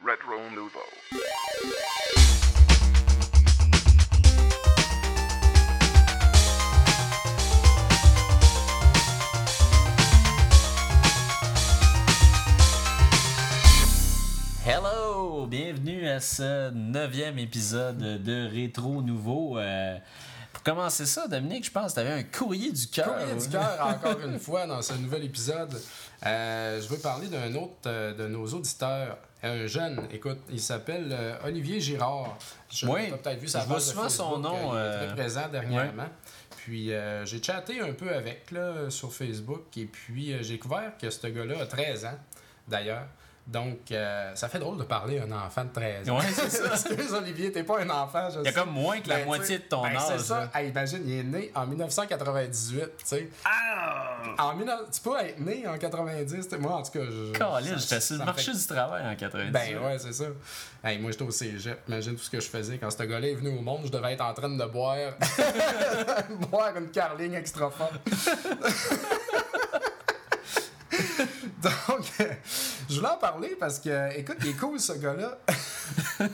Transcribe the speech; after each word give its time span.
Retro 0.00 0.38
Nouveau. 0.54 0.78
Hello! 14.64 15.46
Bienvenue 15.46 16.08
à 16.08 16.20
ce 16.20 16.70
neuvième 16.70 17.38
épisode 17.38 17.98
de 17.98 18.48
Rétro 18.48 19.02
Nouveau. 19.02 19.58
Euh, 19.58 19.98
pour 20.58 20.74
commencer 20.74 21.06
ça, 21.06 21.28
Dominique, 21.28 21.66
je 21.66 21.70
pense 21.70 21.92
que 21.94 22.00
tu 22.00 22.06
avais 22.06 22.18
un 22.18 22.24
courrier 22.24 22.72
du 22.72 22.88
cœur. 22.88 23.16
Courrier 23.16 23.34
du 23.40 23.48
cœur, 23.48 23.78
encore 23.86 24.18
une 24.20 24.40
fois, 24.40 24.66
dans 24.66 24.82
ce 24.82 24.92
nouvel 24.94 25.24
épisode. 25.24 25.80
Euh, 26.26 26.80
je 26.82 26.88
veux 26.88 26.96
parler 26.98 27.28
d'un 27.28 27.54
autre 27.54 27.76
euh, 27.86 28.12
de 28.12 28.26
nos 28.26 28.44
auditeurs, 28.48 29.18
un 29.44 29.66
jeune. 29.68 30.08
Écoute, 30.12 30.38
il 30.50 30.60
s'appelle 30.60 31.10
euh, 31.12 31.36
Olivier 31.44 31.80
Girard. 31.80 32.36
Je 32.70 32.86
Oui, 32.86 33.08
peut-être 33.10 33.38
vu 33.38 33.46
sa 33.46 33.60
je 33.60 33.66
vois 33.66 33.78
souvent 33.78 34.08
son 34.08 34.38
nom, 34.38 34.74
euh, 34.74 34.74
Il 34.74 34.76
est 34.76 34.80
euh, 34.80 35.06
très 35.06 35.14
présent 35.14 35.48
dernièrement. 35.48 36.08
Puis 36.56 36.92
euh, 36.92 37.24
j'ai 37.24 37.40
chatté 37.40 37.80
un 37.80 37.92
peu 37.92 38.12
avec 38.12 38.50
là, 38.50 38.90
sur 38.90 39.12
Facebook 39.12 39.64
et 39.76 39.84
puis 39.84 40.32
euh, 40.32 40.42
j'ai 40.42 40.54
découvert 40.54 40.92
que 41.00 41.08
ce 41.08 41.26
gars-là 41.28 41.62
a 41.62 41.66
13 41.66 42.04
ans, 42.06 42.18
d'ailleurs. 42.66 43.06
Donc, 43.48 43.90
euh, 43.92 44.34
ça 44.34 44.46
fait 44.50 44.58
drôle 44.58 44.76
de 44.76 44.82
parler 44.82 45.18
à 45.20 45.24
un 45.24 45.32
enfant 45.32 45.64
de 45.64 45.70
13 45.72 46.10
ans. 46.10 46.18
Ouais, 46.18 46.24
c'est 46.34 46.50
ça. 46.50 46.70
Excuse 46.74 47.14
Olivier, 47.14 47.50
t'es 47.50 47.62
pas 47.62 47.80
un 47.80 47.88
enfant, 47.88 48.28
je 48.28 48.40
Il 48.40 48.44
y 48.44 48.48
a 48.48 48.52
sais. 48.52 48.58
comme 48.60 48.70
moins 48.72 49.00
que 49.00 49.08
la 49.08 49.16
Ben, 49.16 49.24
moitié 49.24 49.56
de 49.58 49.62
ton 49.64 49.82
ben, 49.82 49.96
âge. 49.96 50.02
C'est 50.08 50.18
ça. 50.18 50.50
imagine, 50.62 51.00
il 51.06 51.18
est 51.20 51.22
né 51.22 51.50
en 51.54 51.66
1998, 51.66 52.80
tu 52.98 53.06
sais. 53.06 53.30
En 54.38 54.54
19... 54.54 54.80
Tu 54.92 55.00
peux 55.00 55.18
être 55.18 55.40
né 55.40 55.66
en 55.66 55.78
90, 55.78 56.46
t'sais, 56.46 56.58
moi 56.58 56.72
en 56.74 56.82
tout 56.82 56.90
cas. 56.92 57.04
Je... 57.04 57.32
J'étais 57.78 58.00
sur 58.00 58.02
ça 58.02 58.14
le 58.18 58.24
marché 58.26 58.52
fait- 58.52 58.58
du 58.58 58.66
travail 58.66 59.06
en 59.06 59.16
90. 59.16 59.50
Ben 59.50 59.78
ouais, 59.82 59.98
c'est 59.98 60.12
ça. 60.12 60.24
Hey, 60.84 60.98
moi 60.98 61.10
j'étais 61.10 61.24
au 61.24 61.30
cégep. 61.30 61.80
Imagine 61.88 62.16
tout 62.16 62.22
ce 62.24 62.30
que 62.30 62.40
je 62.40 62.48
faisais 62.48 62.76
quand 62.76 62.90
ce 62.90 63.02
gars-là 63.02 63.28
est 63.28 63.34
venu 63.34 63.56
au 63.58 63.62
monde. 63.62 63.80
Je 63.86 63.90
devais 63.90 64.12
être 64.12 64.24
en 64.24 64.34
train 64.34 64.50
de 64.50 64.64
boire. 64.66 65.12
boire 66.50 66.76
une 66.76 66.90
carling 66.90 67.32
extra 67.34 67.70
forte. 67.70 67.94
Donc, 71.88 72.04
je 72.88 72.96
voulais 72.96 73.08
en 73.08 73.16
parler 73.16 73.56
parce 73.58 73.78
que, 73.80 74.16
écoute, 74.16 74.36
il 74.42 74.50
est 74.50 74.56
cool 74.56 74.78
ce 74.78 74.92
gars-là. 74.92 75.38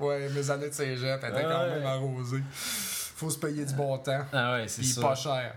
ouais, 0.00 0.28
mes 0.28 0.50
années 0.50 0.68
de 0.68 0.74
cégep 0.74 1.18
étaient 1.24 1.42
quand 1.42 1.66
même 1.66 1.86
arrosées. 1.86 2.42
Faut 3.16 3.30
se 3.30 3.38
payer 3.38 3.64
du 3.64 3.74
bon 3.74 3.98
temps. 3.98 4.24
Ah 4.32 4.52
ouais, 4.54 4.68
c'est 4.68 4.84
ça. 4.84 5.00
pas 5.00 5.14
cher. 5.14 5.54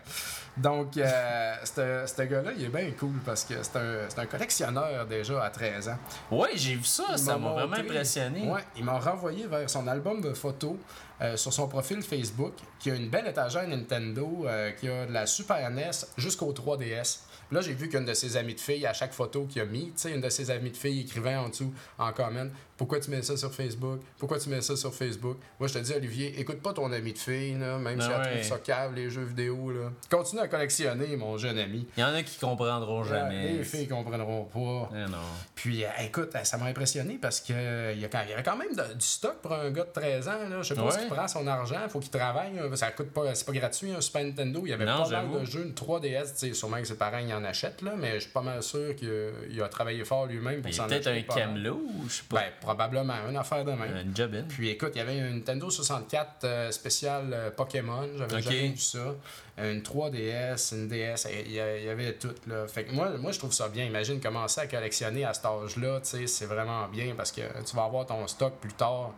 Donc, 0.58 0.98
euh, 0.98 1.56
ce 1.64 2.22
gars-là, 2.24 2.52
il 2.58 2.66
est 2.66 2.70
bien 2.70 2.92
cool 3.00 3.20
parce 3.26 3.44
que 3.44 3.56
c'est 3.62 3.78
un, 3.78 4.08
un 4.22 4.26
collectionneur 4.26 5.06
déjà 5.06 5.44
à 5.44 5.50
13 5.50 5.90
ans. 5.90 5.98
Ouais, 6.32 6.52
j'ai 6.56 6.76
vu 6.76 6.84
ça, 6.84 7.06
Il 7.12 7.20
ça 7.20 7.38
m'a 7.38 7.50
vraiment 7.52 7.76
impressionné. 7.76 8.48
Ouais, 8.50 8.62
il 8.76 8.84
m'a 8.84 9.00
renvoyé 9.00 9.48
vers 9.48 9.70
son 9.70 9.88
album 9.88 10.22
de 10.22 10.34
photos 10.34 10.76
euh, 11.22 11.38
sur 11.38 11.54
son 11.54 11.68
profil 11.68 12.02
Facebook, 12.02 12.54
qui 12.80 12.92
a 12.92 12.96
une 12.96 13.10
belle 13.10 13.28
étagère 13.28 13.68
Nintendo, 13.68 14.46
euh, 14.46 14.72
qui 14.72 14.90
a 14.90 15.06
de 15.06 15.12
la 15.14 15.26
Super 15.26 15.70
NES 15.70 15.92
jusqu'au 16.18 16.52
3DS. 16.52 17.20
Là, 17.52 17.62
j'ai 17.62 17.74
vu 17.74 17.90
qu'une 17.90 18.06
de 18.06 18.14
ses 18.14 18.38
amies 18.38 18.56
de 18.56 18.60
filles, 18.60 18.86
à 18.86 18.94
chaque 18.94 19.14
photo 19.14 19.46
qu'il 19.46 19.62
a 19.62 19.66
mis, 19.66 19.86
tu 19.86 19.92
sais, 19.96 20.12
une 20.14 20.22
de 20.22 20.30
ses 20.30 20.50
amies 20.50 20.72
de 20.72 20.78
filles 20.78 21.02
écrivait 21.02 21.36
en 21.36 21.50
dessous, 21.50 21.74
en 21.98 22.12
comment, 22.12 22.48
pourquoi 22.84 23.00
tu 23.00 23.12
mets 23.12 23.22
ça 23.22 23.38
sur 23.38 23.54
Facebook? 23.54 24.02
Pourquoi 24.18 24.40
tu 24.40 24.50
mets 24.50 24.60
ça 24.62 24.76
sur 24.76 24.94
Facebook? 24.94 25.38
Moi, 25.60 25.70
je 25.70 25.74
te 25.76 25.80
dis, 25.80 25.94
Olivier, 25.94 26.38
écoute 26.40 26.62
pas 26.62 26.74
ton 26.74 26.92
ami 26.92 27.14
de 27.14 27.18
fille, 27.18 27.54
là, 27.58 27.78
même 27.78 27.98
Ben 27.98 28.02
si 28.06 28.10
elle 28.12 28.22
ouais. 28.22 28.32
trouve 28.42 28.44
ça 28.44 28.58
cave, 28.58 28.94
les 28.94 29.10
jeux 29.10 29.24
vidéo. 29.24 29.72
Là. 29.72 29.90
Continue 30.10 30.42
à 30.42 30.48
collectionner, 30.50 31.16
mon 31.16 31.38
jeune 31.38 31.58
ami. 31.58 31.88
Il 31.96 32.02
y 32.02 32.04
en 32.04 32.14
a 32.14 32.22
qui 32.24 32.38
comprendront 32.40 33.04
jamais. 33.06 33.54
Les 33.54 33.64
filles 33.64 33.88
comprendront 33.88 34.44
pas. 34.46 34.90
Eh 34.96 35.10
non. 35.10 35.18
Puis, 35.56 35.86
euh, 35.86 35.88
écoute, 36.04 36.32
ça 36.44 36.58
m'a 36.58 36.66
impressionné 36.66 37.18
parce 37.22 37.40
que 37.40 37.54
euh, 37.54 37.94
il 37.96 38.02
y, 38.02 38.06
a 38.06 38.10
quand- 38.10 38.22
il 38.26 38.32
y 38.32 38.34
avait 38.34 38.44
quand 38.44 38.58
même 38.58 38.76
de- 38.76 38.94
du 38.96 39.06
stock 39.06 39.36
pour 39.42 39.54
un 39.54 39.72
gars 39.72 39.84
de 39.86 39.92
13 39.94 40.28
ans. 40.28 40.50
Là. 40.50 40.62
Je 40.62 40.68
sais 40.68 40.76
pas 40.76 40.84
Ouais. 40.84 41.04
il 41.04 41.08
prend 41.08 41.28
son 41.28 41.48
argent, 41.48 41.78
faut 41.90 42.00
qu'il 42.00 42.12
travaille. 42.12 42.60
hein. 42.60 42.76
Ça 42.76 42.92
coûte 42.92 43.12
pas, 43.12 43.34
c'est 43.34 43.46
pas 43.46 43.54
gratuit 43.54 43.92
un 43.94 44.02
Super 44.02 44.24
Nintendo. 44.26 44.62
Il 44.66 44.70
y 44.72 44.74
avait 44.74 44.86
Non, 44.86 45.04
pas 45.04 45.10
mal 45.24 45.40
de 45.42 45.46
jeux, 45.46 45.64
une 45.66 45.74
3DS. 45.74 46.34
tu 46.34 46.48
sais, 46.50 46.54
Sûrement 46.54 46.78
que 46.82 46.86
ses 46.88 46.96
parents 46.98 47.20
y 47.20 47.34
en 47.34 47.44
achètent, 47.46 47.82
là, 47.82 47.94
mais 47.98 48.16
je 48.16 48.20
suis 48.24 48.32
pas 48.32 48.42
mal 48.42 48.62
sûr 48.62 48.96
qu'il 48.96 49.10
a, 49.10 49.30
il 49.50 49.62
a 49.62 49.68
travaillé 49.70 50.04
fort 50.04 50.26
lui-même 50.26 50.62
pour 50.62 50.70
Il 50.70 50.74
s'en 50.74 50.84
a 50.84 50.88
peut-être 50.88 51.08
acheter 51.08 51.32
un 51.32 51.36
camelot 51.36 51.82
ou 51.96 52.10
je 52.10 52.14
sais 52.16 52.24
pas. 52.30 52.38
Ben, 52.42 52.52
probablement, 52.74 53.14
une 53.30 53.38
affaire 53.38 53.64
de 53.64 53.72
même. 53.72 53.82
un 53.82 54.16
job 54.16 54.34
in. 54.36 54.44
Puis 54.44 54.70
écoute, 54.70 54.92
il 54.96 54.98
y 54.98 55.02
avait 55.02 55.18
une 55.18 55.36
Nintendo 55.36 55.70
64 55.70 56.44
euh, 56.44 56.72
spéciale 56.72 57.30
euh, 57.34 57.52
Pokémon, 57.52 58.08
j'avais 58.18 58.42
jamais 58.42 58.68
vu 58.70 58.78
ça. 58.78 59.16
Une 59.58 59.82
3DS, 59.82 60.74
une 60.74 60.88
DS, 60.88 61.28
il 61.46 61.52
y, 61.52 61.60
avait 61.60 62.14
tout. 62.14 62.34
Là. 62.48 62.68
Fait 62.68 62.86
que 62.86 62.92
moi, 62.92 63.10
moi, 63.20 63.32
je 63.32 63.40
trouve 63.40 63.54
ça 63.54 63.70
bien. 63.70 63.86
Imagine 63.86 64.20
commencer 64.20 64.62
à 64.62 64.68
collectionner 64.68 65.26
à 65.26 65.34
cet 65.34 65.46
âge-là, 65.46 66.00
c'est 66.02 66.46
vraiment 66.46 66.88
bien 66.88 67.14
parce 67.16 67.32
que 67.32 67.42
tu 67.64 67.76
vas 67.76 67.84
avoir 67.84 68.06
ton 68.06 68.26
stock 68.28 68.54
plus 68.60 68.74
tard. 68.74 69.12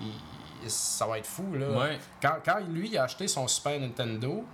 Il- 0.00 0.06
ça 0.66 1.06
va 1.06 1.18
être 1.18 1.26
fou, 1.26 1.54
là. 1.54 1.70
Ouais. 1.70 1.98
Quand, 2.20 2.36
quand 2.44 2.60
lui, 2.68 2.88
il 2.88 2.98
a 2.98 3.04
acheté 3.04 3.26
son 3.26 3.48
Super 3.48 3.80
Nintendo, 3.80 4.44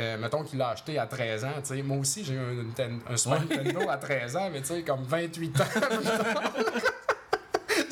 euh, 0.00 0.16
mettons 0.16 0.42
qu'il 0.42 0.58
l'a 0.58 0.70
acheté 0.70 0.98
à 0.98 1.06
13 1.06 1.44
ans, 1.44 1.52
moi 1.84 1.98
aussi 1.98 2.24
j'ai 2.24 2.34
eu 2.34 2.38
un, 2.38 3.12
un 3.12 3.16
Super 3.16 3.40
Nintendo 3.40 3.80
à 3.90 3.98
13 3.98 4.36
ans, 4.36 4.48
mais 4.50 4.60
tu 4.62 4.68
sais, 4.68 4.82
comme 4.82 5.02
28 5.02 5.60
ans. 5.60 5.64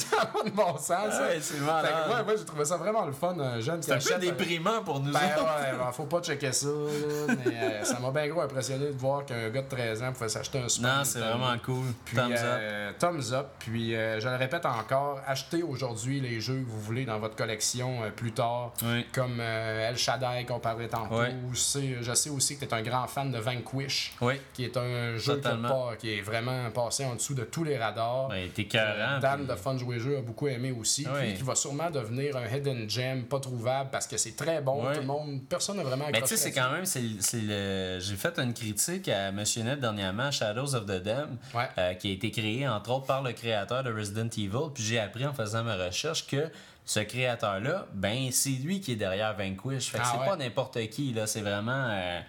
ça 0.11 0.17
n'a 0.17 0.27
pas 0.27 0.43
de 0.45 0.51
bon 0.51 0.73
sens, 0.77 0.89
ça. 1.13 1.23
Ouais, 1.23 1.39
c'est 1.41 1.55
Fait 1.55 1.61
que 1.61 2.25
moi, 2.25 2.35
j'ai 2.37 2.45
trouvé 2.45 2.65
ça 2.65 2.77
vraiment 2.77 3.05
le 3.07 3.13
fun, 3.13 3.35
un 3.39 3.61
jeune 3.61 3.81
qui 3.81 3.87
C'est 4.01 4.15
un 4.15 4.19
peu 4.19 4.27
déprimant 4.27 4.83
pour 4.85 5.01
nous 5.01 5.13
Ben 5.13 5.19
autres. 5.37 5.45
ouais, 5.45 5.77
ben, 5.79 5.93
faut 5.93 6.05
pas 6.05 6.21
checker 6.21 6.53
ça, 6.53 6.67
là, 6.69 7.35
mais 7.45 7.55
euh, 7.57 7.85
ça 7.85 7.99
m'a 8.01 8.11
bien 8.11 8.29
gros 8.29 8.41
impressionné 8.43 8.87
de 8.87 8.99
voir 8.99 9.25
qu'un 9.25 9.49
gars 9.51 9.63
de 9.63 9.69
13 9.69 10.03
ans 10.03 10.13
pouvait 10.13 10.29
s'acheter 10.29 10.59
un 10.61 10.69
Super 10.69 10.97
Non, 10.99 11.05
c'est 11.05 11.21
vraiment 11.21 11.57
cool. 11.65 11.85
Puis, 12.05 12.17
Thumbs 12.17 12.33
up. 12.33 12.39
euh, 12.43 12.93
thumbs 12.99 13.33
up. 13.33 13.47
Puis, 13.59 13.95
euh, 13.95 14.21
je 14.21 14.29
le 14.29 14.37
répète 14.37 14.67
encore, 14.67 15.21
achetez 15.27 15.63
aujourd'hui 15.63 16.21
les 16.21 16.41
jeux 16.41 16.61
que 16.61 16.69
vous 16.71 16.81
voulez 16.81 17.05
dans 17.05 17.19
votre 17.19 17.37
collection 17.37 18.03
euh, 18.03 18.11
plus 18.11 18.33
tard. 18.33 18.73
Oui. 18.83 19.07
Comme 19.13 19.39
euh, 19.41 19.89
El 19.91 19.97
Shaddai 19.97 20.45
qu'on 20.47 20.59
parlait 20.61 20.89
tantôt. 20.89 21.17
Ouais. 21.19 21.35
Je 21.53 22.13
sais, 22.15 22.31
aussi 22.31 22.57
que 22.59 22.65
tu 22.65 22.71
es 22.71 22.75
un 22.75 22.83
grand 22.83 23.07
fan 23.07 23.31
de 23.31 23.39
Vanquish, 23.39 24.15
Oui. 24.21 24.35
qui 24.53 24.65
est 24.65 24.77
un 24.77 25.17
jeu 25.17 25.37
qui, 25.37 25.43
pas- 25.43 25.93
qui 25.99 26.15
est 26.19 26.21
vraiment 26.23 26.71
passé 26.71 27.05
en 27.05 27.15
dessous 27.15 27.35
de 27.35 27.45
tous 27.45 27.65
les 27.65 27.77
radars. 27.79 28.29
Ben, 28.29 28.49
t'es 28.55 28.65
cœurant. 28.65 29.19
Dan 29.21 29.39
puis- 29.41 29.47
de 29.47 29.55
Fun 29.55 29.77
Jeu 29.99 30.19
a 30.19 30.21
beaucoup 30.23 30.47
aimé 30.49 30.71
aussi. 30.73 31.05
Puis 31.05 31.35
qui 31.35 31.43
va 31.43 31.55
sûrement 31.55 31.91
devenir 31.91 32.37
un 32.37 32.47
hidden 32.47 32.89
gem 32.89 33.25
pas 33.25 33.41
trouvable 33.41 33.91
parce 33.91 34.07
que 34.07 34.17
c'est 34.17 34.37
très 34.37 34.61
bon. 34.61 34.83
Tout 34.93 35.01
le 35.01 35.07
monde, 35.07 35.41
personne 35.49 35.77
n'a 35.79 35.83
vraiment 35.83 36.05
Mais 36.13 36.21
tu 36.23 36.29
sais, 36.29 36.37
c'est 36.37 36.53
quand 36.53 36.71
même, 36.71 36.85
c'est 36.85 37.01
le... 37.33 37.99
j'ai 38.01 38.17
fait 38.17 38.39
une 38.39 38.55
critique 38.55 39.09
à 39.09 39.33
Monsieur 39.33 39.63
Net 39.63 39.81
dernièrement, 39.81 40.31
Shadows 40.31 40.75
of 40.75 40.87
the 40.87 41.03
Dam, 41.03 41.37
Ouais. 41.55 41.69
euh, 41.79 41.95
qui 41.95 42.09
a 42.11 42.13
été 42.13 42.31
créé 42.31 42.69
entre 42.69 42.91
autres 42.91 43.07
par 43.07 43.23
le 43.23 43.33
créateur 43.33 43.83
de 43.83 43.93
Resident 43.93 44.29
Evil. 44.29 44.71
Puis 44.75 44.83
j'ai 44.85 44.99
appris 45.01 45.27
en 45.27 45.33
faisant 45.33 45.65
ma 45.65 45.77
recherche 45.77 46.27
que 46.27 46.49
ce 46.85 47.01
créateur-là, 47.01 47.87
ben 47.95 48.29
c'est 48.33 48.51
lui 48.51 48.81
qui 48.81 48.93
est 48.93 48.97
derrière 48.97 49.37
Vanquish. 49.37 49.91
Fait 49.91 49.99
que 49.99 50.03
Ah 50.05 50.11
c'est 50.13 50.21
ouais. 50.21 50.27
pas 50.27 50.37
n'importe 50.37 50.79
qui, 50.91 51.13
là. 51.13 51.27
C'est 51.27 51.41
vraiment. 51.43 51.89
euh, 51.91 52.21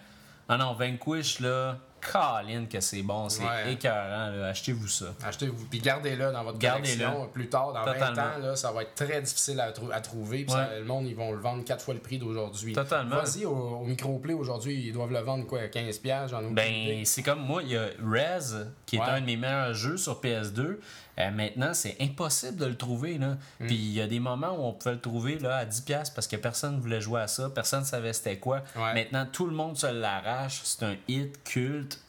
Ah 0.50 0.58
non, 0.58 0.74
Vanquish, 0.74 1.40
là, 1.40 1.78
Colin, 2.02 2.66
que 2.66 2.80
c'est 2.80 3.02
bon, 3.04 3.30
c'est 3.30 3.44
Ouais. 3.44 3.74
écœurant. 3.74 4.32
Achetez-vous 4.46 4.88
ça. 4.88 5.06
Achetez-vous. 5.24 5.66
Puis 5.70 5.80
gardez-le 5.80 6.32
dans 6.32 6.44
votre 6.44 6.58
Gardez-le. 6.58 7.04
collection. 7.04 7.28
Plus 7.34 7.50
tard, 7.50 7.74
dans 7.74 7.84
20 7.86 7.94
Totalement. 7.94 8.22
ans, 8.22 8.38
là, 8.42 8.56
ça 8.56 8.72
va 8.72 8.82
être 8.84 8.96
très 8.96 9.22
difficile 9.22 9.60
à, 9.60 9.72
trou- 9.72 9.92
à 9.94 10.02
trouver. 10.02 10.44
Puis 10.44 10.52
ça, 10.54 10.70
le 10.78 10.84
monde, 10.86 11.06
ils 11.08 11.16
vont 11.16 11.32
le 11.32 11.40
vendre 11.40 11.64
quatre 11.64 11.84
fois 11.84 11.94
le 11.94 12.00
prix 12.00 12.18
d'aujourd'hui. 12.18 12.74
Totalement. 12.74 13.18
Vas-y, 13.18 13.46
au, 13.46 13.52
au 13.52 13.86
microplay 13.86 14.34
aujourd'hui, 14.34 14.88
ils 14.88 14.94
doivent 14.94 15.12
le 15.14 15.20
vendre 15.20 15.46
quoi, 15.46 15.60
15$, 15.68 16.00
piastres, 16.02 16.30
j'en 16.30 16.42
ai 16.48 16.52
Ben, 16.52 17.06
c'est 17.06 17.24
comme 17.24 17.40
moi, 17.42 17.62
il 17.64 17.70
y 17.70 17.78
a 17.78 17.86
Rez, 18.04 18.66
qui 18.86 18.96
est 18.96 19.00
Ouais. 19.00 19.06
un 19.08 19.22
de 19.22 19.26
mes 19.26 19.38
meilleurs 19.38 19.74
jeux 19.74 19.98
sur 19.98 20.20
PS2. 20.22 20.80
Euh, 21.20 21.30
maintenant, 21.32 21.74
c'est 21.74 21.98
impossible 22.00 22.56
de 22.58 22.66
le 22.66 22.76
trouver. 22.78 23.18
Là. 23.18 23.38
Mm. 23.60 23.68
Puis 23.68 23.76
il 23.76 23.94
y 23.94 24.02
a 24.02 24.08
des 24.08 24.20
moments 24.20 24.52
où 24.54 24.64
on 24.64 24.74
pouvait 24.74 24.96
le 24.96 25.02
trouver 25.02 25.38
là, 25.40 25.58
à 25.58 25.66
10$ 25.66 26.14
parce 26.14 26.28
que 26.28 26.36
personne 26.38 26.78
ne 26.78 26.82
voulait 26.82 27.02
jouer 27.02 27.22
à 27.22 27.28
ça, 27.28 27.50
personne 27.50 27.82
ne 27.82 27.86
savait 27.86 28.14
c'était 28.14 28.38
quoi. 28.38 28.64
Ouais. 28.76 28.94
Maintenant, 28.94 29.26
tout 29.32 29.46
le 29.46 29.54
monde 29.54 29.78
se 29.78 29.88
l'arrache. 29.88 30.62
C'est 30.64 30.84
un 30.84 30.96
hit 31.08 31.44
culte. 31.44 32.00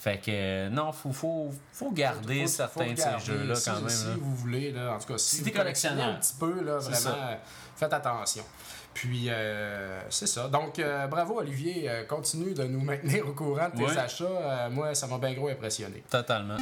Fait 0.00 0.18
que 0.18 0.30
euh, 0.30 0.68
non, 0.70 0.92
faut, 0.92 1.12
faut, 1.12 1.50
faut 1.72 1.90
garder 1.90 2.42
Faut- 2.42 2.46
certains 2.48 2.84
faut 2.84 2.92
de 2.92 2.96
ces 2.98 3.26
jeux-là 3.26 3.54
Si- 3.56 3.64
quand 3.70 3.80
même. 3.80 3.88
Si 3.88 4.06
là. 4.06 4.14
vous 4.20 4.34
voulez, 4.36 4.70
là, 4.72 4.94
en 4.94 4.98
tout 5.00 5.08
cas, 5.12 5.18
si, 5.18 5.36
Si 5.36 5.42
vous 5.42 5.50
collectionnez 5.50 6.02
un 6.02 6.14
petit 6.14 6.34
peu, 6.38 6.62
là, 6.62 6.78
vraiment, 6.78 6.96
ça. 6.96 7.40
faites 7.76 7.92
attention. 7.92 8.44
Puis, 8.94 9.26
euh, 9.28 10.00
c'est 10.10 10.26
ça. 10.28 10.48
Donc, 10.48 10.78
euh, 10.78 11.06
bravo, 11.08 11.38
Olivier. 11.40 11.88
Euh, 11.88 12.04
continue 12.04 12.54
de 12.54 12.64
nous 12.64 12.80
maintenir 12.80 13.28
au 13.28 13.32
courant 13.32 13.68
de 13.72 13.76
tes 13.84 13.98
achats. 13.98 14.68
Moi, 14.70 14.94
ça 14.94 15.06
m'a 15.08 15.18
bien 15.18 15.34
gros 15.34 15.48
impressionné. 15.48 16.02
Totalement. 16.10 16.56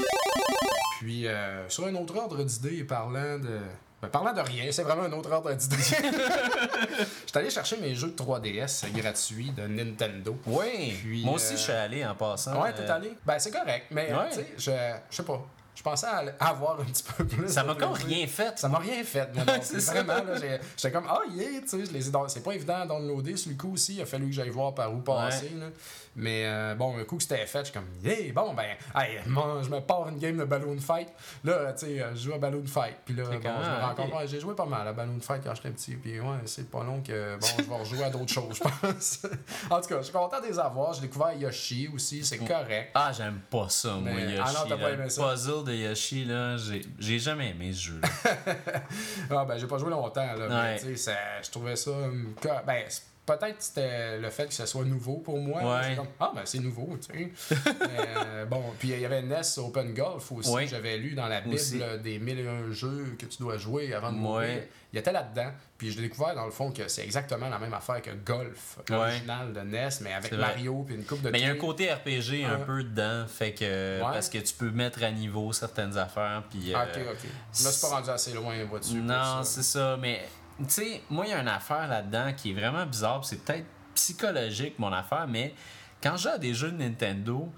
Puis, 0.99 1.27
euh, 1.27 1.69
sur 1.69 1.87
un 1.87 1.95
autre 1.95 2.17
ordre 2.17 2.43
d'idée, 2.43 2.85
parlant 2.85 3.39
de. 3.39 3.59
ben, 4.03 4.09
parlant 4.09 4.33
de 4.33 4.41
rien, 4.41 4.71
c'est 4.73 4.83
vraiment 4.83 5.03
un 5.03 5.13
autre 5.13 5.31
ordre 5.33 5.53
d'idée. 5.53 5.77
J'étais 7.27 7.39
allé 7.39 7.51
chercher 7.51 7.77
mes 7.79 7.95
jeux 7.95 8.09
de 8.09 8.17
3DS 8.23 8.91
gratuits 8.93 9.51
de 9.51 9.67
Nintendo. 9.67 10.37
Oui. 10.47 10.95
Puis, 11.03 11.25
moi 11.25 11.35
aussi, 11.35 11.55
euh, 11.55 11.57
je 11.57 11.63
suis 11.63 11.73
allé 11.73 12.05
en 12.05 12.15
passant. 12.15 12.61
Ouais, 12.63 12.73
t'es 12.73 12.83
euh, 12.83 12.95
allé? 12.95 13.13
Ben, 13.25 13.39
c'est 13.39 13.51
correct, 13.51 13.87
mais 13.91 14.11
euh, 14.11 14.19
Ouais. 14.19 14.29
tu 14.31 14.35
sais, 14.37 14.47
je, 14.57 14.71
je 15.11 15.17
sais 15.17 15.23
pas. 15.23 15.45
Je 15.77 15.83
pensais 15.83 16.07
à 16.07 16.49
avoir 16.49 16.81
un 16.81 16.85
petit 16.85 17.03
peu 17.03 17.27
plus. 17.27 17.49
Ça 17.49 17.63
m'a 17.63 17.75
comme 17.75 17.93
rien 17.93 18.27
fait. 18.27 18.59
Ça 18.59 18.69
m'a 18.69 18.79
rien 18.79 19.05
fait, 19.05 19.31
non 19.35 19.45
C'est. 19.63 19.79
Vraiment, 19.85 20.25
là, 20.25 20.39
j'étais 20.77 20.91
comme, 20.91 21.07
ah, 21.09 21.21
yeah, 21.31 21.61
tu 21.61 21.85
sais, 21.85 22.01
C'est 22.29 22.43
pas 22.43 22.55
évident 22.55 22.77
à 22.81 22.87
downloader 22.87 23.37
sur 23.37 23.51
le 23.51 23.57
coup 23.59 23.75
aussi. 23.75 23.95
Il 23.97 24.03
a 24.03 24.07
fallu 24.07 24.27
que 24.27 24.33
j'aille 24.33 24.49
voir 24.49 24.75
par 24.75 24.93
où 24.93 25.01
passer, 25.01 25.51
là. 25.59 25.67
Mais 26.19 26.45
euh, 26.47 26.75
bon, 26.75 26.97
un 26.97 27.05
coup 27.05 27.17
que 27.19 27.23
c'était 27.23 27.45
fait, 27.45 27.59
je 27.59 27.65
suis 27.65 27.73
comme, 27.75 27.89
yeah, 28.03 28.33
bon, 28.33 28.55
ben, 28.55 28.65
hey, 28.95 29.19
moi, 29.27 29.61
je 29.63 29.69
me 29.69 29.81
pars 29.81 30.09
une 30.09 30.19
game 30.19 30.39
de 30.39 30.45
Balloon 30.45 30.79
Fight. 30.81 31.09
Là, 31.45 31.75
tu 31.75 31.85
sais, 31.85 32.05
je 32.15 32.21
joue 32.23 32.33
à 32.33 32.39
Balloon 32.39 32.67
Fight. 32.67 32.97
Puis 33.05 33.15
là, 33.15 33.25
bon, 33.25 33.33
je 33.33 33.39
me 33.39 33.85
rends 33.85 33.95
compte, 33.95 34.27
j'ai 34.29 34.41
joué 34.41 34.55
pas 34.55 34.65
mal 34.65 34.89
à 34.89 34.95
Balloon 34.95 35.21
Fight 35.21 35.43
quand 35.45 35.55
j'étais 35.55 35.71
petit. 35.71 35.95
Puis 35.95 36.19
ouais, 36.19 36.39
c'est 36.47 36.71
pas 36.71 36.83
long 36.83 37.03
que, 37.03 37.37
bon, 37.37 37.47
je 37.59 37.63
vais 37.65 37.77
rejouer 37.77 38.05
à 38.05 38.09
d'autres 38.11 38.33
choses, 38.33 38.57
je 38.57 38.63
pense. 38.63 39.23
en 39.71 39.81
tout 39.83 39.89
cas, 39.89 39.99
je 39.99 40.05
suis 40.05 40.13
content 40.13 40.41
de 40.41 40.47
les 40.47 40.59
avoir. 40.59 40.95
J'ai 40.95 41.03
découvert 41.03 41.35
Yoshi 41.35 41.91
aussi, 41.95 42.25
c'est 42.25 42.39
correct. 42.39 42.93
Ah, 42.95 43.13
j'aime 43.15 43.41
pas 43.51 43.69
ça, 43.69 43.93
moi, 43.97 44.13
Mais- 44.15 44.23
Yoshi. 44.23 44.43
ah 44.43 44.53
non, 44.55 44.69
t'as 44.71 44.77
pas 44.79 44.91
aimé 44.93 45.11
ça? 45.11 45.23
puzzle 45.23 45.65
de 45.67 45.75
Yoshi, 45.75 46.25
là, 46.25 46.57
j'ai 46.99 47.19
jamais 47.19 47.51
aimé 47.51 47.73
ce 47.73 47.81
jeu-là. 47.89 48.09
Ah 49.31 49.45
ben 49.45 49.59
j'ai 49.59 49.67
pas 49.67 49.79
joué 49.79 49.91
longtemps 49.91 50.25
là, 50.35 50.47
mais 50.49 50.55
Ouais. 50.55 50.79
tu 50.79 50.85
sais, 50.87 50.97
ça- 50.97 51.43
je 51.43 51.51
trouvais 51.51 51.77
ça 51.77 51.91
hum, 51.91 52.35
ben 52.67 52.85
peut-être 53.27 53.57
c'était 53.61 54.19
le 54.19 54.31
fait 54.31 54.47
que 54.47 54.55
ce 54.55 54.65
soit 54.67 54.85
nouveau 54.85 55.17
pour 55.17 55.39
moi. 55.39 55.61
Ouais. 55.81 55.97
Comme, 55.97 56.07
ah 56.21 56.33
ben 56.35 56.43
c'est 56.45 56.61
nouveau, 56.61 56.97
tu 57.01 57.31
sais. 57.49 57.57
Euh, 58.27 58.45
bon, 58.47 58.63
puis 58.79 58.91
il 58.91 59.01
y 59.01 59.05
avait 59.05 59.23
NES 59.23 59.41
Open 59.59 59.93
Golf 59.95 60.31
aussi, 60.33 60.51
Ouais. 60.51 60.67
j'avais 60.67 60.97
lu 60.97 61.15
dans 61.15 61.27
la 61.27 61.41
bible 61.41 61.55
Aussi. 61.57 61.81
des 62.03 62.19
1001 62.19 62.71
jeux 62.73 63.17
que 63.19 63.27
tu 63.27 63.39
dois 63.39 63.59
jouer 63.59 63.93
avant 63.95 64.11
de 64.13 64.17
Ouais. 64.17 64.23
mourir. 64.23 64.63
Il 64.93 64.99
était 65.01 65.13
là-dedans, 65.13 65.51
puis 65.77 65.91
je 65.91 65.97
l'ai 65.97 66.09
découvert 66.09 66.35
dans 66.35 66.47
le 66.47 66.51
fond 66.51 66.71
que 66.71 66.89
c'est 66.89 67.03
exactement 67.05 67.49
la 67.51 67.59
même 67.59 67.75
affaire 67.75 68.01
que 68.01 68.11
Golf 68.25 68.79
Ouais. 68.89 68.97
original 68.97 69.53
de 69.53 69.61
NES 69.61 69.89
mais 70.03 70.13
avec. 70.15 70.33
Mario 70.33 70.85
puis 70.87 70.95
une 70.95 71.05
coupe 71.05 71.21
de 71.23 71.31
Mais 71.31 71.41
il 71.41 71.45
y 71.47 71.49
a 71.49 71.53
un 71.53 71.57
côté 71.57 71.93
RPG 71.93 72.45
un 72.45 72.59
Ouais. 72.59 72.65
peu 72.65 72.83
dedans, 72.85 73.27
fait 73.27 73.53
que 73.53 73.99
Ouais. 73.99 74.13
parce 74.13 74.29
que 74.31 74.39
tu 74.39 74.55
peux 74.55 74.71
mettre 74.71 75.03
à 75.03 75.11
niveau 75.11 75.53
certaines 75.53 75.97
affaires, 75.99 76.45
puis. 76.49 76.73
euh, 76.75 76.79
OK, 76.83 76.89
OK. 77.13 77.25
Là, 77.25 77.31
c'est 77.53 77.81
pas 77.81 77.95
rendu 77.97 78.11
assez 78.11 78.33
loin, 78.33 78.55
vois-tu. 78.65 78.95
Non, 78.95 79.43
c'est 79.43 79.63
ça, 79.65 79.97
mais 80.01 80.27
tu 80.59 80.65
sais, 80.69 81.03
moi, 81.11 81.27
il 81.27 81.31
y 81.31 81.35
a 81.35 81.41
une 81.41 81.49
affaire 81.49 81.87
là-dedans 81.89 82.33
qui 82.37 82.51
est 82.51 82.55
vraiment 82.55 82.87
bizarre, 82.87 83.25
c'est 83.25 83.45
peut-être 83.45 83.67
psychologique, 83.95 84.79
mon 84.79 84.93
affaire, 84.93 85.27
mais 85.29 85.55
quand 86.03 86.17
à 86.27 86.39
des 86.39 86.55
jeux 86.55 86.71
de 86.71 86.77
Nintendo, 86.77 87.51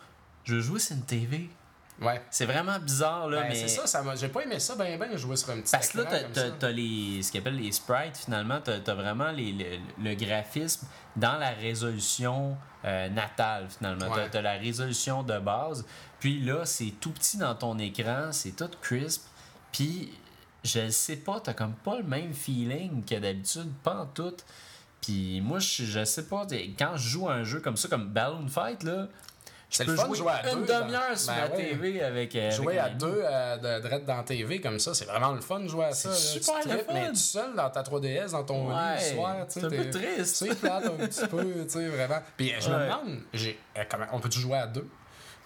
je 0.44 0.54
veux 0.54 0.60
jouer 0.60 0.80
sur 0.80 0.96
une 0.96 1.02
TV. 1.04 1.48
Ouais. 2.00 2.22
C'est 2.30 2.46
vraiment 2.46 2.78
bizarre, 2.78 3.28
là, 3.28 3.40
Ben, 3.42 3.48
mais. 3.48 3.54
c'est 3.56 3.66
ça, 3.66 3.84
ça 3.88 4.02
m'a- 4.04 4.14
j'ai 4.14 4.28
pas 4.28 4.42
aimé 4.42 4.60
ça 4.60 4.76
ben 4.76 4.96
ben 5.00 5.16
jouer 5.16 5.34
sur 5.34 5.50
un 5.50 5.60
petit 5.60 5.72
Parce 5.72 5.88
que 5.88 5.98
là, 5.98 6.04
t'as- 6.56 6.70
les, 6.70 7.20
ce 7.24 7.32
qu'ils 7.32 7.40
appellent 7.40 7.56
les 7.60 7.72
sprites, 7.72 8.16
finalement, 8.16 8.60
t'as 8.62 8.76
as 8.86 8.94
vraiment 8.94 9.32
les, 9.32 9.50
le, 9.52 9.64
le 10.04 10.14
graphisme 10.14 10.86
dans 11.16 11.36
la 11.38 11.50
résolution 11.50 12.56
euh, 12.84 13.08
natale, 13.08 13.66
finalement. 13.68 14.06
Ouais. 14.10 14.14
T'as- 14.14 14.28
T'as 14.28 14.42
la 14.42 14.52
résolution 14.52 15.24
de 15.24 15.40
base, 15.40 15.84
puis 16.20 16.38
là, 16.40 16.64
c'est 16.64 16.92
tout 17.00 17.10
petit 17.10 17.36
dans 17.36 17.56
ton 17.56 17.76
écran, 17.80 18.28
c'est 18.30 18.54
tout 18.54 18.70
crisp, 18.80 19.26
puis 19.72 20.12
je 20.64 20.80
le 20.80 20.90
sais 20.90 21.16
pas, 21.16 21.40
t'as 21.40 21.54
comme 21.54 21.74
pas 21.74 21.96
le 21.98 22.04
même 22.04 22.32
feeling 22.34 23.04
que 23.04 23.14
d'habitude, 23.16 23.72
pas 23.82 23.94
en 24.02 24.06
tout. 24.06 24.34
Puis 25.00 25.40
moi, 25.40 25.58
je, 25.60 25.84
je 25.84 26.04
sais 26.04 26.26
pas, 26.26 26.46
quand 26.78 26.96
je 26.96 27.08
joue 27.08 27.28
à 27.28 27.34
un 27.34 27.44
jeu 27.44 27.60
comme 27.60 27.76
ça, 27.76 27.88
comme 27.88 28.08
Balloon 28.08 28.48
Fight, 28.48 28.82
là, 28.82 29.06
je 29.70 29.76
C'est 29.76 29.84
peux 29.84 29.90
le 29.92 29.96
fun 29.98 30.08
de 30.08 30.14
jouer 30.14 30.18
jouer 30.24 30.32
à 30.32 30.52
une 30.52 30.64
dans- 30.64 31.16
sur 31.16 31.32
Ben 31.34 31.36
ma 31.50 31.54
ouais. 31.56 31.68
TV 31.70 32.02
avec. 32.02 32.34
euh, 32.34 32.50
Jouer 32.50 32.78
avec 32.78 32.92
à 32.94 32.96
deux 32.96 33.20
euh, 33.22 33.80
de 33.80 33.98
dans 34.06 34.16
la 34.16 34.22
TV 34.22 34.60
comme 34.62 34.78
ça, 34.78 34.94
c'est 34.94 35.04
vraiment 35.04 35.32
le 35.34 35.42
fun 35.42 35.60
de 35.60 35.68
jouer 35.68 35.84
à 35.84 35.92
ça. 35.92 36.10
C'est. 36.14 36.38
Tu 36.38 36.44
super 36.44 36.64
le 36.78 36.82
fun. 36.82 36.92
Mais 36.94 37.08
tout 37.10 37.14
seul 37.16 37.54
dans 37.54 37.68
ta 37.68 37.82
3DS, 37.82 38.30
dans 38.32 38.44
ton 38.44 38.70
lit 38.70 38.74
Ouais, 38.74 38.94
le 39.10 39.14
soir, 39.14 39.36
tu 39.46 39.52
sais. 39.52 39.60
c'est 39.60 39.66
un 39.66 39.68
peu 39.84 39.90
triste. 39.90 40.36
C'est 40.36 40.54
plate 40.58 40.84
un 40.86 41.06
petit 41.06 41.26
peu, 41.26 41.44
tu 41.64 41.68
sais, 41.70 41.86
vraiment. 41.88 42.18
Puis 42.36 42.52
je 42.58 42.68
me 42.70 42.74
demande, 42.82 43.20
j'ai, 43.34 43.58
euh, 43.76 43.84
comment, 43.90 44.06
on 44.12 44.20
peut-tu 44.20 44.40
jouer 44.40 44.56
à 44.58 44.66
deux? 44.66 44.88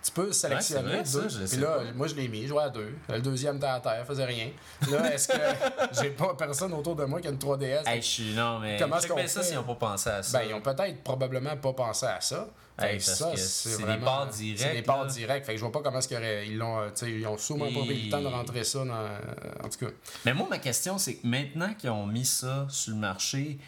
Tu 0.05 0.11
peux 0.11 0.33
sélectionner 0.33 0.83
vrai, 0.97 1.05
ça, 1.05 1.21
deux. 1.21 1.29
je 1.29 1.45
Puis 1.47 1.57
là, 1.59 1.77
pas. 1.77 1.85
moi, 1.95 2.07
je 2.09 2.15
l'ai 2.15 2.27
mis, 2.29 2.43
je 2.43 2.49
jouais 2.49 2.63
à 2.65 2.71
deux. 2.71 2.93
Le 3.09 3.21
deuxième 3.21 3.57
était 3.59 3.67
à 3.67 3.79
terre, 3.81 4.05
faisait 4.07 4.25
rien. 4.25 4.49
Là, 4.91 5.15
est-ce 5.15 5.29
que 5.29 5.35
j'ai 6.03 6.11
pas 6.11 6.35
personne 6.35 6.73
autour 6.73 6.97
de 6.97 7.05
moi 7.05 7.21
qui 7.21 7.29
a 7.29 7.31
une 7.31 7.37
3DS? 7.39 7.87
Hey, 7.89 8.03
je 8.03 8.07
suis. 8.07 8.35
Non, 8.35 8.59
mais. 8.59 8.77
Comment 8.79 8.97
est-ce 8.99 9.07
qu'on 9.07 9.15
bien 9.15 9.27
ça 9.29 9.41
fait? 9.41 9.47
s'ils 9.47 9.57
n'ont 9.57 9.63
pas 9.63 9.75
pensé 9.77 10.11
à 10.11 10.23
ça. 10.23 10.39
Ben, 10.41 10.47
ils 10.49 10.55
ont 10.55 10.61
peut-être 10.61 11.03
probablement 11.05 11.57
pas 11.57 11.73
pensé 11.73 12.07
à 12.07 12.21
ça. 12.21 12.49
Fait 12.81 12.95
Hey, 12.95 13.01
ça, 13.01 13.31
c'est 13.37 13.71
c'est 13.71 13.77
des 13.77 13.83
vraiment- 13.85 14.05
parts 14.07 14.29
C'est 14.33 14.43
des 14.43 14.53
directes, 14.55 14.87
parts 14.87 15.07
directes. 15.07 15.47
Fait 15.47 15.53
que 15.53 15.59
je 15.59 15.63
vois 15.65 15.71
pas 15.73 15.83
comment 15.83 15.99
est-ce 15.99 16.09
qu'ils 16.09 16.57
l'ont, 16.59 16.81
euh, 16.81 16.89
ils 17.07 17.27
ont 17.27 17.37
sûrement 17.39 17.67
pas 17.67 17.81
pris 17.85 18.05
le 18.05 18.11
temps 18.11 18.23
de 18.23 18.27
rentrer 18.27 18.65
ça 18.65 18.79
dans, 18.85 19.65
en 19.65 19.69
tout 19.69 19.85
cas. 19.87 19.93
Mais 20.25 20.33
moi, 20.35 20.47
ma 20.51 20.59
question, 20.59 20.97
c'est 20.99 21.17
que 21.17 21.27
maintenant 21.27 21.75
qu'ils 21.75 21.91
ont 21.91 22.07
mis 22.07 22.25
ça 22.25 22.67
sur 22.71 22.95
le 22.95 22.99
marché, 22.99 23.59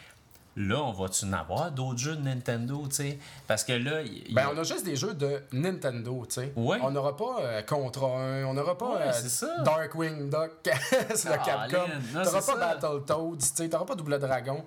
là, 0.57 0.83
on 0.83 0.93
va-tu 0.93 1.25
en 1.25 1.33
avoir 1.33 1.71
d'autres 1.71 1.99
jeux 1.99 2.17
de 2.17 2.23
Nintendo, 2.23 2.83
tu 2.89 2.95
sais? 2.97 3.19
Parce 3.47 3.65
que 3.65 3.73
là, 3.73 4.03
y 4.03 4.33
Ben, 4.33 4.49
on 4.55 4.59
a 4.59 4.63
juste 4.63 4.85
des 4.85 4.97
jeux 4.97 5.15
de 5.15 5.43
Nintendo, 5.53 6.25
tu 6.29 6.35
sais. 6.35 6.53
Ouais. 6.57 6.79
On 6.83 6.91
n'aura 6.91 7.17
pas 7.17 7.37
euh, 7.41 7.63
Contra 7.63 8.07
1, 8.21 8.45
on 8.45 8.55
n'aura 8.55 8.77
pas 8.79 8.95
Ouais, 8.95 9.11
euh. 9.43 9.65
Darkwing 9.65 10.31
Duck, 10.31 10.53
c'est 11.15 11.29
le 11.29 11.35
Ah, 11.35 11.67
Capcom. 11.69 11.85
T'auras 12.23 12.43
pas. 12.43 12.57
Battletoads, 12.81 13.37
tu 13.39 13.47
sais, 13.55 13.69
t'auras 13.69 13.85
pas 13.85 13.95
Double 13.95 14.19
Dragon. 14.19 14.65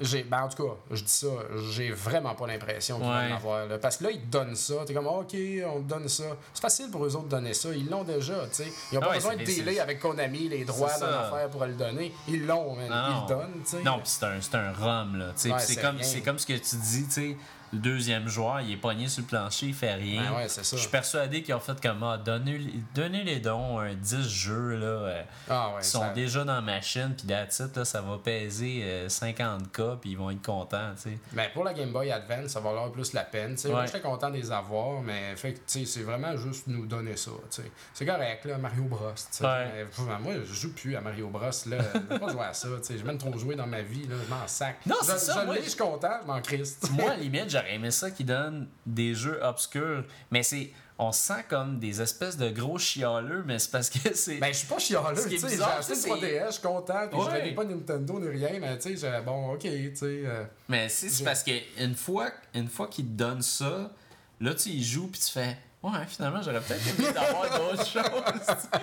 J'ai, 0.00 0.22
ben 0.22 0.42
en 0.44 0.48
tout 0.48 0.62
cas, 0.64 0.74
je 0.92 1.02
dis 1.02 1.10
ça, 1.10 1.26
j'ai 1.72 1.90
vraiment 1.90 2.32
pas 2.34 2.46
l'impression 2.46 2.98
qu'ils 2.98 3.04
vont 3.06 3.10
Ouais. 3.18 3.32
en 3.32 3.36
avoir. 3.36 3.66
là. 3.66 3.78
Parce 3.78 3.96
que 3.96 4.04
là, 4.04 4.10
ils 4.12 4.20
te 4.20 4.26
donnent 4.26 4.54
ça. 4.54 4.74
T'es 4.86 4.94
comme, 4.94 5.08
OK, 5.08 5.34
on 5.66 5.80
te 5.80 5.88
donne 5.88 6.08
ça. 6.08 6.22
C'est 6.54 6.62
facile 6.62 6.88
pour 6.90 7.04
eux 7.04 7.16
autres 7.16 7.24
de 7.24 7.30
donner 7.30 7.52
ça. 7.52 7.70
Ils 7.74 7.88
l'ont 7.90 8.04
déjà, 8.04 8.34
tu 8.46 8.62
sais. 8.62 8.72
Ils 8.92 8.98
ont 8.98 9.00
Ah 9.02 9.06
pas 9.06 9.10
ouais, 9.10 9.16
besoin 9.16 9.36
de 9.36 9.42
délai 9.44 9.80
avec 9.80 9.98
Konami, 9.98 10.48
les 10.48 10.64
droits 10.64 10.88
C'est 10.90 11.00
d'une 11.04 11.08
ça. 11.14 11.26
affaire 11.28 11.48
pour 11.48 11.64
le 11.64 11.72
donner. 11.72 12.14
Ils 12.28 12.46
l'ont. 12.46 12.76
Ils 12.80 12.88
le 12.88 13.28
donnent, 13.28 13.60
tu 13.64 13.70
sais. 13.70 13.82
Non, 13.82 14.00
c'est 14.04 14.24
un, 14.24 14.40
c'est 14.40 14.54
un 14.54 14.72
rhum, 14.72 15.16
là. 15.18 15.26
Ouais, 15.26 15.32
c'est 15.34 15.58
c'est 15.58 15.80
comme, 15.80 16.00
c'est 16.02 16.20
comme 16.20 16.38
ce 16.38 16.46
que 16.46 16.52
tu 16.52 16.76
dis, 16.76 17.04
tu 17.06 17.10
sais. 17.12 17.36
Le 17.72 17.78
deuxième 17.78 18.28
joueur, 18.28 18.60
il 18.62 18.72
est 18.72 18.76
pogné 18.76 19.08
sur 19.08 19.22
le 19.22 19.26
plancher, 19.28 19.66
il 19.66 19.74
fait 19.74 19.94
rien. 19.94 20.22
Ben 20.30 20.36
ouais, 20.38 20.48
ça. 20.48 20.62
Je 20.62 20.76
suis 20.80 20.88
persuadé 20.88 21.42
qu'ils 21.42 21.54
ont 21.54 21.60
fait 21.60 21.80
comme 21.80 22.02
ah, 22.02 22.16
donnez, 22.16 22.60
donnez 22.94 23.24
les 23.24 23.40
dons 23.40 23.78
un 23.78 23.94
10 23.94 24.28
jeux 24.28 24.76
là. 24.76 24.86
euh, 24.86 25.22
Ah 25.50 25.74
ouais, 25.74 25.82
sont 25.82 26.00
ça- 26.00 26.12
déjà 26.14 26.44
dans 26.44 26.54
la 26.54 26.60
machine, 26.60 27.14
puis 27.16 27.26
it, 27.26 27.76
là, 27.76 27.84
ça 27.84 28.00
va 28.00 28.18
peser 28.18 28.80
euh, 28.84 29.08
50K, 29.08 29.98
puis 30.00 30.10
ils 30.10 30.16
vont 30.18 30.30
être 30.30 30.42
contents, 30.42 30.92
tu 30.96 31.10
sais. 31.10 31.18
Ben, 31.32 31.48
pour 31.52 31.64
la 31.64 31.74
Game 31.74 31.92
Boy 31.92 32.10
Advance, 32.10 32.52
ça 32.52 32.60
va 32.60 32.70
valoir 32.70 32.90
plus 32.92 33.12
la 33.12 33.24
peine. 33.24 33.54
tu 33.54 33.62
sais. 33.62 33.68
Moi, 33.68 33.80
Ouais. 33.80 33.86
j'étais 33.86 34.00
content 34.00 34.30
de 34.30 34.36
les 34.36 34.50
avoir, 34.50 35.00
mais 35.02 35.36
fait 35.36 35.60
c'est 35.66 36.02
vraiment 36.02 36.36
juste 36.36 36.66
nous 36.66 36.86
donner 36.86 37.16
ça. 37.16 37.30
tu 37.50 37.62
sais. 37.62 37.70
C'est 37.94 38.06
correct, 38.06 38.44
là, 38.44 38.58
Mario 38.58 38.84
Bros. 38.84 38.98
Ouais. 39.40 39.66
Mais, 39.74 39.84
pff, 39.84 39.98
moi, 40.20 40.32
je 40.44 40.52
joue 40.54 40.72
plus 40.72 40.96
à 40.96 41.00
Mario 41.00 41.28
Bros. 41.28 41.40
Là. 41.44 41.50
Je 41.66 41.98
veux 42.14 42.18
pas 42.18 42.28
jouer 42.32 42.44
à 42.44 42.54
ça. 42.54 42.68
J'ai 42.88 43.02
même 43.02 43.18
trop 43.18 43.36
joué 43.38 43.54
dans 43.56 43.66
ma 43.66 43.82
vie. 43.82 44.06
Là. 44.06 44.14
Je 44.26 44.30
m'en 44.34 44.46
sac. 44.46 44.78
Non, 44.86 44.96
je, 45.02 45.06
c'est 45.06 45.18
ça, 45.18 45.40
Je 45.40 45.46
moi, 45.46 45.54
l'ai, 45.54 45.62
je 45.62 45.68
suis 45.68 45.78
content, 45.78 46.18
je 46.22 46.26
m'en 46.26 46.40
criste. 46.40 46.90
Moi, 46.92 47.10
à 47.12 47.16
limite, 47.16 47.50
j'aurais 47.58 47.74
aimé 47.74 47.90
ça 47.90 48.10
qu'ils 48.10 48.26
donnent 48.26 48.68
des 48.86 49.14
jeux 49.14 49.38
obscurs, 49.42 50.04
mais 50.30 50.42
c'est. 50.42 50.70
On 51.00 51.12
se 51.12 51.20
sent 51.28 51.44
comme 51.48 51.78
des 51.78 52.02
espèces 52.02 52.36
de 52.36 52.50
gros 52.50 52.76
chialeux, 52.76 53.44
mais 53.46 53.60
c'est 53.60 53.70
parce 53.70 53.88
que 53.88 53.98
c'est. 54.14 54.38
Ben, 54.38 54.52
je 54.52 54.58
suis 54.58 54.66
pas 54.66 54.80
chialeux. 54.80 55.22
Qui 55.22 55.36
tu 55.36 55.38
sais. 55.38 55.56
J'ai 55.56 55.62
acheté 55.62 55.92
une 55.94 56.00
c'est- 56.00 56.08
3DS, 56.08 56.46
je 56.48 56.52
suis 56.54 56.62
content. 56.62 57.08
Puis 57.08 57.20
je 57.20 57.24
Ouais. 57.26 57.32
n'avais 57.38 57.54
pas 57.54 57.64
Nintendo 57.64 58.18
ni 58.18 58.28
rien, 58.28 58.58
mais 58.60 58.76
tu 58.80 58.96
sais, 58.96 59.20
bon, 59.22 59.52
ok, 59.52 59.60
tu 59.60 59.94
sais. 59.94 60.22
euh, 60.26 60.44
Mais 60.68 60.88
c'est 60.88 61.22
parce 61.22 61.44
que 61.44 61.52
une 61.80 61.94
fois, 61.94 62.30
une 62.52 62.66
fois 62.68 62.88
qu'ils 62.88 63.04
te 63.06 63.10
donnent 63.12 63.42
ça, 63.42 63.92
là 64.40 64.54
tu 64.54 64.70
y 64.70 64.82
joues 64.82 65.06
puis 65.06 65.20
tu 65.20 65.30
fais 65.30 65.56
Ouais, 65.84 66.04
finalement, 66.08 66.42
j'aurais 66.42 66.60
peut-être 66.60 66.84
aimé 66.98 67.12
d'avoir 67.14 67.44
d'autres 67.56 67.86
choses. 67.86 68.82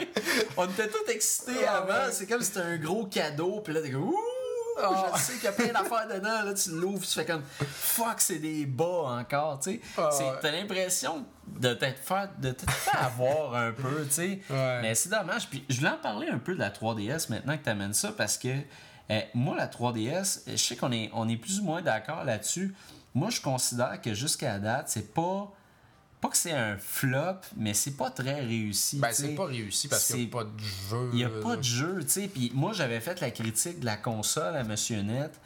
On 0.56 0.66
était 0.70 0.88
tous 0.88 1.12
excités 1.12 1.66
Ah, 1.68 1.80
avant. 1.80 2.06
ouais. 2.08 2.12
C'est 2.14 2.26
comme 2.28 2.40
si 2.40 2.48
c'était 2.48 2.62
un 2.62 2.78
gros 2.78 3.06
cadeau. 3.08 3.60
Puis 3.60 3.74
là, 3.74 3.82
t'es 3.82 3.92
comme 3.92 4.04
Ouh, 4.08 4.16
Ah. 4.82 5.12
je 5.16 5.20
sais 5.22 5.34
qu'il 5.34 5.44
y 5.44 5.48
a 5.48 5.52
plein 5.52 5.68
d'affaires 5.72 6.08
dedans. 6.08 6.44
Là, 6.44 6.54
tu 6.54 6.72
l'ouvres, 6.72 7.06
tu 7.06 7.14
fais 7.14 7.26
comme 7.26 7.44
Fuck, 7.44 8.20
c'est 8.22 8.40
des 8.40 8.66
bas 8.66 9.20
encore. 9.20 9.60
tu 9.60 9.72
sais. 9.74 9.82
Ah. 9.98 10.10
T'as 10.42 10.52
l'impression 10.52 11.26
de 11.48 11.74
t'être 11.74 12.00
fait, 12.00 12.30
de 12.40 12.56
fait 12.68 12.98
avoir 12.98 13.56
un 13.56 13.72
peu. 13.72 14.06
tu 14.06 14.12
sais. 14.12 14.42
Ouais. 14.50 14.82
Mais 14.82 14.96
c'est 14.96 15.10
dommage. 15.10 15.50
Puis 15.50 15.64
je 15.70 15.78
voulais 15.78 15.92
en 15.92 15.98
parler 15.98 16.28
un 16.28 16.40
peu 16.40 16.54
de 16.54 16.60
la 16.60 16.70
3DS 16.70 17.30
maintenant 17.30 17.58
que 17.58 17.64
tu 17.64 17.70
amènes 17.70 17.94
ça 17.94 18.12
parce 18.12 18.38
que 18.38 18.50
euh, 19.12 19.22
moi, 19.34 19.56
la 19.56 19.68
3DS, 19.68 20.42
je 20.48 20.56
sais 20.56 20.76
qu'on 20.76 20.92
est, 20.92 21.10
on 21.14 21.30
est 21.30 21.38
plus 21.38 21.60
ou 21.60 21.64
moins 21.64 21.82
d'accord 21.82 22.24
là-dessus. 22.24 22.76
Moi, 23.14 23.30
je 23.30 23.40
considère 23.40 24.02
que 24.02 24.14
jusqu'à 24.14 24.60
date, 24.60 24.90
c'est 24.90 25.14
pas. 25.14 25.52
Pas 26.22 26.30
que 26.30 26.38
c'est 26.38 26.54
un 26.54 26.78
flop, 26.78 27.40
mais 27.56 27.74
c'est 27.74 27.96
pas 27.98 28.10
très 28.10 28.42
réussi. 28.42 28.98
Ben, 29.00 29.10
c'est 29.12 29.36
pas 29.36 29.46
réussi 29.46 29.88
parce 29.88 30.08
qu'il 30.08 30.18
n'y 30.22 30.26
a 30.26 30.32
pas 30.32 30.44
de 30.44 30.60
jeu. 30.60 31.10
Il 31.14 31.16
n'y 31.18 31.24
a 31.26 31.30
pas 31.30 31.56
de 31.56 31.62
jeu, 31.64 32.00
tu 32.04 32.10
sais. 32.10 32.28
Puis 32.28 32.52
moi, 32.56 32.74
j'avais 32.74 33.00
fait 33.00 33.20
la 33.22 33.30
critique 33.32 33.80
de 33.82 33.86
la 33.86 33.98
console 33.98 34.56
à 34.56 34.64
Monsieur 34.64 35.02
Net. 35.02 35.40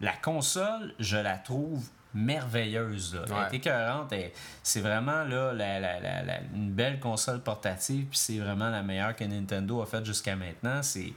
La 0.00 0.12
console, 0.12 0.94
je 0.98 1.16
la 1.16 1.38
trouve 1.38 1.82
merveilleuse. 2.12 3.14
Là. 3.14 3.22
Elle 3.26 3.32
Ouais. 3.32 3.38
est 3.52 3.54
écœurante. 3.56 4.12
Elle- 4.12 4.32
C'est 4.62 4.80
vraiment 4.80 5.24
là, 5.24 5.52
la, 5.52 5.80
la- 5.80 6.00
la- 6.00 6.40
une 6.54 6.70
belle 6.72 6.98
console 7.00 7.40
portative. 7.40 8.06
Puis 8.06 8.18
c'est 8.18 8.38
vraiment 8.38 8.68
la 8.68 8.82
meilleure 8.82 9.14
que 9.16 9.24
Nintendo 9.24 9.80
a 9.80 9.86
faite 9.86 10.04
jusqu'à 10.04 10.36
maintenant. 10.36 10.80
C'est, 10.82 11.14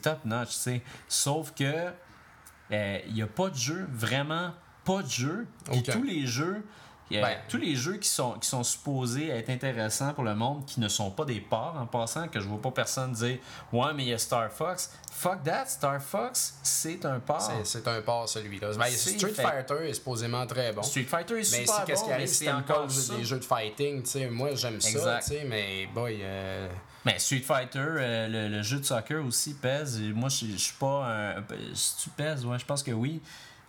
top 0.00 0.24
notch, 0.24 0.48
tu 0.50 0.54
sais. 0.54 0.82
Sauf 1.08 1.52
que 1.54 1.90
euh, 2.72 2.98
il 3.08 3.14
n'y 3.14 3.22
a 3.22 3.26
pas 3.26 3.50
de 3.50 3.56
jeu, 3.56 3.86
vraiment 3.92 4.52
pas 4.84 5.02
de 5.02 5.08
jeu. 5.10 5.46
Puis 5.70 5.80
Aucun. 5.80 5.92
tous 5.92 6.02
les 6.04 6.26
jeux, 6.26 6.64
Il 7.12 7.16
y 7.16 7.18
a 7.22 7.26
Ben. 7.26 7.36
tous 7.48 7.58
les 7.58 7.74
jeux 7.76 7.98
qui 7.98 8.08
sont, 8.08 8.32
qui 8.38 8.48
sont 8.48 8.62
supposés 8.62 9.28
être 9.28 9.50
intéressants 9.50 10.14
pour 10.14 10.24
le 10.24 10.34
monde, 10.34 10.64
qui 10.64 10.80
ne 10.80 10.88
sont 10.88 11.10
pas 11.10 11.24
des 11.26 11.40
ports 11.40 11.76
en 11.78 11.86
passant, 11.86 12.26
que 12.28 12.40
je 12.40 12.48
vois 12.48 12.60
pas 12.62 12.70
personne 12.70 13.12
dire 13.12 13.38
Ouais, 13.72 13.92
mais 13.94 14.04
il 14.04 14.08
y 14.08 14.14
a 14.14 14.18
Star 14.18 14.50
Fox. 14.50 14.90
Fuck 15.10 15.42
that, 15.44 15.66
Star 15.66 16.00
Fox, 16.02 16.54
c'est 16.62 17.04
un 17.04 17.20
port. 17.20 17.40
C'est- 17.64 17.86
un 17.86 18.00
pas 18.00 18.26
celui-là. 18.26 18.68
Ben, 18.78 18.86
Street 18.90 19.28
fait- 19.28 19.42
Fighter 19.42 19.88
est 19.88 19.92
supposément 19.94 20.46
très 20.46 20.72
bon. 20.72 20.82
Street 20.82 21.02
Fighter 21.04 21.34
est 21.34 21.36
Mais 21.38 21.44
super 21.44 21.74
si 21.74 21.84
qu'est-ce 21.86 22.00
bon, 22.00 22.04
qui 22.04 22.08
mais 22.08 22.14
arrive, 22.14 22.26
c'est 22.28 22.44
c'est 22.46 22.50
encore 22.52 22.76
encore 22.78 22.90
ça. 22.90 23.14
des 23.16 23.24
jeux 23.24 23.38
de 23.38 23.44
fighting, 23.44 24.02
tu 24.02 24.08
sais. 24.10 24.28
Moi, 24.30 24.54
j'aime 24.54 24.80
ça, 24.80 25.20
mais 25.46 25.86
boy. 25.94 26.18
euh, 26.22 26.68
Mais 27.04 27.18
Street 27.18 27.40
Fighter, 27.40 27.78
euh, 27.80 28.28
le, 28.28 28.48
le 28.48 28.62
jeu 28.62 28.78
de 28.78 28.84
soccer 28.84 29.24
aussi 29.24 29.54
pèse. 29.54 30.00
Moi, 30.00 30.28
je 30.28 30.46
je 30.46 30.56
suis 30.56 30.74
pas 30.78 31.04
un. 31.36 31.44
Si 31.74 31.96
tu 32.04 32.08
pèses, 32.10 32.46
ouais, 32.46 32.58
je 32.58 32.64
pense 32.64 32.82
que 32.82 32.92
oui. 32.92 33.20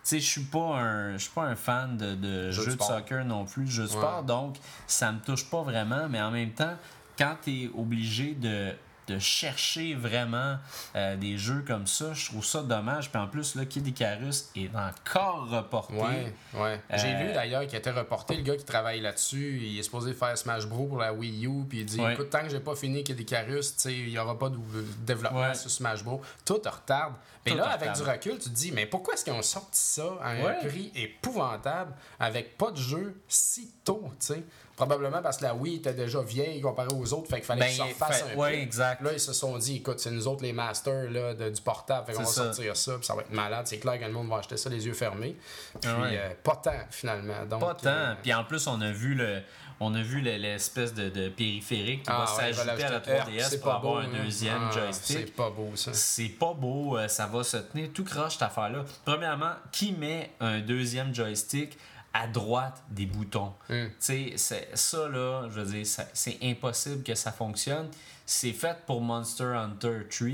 Tu 0.04 0.10
sais, 0.10 0.20
je 0.20 0.26
suis 0.26 0.42
pas 0.42 0.76
un 0.76 1.12
je 1.14 1.22
suis 1.22 1.32
pas 1.32 1.44
un 1.44 1.56
fan 1.56 1.96
de, 1.96 2.14
de 2.14 2.50
Jeu 2.50 2.64
jeux 2.64 2.76
de 2.76 2.82
soccer 2.82 3.24
non 3.24 3.46
plus, 3.46 3.66
jeux 3.66 3.84
de 3.84 3.88
sport, 3.88 4.22
donc 4.22 4.56
ça 4.86 5.10
me 5.10 5.18
touche 5.18 5.48
pas 5.48 5.62
vraiment, 5.62 6.08
mais 6.10 6.20
en 6.20 6.30
même 6.30 6.52
temps, 6.52 6.74
quand 7.16 7.36
tu 7.42 7.64
es 7.64 7.70
obligé 7.74 8.34
de, 8.34 8.72
de 9.06 9.18
chercher 9.18 9.94
vraiment 9.94 10.56
euh, 10.96 11.16
des 11.16 11.36
jeux 11.38 11.62
comme 11.66 11.86
ça, 11.86 12.12
je 12.14 12.26
trouve 12.26 12.44
ça 12.44 12.62
dommage. 12.62 13.10
Puis 13.10 13.20
en 13.20 13.26
plus, 13.28 13.54
là, 13.54 13.64
Kid 13.64 13.86
Icarus 13.86 14.50
est 14.56 14.70
encore 14.74 15.48
reporté. 15.48 15.94
Ouais, 15.94 16.32
ouais. 16.54 16.80
J'ai 16.94 17.14
Euh, 17.14 17.22
lu 17.28 17.32
d'ailleurs 17.32 17.66
qu'il 17.66 17.78
été 17.78 17.90
reporté, 17.90 18.36
le 18.36 18.42
gars 18.42 18.56
qui 18.56 18.64
travaille 18.64 19.00
là-dessus, 19.00 19.58
il 19.62 19.78
est 19.78 19.82
supposé 19.82 20.14
faire 20.14 20.36
Smash 20.38 20.66
Bros 20.66 20.86
pour 20.86 20.98
la 20.98 21.12
Wii 21.12 21.46
U, 21.46 21.64
puis 21.68 21.80
il 21.80 21.86
dit 21.86 22.00
Ouais. 22.00 22.14
écoute, 22.14 22.30
tant 22.30 22.42
que 22.42 22.48
j'ai 22.48 22.60
pas 22.60 22.74
fini 22.74 23.04
Kid 23.04 23.18
Icarus, 23.20 23.74
il 23.86 24.08
y 24.08 24.18
aura 24.18 24.38
pas 24.38 24.48
de 24.48 24.58
développement 25.00 25.40
Ouais. 25.40 25.54
sur 25.54 25.70
Smash 25.70 26.02
Bros. 26.02 26.22
Tout 26.44 26.54
retarde. 26.64 27.14
Mais 27.46 27.54
là, 27.54 27.66
avec 27.70 27.92
du 27.92 28.02
recul, 28.02 28.38
tu 28.38 28.48
te 28.48 28.54
dis 28.54 28.72
mais 28.72 28.86
pourquoi 28.86 29.12
est-ce 29.14 29.24
qu'ils 29.24 29.34
ont 29.34 29.42
sorti 29.42 29.78
ça 29.78 30.04
à 30.22 30.30
un 30.30 30.54
prix 30.66 30.90
épouvantable 30.94 31.92
avec 32.18 32.56
pas 32.56 32.70
de 32.70 32.76
jeu 32.78 33.20
si 33.28 33.70
tôt, 33.84 34.02
tu 34.18 34.26
sais? 34.26 34.44
Probablement 34.76 35.22
parce 35.22 35.36
que 35.38 35.44
la 35.44 35.54
Wii 35.54 35.76
était 35.76 35.94
déjà 35.94 36.20
vieille 36.20 36.60
comparée 36.60 36.88
aux 36.92 37.12
autres, 37.14 37.28
fait 37.28 37.36
qu'il 37.36 37.44
fallait 37.44 37.60
Ben, 37.60 37.66
qu'ils 37.68 37.76
se 37.76 37.82
refassent 37.82 38.22
fait- 38.22 38.34
un 38.34 38.36
ouais, 38.36 38.52
peu. 38.52 38.58
exact. 38.58 39.02
Là, 39.02 39.12
ils 39.12 39.20
se 39.20 39.32
sont 39.32 39.56
dit, 39.58 39.76
écoute, 39.76 40.00
c'est 40.00 40.10
nous 40.10 40.26
autres 40.26 40.42
les 40.42 40.52
masters 40.52 41.10
là, 41.10 41.32
de- 41.34 41.50
du 41.50 41.62
portable, 41.62 42.06
fait 42.06 42.12
qu'on 42.14 42.20
va 42.22 42.26
ça. 42.26 42.44
sortir 42.44 42.76
ça, 42.76 42.94
puis 42.96 43.04
ça 43.06 43.14
va 43.14 43.22
être 43.22 43.30
malade. 43.32 43.66
C'est 43.68 43.78
clair 43.78 44.00
que 44.00 44.04
le 44.04 44.12
monde 44.12 44.28
va 44.28 44.38
acheter 44.38 44.56
ça 44.56 44.68
les 44.70 44.84
yeux 44.84 44.94
fermés. 44.94 45.36
Puis, 45.80 45.90
Ah 45.94 46.00
ouais. 46.02 46.18
euh, 46.18 46.30
pas 46.42 46.56
tant, 46.56 46.72
finalement. 46.90 47.44
Donc, 47.48 47.60
Pas 47.60 47.74
tant. 47.74 47.88
euh, 47.88 48.14
Puis 48.22 48.34
en 48.34 48.42
plus, 48.44 48.66
on 48.66 48.80
a 48.80 48.90
vu 48.90 49.14
le. 49.14 49.40
On 49.80 49.92
a 49.96 50.02
vu 50.02 50.20
le- 50.20 50.36
l'espèce 50.36 50.94
de, 50.94 51.08
de 51.08 51.28
périphérique 51.28 52.04
qui 52.04 52.10
ah 52.10 52.24
va 52.24 52.36
ouais, 52.36 52.52
s'ajouter 52.52 52.84
à 52.84 52.90
la 52.90 52.96
ajouter- 52.96 53.10
3DS 53.10 53.48
c'est 53.50 53.60
pour 53.60 53.70
pas 53.72 53.76
avoir 53.76 53.94
beau, 53.94 53.98
un 53.98 54.04
hein. 54.04 54.22
deuxième 54.24 54.68
Ah, 54.70 54.72
joystick. 54.72 55.18
C'est 55.18 55.34
pas 55.34 55.50
beau, 55.50 55.70
ça. 55.74 55.92
C'est 55.92 56.28
pas 56.28 56.52
beau, 56.54 56.96
euh, 56.96 57.08
ça 57.08 57.26
va 57.26 57.42
se 57.42 57.56
tenir 57.56 57.90
tout 57.92 58.04
croche 58.04 58.34
cette 58.34 58.42
affaire-là. 58.42 58.84
Premièrement, 59.04 59.50
qui 59.72 59.92
met 59.92 60.30
un 60.38 60.60
deuxième 60.60 61.12
joystick 61.12 61.76
à 62.14 62.26
droite 62.26 62.82
des 62.88 63.04
boutons? 63.06 63.52
Hmm. 63.68 63.86
Tu 63.88 63.92
sais, 63.98 64.32
c'est- 64.36 64.70
ça 64.74 65.08
là, 65.08 65.48
je 65.50 65.60
veux 65.60 65.72
dire, 65.72 65.86
c'est 66.12 66.38
impossible 66.42 67.02
que 67.02 67.14
ça 67.14 67.32
fonctionne. 67.32 67.88
C'est 68.24 68.52
fait 68.52 68.78
pour 68.86 69.02
Monster 69.02 69.44
Hunter 69.56 70.06
3. 70.08 70.28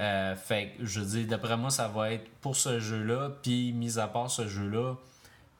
Euh, 0.00 0.34
fait 0.34 0.70
que, 0.78 0.84
je 0.86 1.00
veux 1.00 1.06
dire, 1.06 1.28
d'après 1.28 1.56
moi, 1.56 1.70
ça 1.70 1.86
va 1.86 2.12
être 2.12 2.28
pour 2.40 2.56
ce 2.56 2.80
jeu-là. 2.80 3.30
Puis, 3.42 3.72
mis 3.72 3.98
à 3.98 4.08
part 4.08 4.30
ce 4.30 4.48
jeu-là, 4.48 4.94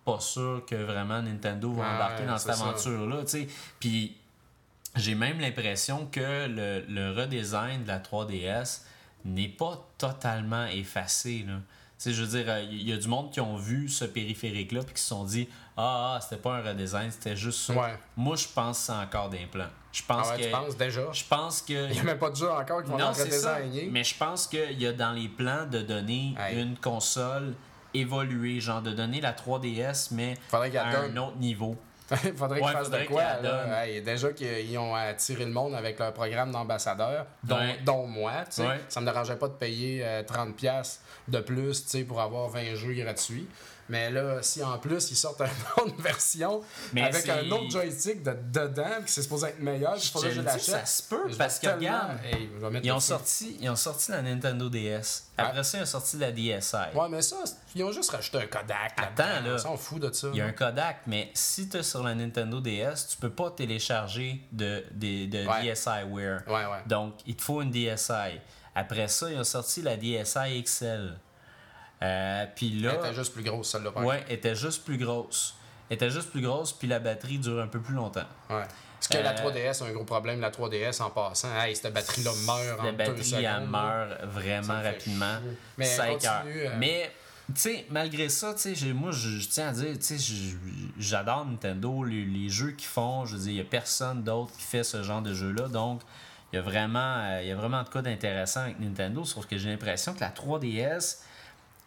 pas 0.04 0.18
sûr 0.18 0.64
que 0.66 0.74
vraiment 0.74 1.22
Nintendo 1.22 1.72
va 1.74 1.94
embarquer 1.94 2.24
dans 2.26 2.38
cette 2.38 2.50
aventure-là. 2.62 3.20
tu 3.22 3.28
sais. 3.28 3.48
Puis, 3.78 4.16
j'ai 4.96 5.14
même 5.14 5.38
l'impression 5.38 6.06
que 6.06 6.46
le, 6.48 6.84
le 6.88 7.12
redesign 7.12 7.82
de 7.84 7.88
la 7.88 8.00
3DS 8.00 8.84
n'est 9.24 9.48
pas 9.48 9.86
totalement 9.98 10.66
effacé. 10.66 11.44
Là. 11.46 11.58
Sais, 12.02 12.12
je 12.12 12.24
veux 12.24 12.42
dire, 12.42 12.58
il 12.58 12.82
y 12.88 12.92
a 12.92 12.96
du 12.96 13.06
monde 13.06 13.30
qui 13.30 13.40
ont 13.40 13.54
vu 13.56 13.88
ce 13.88 14.04
périphérique-là 14.04 14.82
puis 14.82 14.94
qui 14.94 15.00
se 15.00 15.06
sont 15.08 15.22
dit 15.24 15.48
Ah, 15.76 16.14
ah, 16.16 16.20
c'était 16.20 16.42
pas 16.42 16.56
un 16.56 16.62
redesign, 16.62 17.10
c'était 17.12 17.36
juste 17.36 17.60
ça. 17.60 17.74
Ouais. 17.74 17.94
Moi, 18.16 18.34
je 18.34 18.48
pense 18.52 18.78
que 18.80 18.84
c'est 18.86 18.92
encore 18.92 19.28
des 19.30 19.46
plans. 19.46 19.68
Je 19.92 20.02
pense 20.02 20.26
Ah 20.28 20.34
ouais, 20.34 20.40
que. 20.40 20.44
tu 20.46 20.50
penses 20.50 20.76
déjà? 20.76 21.02
Je 21.12 21.24
pense 21.24 21.62
que. 21.62 21.86
Il 21.90 21.92
n'y 21.92 22.00
a 22.00 22.02
même 22.02 22.18
pas 22.18 22.30
de 22.30 22.34
jeu 22.36 22.50
encore 22.50 22.82
qui 22.82 22.90
vont 22.90 22.98
Non, 22.98 23.12
ça. 23.14 23.22
redesigner. 23.22 23.88
Mais 23.92 24.02
je 24.02 24.16
pense 24.16 24.48
qu'il 24.48 24.80
y 24.80 24.86
a 24.88 24.92
dans 24.92 25.12
les 25.12 25.28
plans 25.28 25.64
de 25.70 25.80
donner 25.82 26.34
Hey. 26.40 26.60
une 26.60 26.76
console 26.76 27.54
évoluée, 27.94 28.58
genre 28.58 28.82
de 28.82 28.90
donner 28.90 29.20
la 29.20 29.32
3DS, 29.32 30.08
mais 30.12 30.36
Faudrait 30.48 30.76
à 30.76 30.90
donne. 31.06 31.16
un 31.16 31.20
autre 31.22 31.36
niveau. 31.36 31.76
Il 32.24 32.32
faudrait 32.36 32.60
qu'ils 32.60 32.70
fassent 32.70 32.90
de 32.90 33.04
quoi. 33.06 33.22
là. 33.42 33.84
Hey, 33.86 34.02
déjà 34.02 34.32
qu'ils 34.32 34.78
ont 34.78 34.94
attiré 34.94 35.44
le 35.44 35.50
monde 35.52 35.74
avec 35.74 35.98
leur 35.98 36.12
programme 36.12 36.50
d'ambassadeur, 36.50 37.26
dont, 37.44 37.56
Ouais. 37.56 37.78
dont 37.84 38.06
moi. 38.06 38.32
sais. 38.50 38.62
Ouais. 38.66 38.80
Ça 38.88 39.00
me 39.00 39.06
dérangeait 39.06 39.36
pas 39.36 39.48
de 39.48 39.54
payer 39.54 40.02
euh, 40.04 40.22
30$ 40.22 40.52
piastres 40.54 41.00
de 41.28 41.38
plus 41.40 41.82
tu 41.84 41.88
sais, 41.90 42.04
pour 42.04 42.20
avoir 42.20 42.48
20 42.48 42.74
jeux 42.74 42.94
gratuits. 42.94 43.48
Mais 43.92 44.10
là, 44.10 44.38
si 44.42 44.64
en 44.64 44.78
plus 44.78 45.10
ils 45.10 45.16
sortent 45.16 45.42
une 45.42 45.82
autre 45.84 46.00
version 46.00 46.62
Mais 46.94 47.02
avec 47.02 47.28
un 47.28 47.50
autre 47.50 47.70
joystick 47.70 48.22
de, 48.22 48.34
dedans, 48.50 48.88
puis 49.02 49.12
c'est 49.12 49.20
supposé 49.22 49.48
être 49.48 49.60
meilleur, 49.60 49.94
il 49.96 50.02
Je 50.02 50.10
faudrait 50.10 50.30
que 50.30 50.34
je 50.36 50.40
l'achète. 50.40 50.62
ça 50.62 50.86
se 50.86 51.02
peut, 51.02 51.30
parce 51.36 51.58
que 51.58 51.66
regarde, 51.66 52.16
Hey, 52.24 52.48
Ils 52.82 52.90
ont, 52.90 53.00
sorti, 53.00 53.58
ils 53.60 53.68
ont 53.68 53.76
sorti 53.76 54.10
la 54.12 54.22
Nintendo 54.22 54.70
DS. 54.70 55.24
Après 55.36 55.62
ça, 55.62 55.76
ils 55.78 55.82
ont 55.82 55.86
sorti 55.86 56.16
la 56.16 56.32
DSi. 56.32 56.74
Ouais, 56.94 57.08
mais 57.10 57.20
ça, 57.20 57.36
ils 57.74 57.84
ont 57.84 57.92
juste 57.92 58.10
rajouté 58.10 58.38
un 58.38 58.46
Kodak. 58.46 58.94
Attends, 58.96 59.24
là-dedans. 59.24 59.48
là. 59.50 59.54
On 59.56 59.58
s'en 59.58 59.76
fout 59.76 60.00
de 60.00 60.10
ça. 60.10 60.28
Il 60.32 60.38
y 60.38 60.40
a 60.40 60.46
un 60.46 60.52
Kodak, 60.52 61.02
mais 61.06 61.30
si 61.34 61.68
tu 61.68 61.76
es 61.76 61.82
sur 61.82 62.02
la 62.02 62.14
Nintendo 62.14 62.60
DS, 62.62 63.08
tu 63.10 63.16
peux 63.18 63.30
pas 63.30 63.50
télécharger 63.50 64.40
de, 64.52 64.82
de, 64.92 65.26
de 65.26 65.46
Ouais. 65.46 65.72
DSiWare. 65.74 66.42
Ouais, 66.46 66.64
ouais. 66.64 66.82
Donc, 66.86 67.14
il 67.26 67.36
te 67.36 67.42
faut 67.42 67.60
une 67.60 67.70
DSi. 67.70 68.40
Après 68.74 69.08
ça, 69.08 69.30
ils 69.30 69.38
ont 69.38 69.44
sorti 69.44 69.82
la 69.82 69.96
DSi 69.98 70.62
XL. 70.62 71.18
Euh, 72.02 72.46
puis 72.56 72.70
là, 72.80 72.92
Elle 72.94 73.06
était 73.06 73.14
juste 73.14 73.32
plus 73.32 73.42
grosse, 73.44 73.70
celle-là. 73.70 73.92
par 73.92 74.04
ouais, 74.04 74.24
était 74.28 74.54
juste 74.56 74.84
plus 74.84 74.98
grosse. 74.98 75.54
était 75.90 76.10
juste 76.10 76.30
plus 76.30 76.40
grosse, 76.42 76.72
puis 76.72 76.88
la 76.88 76.98
batterie 76.98 77.38
dure 77.38 77.60
un 77.60 77.66
peu 77.68 77.80
plus 77.80 77.94
longtemps. 77.94 78.24
Ouais. 78.50 78.62
Parce 78.98 79.08
que 79.08 79.18
la 79.18 79.30
Euh, 79.32 79.34
3DS 79.50 79.82
a 79.82 79.86
un 79.86 79.92
gros 79.92 80.04
problème. 80.04 80.40
La 80.40 80.50
3DS, 80.50 81.00
en 81.02 81.10
passant, 81.10 81.48
hey, 81.60 81.74
cette 81.76 81.92
batterie-là 81.92 82.30
meurt 82.46 82.80
en 82.80 82.84
La 82.84 82.92
batterie, 82.92 83.34
elle 83.44 83.66
meurt 83.68 84.22
vraiment 84.24 84.80
rapidement. 84.82 85.38
chier. 85.42 85.56
Mais 85.76 85.84
Cinq 85.84 86.12
continue, 86.12 86.30
heures. 86.62 86.72
euh. 86.72 86.76
Mais, 86.78 87.12
tu 87.54 87.60
sais, 87.60 87.86
malgré 87.90 88.28
ça, 88.28 88.54
tu 88.54 88.60
sais, 88.60 88.74
j'ai- 88.74 88.92
moi, 88.92 89.10
je, 89.12 89.44
tiens 89.48 89.68
à 89.68 89.72
dire, 89.72 89.92
tu 89.98 90.18
sais, 90.18 90.56
j'adore 90.98 91.44
Nintendo, 91.46 92.04
les, 92.04 92.24
les 92.24 92.48
jeux 92.48 92.70
qu'ils 92.72 92.86
font. 92.88 93.26
Je 93.26 93.34
veux 93.36 93.42
dire, 93.42 93.50
il 93.50 93.54
n'y 93.56 93.60
a 93.60 93.64
personne 93.64 94.22
d'autre 94.22 94.52
qui 94.56 94.62
fait 94.62 94.84
ce 94.84 95.02
genre 95.02 95.22
de 95.22 95.34
jeu-là. 95.34 95.68
Donc, 95.68 96.00
il 96.52 96.56
y 96.56 96.58
a 96.58 96.62
vraiment, 96.62 97.16
euh, 97.18 97.42
y 97.42 97.50
a 97.50 97.56
vraiment 97.56 97.82
de 97.82 97.88
quoi 97.88 98.02
d'intéressant 98.02 98.60
avec 98.62 98.78
Nintendo. 98.80 99.24
Sauf 99.24 99.46
que 99.46 99.56
j'ai 99.58 99.68
l'impression 99.70 100.14
que 100.14 100.20
la 100.20 100.30
3DS, 100.30 101.22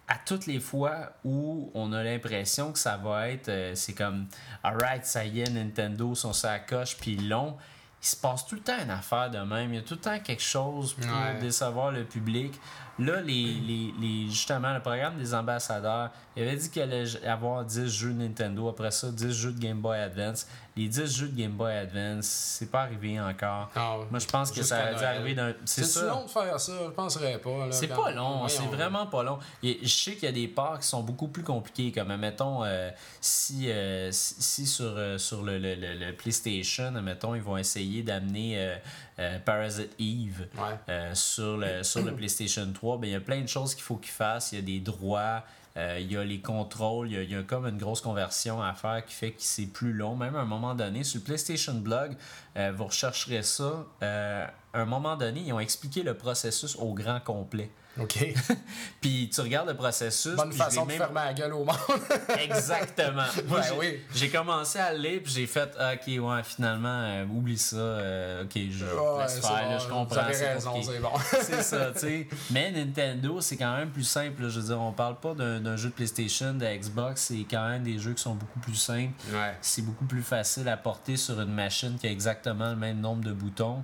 à 0.08 0.16
toutes 0.24 0.46
les 0.46 0.60
fois 0.60 1.14
où 1.24 1.72
on 1.74 1.92
a 1.94 2.04
l'impression 2.04 2.72
que 2.72 2.80
ça 2.80 2.98
va 2.98 3.30
être, 3.30 3.50
euh, 3.50 3.74
c'est 3.76 3.94
comme, 3.94 4.28
alright, 4.64 5.06
ça 5.06 5.26
y 5.26 5.42
est, 5.42 5.50
Nintendo 5.50 6.14
sont 6.16 6.34
sa 6.34 6.60
coche, 6.60 6.96
puis 6.98 7.18
l'ont. 7.18 7.58
Il 8.02 8.08
se 8.08 8.16
passe 8.16 8.46
tout 8.46 8.54
le 8.56 8.62
temps 8.62 8.78
une 8.84 8.92
affaire 8.92 9.32
de 9.32 9.40
même. 9.40 9.74
Il 9.74 9.78
y 9.78 9.80
a 9.80 9.82
tout 9.82 9.96
le 9.96 10.00
temps 10.00 10.20
quelque 10.20 10.44
chose 10.44 10.94
pour 10.94 11.06
Ouais. 11.06 11.40
décevoir 11.40 11.92
le 11.92 12.04
public. 12.04 12.54
Là, 13.00 13.20
les, 13.22 13.46
les, 13.56 13.94
les- 14.00 14.30
justement, 14.30 14.74
le 14.76 14.80
programme 14.80 15.18
des 15.18 15.34
ambassadeurs, 15.34 16.12
il 16.36 16.44
avait 16.44 16.56
dit 16.58 16.70
qu'il 16.70 16.82
allait 16.82 17.06
avoir 17.26 17.64
10 17.66 17.88
jeux 17.88 18.12
Nintendo. 18.14 18.68
Après 18.70 18.92
ça, 18.92 19.10
10 19.12 19.32
jeux 19.34 19.52
de 19.52 19.60
Game 19.60 19.80
Boy 19.82 19.98
Advance. 20.00 20.48
Les 20.78 20.90
10 20.90 21.06
jeux 21.18 21.28
de 21.30 21.38
Game 21.42 21.54
Boy 21.54 21.72
Advance, 21.74 22.26
c'est 22.26 22.70
pas 22.70 22.82
arrivé 22.82 23.18
encore. 23.18 23.72
Ah, 23.78 23.96
Moi, 24.12 24.20
je 24.20 24.26
pense 24.26 24.52
que 24.52 24.62
ça 24.62 24.78
a 24.78 24.90
dû 24.90 24.96
Noël. 24.96 25.06
arriver 25.06 25.34
d'un. 25.34 25.54
C'est 25.64 26.02
long 26.02 26.26
de 26.26 26.30
faire 26.30 26.60
ça, 26.60 26.74
je 26.86 26.90
penserais 26.92 27.40
pas. 27.40 27.68
C'est 27.72 27.88
pas 27.88 28.12
long, 28.12 28.46
c'est 28.50 28.66
vraiment 28.68 29.08
pas 29.08 29.24
long. 29.24 29.40
Et 29.64 29.80
je 29.82 29.88
sais 29.88 30.14
qu'il 30.16 30.24
y 30.26 30.28
a 30.28 30.32
des 30.34 30.50
parts 30.50 30.80
qui 30.80 30.88
sont 30.88 31.02
beaucoup 31.02 31.30
plus 31.30 31.44
compliquées, 31.44 31.94
comme 31.94 32.14
mettons 32.18 32.66
euh, 32.66 32.90
si, 33.22 33.72
euh, 33.72 34.12
si, 34.12 34.36
si 34.40 34.66
sur, 34.68 34.94
euh, 34.98 35.18
sur 35.18 35.44
le, 35.44 35.58
le- 35.60 35.76
le- 35.76 35.94
le 36.08 36.14
PlayStation, 36.14 36.92
mettons, 37.02 37.36
ils 37.36 37.42
vont 37.42 37.56
essayer 37.58 38.04
d'amener 38.04 38.76
euh, 39.20 39.40
Parasite 39.46 39.96
Eve 39.98 40.48
Ouais. 40.58 41.14
sur, 41.16 41.56
le, 41.56 41.84
sur 41.84 42.04
le 42.04 42.12
PlayStation 42.18 42.68
3, 42.74 42.98
ben, 42.98 43.08
il 43.08 43.14
y 43.14 43.16
a 43.16 43.22
plein 43.22 43.40
de 43.42 43.48
choses 43.48 43.74
qu'il 43.76 43.84
faut 43.84 43.96
qu'ils 43.96 44.12
fassent. 44.12 44.52
Il 44.52 44.56
y 44.56 44.62
a 44.62 44.62
des 44.66 44.80
droits, 44.82 45.42
euh, 45.78 46.00
il 46.00 46.12
y 46.12 46.18
a 46.18 46.24
les 46.24 46.40
contrôles, 46.40 47.12
il 47.12 47.30
y 47.30 47.36
a, 47.36 47.44
comme 47.44 47.66
une 47.68 47.78
grosse 47.78 48.02
conversion 48.02 48.62
à 48.62 48.74
faire 48.74 49.04
qui 49.06 49.14
fait 49.14 49.32
que 49.32 49.42
c'est 49.42 49.66
plus 49.66 49.92
long. 49.92 50.16
Même 50.16 50.36
à 50.36 50.40
un 50.40 50.46
moment 50.46 50.74
donné, 50.74 51.04
sur 51.04 51.22
PlayStation 51.22 51.74
Blog, 51.74 52.16
euh, 52.56 52.72
vous 52.76 52.86
rechercherez 52.86 53.44
ça. 53.44 53.86
euh, 54.02 54.46
à 54.74 54.80
un 54.80 54.86
moment 54.86 55.16
donné, 55.16 55.42
ils 55.46 55.54
ont 55.54 55.60
expliqué 55.60 56.04
le 56.04 56.14
processus 56.14 56.76
au 56.78 56.94
grand 56.94 57.20
complet. 57.20 57.70
OK. 58.00 58.34
Puis 59.02 59.30
tu 59.34 59.42
regardes 59.42 59.70
le 59.70 59.76
processus. 59.76 60.36
Bonne 60.36 60.52
façon 60.52 60.84
de 60.84 60.90
même- 60.90 60.98
fermer 60.98 61.22
la 61.26 61.34
gueule 61.34 61.54
au 61.54 61.64
monde. 61.64 61.78
Exactement. 62.44 63.24
Moi, 63.48 63.60
Ben 63.60 63.64
j'ai- 63.70 63.78
oui. 63.80 64.00
J'ai 64.14 64.30
commencé 64.30 64.80
à 64.80 64.94
le 64.94 65.00
lire, 65.00 65.22
puis 65.24 65.32
j'ai 65.34 65.48
fait, 65.48 65.70
ah, 65.80 65.94
ok, 65.94 66.02
ouais, 66.08 66.44
finalement, 66.44 66.88
euh, 67.04 67.26
oublie 67.26 67.58
ça. 67.58 67.76
euh, 67.78 68.44
ok, 68.44 68.52
je 68.56 68.86
Ouais, 68.86 69.24
laisse 69.24 69.40
faire, 69.40 69.70
là, 69.70 69.78
je 69.78 69.84
Vous 69.88 69.94
comprends. 69.94 70.16
avez 70.22 70.34
c'est 70.34 70.54
raison, 70.54 70.82
c'est 70.82 71.00
bon. 71.00 71.10
c'est 71.42 71.62
ça, 71.64 71.92
tu 71.94 72.00
sais. 72.00 72.28
Mais 72.52 72.72
Nintendo, 72.72 73.40
c'est 73.42 73.58
quand 73.58 73.76
même 73.78 73.90
plus 73.92 74.04
simple. 74.04 74.44
là. 74.44 74.50
Je 74.50 74.60
veux 74.60 74.66
dire, 74.68 74.82
on 74.82 74.92
parle 74.92 75.20
pas 75.20 75.34
d'un 75.34 75.60
d'un 75.62 75.78
jeu 75.78 75.90
de 75.90 75.94
PlayStation, 75.94 76.54
de 76.54 76.66
Xbox. 76.66 77.22
C'est 77.22 77.46
quand 77.50 77.68
même 77.70 77.84
des 77.84 77.98
jeux 77.98 78.14
qui 78.14 78.22
sont 78.22 78.36
beaucoup 78.36 78.60
plus 78.60 78.76
simples. 78.76 79.14
Ouais. 79.34 79.54
C'est 79.62 79.82
beaucoup 79.84 80.06
plus 80.06 80.22
facile 80.24 80.68
à 80.68 80.78
porter 80.78 81.18
sur 81.18 81.40
une 81.40 81.54
machine 81.54 81.98
qui 82.00 82.08
a 82.08 82.12
exactement 82.12 82.70
le 82.72 82.76
même 82.76 83.00
nombre 83.00 83.24
de 83.24 83.32
boutons. 83.32 83.84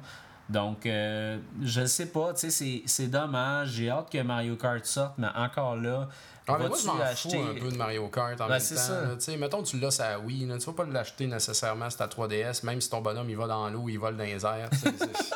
Donc, 0.51 0.85
euh, 0.85 1.37
je 1.61 1.85
sais 1.85 2.07
pas, 2.07 2.33
tu 2.33 2.51
sais, 2.51 2.83
c'est- 2.85 3.07
dommage. 3.07 3.69
J'ai 3.69 3.89
hâte 3.89 4.09
que 4.11 4.21
Mario 4.21 4.55
Kart 4.55 4.85
sorte, 4.85 5.13
mais 5.17 5.27
encore 5.35 5.75
là, 5.75 6.09
Ah, 6.47 6.57
mais 6.59 6.67
moi, 6.67 6.77
je 6.81 6.87
m'en 6.87 6.99
acheter- 6.99 7.37
fous 7.37 7.43
un 7.49 7.53
peu 7.59 7.71
de 7.71 7.77
Mario 7.77 8.07
Kart 8.09 8.33
en 8.41 8.47
Ben, 8.47 8.53
même 8.55 8.59
temps. 8.61 8.75
ça. 8.75 9.01
là. 9.01 9.07
Tu 9.15 9.21
sais, 9.21 9.37
mettons, 9.37 9.63
tu 9.63 9.79
l'as 9.79 10.01
à 10.01 10.19
Wii. 10.19 10.45
Là, 10.47 10.57
tu 10.57 10.65
vas 10.65 10.73
pas 10.73 10.85
l'acheter 10.85 11.27
nécessairement 11.27 11.89
sur 11.89 11.99
ta 11.99 12.07
3DS, 12.07 12.63
même 12.63 12.81
si 12.81 12.89
ton 12.89 12.99
bonhomme 13.01 13.29
il 13.29 13.37
va 13.37 13.47
dans 13.47 13.69
l'eau, 13.69 13.87
il 13.87 13.97
vole 13.97 14.17
dans 14.17 14.23
les 14.23 14.45
airs. 14.45 14.69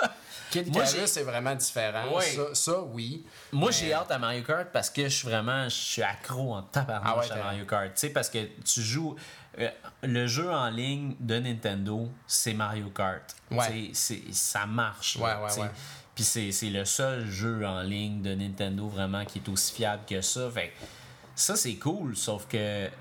Kid 0.52 0.68
Icarus, 0.68 1.06
c'est 1.06 1.24
vraiment 1.24 1.54
différent. 1.56 2.16
Ouais. 2.16 2.24
Ça, 2.24 2.42
ça, 2.54 2.82
oui. 2.94 3.26
Moi, 3.52 3.70
Mais- 3.70 3.76
j'ai 3.76 3.94
hâte 3.94 4.12
à 4.12 4.18
Mario 4.20 4.44
Kart 4.44 4.68
parce 4.72 4.90
que 4.90 5.04
je 5.04 5.10
suis 5.16 5.28
vraiment 5.28 5.66
je 5.66 5.76
suis 5.76 6.02
accro 6.02 6.54
en 6.56 6.62
tabarnouche 6.64 7.12
Ah 7.14 7.36
ouais, 7.36 7.42
à 7.42 7.44
Mario 7.44 7.66
Kart. 7.66 7.86
Tu 7.88 7.92
sais, 7.96 8.10
parce 8.10 8.30
que 8.30 8.40
tu 8.64 8.82
joues. 8.82 9.16
Euh, 9.60 9.70
le 10.04 10.28
jeu 10.28 10.52
en 10.52 10.70
ligne 10.70 11.16
de 11.20 11.40
Nintendo, 11.40 12.10
c'est 12.28 12.54
Mario 12.54 12.90
Kart. 12.90 13.36
Ouais. 13.52 13.92
Ça 13.94 14.66
marche. 14.66 15.18
Ouais, 15.18 15.32
ouais. 15.36 15.70
Puis 16.14 16.24
c'est 16.24 16.70
le 16.70 16.86
seul 16.86 17.26
jeu 17.30 17.66
en 17.66 17.82
ligne 17.82 18.22
de 18.22 18.34
Nintendo 18.36 18.88
vraiment 18.88 19.26
qui 19.26 19.40
est 19.40 19.50
aussi 19.50 19.74
fiable 19.74 20.04
que 20.10 20.22
ça. 20.22 20.50
Fait 20.50 20.72
ça, 21.36 21.56
c'est 21.56 21.76
cool. 21.76 22.16
Sauf 22.16 22.48
que, 22.48 22.88
tu 22.88 22.92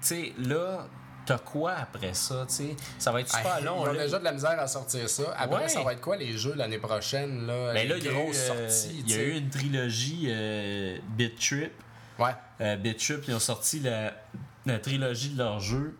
sais, 0.00 0.32
là, 0.38 0.86
t'as 1.24 1.38
quoi 1.38 1.72
après 1.72 2.12
ça? 2.12 2.44
tu 2.46 2.54
sais? 2.54 2.76
Ça 2.98 3.10
va 3.10 3.22
être 3.22 3.34
super 3.34 3.56
Hey, 3.58 3.64
long. 3.64 3.80
Ont 3.80 3.86
là. 3.86 4.02
déjà 4.04 4.18
de 4.18 4.24
la 4.24 4.32
misère 4.32 4.58
à 4.60 4.66
sortir 4.66 5.08
ça. 5.08 5.34
Après, 5.38 5.62
Ouais. 5.62 5.68
ça 5.68 5.82
va 5.82 5.94
être 5.94 6.00
quoi 6.02 6.16
les 6.18 6.36
jeux 6.36 6.54
l'année 6.54 6.78
prochaine? 6.78 7.46
Là, 7.46 7.72
Ben 7.72 7.88
là, 7.88 7.96
il 7.96 8.04
y 8.04 8.08
a 8.08 8.12
euh, 8.12 8.70
y 9.06 9.14
a 9.14 9.22
eu 9.22 9.36
une 9.38 9.48
trilogie 9.48 10.26
euh, 10.28 10.98
Bit 11.16 11.38
Trip. 11.38 11.72
Ouais. 12.18 12.34
Euh, 12.60 12.76
BitChip, 12.76 13.28
ils 13.28 13.34
ont 13.34 13.38
sorti 13.38 13.80
la, 13.80 14.12
la 14.68 14.78
trilogie 14.78 15.30
de 15.30 15.38
leur 15.38 15.60
jeu 15.60 15.96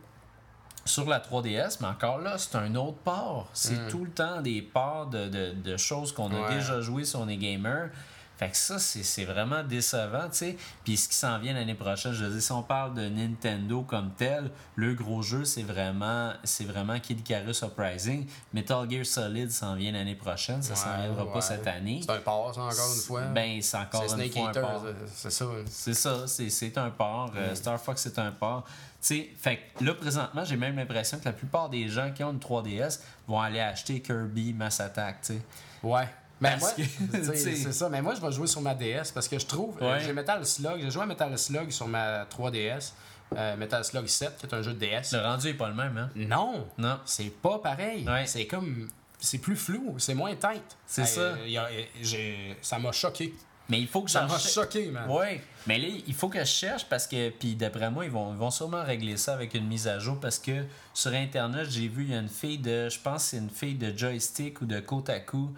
sur 0.85 1.07
la 1.07 1.19
3DS, 1.19 1.77
mais 1.81 1.87
encore 1.87 2.19
là, 2.19 2.37
c'est 2.37 2.55
un 2.55 2.73
autre 2.75 2.97
port. 3.03 3.47
C'est 3.53 3.89
tout 3.89 4.05
le 4.05 4.11
temps 4.11 4.41
des 4.41 4.61
ports 4.61 5.07
de, 5.07 5.27
de, 5.27 5.51
de 5.53 5.77
choses 5.77 6.11
qu'on 6.11 6.31
a 6.31 6.39
Hmm. 6.39 6.43
Ouais. 6.43 6.55
déjà 6.55 6.81
joué 6.81 7.05
si 7.05 7.15
on 7.15 7.27
est 7.27 7.37
gamer. 7.37 7.89
Fait 8.39 8.49
que 8.49 8.55
ça, 8.55 8.79
c'est 8.79 9.25
vraiment 9.25 9.63
décevant, 9.63 10.29
tu 10.29 10.37
sais. 10.37 10.57
Puis 10.85 10.95
ce 10.95 11.09
qui 11.09 11.15
s'en 11.15 11.37
vient 11.39 11.53
l'année 11.53 11.73
prochaine, 11.75 12.13
je 12.13 12.23
veux 12.23 12.31
dire, 12.31 12.41
si 12.41 12.51
on 12.53 12.63
parle 12.63 12.93
de 12.93 13.09
Nintendo 13.09 13.81
comme 13.81 14.11
tel, 14.17 14.49
le 14.75 14.93
gros 14.93 15.21
jeu, 15.21 15.43
c'est 15.43 15.61
vraiment, 15.63 16.31
c'est 16.45 16.63
vraiment 16.63 16.97
Kid 17.01 17.19
Icarus 17.19 17.61
Uprising. 17.63 18.25
Metal 18.53 18.89
Gear 18.89 19.05
Solid 19.05 19.51
s'en 19.51 19.75
vient 19.75 19.91
l'année 19.91 20.15
prochaine, 20.15 20.61
ça 20.63 20.73
s'en 20.75 20.89
Ouais, 20.91 21.01
viendra 21.07 21.25
ouais. 21.25 21.33
pas 21.33 21.41
cette 21.41 21.67
année. 21.67 21.99
C'est 22.01 22.11
un 22.13 22.19
port, 22.19 22.55
ça, 22.55 22.61
encore 22.61 22.93
une 22.95 23.01
fois. 23.01 23.21
Ben, 23.25 23.61
c'est 23.61 23.75
encore 23.75 24.03
une 24.03 24.09
Snake 24.09 24.31
fois 24.31 24.49
un 24.49 24.53
port. 24.53 24.85
c'est- 25.13 25.29
c'est 25.29 25.31
ça. 25.31 25.45
C'est 25.67 25.93
ça, 25.93 26.27
c'est, 26.27 26.77
un 26.77 26.89
port. 26.91 27.33
Euh, 27.35 27.53
Star 27.55 27.77
Fox, 27.77 28.01
c'est 28.03 28.19
un 28.19 28.31
port. 28.31 28.63
Tu 28.65 28.71
sais, 29.01 29.29
fait 29.37 29.59
là, 29.81 29.93
présentement, 29.93 30.45
j'ai 30.45 30.55
même 30.55 30.77
l'impression 30.77 31.19
que 31.19 31.25
la 31.25 31.33
plupart 31.33 31.69
des 31.69 31.89
gens 31.89 32.11
qui 32.13 32.23
ont 32.23 32.31
une 32.31 32.39
3DS 32.39 33.01
vont 33.27 33.41
aller 33.41 33.59
acheter 33.59 34.01
Kirby 34.01 34.53
Mass 34.53 34.79
Attack, 34.79 35.21
tu 35.23 35.33
sais. 35.33 35.41
Ouais. 35.83 36.07
Ben 36.41 36.57
c'est 37.33 37.71
ça. 37.73 37.89
Mais 37.89 38.01
moi, 38.01 38.15
je 38.15 38.21
vais 38.21 38.31
jouer 38.31 38.47
sur 38.47 38.61
ma 38.61 38.73
DS 38.73 39.11
parce 39.13 39.27
que 39.27 39.37
je 39.39 39.45
trouve. 39.45 39.77
euh, 39.81 39.99
j'ai 39.99 40.13
Metal 40.13 40.45
Slug. 40.45 40.79
J'ai 40.81 40.91
joué 40.91 41.03
à 41.03 41.05
Metal 41.05 41.37
Slug 41.37 41.69
sur 41.71 41.87
ma 41.87 42.23
3DS. 42.25 42.93
euh, 43.35 43.55
Metal 43.57 43.83
Slug 43.83 44.07
7, 44.07 44.37
qui 44.37 44.45
est 44.45 44.53
un 44.55 44.61
jeu 44.61 44.73
de 44.73 44.79
DS. 44.79 45.11
Le 45.13 45.19
rendu 45.21 45.49
est 45.49 45.53
pas 45.53 45.67
le 45.69 45.75
même, 45.75 45.97
hein? 45.97 46.09
Non! 46.15 46.65
Non. 46.77 46.99
C'est 47.05 47.29
pas 47.41 47.59
pareil. 47.59 48.07
Ouais. 48.07 48.25
C'est 48.25 48.45
comme. 48.47 48.87
C'est 49.19 49.39
plus 49.39 49.57
flou, 49.57 49.95
c'est 49.97 50.13
moins 50.13 50.33
tête. 50.35 50.77
C'est 50.87 51.05
ça. 51.05 51.33
a- 51.33 51.67
j'ai- 52.01 52.55
ça 52.61 52.79
m'a 52.79 52.93
choqué. 52.93 53.33
Mais 53.67 53.79
il 53.81 53.87
faut 53.87 54.01
que 54.01 54.09
Ça 54.09 54.21
m'a 54.25 54.39
ch- 54.39 54.53
choqué, 54.53 54.85
man. 54.89 55.07
Ouais, 55.11 55.43
mais 55.67 55.77
là, 55.77 55.87
il 56.07 56.13
faut 56.15 56.27
que 56.29 56.39
je 56.39 56.45
cherche 56.45 56.85
parce 56.89 57.05
que, 57.05 57.29
puis 57.29 57.53
d'après 57.55 57.91
moi, 57.91 58.05
ils 58.05 58.09
vont, 58.11 58.31
ils 58.33 58.37
vont 58.39 58.49
sûrement 58.49 58.83
régler 58.83 59.15
ça 59.17 59.33
avec 59.33 59.53
une 59.53 59.67
mise 59.67 59.87
à 59.87 59.99
jour 59.99 60.19
parce 60.19 60.39
que 60.39 60.63
sur 60.93 61.11
Internet, 61.13 61.67
j'ai 61.69 61.87
vu, 61.87 62.05
il 62.05 62.11
y 62.11 62.15
a 62.15 62.19
une 62.19 62.29
fille 62.29 62.57
de, 62.57 62.89
je 62.89 62.97
pense 62.97 63.25
c'est 63.25 63.37
une 63.37 63.49
fille 63.51 63.75
de 63.75 63.95
Joystick 63.95 64.61
ou 64.61 64.65
de 64.65 64.79
Kotaku 64.79 65.49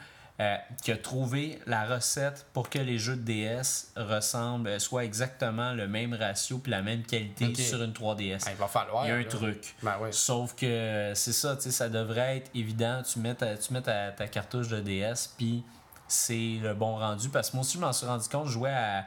euh, 0.42 0.56
qui 0.82 0.92
a 0.92 0.98
trouvé 0.98 1.60
la 1.68 1.86
recette 1.86 2.48
pour 2.52 2.70
que 2.70 2.80
les 2.80 2.98
jeux 2.98 3.16
de 3.16 3.22
DS 3.22 3.92
ressemblent, 3.96 4.68
euh, 4.68 4.80
soient 4.80 5.06
exactement 5.06 5.74
le 5.74 5.88
même 5.88 6.16
ratio 6.16 6.58
puis 6.58 6.72
la 6.72 6.82
même 6.82 7.04
qualité 7.04 7.54
sur 7.54 7.84
une 7.84 7.94
3DS. 7.94 8.44
Ah, 8.48 8.50
il 8.52 8.58
va 8.58 8.68
falloir. 8.68 9.06
Il 9.06 9.10
y 9.10 9.12
a 9.12 9.16
un 9.16 9.20
là. 9.20 9.26
truc. 9.26 9.76
Ben. 9.84 9.96
Sauf 10.10 10.56
que 10.56 11.12
c'est 11.14 11.34
ça, 11.34 11.56
tu 11.56 11.64
sais, 11.64 11.72
ça 11.72 11.90
devrait 11.90 12.38
être 12.38 12.50
évident. 12.56 13.04
Tu 13.04 13.20
mets 13.20 13.36
ta, 13.36 13.56
tu 13.56 13.72
mets 13.72 13.82
ta, 13.82 14.12
ta 14.12 14.28
cartouche 14.28 14.70
de 14.70 14.80
DS, 14.80 15.30
puis 15.38 15.64
c'est 16.08 16.58
le 16.62 16.74
bon 16.74 16.98
rendu. 16.98 17.30
Parce 17.30 17.52
que 17.52 17.58
moi 17.58 17.64
aussi, 17.64 17.78
je 17.78 17.82
m'en 17.82 17.94
suis 17.94 18.08
rendu 18.08 18.28
compte, 18.28 18.48
je 18.48 18.54
jouais 18.54 18.74
à, 18.74 19.06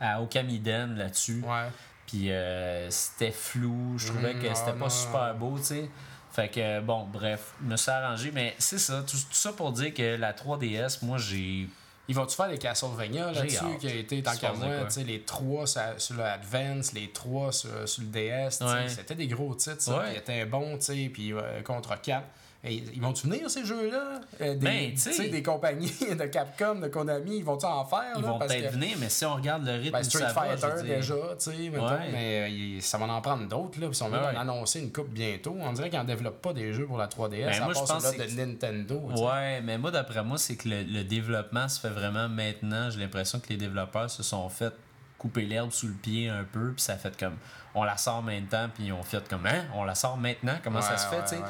à 0.00 0.20
Okamiden 0.20 0.96
là-dessus. 0.96 1.42
Ouais. 1.46 1.68
Puis 2.06 2.30
euh, 2.30 2.90
c'était 2.90 3.30
flou, 3.32 3.94
je 3.96 4.08
trouvais 4.08 4.34
Mm, 4.34 4.42
que 4.42 4.54
c'était 4.54 4.70
ah, 4.70 4.72
pas 4.72 4.78
non. 4.78 4.88
super 4.90 5.34
beau, 5.36 5.56
tu 5.58 5.64
sais. 5.64 5.90
Fait 6.34 6.48
que 6.48 6.80
bon, 6.80 7.06
bref, 7.12 7.52
je 7.62 7.70
me 7.70 7.76
suis 7.76 7.90
arrangé. 7.90 8.30
Mais 8.34 8.54
c'est 8.58 8.78
ça, 8.78 9.02
tout, 9.02 9.16
tout 9.16 9.22
ça 9.32 9.52
pour 9.52 9.70
dire 9.72 9.94
que 9.94 10.16
la 10.16 10.32
3DS, 10.32 11.04
moi 11.04 11.16
j'ai. 11.18 11.68
Ils 12.06 12.14
vont-tu 12.14 12.36
faire 12.36 12.48
des 12.48 12.58
Castlevania 12.58 13.32
J'ai 13.32 13.38
là-dessus 13.40 13.78
qui 13.80 13.86
a 13.86 13.94
été, 13.94 14.22
tant 14.22 14.36
qu'à 14.36 14.52
moi, 14.52 14.66
quoi? 14.66 14.84
tu 14.88 14.90
sais, 14.90 15.04
les 15.04 15.22
trois 15.22 15.66
sur, 15.66 15.80
le 16.16 16.22
Advance, 16.22 16.92
les 16.92 17.08
trois 17.10 17.50
sur, 17.50 17.88
sur 17.88 18.02
le 18.02 18.08
DS, 18.08 18.60
Ouais. 18.60 18.88
c'était 18.90 19.14
des 19.14 19.26
gros 19.26 19.54
titres, 19.54 19.80
ça, 19.80 19.98
Ouais. 20.00 20.12
qui 20.12 20.18
étaient 20.18 20.44
bons, 20.44 20.76
tu 20.76 20.84
sais, 20.84 21.10
puis 21.10 21.32
euh, 21.32 21.62
contre 21.62 21.98
4. 21.98 22.22
Ils 22.66 23.00
vont-tu 23.00 23.26
venir, 23.28 23.50
ces 23.50 23.64
jeux-là? 23.64 24.20
Euh, 24.40 24.54
des, 24.54 24.94
Ben, 24.96 25.30
des 25.30 25.42
compagnies 25.42 25.92
de 26.18 26.24
Capcom, 26.24 26.76
de 26.76 26.88
Konami, 26.88 27.38
ils 27.38 27.44
vont-tu 27.44 27.66
en 27.66 27.84
faire? 27.84 28.14
Ils 28.16 28.22
là, 28.22 28.28
vont 28.28 28.38
peut-être 28.38 28.68
que- 28.70 28.74
venir, 28.74 28.96
mais 28.98 29.08
si 29.10 29.24
on 29.26 29.34
regarde 29.34 29.64
le 29.66 29.72
rythme 29.72 29.92
Ben, 29.92 30.02
Street 30.02 30.20
ça 30.20 30.28
Fighter 30.30 30.82
déjà, 30.82 31.14
tu 31.38 31.50
sais, 31.50 31.50
Ouais. 31.50 31.98
mais 32.12 32.50
euh, 32.76 32.80
ça 32.80 32.96
va 32.98 33.06
en 33.06 33.20
prendre 33.20 33.46
d'autres, 33.48 33.78
là, 33.80 33.88
ils 33.88 33.94
sont 33.94 34.08
même 34.08 34.22
Ouais. 34.22 34.36
annoncer 34.36 34.80
une 34.80 34.92
coupe 34.92 35.10
bientôt. 35.10 35.54
On 35.60 35.72
dirait 35.72 35.90
qu'ils 35.90 35.98
n'en 35.98 36.04
développent 36.04 36.40
pas 36.40 36.52
des 36.54 36.72
jeux 36.72 36.86
pour 36.86 36.96
la 36.98 37.06
3DS, 37.08 37.46
Ben, 37.50 37.62
à 37.62 37.64
moi, 37.66 37.74
je 37.74 37.78
pense 37.80 38.10
que 38.12 38.22
de 38.34 38.46
Nintendo. 38.46 39.08
tu 39.10 39.16
sais. 39.16 39.22
Ouais, 39.22 39.60
mais 39.60 39.76
moi, 39.78 39.90
d'après 39.90 40.24
moi, 40.24 40.38
c'est 40.38 40.56
que 40.56 40.68
le, 40.68 40.82
le 40.84 41.04
développement 41.04 41.68
se 41.68 41.78
fait 41.80 41.90
vraiment 41.90 42.28
maintenant. 42.28 42.88
J'ai 42.90 43.00
l'impression 43.00 43.40
que 43.40 43.48
les 43.50 43.56
développeurs 43.56 44.08
se 44.10 44.22
sont 44.22 44.48
fait 44.48 44.72
couper 45.18 45.42
l'herbe 45.42 45.70
sous 45.70 45.86
le 45.88 45.94
pied 45.94 46.28
un 46.28 46.44
peu, 46.44 46.72
puis 46.72 46.82
ça 46.82 46.96
fait 46.96 47.16
comme 47.18 47.36
on 47.74 47.82
la 47.82 47.96
sort 47.96 48.22
maintenant, 48.22 48.68
puis 48.74 48.92
ont 48.92 49.02
fait 49.02 49.26
comme 49.28 49.46
hein, 49.46 49.64
on 49.74 49.82
la 49.84 49.94
sort 49.94 50.16
maintenant, 50.16 50.54
comment 50.62 50.80
ça 50.82 50.96
se 50.96 51.06
fait, 51.08 51.16
ouais, 51.16 51.22
tu 51.22 51.28
sais? 51.30 51.36
ouais. 51.36 51.42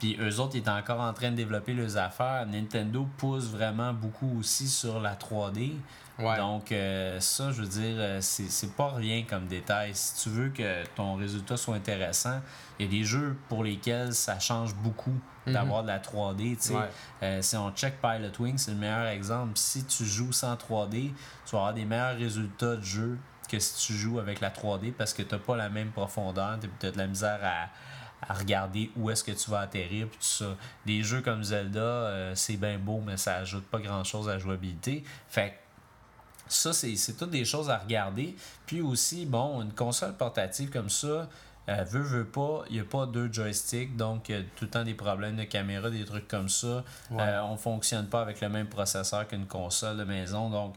Puis 0.00 0.16
eux 0.18 0.40
autres, 0.40 0.52
ils 0.54 0.60
étaient 0.60 0.70
encore 0.70 1.00
en 1.00 1.12
train 1.12 1.30
de 1.30 1.36
développer 1.36 1.74
leurs 1.74 1.98
affaires. 1.98 2.46
Nintendo 2.46 3.06
pousse 3.18 3.44
vraiment 3.44 3.92
beaucoup 3.92 4.38
aussi 4.40 4.66
sur 4.66 4.98
la 4.98 5.14
3D. 5.14 5.74
Ouais. 6.18 6.36
Donc, 6.38 6.72
euh, 6.72 7.20
ça, 7.20 7.52
je 7.52 7.60
veux 7.60 7.68
dire, 7.68 7.96
euh, 7.98 8.18
c'est 8.20 8.74
pas 8.74 8.92
rien 8.94 9.24
comme 9.28 9.46
détail. 9.46 9.90
Si 9.94 10.22
tu 10.22 10.30
veux 10.30 10.48
que 10.48 10.84
ton 10.96 11.16
résultat 11.16 11.58
soit 11.58 11.76
intéressant, 11.76 12.40
il 12.78 12.86
y 12.86 12.88
a 12.88 12.90
des 12.90 13.04
jeux 13.04 13.36
pour 13.48 13.62
lesquels 13.62 14.14
ça 14.14 14.38
change 14.38 14.74
beaucoup 14.74 15.14
d'avoir 15.46 15.82
de 15.82 15.88
la 15.88 15.98
3D. 15.98 16.56
tu 16.56 16.62
sais. 16.62 16.74
Ouais. 16.74 16.88
Euh, 17.22 17.42
si 17.42 17.56
on 17.56 17.70
check 17.72 18.00
Pilot 18.00 18.32
Wing, 18.38 18.56
c'est 18.56 18.70
le 18.70 18.78
meilleur 18.78 19.06
exemple. 19.06 19.52
Si 19.56 19.84
tu 19.84 20.04
joues 20.06 20.32
sans 20.32 20.54
3D, 20.54 21.12
tu 21.44 21.52
vas 21.52 21.58
avoir 21.58 21.74
des 21.74 21.84
meilleurs 21.84 22.16
résultats 22.16 22.76
de 22.76 22.82
jeu 22.82 23.18
que 23.50 23.58
si 23.58 23.86
tu 23.86 23.92
joues 23.94 24.18
avec 24.18 24.40
la 24.40 24.50
3D 24.50 24.92
parce 24.92 25.12
que 25.12 25.22
tu 25.22 25.34
n'as 25.34 25.40
pas 25.40 25.56
la 25.56 25.68
même 25.68 25.90
profondeur, 25.90 26.58
tu 26.80 26.86
as 26.86 26.90
de 26.90 26.98
la 26.98 27.06
misère 27.06 27.40
à, 27.42 27.68
à 28.28 28.34
regarder 28.34 28.90
où 28.96 29.10
est-ce 29.10 29.24
que 29.24 29.32
tu 29.32 29.50
vas 29.50 29.60
atterrir 29.60 30.08
puis 30.08 30.18
tout 30.18 30.24
ça. 30.24 30.56
Des 30.86 31.02
jeux 31.02 31.22
comme 31.22 31.42
Zelda, 31.42 31.80
euh, 31.80 32.34
c'est 32.34 32.56
bien 32.56 32.78
beau, 32.78 33.02
mais 33.04 33.16
ça 33.16 33.36
ajoute 33.36 33.64
pas 33.64 33.78
grand-chose 33.78 34.28
à 34.28 34.34
la 34.34 34.38
jouabilité. 34.38 35.04
Fait 35.28 35.50
que 35.50 35.54
ça, 36.48 36.72
c'est 36.72 37.16
toutes 37.16 37.30
des 37.30 37.44
choses 37.44 37.70
à 37.70 37.78
regarder. 37.78 38.34
Puis 38.66 38.80
aussi, 38.80 39.24
bon, 39.24 39.62
une 39.62 39.72
console 39.72 40.14
portative 40.16 40.70
comme 40.70 40.90
ça, 40.90 41.28
euh, 41.68 41.84
veut, 41.84 42.02
veut 42.02 42.24
pas, 42.24 42.64
il 42.68 42.74
n'y 42.74 42.80
a 42.80 42.84
pas 42.84 43.06
deux 43.06 43.32
joysticks, 43.32 43.96
donc 43.96 44.28
y 44.28 44.34
a 44.34 44.40
tout 44.56 44.64
le 44.64 44.70
temps 44.70 44.82
des 44.82 44.94
problèmes 44.94 45.36
de 45.36 45.44
caméra, 45.44 45.90
des 45.90 46.04
trucs 46.04 46.26
comme 46.26 46.48
ça. 46.48 46.84
Ouais. 47.10 47.22
Euh, 47.22 47.44
on 47.44 47.56
fonctionne 47.56 48.06
pas 48.06 48.22
avec 48.22 48.40
le 48.40 48.48
même 48.48 48.66
processeur 48.66 49.28
qu'une 49.28 49.46
console 49.46 49.98
de 49.98 50.04
maison, 50.04 50.50
donc 50.50 50.74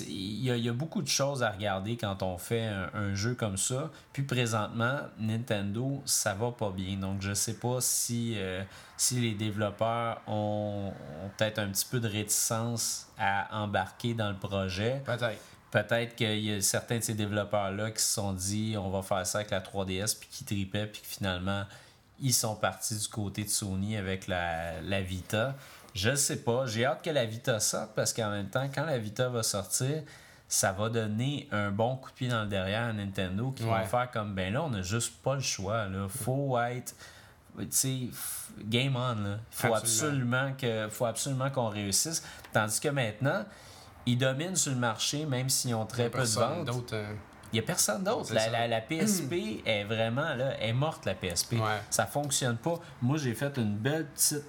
il 0.00 0.44
y, 0.44 0.50
a, 0.50 0.56
il 0.56 0.64
y 0.64 0.68
a 0.68 0.72
beaucoup 0.72 1.02
de 1.02 1.08
choses 1.08 1.42
à 1.42 1.50
regarder 1.50 1.96
quand 1.96 2.22
on 2.22 2.38
fait 2.38 2.66
un, 2.66 2.90
un 2.94 3.14
jeu 3.14 3.34
comme 3.34 3.56
ça. 3.56 3.90
Puis 4.12 4.22
présentement, 4.22 4.98
Nintendo, 5.18 6.02
ça 6.04 6.34
va 6.34 6.50
pas 6.50 6.70
bien. 6.70 6.96
Donc 6.96 7.22
je 7.22 7.34
sais 7.34 7.54
pas 7.54 7.78
si, 7.80 8.34
euh, 8.36 8.62
si 8.96 9.20
les 9.20 9.34
développeurs 9.34 10.20
ont, 10.26 10.92
ont 11.24 11.30
peut-être 11.36 11.58
un 11.58 11.68
petit 11.68 11.86
peu 11.90 12.00
de 12.00 12.08
réticence 12.08 13.08
à 13.18 13.62
embarquer 13.62 14.14
dans 14.14 14.30
le 14.30 14.36
projet. 14.36 15.02
Peut-être. 15.04 15.40
Peut-être 15.70 16.16
qu'il 16.16 16.40
y 16.40 16.52
a 16.52 16.60
certains 16.60 16.98
de 16.98 17.04
ces 17.04 17.14
développeurs-là 17.14 17.92
qui 17.92 18.02
se 18.02 18.12
sont 18.14 18.32
dit 18.32 18.74
on 18.76 18.90
va 18.90 19.02
faire 19.02 19.24
ça 19.24 19.38
avec 19.38 19.50
la 19.50 19.60
3DS, 19.60 20.18
puis 20.18 20.28
qui 20.30 20.44
tripaient, 20.44 20.86
puis 20.86 21.00
que 21.00 21.06
finalement, 21.06 21.64
ils 22.20 22.34
sont 22.34 22.56
partis 22.56 22.96
du 22.96 23.08
côté 23.08 23.44
de 23.44 23.48
Sony 23.48 23.96
avec 23.96 24.26
la, 24.26 24.80
la 24.82 25.00
Vita. 25.00 25.54
Je 25.94 26.14
sais 26.14 26.36
pas. 26.36 26.66
J'ai 26.66 26.84
hâte 26.84 27.02
que 27.02 27.10
la 27.10 27.24
Vita 27.24 27.58
sorte 27.60 27.90
parce 27.94 28.12
qu'en 28.12 28.30
même 28.30 28.48
temps, 28.48 28.68
quand 28.74 28.84
la 28.84 28.98
Vita 28.98 29.28
va 29.28 29.42
sortir, 29.42 30.02
ça 30.48 30.72
va 30.72 30.88
donner 30.88 31.48
un 31.52 31.70
bon 31.70 31.96
coup 31.96 32.10
de 32.10 32.14
pied 32.14 32.28
dans 32.28 32.42
le 32.42 32.48
derrière 32.48 32.84
à 32.88 32.92
Nintendo 32.92 33.50
qui 33.50 33.62
Ouais. 33.64 33.70
vont 33.80 33.86
faire 33.86 34.10
comme 34.10 34.34
ben 34.34 34.52
là, 34.52 34.62
on 34.62 34.70
n'a 34.70 34.82
juste 34.82 35.14
pas 35.22 35.34
le 35.34 35.40
choix. 35.40 35.86
Là. 35.86 36.06
Faut 36.08 36.58
être. 36.58 36.94
Tu 37.58 37.66
sais, 37.70 37.88
f- 37.88 38.64
game 38.64 38.94
on. 38.96 39.14
Là. 39.22 39.38
Faut 39.50 39.74
Absolument. 39.74 40.36
absolument 40.48 40.52
que 40.58 40.88
faut 40.90 41.04
absolument 41.06 41.50
qu'on 41.50 41.68
réussisse. 41.68 42.22
Tandis 42.52 42.80
que 42.80 42.88
maintenant, 42.88 43.44
ils 44.06 44.16
dominent 44.18 44.56
sur 44.56 44.72
le 44.72 44.78
marché, 44.78 45.26
même 45.26 45.48
s'ils 45.48 45.74
ont 45.74 45.86
très 45.86 46.08
peu 46.08 46.20
de 46.22 46.24
ventes. 46.26 46.92
euh, 46.92 47.12
Il 47.52 47.56
n'y 47.56 47.58
a 47.60 47.62
personne 47.62 48.02
d'autre. 48.04 48.32
La, 48.32 48.40
ça. 48.42 48.50
la, 48.50 48.68
la 48.68 48.80
PSP 48.88 49.62
est 49.66 49.84
vraiment 49.84 50.34
là, 50.34 50.58
est 50.60 50.72
morte, 50.72 51.04
la 51.06 51.14
PSP. 51.14 51.54
Ouais. 51.54 51.80
Ça 51.90 52.06
fonctionne 52.06 52.56
pas. 52.56 52.76
Moi, 53.02 53.18
j'ai 53.18 53.34
fait 53.34 53.56
une 53.58 53.76
belle 53.76 54.06
petite 54.06 54.44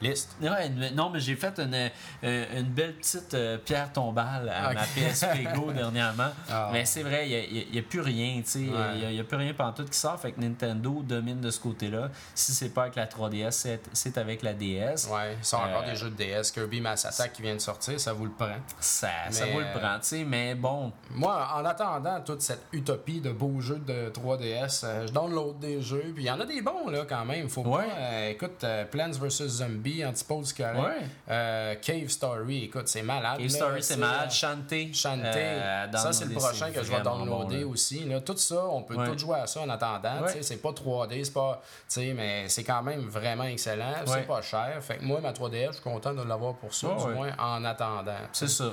liste. 0.00 0.36
Ouais, 0.40 0.66
une- 0.68 0.94
non, 0.94 1.10
mais 1.10 1.20
j'ai 1.20 1.36
fait 1.36 1.58
une, 1.58 1.90
euh, 2.24 2.58
une 2.58 2.66
belle 2.68 2.94
petite 2.94 3.34
euh, 3.34 3.58
pierre 3.58 3.92
tombale 3.92 4.48
à 4.48 4.72
ma 4.72 4.82
PSP 4.82 5.44
Go 5.54 5.72
dernièrement. 5.74 6.30
Ah. 6.50 6.70
Mais 6.72 6.84
c'est 6.84 7.02
vrai, 7.02 7.28
il 7.28 7.70
n'y 7.72 7.78
a, 7.78 7.82
plus 7.82 8.00
rien, 8.00 8.40
tu 8.42 8.50
sais. 8.50 8.60
Il 8.60 8.70
Ouais. 8.70 9.12
n'y 9.12 9.20
a, 9.20 9.24
plus 9.24 9.36
rien 9.36 9.52
tout 9.74 9.84
qui 9.84 9.98
sort. 9.98 10.18
Fait 10.20 10.32
que 10.32 10.40
Nintendo 10.40 11.02
domine 11.02 11.40
de 11.40 11.50
ce 11.50 11.60
côté-là. 11.60 12.10
Si 12.34 12.52
c'est 12.52 12.68
pas 12.70 12.82
avec 12.82 12.96
la 12.96 13.06
3DS, 13.06 13.50
c'est- 13.92 14.18
avec 14.18 14.42
la 14.42 14.54
DS. 14.54 15.08
Ouais, 15.10 15.36
ils 15.38 15.44
sont 15.44 15.56
encore 15.56 15.82
Euh, 15.86 15.90
des 15.90 15.96
jeux 15.96 16.10
de 16.10 16.16
DS. 16.16 16.50
Kirby 16.52 16.80
Mass 16.80 17.04
Attack 17.04 17.32
qui 17.34 17.42
vient 17.42 17.54
de 17.54 17.60
sortir, 17.60 17.98
ça 18.00 18.12
vous 18.12 18.24
le 18.24 18.30
prend. 18.30 18.56
Ça, 18.80 19.08
ça 19.30 19.46
vaut 19.46 19.60
le 19.60 19.78
prend, 19.78 19.98
tu 19.98 20.06
sais. 20.06 20.24
Mais 20.24 20.54
bon, 20.54 20.92
Moi, 21.10 21.48
en 21.54 21.64
attendant 21.64 22.20
toute 22.20 22.40
cette 22.42 22.62
utopie 22.72 23.20
de 23.20 23.30
beaux 23.30 23.60
jeux 23.60 23.78
de 23.78 24.10
3DS, 24.10 24.82
euh, 24.84 25.06
je 25.06 25.12
download 25.12 25.58
des 25.58 25.80
jeux. 25.82 26.12
Puis 26.14 26.24
il 26.24 26.26
y 26.26 26.30
en 26.30 26.40
a 26.40 26.46
des 26.46 26.60
bons, 26.62 26.88
là, 26.88 27.04
quand 27.08 27.24
même. 27.24 27.48
Faut 27.48 27.62
Ouais. 27.62 27.86
pas. 27.86 27.94
euh, 27.98 28.30
écoute, 28.30 28.62
euh, 28.64 28.84
Plants 28.84 29.10
vs. 29.10 29.62
Zombie, 29.88 30.04
Antipode, 30.04 30.52
correct. 30.56 30.78
Ouais. 30.78 31.06
Euh, 31.30 31.74
Cave 31.80 32.08
Story, 32.08 32.64
écoute, 32.64 32.88
c'est 32.88 33.02
malade. 33.02 33.38
Cave 33.38 33.48
Story, 33.48 33.82
c'est 33.82 33.96
malade. 33.96 34.30
Shantae. 34.30 34.92
Shantae, 34.92 35.36
euh, 35.36 35.92
ça 35.92 36.12
c'est 36.12 36.26
le 36.26 36.34
prochain 36.34 36.70
que 36.70 36.82
je 36.82 36.90
vais 36.90 37.00
downloader 37.02 37.64
bon, 37.64 37.70
aussi. 37.72 38.04
Là. 38.04 38.20
Tout 38.20 38.36
ça, 38.36 38.64
on 38.66 38.82
peut 38.82 38.94
Ouais. 38.96 39.06
tout 39.10 39.18
jouer 39.18 39.38
à 39.38 39.46
ça 39.46 39.60
en 39.60 39.68
attendant. 39.68 40.22
Ouais. 40.22 40.42
C'est 40.42 40.60
pas 40.62 40.72
3D, 40.72 41.24
c'est 41.24 41.32
pas. 41.32 41.62
Mais 42.14 42.48
c'est 42.48 42.64
quand 42.64 42.82
même 42.82 43.00
vraiment 43.08 43.44
excellent. 43.44 43.92
C'est 44.06 44.26
pas 44.26 44.42
cher. 44.42 44.78
Fait 44.80 44.96
que 44.98 45.04
moi, 45.04 45.20
ma 45.20 45.32
3DS, 45.32 45.68
je 45.68 45.72
suis 45.74 45.82
content 45.82 46.12
de 46.14 46.22
l'avoir 46.22 46.54
pour 46.54 46.72
ça, 46.74 46.88
du 46.88 47.14
moins 47.14 47.30
en 47.38 47.64
attendant. 47.64 48.12
C'est 48.32 48.48
ça. 48.48 48.72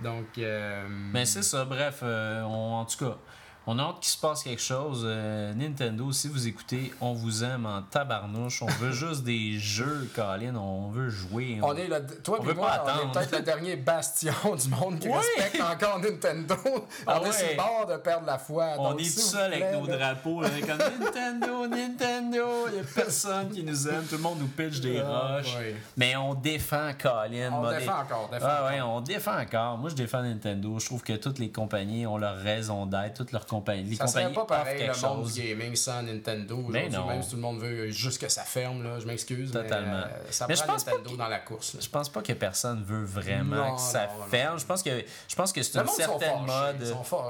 Donc. 0.00 0.38
euh, 0.38 0.84
Mais 0.88 1.24
c'est 1.24 1.42
ça, 1.42 1.64
bref, 1.64 2.00
euh, 2.02 2.42
on- 2.42 2.74
en 2.80 2.84
tout 2.84 3.04
cas, 3.04 3.16
on 3.66 3.78
a 3.78 3.82
hâte 3.82 4.00
qu'il 4.00 4.10
se 4.10 4.18
passe 4.18 4.42
quelque 4.42 4.60
chose. 4.62 5.02
Euh, 5.06 5.54
Nintendo, 5.54 6.12
si 6.12 6.28
vous 6.28 6.46
écoutez, 6.46 6.92
on 7.00 7.12
vous 7.14 7.44
aime 7.44 7.66
en 7.66 7.82
tabarnouche. 7.82 8.62
On 8.62 8.66
veut 8.66 8.92
juste 9.04 9.24
des 9.24 9.58
jeux, 9.58 10.10
Colin. 10.14 10.54
On 10.56 10.88
veut 10.88 11.08
jouer. 11.08 11.58
On 11.62 11.74
est 11.76 11.88
le, 11.88 12.04
toi 12.22 12.38
et 12.42 12.54
moi, 12.54 12.68
pas 12.70 12.96
on 13.02 13.08
est 13.08 13.12
peut-être 13.12 13.36
le 13.38 13.42
dernier 13.42 13.76
bastion 13.76 14.32
du 14.62 14.68
monde 14.68 14.98
qui 14.98 15.08
respecte 15.12 15.60
encore 15.62 15.98
Nintendo. 16.00 16.54
Ah 17.06 17.20
on 17.22 17.26
est 17.26 17.32
sur 17.32 17.48
le 17.48 17.56
bord 17.56 17.86
de 17.88 17.96
perdre 17.96 18.26
la 18.26 18.38
foi. 18.38 18.66
On 18.78 18.90
Donc, 18.90 19.00
est 19.00 19.04
tout 19.04 19.20
seul 19.20 19.52
avec 19.52 19.72
nos 19.72 19.86
là, 19.86 19.96
drapeaux, 19.96 20.40
là, 20.42 20.48
comme 20.60 20.78
Nintendo, 20.78 21.66
Nintendo. 21.66 22.46
Il 22.68 22.74
n'y 22.74 22.80
a 22.80 22.84
personne 22.94 23.50
qui 23.50 23.62
nous 23.62 23.88
aime. 23.88 24.04
Tout 24.08 24.16
le 24.16 24.22
monde 24.22 24.38
nous 24.40 24.46
pitch 24.48 24.80
des 24.80 25.00
Ah, 25.00 25.36
roches. 25.36 25.56
Mais 25.96 26.16
on 26.16 26.34
défend 26.34 26.90
Colin. 27.00 27.50
On 27.52 27.62
modé- 27.62 27.78
défend 27.78 28.00
encore. 28.00 28.28
défend 28.30 28.46
Ah 28.48 28.64
ouais, 28.66 28.80
encore. 28.80 28.94
on 28.94 29.00
défend 29.00 29.38
encore. 29.40 29.78
Moi, 29.78 29.90
je 29.90 29.94
défends 29.94 30.22
Nintendo. 30.22 30.78
Je 30.78 30.86
trouve 30.86 31.02
que 31.02 31.12
toutes 31.14 31.38
les 31.38 31.50
compagnies 31.50 32.06
ont 32.06 32.16
leur 32.18 32.36
raison 32.36 32.86
d'être. 32.86 33.14
Toutes 33.14 33.32
leurs 33.32 33.46
compagnies. 33.58 33.90
Les 33.90 33.96
Ça 33.96 34.06
serait 34.06 34.22
compagnies 34.24 34.34
pas 34.34 34.40
offrent 34.42 34.64
pareil 34.64 34.78
quelque 34.78 34.96
le 35.02 35.08
monde 35.08 35.24
chose. 35.24 35.34
du 35.34 35.42
gaming 35.42 35.76
sans 35.76 36.02
Nintendo. 36.02 36.64
Mais 36.68 36.88
non. 36.88 37.06
Même 37.06 37.22
si 37.22 37.30
tout 37.30 37.36
le 37.36 37.42
monde 37.42 37.58
veut 37.60 37.90
juste 37.90 38.20
que 38.20 38.28
ça 38.28 38.42
ferme, 38.42 38.82
là, 38.82 38.98
je 39.00 39.06
m'excuse. 39.06 39.52
mais, 39.54 39.62
Totalement. 39.62 39.92
euh, 40.02 40.08
ça 40.30 40.46
Mais 40.48 40.56
je 40.56 40.62
prend 40.62 40.72
pense 40.74 40.84
pas 40.84 40.90
Nintendo 40.92 41.08
qu'il- 41.10 41.18
dans 41.18 41.28
la 41.28 41.38
course. 41.38 41.74
là. 41.74 41.80
Je 41.82 41.88
pense 41.88 42.08
pas 42.08 42.22
que 42.22 42.32
personne 42.32 42.82
veut 42.82 43.04
vraiment 43.04 43.56
Non, 43.56 43.74
que 43.76 43.80
ça 43.80 44.06
non, 44.06 44.24
ferme. 44.26 44.58
Je 44.58 44.64
pense 44.66 44.82
que 44.82 45.04
je 45.28 45.34
pense 45.36 45.52
que 45.52 45.62
c'est 45.62 45.78
une 45.78 45.86
certaine 45.88 46.40
mode. 46.46 46.80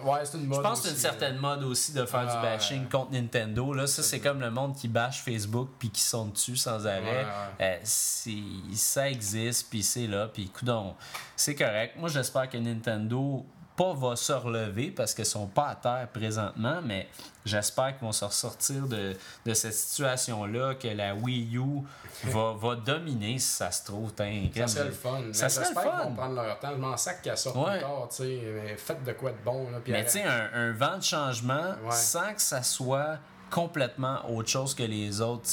Ouais, 0.05 0.23
une 0.35 0.55
Je 0.55 0.61
pense 0.61 0.81
que 0.81 0.87
c'est 0.89 0.93
une 0.95 0.99
certaine 1.01 1.37
mode 1.37 1.63
aussi 1.65 1.93
de 1.93 2.05
faire 2.07 2.27
du 2.27 2.43
bashing 2.43 2.89
contre 2.89 3.13
Nintendo. 3.13 3.73
Là, 3.75 3.87
ça, 3.87 4.03
c'est 4.03 4.21
comme 4.21 4.41
le 4.41 4.51
monde 4.51 4.75
qui 4.77 4.89
bâche 4.89 5.23
Facebook 5.23 5.69
puis 5.79 5.91
qui 5.91 6.01
sont 6.01 6.27
dessus 6.27 6.57
sans 6.57 6.87
arrêt. 6.87 7.27
Euh, 7.61 7.77
ça 7.85 9.09
existe, 9.11 9.69
puis 9.71 9.83
c'est 9.83 10.07
là, 10.07 10.29
puis 10.33 10.49
coudon, 10.49 10.95
c'est 11.37 11.55
correct. 11.55 11.95
Moi, 11.99 12.09
j'espère 12.09 12.49
que 12.49 12.57
Nintendo 12.57 13.45
pas 13.77 13.93
va 13.95 14.15
se 14.17 14.33
relever 14.33 14.91
parce 14.91 15.15
qu'ils 15.15 15.27
sont 15.27 15.47
pas 15.47 15.69
à 15.69 15.75
terre 15.75 16.09
présentement, 16.13 16.81
mais 16.85 17.09
j'espère 17.45 17.97
qu'ils 17.97 18.07
vont 18.07 18.13
se 18.13 18.25
ressortir 18.25 18.87
de, 18.87 19.17
de 19.45 19.55
cette 19.55 19.75
situation-là, 19.75 20.75
que 20.77 20.89
la 20.89 21.15
Wii 21.15 21.57
U 21.57 21.83
va, 22.25 22.53
va 22.57 22.77
dominer 22.77 23.39
si 23.39 23.49
ça 23.49 23.71
se 23.71 23.85
trouve. 23.85 24.13
Ça 24.17 24.67
serait 24.69 24.85
le 24.85 24.91
fun. 24.93 25.21
Ça 25.33 25.49
serait 25.49 25.65
le 25.69 25.75
j'espère 25.75 25.83
qu'ils 25.93 26.01
fun. 26.03 26.09
vont 26.09 26.15
prendre 26.15 26.35
leur 26.43 26.59
temps. 26.61 26.71
Je 26.73 26.77
m'en 26.81 26.97
sac 26.97 27.23
qu'elle 27.23 27.37
sorte 27.39 27.57
Ouais. 27.57 27.81
Mais 28.21 28.77
faites 28.77 29.03
de 29.05 29.13
quoi 29.13 29.31
de 29.33 29.37
bon. 29.45 29.71
Là, 29.71 29.79
Mais 29.89 30.05
tu 30.05 30.11
sais, 30.13 30.23
un, 30.25 30.51
un 30.55 30.73
vent 30.73 30.99
de 30.99 31.03
changement 31.03 31.73
Ouais. 31.85 31.91
sans 31.91 32.33
que 32.33 32.41
ça 32.43 32.63
soit 32.63 33.19
complètement 33.51 34.19
autre 34.31 34.49
chose 34.49 34.75
que 34.75 34.83
les 34.83 35.21
autres. 35.21 35.49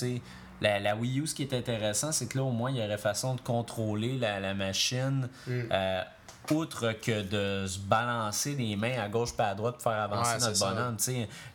La, 0.62 0.80
la 0.80 0.96
Wii 0.96 1.20
U, 1.22 1.28
ce 1.28 1.34
qui 1.34 1.42
est 1.42 1.54
intéressant, 1.56 2.12
c'est 2.12 2.28
que 2.28 2.38
là, 2.38 2.44
au 2.44 2.52
moins, 2.52 2.70
il 2.70 2.78
y 2.78 2.84
aurait 2.86 3.00
façon 3.00 3.34
de 3.34 3.42
contrôler 3.42 4.18
la, 4.20 4.40
la 4.40 4.54
machine, 4.54 5.28
Mm. 5.48 5.60
euh, 5.72 6.02
outre 6.50 6.94
que 6.94 7.22
de 7.22 7.68
se 7.68 7.78
balancer 7.80 8.56
les 8.56 8.76
mains 8.76 9.00
à 9.00 9.08
gauche 9.08 9.34
pas 9.36 9.48
à 9.50 9.56
droite 9.56 9.76
pour 9.76 9.84
faire 9.84 10.02
avancer 10.02 10.34
Ouais, 10.34 10.40
notre 10.40 10.60
bonhomme. 10.60 10.98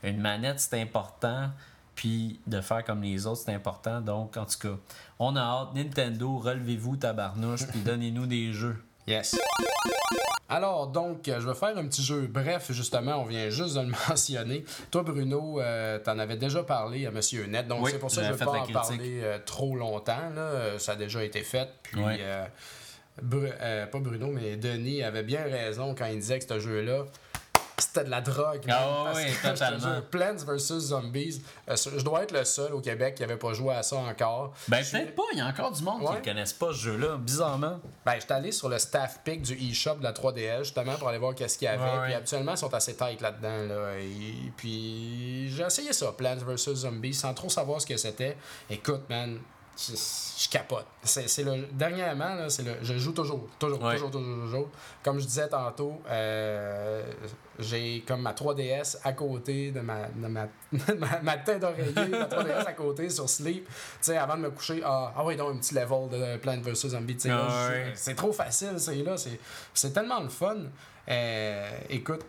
Une 0.03 0.21
manette, 0.21 0.61
c'est 0.61 0.81
important, 0.81 1.51
puis 1.95 2.41
de 2.47 2.61
faire 2.61 2.85
comme 2.85 3.03
les 3.03 3.27
autres, 3.27 3.43
c'est 3.45 3.55
important. 3.55 4.01
Donc, 4.01 4.37
en 4.37 4.45
tout 4.45 4.59
cas, 4.61 4.77
on 5.19 5.35
a 5.37 5.41
hâte. 5.41 5.75
Nintendo, 5.75 6.39
relevez-vous, 6.39 6.97
tabarnouche, 6.97 7.67
puis 7.67 7.81
donnez-nous 7.81 8.27
des 8.27 8.53
jeux. 8.53 8.77
Yes. 9.07 9.37
Alors, 10.49 10.87
donc, 10.87 11.23
je 11.27 11.33
vais 11.49 11.55
faire 11.55 11.77
un 11.77 11.85
petit 11.87 12.03
jeu. 12.05 12.29
Bref, 12.29 12.71
justement, 12.71 13.17
on 13.17 13.25
vient 13.25 13.51
juste 13.51 13.75
de 13.75 13.81
le 13.81 13.93
mentionner. 14.09 14.65
Toi, 14.93 15.03
Bruno, 15.03 15.61
euh, 15.61 15.99
t'en 15.99 16.19
avais 16.21 16.37
déjà 16.37 16.63
parlé 16.63 17.05
à 17.07 17.11
Monsieur 17.11 17.47
Net, 17.47 17.67
donc 17.67 17.85
Oui, 17.85 17.91
c'est 17.93 17.99
pour 17.99 18.11
ça 18.11 18.21
que 18.21 18.27
je 18.29 18.33
ne 18.33 18.37
vais 18.37 18.45
pas 18.45 18.51
en 18.53 18.55
critique. 18.63 18.73
parler 18.75 19.21
euh, 19.25 19.39
trop 19.45 19.75
longtemps. 19.77 20.31
Là. 20.35 20.79
Ça 20.79 20.93
a 20.93 20.97
déjà 20.97 21.25
été 21.25 21.43
fait. 21.43 21.69
Puis, 21.83 22.01
euh, 22.05 22.45
Bru- 23.23 23.51
euh, 23.61 23.87
pas 23.87 23.99
Bruno, 23.99 24.29
mais 24.29 24.57
Denis 24.57 25.03
avait 25.03 25.23
bien 25.23 25.43
raison 25.45 25.95
quand 25.95 26.07
il 26.07 26.19
disait 26.21 26.39
que 26.39 26.47
ce 26.47 26.61
jeu-là, 26.61 27.05
c'était 27.79 28.05
de 28.05 28.11
la 28.11 28.23
drogue. 28.23 28.63
Ah 28.71 29.03
parce 29.05 29.19
oui, 29.19 29.25
totalement. 29.43 30.01
Plants 30.11 30.35
vs. 30.47 30.59
Zombies, 30.81 31.43
euh, 31.69 31.77
je 31.77 32.03
dois 32.03 32.23
être 32.23 32.33
le 32.33 32.43
seul 32.45 32.73
au 32.73 32.81
Québec 32.81 33.15
qui 33.15 33.23
n'avait 33.23 33.37
pas 33.37 33.53
joué 33.53 33.75
à 33.75 33.83
ça 33.83 33.97
encore. 33.97 34.55
Ben, 34.69 34.83
Je 34.83 34.93
peut-être 34.93 35.15
pas, 35.15 35.23
il 35.33 35.39
y 35.39 35.41
a 35.43 35.47
encore 35.47 35.73
du 35.73 35.83
monde 35.83 36.01
qui 36.07 36.13
ne 36.15 36.25
connaissent 36.25 36.55
pas 36.55 36.69
ce 36.73 36.79
jeu-là, 36.79 37.17
bizarrement. 37.19 37.79
Ben, 38.07 38.15
j'étais 38.19 38.33
allé 38.33 38.51
sur 38.53 38.71
le 38.71 38.79
staff 38.79 39.21
pick 39.25 39.43
du 39.43 39.53
eShop 39.71 39.97
de 39.97 40.05
la 40.05 40.13
3DS 40.13 40.59
justement 40.65 40.95
pour 40.95 41.09
aller 41.09 41.19
voir 41.19 41.35
qu'est-ce 41.35 41.59
qu'il 41.59 41.67
y 41.67 41.69
avait. 41.69 41.83
Ouais, 41.85 41.99
ouais. 41.99 42.05
Puis 42.07 42.15
habituellement, 42.15 42.53
ils 42.53 42.59
sont 42.59 42.73
assez 42.73 42.95
tight 42.97 43.21
là-dedans. 43.21 43.67
Là. 43.75 43.99
Et 43.99 44.53
puis 44.57 45.51
j'ai 45.55 45.63
essayé 45.65 45.93
ça, 45.93 46.13
Plants 46.13 46.37
vs. 46.37 46.75
Zombies, 46.75 47.15
sans 47.15 47.35
trop 47.35 47.51
savoir 47.51 47.81
ce 47.81 47.87
que 47.87 47.97
c'était. 47.99 48.37
Écoute, 48.71 49.03
man, 49.11 49.39
je, 49.77 49.93
je 49.95 50.49
capote. 50.49 50.87
C'est, 51.03 51.45
le, 51.45 51.67
dernièrement, 51.73 52.35
là, 52.35 52.49
c'est 52.51 52.63
le, 52.63 52.77
je 52.83 52.97
joue 52.99 53.13
toujours, 53.13 53.47
toujours, 53.59 53.83
Ouais. 53.83 53.95
toujours, 53.95 54.11
toujours, 54.11 54.45
toujours. 54.45 54.69
Comme 55.03 55.19
je 55.19 55.27
disais 55.27 55.49
tantôt, 55.49 56.01
euh, 56.09 57.03
j'ai 57.59 58.03
comme 58.07 58.23
ma 58.23 58.33
3DS 58.33 58.99
à 59.05 59.13
côté 59.13 59.71
de 59.71 59.81
ma, 59.81 60.09
de 60.09 60.27
ma, 60.27 60.47
ma, 60.99 61.21
ma 61.23 61.37
tête 61.39 61.61
d'oreiller, 61.61 61.93
ma 62.09 62.25
3DS 62.25 62.67
à 62.67 62.73
côté 62.73 63.09
sur 63.11 63.29
Sleep. 63.29 63.67
Tu 63.67 63.73
sais, 64.01 64.17
avant 64.17 64.37
de 64.37 64.43
me 64.43 64.51
coucher, 64.51 64.83
ah, 64.85 65.13
ah 65.17 65.25
oui, 65.25 65.37
donc 65.37 65.55
un 65.55 65.59
petit 65.59 65.75
level 65.75 66.09
de 66.11 66.37
Plant 66.39 66.61
vs. 66.61 66.75
Zombie. 66.89 67.17
Ouais. 67.25 67.93
c'est 67.95 68.15
trop 68.15 68.33
facile, 68.33 68.75
c'est 68.79 68.97
là. 68.97 69.17
C'est, 69.17 69.39
c'est 69.75 69.93
tellement 69.93 70.21
le 70.21 70.29
fun. 70.29 70.57
Euh, 71.09 71.71
écoute, 71.89 72.25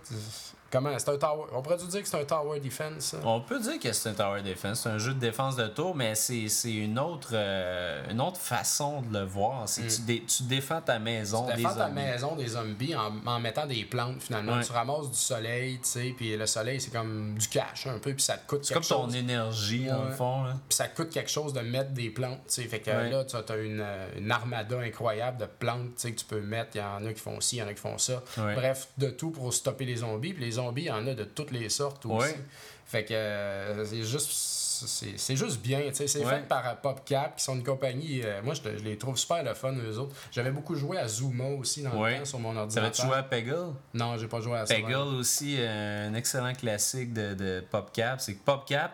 comment, 0.72 0.98
c'est 0.98 1.10
un 1.10 1.18
tower. 1.18 1.44
On 1.54 1.62
pourrait 1.62 1.78
dire 1.78 2.02
que 2.02 2.08
c'est 2.08 2.20
un 2.22 2.26
tower 2.26 2.60
defense. 2.60 3.16
On 3.24 3.42
peut 3.42 3.60
dire 3.60 3.80
que 3.80 3.92
c'est 3.92 4.10
un 4.10 4.14
Tower 4.14 4.42
Defense, 4.42 4.82
c'est 4.82 4.90
un 4.90 4.98
jeu 4.98 5.14
de 5.14 5.20
défense 5.20 5.56
de 5.56 5.68
tour, 5.68 5.96
mais 5.96 6.16
c'est 6.16 6.48
une 6.66 6.98
autre 7.00 7.30
euh, 7.34 8.04
une 8.10 8.22
autre 8.22 8.40
façon 8.40 9.02
de 9.02 9.20
le 9.20 9.26
voir. 9.26 9.68
C'est 9.70 9.84
que 9.84 9.92
tu, 9.96 10.02
dé- 10.02 10.24
tu 10.28 10.44
défends 10.44 10.82
ta 10.82 11.00
maison 11.00 11.46
Mm. 11.48 11.50
Tu 11.52 11.56
des 11.58 11.64
défends 11.64 11.76
ta 11.76 11.88
zombies. 11.88 11.94
maison 12.02 12.36
des 12.36 12.48
zombies 12.48 12.96
en, 12.96 13.14
en 13.26 13.40
mettant 13.40 13.66
des 13.66 13.84
plantes 13.86 14.22
finalement. 14.22 14.58
Ouais. 14.58 14.64
Tu 14.64 14.72
ramasses 14.72 15.12
du 15.12 15.18
soleil, 15.18 15.80
tu 15.80 15.88
sais, 15.90 16.14
puis 16.16 16.36
le 16.36 16.46
soleil 16.46 16.80
c'est 16.82 16.92
comme 16.92 17.36
du 17.38 17.48
cash 17.48 17.88
un 17.88 18.00
peu, 18.00 18.14
puis 18.14 18.24
ça 18.24 18.38
te 18.38 18.48
coûte 18.48 18.64
C'est 18.66 18.74
quelque 18.74 18.88
comme 18.88 18.98
ton 18.98 19.06
chose. 19.06 19.16
énergie, 19.16 19.86
dans 19.86 20.04
le 20.04 20.10
Ouais. 20.10 20.16
fond. 20.16 20.44
Là. 20.44 20.54
Puis 20.68 20.76
ça 20.76 20.88
te 20.88 20.96
coûte 20.96 21.10
quelque 21.10 21.30
chose 21.32 21.54
de 21.54 21.62
mettre 21.62 21.92
des 21.92 22.10
plantes, 22.10 22.40
tu 22.48 22.54
sais. 22.62 22.64
Fait 22.64 22.80
que 22.80 22.90
Ouais. 22.92 23.10
là, 23.10 23.24
tu 23.26 23.36
as 23.36 23.56
une, 23.58 23.82
euh, 23.82 24.08
une 24.18 24.32
armada 24.32 24.80
incroyable 24.80 25.38
de 25.40 25.46
plantes, 25.46 25.96
tu 25.96 26.02
sais, 26.02 26.12
que 26.12 26.20
tu 26.20 26.26
peux 26.26 26.42
mettre. 26.42 26.72
Il 26.76 26.80
y 26.80 26.84
en 26.84 27.06
a 27.06 27.14
qui 27.14 27.20
font 27.22 27.40
ci, 27.42 27.58
il 27.58 27.60
y 27.60 27.62
en 27.64 27.68
a 27.68 27.74
qui 27.74 27.82
font 27.82 27.98
ça. 27.98 28.22
Bref, 28.38 28.88
de 28.98 29.10
tout 29.10 29.32
pour 29.32 29.54
stopper 29.54 29.86
les 29.86 29.98
zombies. 29.98 30.34
Puis 30.34 30.44
les 30.44 30.52
zombies, 30.58 30.84
il 30.84 30.88
y 30.88 30.92
en 30.92 31.08
a 31.08 31.14
de 31.16 31.24
toutes 31.24 31.52
les 31.52 31.70
sortes 31.70 32.06
aussi. 32.06 32.28
Ouais. 32.30 32.40
Fait 32.86 33.04
que 33.06 33.14
euh, 33.14 33.86
c'est 33.86 34.04
juste. 34.04 34.30
C'est 34.30 35.36
juste 35.36 35.60
bien, 35.60 35.80
tu 35.88 35.96
sais. 35.96 36.08
C'est 36.08 36.24
Ouais. 36.24 36.36
fait 36.42 36.48
par 36.48 36.68
euh, 36.68 36.74
PopCap, 36.80 37.36
qui 37.36 37.44
sont 37.44 37.56
une 37.56 37.64
compagnie. 37.64 38.22
euh, 38.24 38.42
moi, 38.44 38.54
je, 38.54 38.62
te- 38.62 38.78
je 38.78 38.84
les 38.84 38.96
trouve 38.96 39.18
super 39.18 39.44
le 39.44 39.56
fun, 39.56 39.74
eux 39.74 39.98
autres. 39.98 40.16
J'avais 40.32 40.52
beaucoup 40.52 40.76
joué 40.76 41.00
à 41.00 41.08
Zuma 41.08 41.46
aussi 41.46 41.82
dans 41.82 42.00
Ouais. 42.00 42.12
le 42.14 42.20
temps 42.20 42.26
sur 42.26 42.40
mon 42.40 42.56
ordinateur. 42.56 42.84
va-tu 42.84 43.02
jouer 43.02 43.16
à 43.16 43.24
Peggle? 43.24 43.74
Non, 43.96 44.18
j'ai 44.20 44.28
pas 44.28 44.40
joué 44.40 44.56
à 44.56 44.68
ça. 44.68 44.76
Peggle 44.76 44.94
aussi, 44.94 45.56
euh, 45.58 46.10
un 46.10 46.14
excellent 46.14 46.54
classique 46.54 47.12
de, 47.12 47.34
de 47.34 47.64
PopCap. 47.72 48.22
C'est 48.22 48.36
que 48.36 48.44
PopCap, 48.44 48.92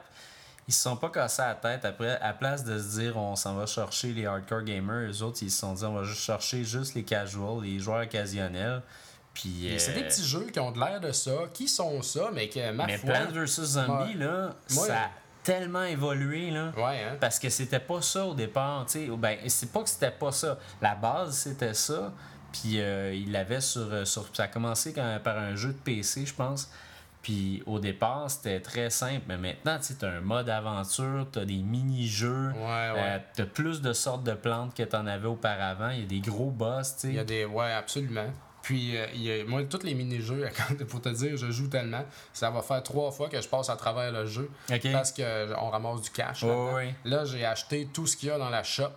ils 0.69 0.73
se 0.73 0.83
sont 0.83 0.95
pas 0.95 1.09
cassés 1.09 1.41
la 1.41 1.55
tête 1.55 1.83
après. 1.83 2.17
À 2.21 2.31
place 2.31 2.63
de 2.63 2.79
se 2.79 2.99
dire 3.01 3.17
on 3.17 3.35
s'en 3.35 3.53
va 3.55 3.65
chercher 3.65 4.13
les 4.13 4.25
hardcore 4.25 4.61
gamers, 4.63 5.09
eux 5.11 5.21
autres, 5.21 5.39
ils 5.41 5.51
se 5.51 5.59
sont 5.59 5.73
dit 5.73 5.83
on 5.83 5.93
va 5.95 6.03
juste 6.05 6.21
chercher 6.21 6.63
juste 6.63 6.95
les 6.95 7.03
casuals, 7.03 7.61
les 7.61 7.79
joueurs 7.79 8.03
occasionnels. 8.03 8.81
Puis, 9.33 9.73
C'est 9.77 9.91
euh, 9.91 9.95
des 9.95 10.03
petits 10.03 10.23
jeux 10.25 10.45
qui 10.51 10.59
ont 10.59 10.71
de 10.71 10.79
l'air 10.79 10.99
de 11.01 11.11
ça, 11.11 11.31
qui 11.53 11.67
sont 11.67 12.01
ça, 12.03 12.29
mais 12.33 12.49
que 12.49 12.71
ma 12.71 12.85
Mais 12.85 12.97
foi. 12.97 13.09
Plants 13.13 13.31
vs 13.31 13.45
Zombie, 13.47 14.13
là, 14.13 14.45
Ouais. 14.69 14.87
ça 14.87 14.97
a 15.05 15.09
tellement 15.43 15.83
évolué, 15.83 16.51
là. 16.51 16.71
Ouais, 16.77 17.03
hein. 17.03 17.17
Parce 17.19 17.39
que 17.39 17.49
c'était 17.49 17.79
pas 17.79 18.01
ça 18.01 18.25
au 18.27 18.35
départ, 18.35 18.85
tu 18.85 19.07
sais. 19.07 19.07
Ben, 19.17 19.37
c'est 19.47 19.71
pas 19.71 19.81
que 19.83 19.89
c'était 19.89 20.11
pas 20.11 20.31
ça. 20.31 20.57
La 20.81 20.95
base, 20.95 21.35
c'était 21.35 21.73
ça. 21.73 22.13
Puis 22.51 22.79
euh, 22.79 23.11
il 23.15 23.31
l'avait 23.31 23.59
sur, 23.61 23.81
euh, 23.91 24.05
sur. 24.05 24.27
Ça 24.33 24.43
a 24.43 24.47
commencé 24.47 24.93
quand- 24.93 25.19
par 25.23 25.37
un 25.39 25.55
jeu 25.55 25.69
de 25.69 25.77
PC, 25.79 26.25
je 26.27 26.33
pense. 26.35 26.69
Puis 27.23 27.63
au 27.65 27.79
départ, 27.79 28.29
c'était 28.29 28.59
très 28.59 28.89
simple. 28.91 29.23
Mais 29.27 29.37
maintenant, 29.37 29.79
tu 29.79 30.05
as 30.05 30.09
un 30.09 30.21
mode 30.21 30.49
aventure, 30.49 31.25
tu 31.33 31.39
as 31.39 31.45
des 31.45 31.63
mini-jeux. 31.63 32.51
Ouais, 32.51 32.61
ouais. 32.61 32.93
euh, 32.97 33.17
tu 33.35 33.41
as 33.41 33.45
plus 33.47 33.81
de 33.81 33.91
sortes 33.93 34.23
de 34.23 34.33
plantes 34.33 34.75
que 34.75 34.83
tu 34.83 34.95
en 34.95 35.07
avais 35.07 35.27
auparavant. 35.27 35.89
Il 35.89 36.01
y 36.01 36.03
a 36.03 36.07
des 36.07 36.19
gros 36.19 36.51
boss, 36.51 36.97
tu 37.01 37.07
Il 37.07 37.13
y 37.15 37.17
a 37.17 37.21
sais. 37.21 37.25
des. 37.25 37.45
Ouais, 37.45 37.71
absolument. 37.71 38.27
Puis, 38.63 38.95
euh, 38.95 39.05
il 39.13 39.21
y 39.21 39.41
a, 39.41 39.43
moi, 39.45 39.61
tous 39.69 39.83
les 39.83 39.93
mini-jeux, 39.93 40.47
pour 40.89 41.01
te 41.01 41.09
dire, 41.09 41.35
je 41.35 41.51
joue 41.51 41.67
tellement. 41.67 42.03
Ça 42.31 42.49
va 42.49 42.61
faire 42.61 42.81
trois 42.81 43.11
fois 43.11 43.27
que 43.29 43.39
je 43.39 43.47
passe 43.47 43.69
à 43.69 43.75
travers 43.75 44.11
le 44.11 44.25
jeu. 44.25 44.49
Ok. 44.71 44.91
Parce 44.91 45.11
qu'on 45.11 45.69
ramasse 45.69 46.01
du 46.01 46.09
cash. 46.09 46.43
Ouais. 46.43 46.95
Là, 47.03 47.25
j'ai 47.25 47.45
acheté 47.45 47.89
tout 47.93 48.07
ce 48.07 48.15
qu'il 48.17 48.29
y 48.29 48.31
a 48.31 48.37
dans 48.37 48.49
la 48.49 48.63
shop. 48.63 48.91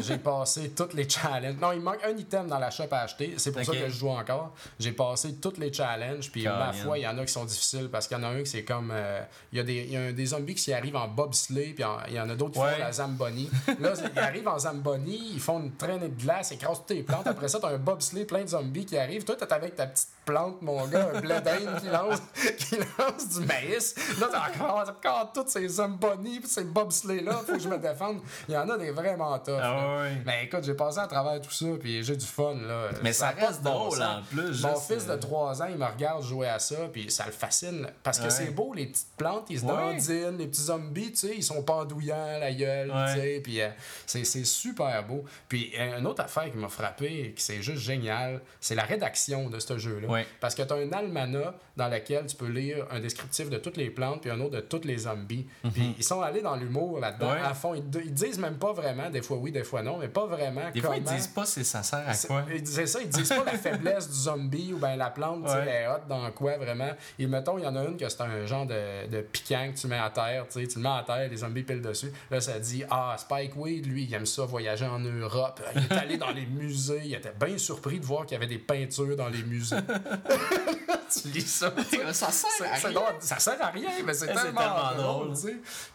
J'ai 0.00 0.18
passé 0.18 0.70
tous 0.70 0.94
les 0.94 1.08
challenges. 1.08 1.56
Non, 1.60 1.72
il 1.72 1.80
manque 1.80 2.02
un 2.04 2.16
item 2.16 2.46
dans 2.48 2.58
la 2.58 2.70
shop 2.70 2.84
à 2.90 3.00
acheter. 3.00 3.34
C'est 3.36 3.52
pour 3.52 3.64
ça 3.64 3.72
que 3.72 3.88
je 3.88 3.94
joue 3.98 4.08
encore. 4.10 4.54
J'ai 4.78 4.92
passé 4.92 5.34
tous 5.34 5.54
les 5.58 5.72
challenges. 5.72 6.30
Puis, 6.30 6.44
ma 6.44 6.72
foi, 6.72 6.98
il 6.98 7.02
y 7.02 7.06
en 7.08 7.16
a 7.18 7.24
qui 7.24 7.32
sont 7.32 7.44
difficiles 7.44 7.88
parce 7.90 8.06
qu'il 8.08 8.16
y 8.16 8.20
en 8.20 8.24
a 8.24 8.28
un 8.28 8.40
qui 8.42 8.46
c'est 8.50 8.64
comme. 8.64 8.90
euh, 8.92 9.20
il, 9.52 9.58
y 9.58 9.60
a 9.60 9.64
des, 9.64 9.74
il 9.84 9.92
y 9.92 9.96
a 9.96 10.12
des 10.12 10.26
zombies 10.26 10.54
qui 10.54 10.72
arrivent 10.72 10.96
en 10.96 11.08
bobsleigh. 11.08 11.72
Puis 11.74 11.84
il 12.08 12.14
y 12.14 12.20
en 12.20 12.28
a 12.28 12.34
d'autres 12.34 12.52
qui 12.54 12.58
Ouais. 12.60 12.72
font 12.74 12.78
la 12.80 12.92
Zamboni. 12.92 13.50
Là, 13.80 13.92
ils 14.14 14.18
arrivent 14.18 14.48
en 14.48 14.58
Zamboni. 14.58 15.32
Ils 15.34 15.40
font 15.40 15.60
une 15.60 15.72
traînée 15.72 16.08
de 16.08 16.20
glace, 16.22 16.52
écrasent 16.52 16.78
toutes 16.78 16.86
tes 16.86 17.02
plantes. 17.02 17.26
Après 17.26 17.48
ça, 17.48 17.58
t'as 17.60 17.68
un 17.70 17.78
bobsleigh 17.78 18.24
plein 18.24 18.42
de 18.42 18.48
zombies 18.48 18.86
qui 18.86 18.96
arrivent. 18.98 19.24
Toi, 19.24 19.36
t'es 19.36 19.52
avec 19.52 19.76
ta 19.76 19.86
petite 19.86 20.08
plante, 20.32 20.60
mon 20.62 20.86
gars, 20.86 21.08
un 21.14 21.20
blé 21.20 21.40
d'Inde 21.40 21.80
qui 21.80 21.88
lance, 21.88 22.20
qui 22.58 22.76
lance 22.76 23.28
du 23.38 23.46
maïs. 23.46 23.94
Là, 24.20 24.28
t'as 24.30 24.50
encore, 24.50 24.78
encore 24.88 25.32
toutes 25.32 25.48
ces 25.48 25.66
Zamboni 25.68 26.40
puis 26.40 26.48
ces 26.48 26.64
bobsleighs-là. 26.64 27.32
Faut 27.46 27.52
que 27.54 27.58
je 27.58 27.68
me 27.68 27.78
défende. 27.78 28.20
Il 28.48 28.54
y 28.54 28.58
en 28.58 28.68
a 28.68 28.76
des 28.76 28.90
vraiment 28.90 29.38
tough. 29.38 29.58
Ah 29.62 29.98
ouais. 30.02 30.22
Mais 30.26 30.44
écoute, 30.44 30.64
j'ai 30.64 30.74
passé 30.74 30.98
à 30.98 31.06
travers 31.06 31.40
tout 31.40 31.50
ça, 31.50 31.66
puis 31.80 32.02
j'ai 32.04 32.16
du 32.16 32.26
fun, 32.26 32.54
là. 32.54 32.90
Mais 33.02 33.12
ça 33.12 33.28
reste 33.30 33.62
bon 33.62 33.70
drôle 33.72 33.98
sens. 33.98 34.18
en 34.18 34.22
plus. 34.22 34.62
Mon 34.62 34.74
juste, 34.74 34.92
fils 34.92 35.06
de 35.06 35.12
euh, 35.12 35.16
3 35.16 35.62
ans, 35.62 35.66
il 35.70 35.78
me 35.78 35.86
regarde 35.86 36.22
jouer 36.22 36.48
à 36.48 36.58
ça, 36.58 36.76
puis 36.92 37.10
ça 37.10 37.24
le 37.26 37.32
fascine. 37.32 37.86
Parce 38.02 38.18
que 38.18 38.24
Ouais. 38.24 38.30
c'est 38.30 38.50
beau, 38.50 38.74
les 38.74 38.86
petites 38.86 39.16
plantes, 39.16 39.46
ils 39.48 39.60
se 39.60 39.64
Ouais. 39.64 39.72
dandinent, 39.72 40.36
les 40.38 40.46
petits 40.46 40.62
zombies, 40.62 41.12
tu 41.12 41.16
sais, 41.16 41.34
ils 41.36 41.42
sont 41.42 41.62
pendouillants, 41.62 42.38
la 42.38 42.52
gueule, 42.52 42.90
Ouais. 42.90 43.14
tu 43.14 43.20
sais, 43.20 43.40
puis 43.42 43.60
euh, 43.62 43.68
c'est 44.06 44.24
c'est 44.24 44.44
super 44.44 45.04
beau. 45.06 45.24
Puis 45.48 45.72
euh, 45.78 45.98
une 45.98 46.06
autre 46.06 46.22
affaire 46.22 46.50
qui 46.50 46.56
m'a 46.58 46.68
frappé, 46.68 47.06
et 47.28 47.32
qui 47.32 47.42
c'est 47.42 47.62
juste 47.62 47.82
génial, 47.82 48.40
c'est 48.60 48.74
la 48.74 48.82
rédaction 48.84 49.48
de 49.48 49.58
ce 49.58 49.78
jeu-là. 49.78 50.08
Ouais. 50.18 50.26
Parce 50.40 50.54
que 50.54 50.62
tu 50.62 50.72
as 50.72 50.76
un 50.76 50.92
almanach 50.92 51.54
dans 51.76 51.88
lequel 51.88 52.26
tu 52.26 52.36
peux 52.36 52.48
lire 52.48 52.86
un 52.90 53.00
descriptif 53.00 53.48
de 53.50 53.58
toutes 53.58 53.76
les 53.76 53.90
plantes, 53.90 54.20
puis 54.22 54.30
un 54.30 54.40
autre 54.40 54.56
de 54.56 54.60
tous 54.60 54.82
les 54.84 54.98
zombies. 54.98 55.46
Puis 55.72 55.94
ils 55.98 56.04
sont 56.04 56.20
allés 56.20 56.40
dans 56.42 56.56
l'humour 56.56 56.98
là-dedans, 57.00 57.28
Mhm. 57.30 57.34
Ouais. 57.34 57.40
à 57.46 57.54
fond. 57.54 57.74
Ils, 57.74 57.84
ils 58.04 58.12
disent 58.12 58.38
même 58.38 58.56
pas 58.58 58.72
vraiment, 58.72 59.10
des 59.10 59.22
fois 59.22 59.36
oui, 59.36 59.52
des 59.52 59.64
fois 59.64 59.82
non, 59.82 59.98
mais 59.98 60.08
pas 60.08 60.26
vraiment 60.26 60.70
Des 60.72 60.80
fois, 60.80 60.96
ils 60.96 61.02
comment- 61.04 61.16
disent 61.16 61.26
pas 61.28 61.46
si 61.46 61.64
ça 61.64 61.82
sert 61.82 62.00
à 62.06 62.14
quoi. 62.26 62.44
c'est 62.64 62.86
ça, 62.86 63.00
ils 63.00 63.08
disent 63.08 63.28
pas 63.28 63.44
la 63.44 63.52
faiblesse 63.58 64.08
du 64.08 64.16
zombie 64.16 64.72
ou 64.72 64.78
ben 64.78 64.96
la 64.96 65.10
plante, 65.10 65.44
Ouais. 65.44 65.50
elle 65.62 65.68
est 65.68 65.86
hot 65.88 66.00
dans 66.08 66.30
quoi 66.32 66.56
vraiment. 66.58 66.90
Et 67.18 67.26
mettons, 67.26 67.58
il 67.58 67.64
y 67.64 67.66
en 67.66 67.76
a 67.76 67.84
une 67.84 67.96
que 67.96 68.08
c'est 68.08 68.20
un 68.22 68.44
genre 68.46 68.66
de, 68.66 69.06
de 69.08 69.20
piquant 69.20 69.70
que 69.72 69.78
tu 69.78 69.86
mets 69.86 69.98
à 69.98 70.10
terre, 70.10 70.46
tu 70.50 70.58
le 70.60 70.80
mets 70.82 70.88
à 70.88 71.04
terre, 71.06 71.28
les 71.30 71.36
zombies 71.36 71.62
pilent 71.62 71.80
dessus. 71.82 72.12
Là, 72.30 72.40
ça 72.40 72.58
dit 72.58 72.82
Ah, 72.90 73.14
Spike 73.18 73.56
Weed, 73.56 73.86
lui, 73.86 74.04
il 74.04 74.14
aime 74.14 74.26
ça 74.26 74.44
voyager 74.44 74.86
en 74.86 74.98
Europe. 74.98 75.60
Il 75.76 75.82
est 75.84 75.92
allé 75.92 76.16
dans 76.16 76.30
les 76.30 76.46
musées, 76.58 77.02
il 77.04 77.14
était 77.14 77.32
bien 77.38 77.56
surpris 77.58 78.00
de 78.00 78.04
voir 78.04 78.22
qu'il 78.26 78.32
y 78.32 78.36
avait 78.36 78.46
des 78.46 78.58
peintures 78.58 79.16
dans 79.16 79.28
les 79.28 79.42
musées. 79.42 79.76
tu 81.22 81.28
lis 81.28 81.40
ça, 81.46 81.72
ça 82.12 82.30
sert 82.30 82.50
c'est 82.76 82.92
drôle. 82.92 83.14
ça 83.20 83.38
sert 83.38 83.56
à 83.62 83.68
rien, 83.68 83.90
mais 84.04 84.14
c'est 84.14 84.26
Eh, 84.30 84.34
tellement, 84.34 84.60
tellement 84.60 84.94
drôle. 84.96 85.34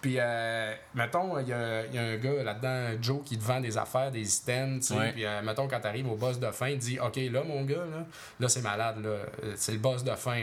Puis, 0.02 0.16
euh, 0.20 0.74
mettons, 0.96 1.40
il 1.40 1.48
y 1.48 1.54
a, 1.54 1.86
il 1.86 1.96
y 1.96 1.98
a 1.98 2.02
un 2.04 2.18
gars 2.18 2.44
là-dedans, 2.44 2.98
Joe, 3.02 3.22
qui 3.24 3.38
te 3.38 3.44
vend 3.44 3.60
des 3.60 3.78
affaires, 3.78 4.12
des 4.12 4.38
items. 4.38 4.90
Ouais. 4.92 5.12
Puis, 5.14 5.26
euh, 5.26 5.42
mettons, 5.42 5.68
quand 5.68 5.80
t'arrives 5.80 6.10
au 6.12 6.16
boss 6.16 6.40
de 6.40 6.50
fin, 6.52 6.70
il 6.70 6.78
dit 6.80 7.00
Ok, 7.00 7.16
là, 7.18 7.44
mon 7.44 7.64
gars, 7.64 7.78
là, 7.78 8.06
là 8.40 8.50
c'est 8.50 8.62
malade, 8.62 9.04
là. 9.04 9.10
Euh, 9.10 9.54
C'est 9.56 9.72
le 9.74 9.80
boss 9.80 10.04
de 10.04 10.12
fin. 10.16 10.38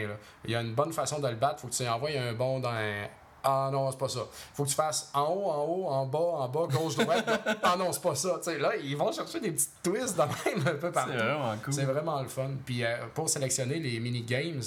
Il 0.45 0.51
y 0.51 0.55
a 0.55 0.61
une 0.61 0.73
bonne 0.73 0.93
façon 0.93 1.19
de 1.19 1.27
le 1.27 1.35
battre, 1.35 1.59
faut 1.61 1.67
que 1.67 1.73
tu 1.73 1.87
envoies 1.87 2.11
un 2.17 2.33
bon 2.33 2.59
dans 2.59 2.69
un- 2.69 3.07
Ah 3.43 3.69
non, 3.71 3.89
c'est 3.91 3.97
pas 3.97 4.09
ça. 4.09 4.21
Faut 4.53 4.63
que 4.63 4.69
tu 4.69 4.75
fasses 4.75 5.09
en 5.13 5.23
haut, 5.23 5.49
en 5.49 5.65
haut, 5.65 5.87
en 5.87 6.05
bas, 6.05 6.19
en 6.19 6.49
bas, 6.49 6.67
gauche, 6.71 6.95
droite. 6.95 7.27
ah 7.63 7.75
non, 7.77 7.91
c'est 7.91 8.01
pas 8.01 8.15
ça. 8.15 8.39
Là, 8.59 8.75
ils 8.75 8.95
vont 8.95 9.11
chercher 9.11 9.39
des 9.39 9.51
petites 9.51 9.81
twists 9.81 10.15
de 10.15 10.21
même 10.21 10.67
un 10.67 10.75
peu 10.75 10.91
partout. 10.91 11.11
C'est 11.11 11.23
vraiment 11.23 11.55
cool. 11.63 11.73
C'est 11.73 11.85
vraiment 11.85 12.21
le 12.21 12.27
fun. 12.27 12.51
Puis 12.65 12.83
euh, 12.83 12.97
pour 13.13 13.29
sélectionner 13.29 13.79
les 13.79 13.99
mini-games, 13.99 14.61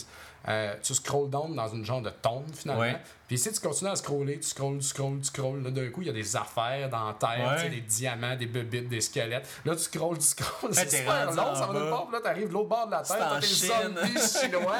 euh, 0.49 0.75
tu 0.83 0.95
scrolls 0.95 1.31
down 1.31 1.55
dans 1.55 1.69
une 1.69 1.85
genre 1.85 2.03
de 2.03 2.11
tombe 2.11 2.45
finalement. 2.55 2.83
Ouais. 2.83 2.97
Puis 3.27 3.39
si 3.39 3.51
tu 3.51 3.61
continues 3.61 3.91
à 3.91 3.97
scroller, 3.97 4.39
tu 4.39 4.49
scrolls, 4.49 4.77
tu 4.79 4.85
scrolls, 4.85 5.19
tu 5.19 5.25
scrolls, 5.25 5.63
là 5.63 5.71
d'un 5.71 5.89
coup, 5.89 6.03
il 6.03 6.09
y 6.09 6.11
a 6.11 6.13
des 6.13 6.37
affaires 6.37 6.91
dans 6.91 7.07
la 7.07 7.15
terre, 7.15 7.49
Ouais. 7.49 7.57
tu 7.57 7.63
sais, 7.63 7.69
des 7.71 7.81
diamants, 7.81 8.37
des 8.37 8.45
bébites, 8.47 8.89
des 8.89 9.01
squelettes. 9.01 9.49
Là, 9.65 9.75
tu 9.75 9.83
scrolls, 9.83 10.19
tu 10.19 10.25
scrolls. 10.27 10.71
Ouais, 10.71 10.77
c'est 10.87 10.99
super 10.99 11.27
long, 11.33 11.55
ça 11.55 11.67
va 11.67 11.73
nulle 11.81 11.89
part. 11.91 12.05
Puis 12.07 12.13
là, 12.17 12.21
t'arrives 12.23 12.49
de 12.49 12.53
l'autre 12.53 12.69
bord 12.69 12.87
de 12.87 12.91
la 12.93 13.03
terre, 13.03 13.17
t'as 13.19 13.41
Chine. 13.41 13.69
zombies 13.97 14.41
chinois. 14.41 14.77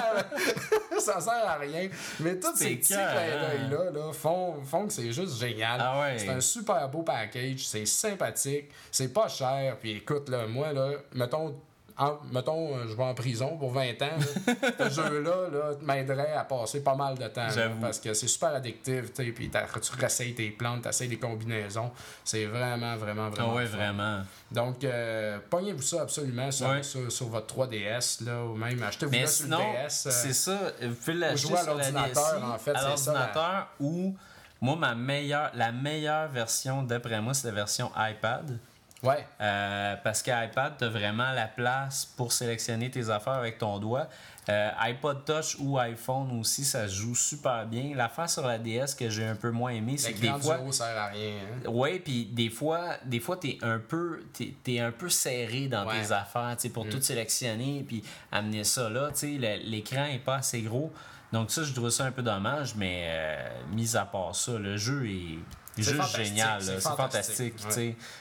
ça 1.01 1.21
sert 1.21 1.49
à 1.49 1.55
rien. 1.55 1.89
Mais 2.21 2.39
tous 2.39 2.55
ces 2.57 2.77
petits 2.77 2.93
clins 2.93 3.07
d'œil-là 3.15 3.91
là, 3.91 4.13
font, 4.13 4.63
font 4.65 4.87
que 4.87 4.93
c'est 4.93 5.11
juste 5.13 5.39
génial. 5.39 5.81
Ah 5.83 6.01
ouais. 6.03 6.19
C'est 6.19 6.29
un 6.29 6.41
super 6.41 6.87
beau 6.91 7.03
package, 7.03 7.67
c'est 7.67 7.87
sympathique, 7.87 8.71
c'est 8.93 9.13
pas 9.13 9.29
cher. 9.29 9.79
Puis 9.81 9.93
écoute, 9.93 10.29
là, 10.29 10.47
moi, 10.47 10.73
là, 10.73 10.91
mettons, 11.15 11.55
en- 11.97 12.19
mettons, 12.33 12.77
euh, 12.77 12.87
je 12.89 12.95
vais 12.97 13.03
en 13.05 13.15
prison 13.15 13.57
pour 13.57 13.71
20 13.73 13.91
ans. 14.03 14.09
là. 14.19 14.55
ce 14.91 14.95
jeu-là 15.03 15.49
là, 15.53 15.71
m'aiderait 15.83 16.33
à 16.33 16.45
passer 16.45 16.83
pas 16.83 16.95
mal 16.95 17.17
de 17.17 17.27
temps. 17.29 17.47
là, 17.47 17.71
parce 17.81 18.01
que 18.01 18.13
c'est 18.15 18.27
super 18.29 18.55
addictif. 18.55 19.13
tu 19.13 19.33
Puis 19.33 19.51
tu 19.51 19.93
réessayes 19.99 20.35
tes 20.35 20.51
plantes, 20.51 20.83
tu 20.83 20.89
essayes 20.89 21.09
des 21.09 21.19
combinaisons. 21.19 21.91
C'est 22.25 22.47
vraiment, 22.47 22.97
vraiment, 22.97 23.27
Ah 23.27 23.31
vraiment. 23.31 23.55
ouais, 23.55 23.67
fun. 23.67 23.77
vraiment. 23.77 24.23
Donc, 24.51 24.83
euh, 24.85 25.39
pognez-vous 25.51 25.83
ça 25.83 26.03
absolument 26.03 26.51
sur, 26.51 26.69
Ouais. 26.69 26.83
sur, 26.83 27.11
sur 27.13 27.29
votre 27.29 27.47
3DS, 27.55 28.25
là, 28.25 28.45
ou 28.45 28.55
même 28.55 28.83
achetez-vous 28.83 29.27
sur 29.27 29.47
le 29.47 29.57
DS. 29.57 30.07
euh, 30.07 30.11
c'est 30.11 30.33
ça. 30.33 30.59
Vous 30.83 30.95
pouvez 30.95 31.15
l'acheter 31.15 31.49
jouer 31.49 31.59
à 31.59 31.63
la 31.63 31.73
l'ordinateur, 31.75 32.43
en 32.45 32.59
fait, 32.59 32.71
à 32.73 32.97
c'est 32.97 32.97
ça, 33.05 33.13
l'ordinateur 33.13 33.67
ou 33.81 34.15
moi 34.61 34.77
ma 34.77 34.95
meilleure 34.95 35.51
la 35.55 35.73
meilleure 35.73 36.29
version 36.31 36.83
d'après 36.83 37.21
moi 37.21 37.35
c'est 37.35 37.49
la 37.49 37.55
version 37.55 37.91
iPad. 37.97 38.59
Ouais. 39.05 39.27
Euh, 39.41 39.95
parce 40.03 40.23
qu'iPad, 40.23 40.75
tu 40.79 40.85
as 40.85 40.89
vraiment 40.89 41.31
la 41.33 41.47
place 41.47 42.05
pour 42.17 42.33
sélectionner 42.33 42.91
tes 42.91 43.11
affaires 43.11 43.35
avec 43.35 43.59
ton 43.59 43.79
doigt. 43.79 44.09
Euh, 44.49 44.71
iPod 44.81 45.25
Touch 45.25 45.57
ou 45.59 45.79
iPhone 45.79 46.39
aussi, 46.39 46.65
ça 46.65 46.87
se 46.89 46.95
joue 46.95 47.15
super 47.15 47.65
bien. 47.67 47.93
L'affaire 47.95 48.29
sur 48.29 48.47
la 48.47 48.59
DS 48.59 48.95
que 48.99 49.09
j'ai 49.09 49.25
un 49.27 49.37
peu 49.37 49.51
moins 49.51 49.71
aimé, 49.71 49.97
c'est 49.97 50.13
que 50.13 50.21
des 50.21 50.29
du 50.31 50.41
fois. 50.41 50.59
haut 50.61 50.71
sert 50.73 50.97
à 50.99 51.07
rien. 51.07 51.37
hein. 51.67 51.69
Ouais, 51.71 51.99
puis 51.99 52.27
des 52.27 52.51
fois, 52.51 52.97
des 53.05 53.21
fois 53.21 53.37
t'es 53.39 53.57
un 53.63 53.79
peu 53.79 54.21
t'es 54.63 54.81
un 54.81 54.91
peu 54.93 55.09
serré 55.09 55.69
dans 55.69 55.87
Ouais. 55.87 56.03
tes 56.03 56.13
affaires, 56.13 56.57
pour 56.73 56.89
tout 56.89 57.01
sélectionner 57.01 57.85
puis 57.87 58.03
amener 58.33 58.65
ça 58.65 58.91
là, 58.91 59.09
l'écran 59.39 60.05
est 60.07 60.19
pas 60.19 60.37
assez 60.37 60.61
gros. 60.63 60.93
Donc 61.33 61.51
ça, 61.51 61.63
je 61.65 61.73
trouve 61.73 61.91
ça 61.91 62.05
un 62.05 62.13
peu 62.13 62.23
dommage, 62.23 62.75
mais 62.77 63.05
euh, 63.07 63.49
mis 63.73 63.97
à 63.97 64.05
part 64.05 64.35
ça, 64.37 64.53
le 64.59 64.77
jeu 64.77 65.09
est 65.09 65.39
C'est 65.77 65.83
juste 66.03 66.17
génial, 66.17 66.63
c'est 66.63 66.81
fantastique. 66.97 67.55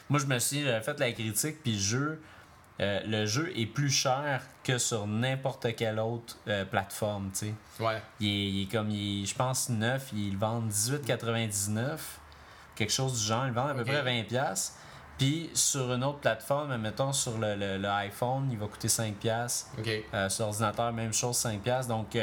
Moi, 0.10 0.20
je 0.20 0.26
me 0.26 0.40
suis 0.40 0.64
fait 0.64 1.00
la 1.00 1.12
critique, 1.12 1.62
puis 1.62 1.74
le 1.74 1.80
jeu, 1.80 2.22
euh, 2.82 3.00
le 3.06 3.26
jeu 3.28 3.52
est 3.56 3.68
plus 3.68 3.92
cher 3.92 4.42
que 4.64 4.78
sur 4.80 5.06
n'importe 5.06 5.76
quelle 5.76 6.00
autre 6.00 6.38
euh, 6.48 6.66
plateforme. 6.66 7.30
Ouais. 7.80 8.02
Il 8.20 8.28
est, 8.28 8.50
il 8.50 8.64
est 8.64 8.72
comme, 8.72 8.90
il 8.90 9.24
est, 9.24 9.26
je 9.28 9.36
pense, 9.36 9.70
neuf. 9.70 10.10
Ils 10.14 10.32
le 10.34 10.38
vendent 10.40 10.72
18,99. 10.72 11.98
Quelque 12.76 12.92
chose 12.92 13.20
du 13.20 13.26
genre. 13.26 13.46
Ils 13.46 13.50
le 13.50 13.54
vendent 13.54 13.70
à 13.72 13.74
peu 13.76 13.84
près 13.86 14.02
20$. 14.04 14.72
Puis 15.20 15.52
sur 15.54 15.94
une 15.94 16.04
autre 16.04 16.18
plateforme, 16.20 16.76
mettons 16.78 17.14
sur 17.14 17.38
le, 17.38 17.54
le- 17.56 17.78
le 17.78 17.88
iPhone, 17.90 18.50
il 18.52 18.58
va 18.58 18.66
coûter 18.66 18.88
5$. 18.88 19.66
OK. 19.78 19.88
Euh, 20.14 20.28
sur 20.30 20.48
ordinateur, 20.48 20.92
même 20.92 21.14
chose, 21.14 21.38
5$. 21.38 21.88
Donc 21.88 22.16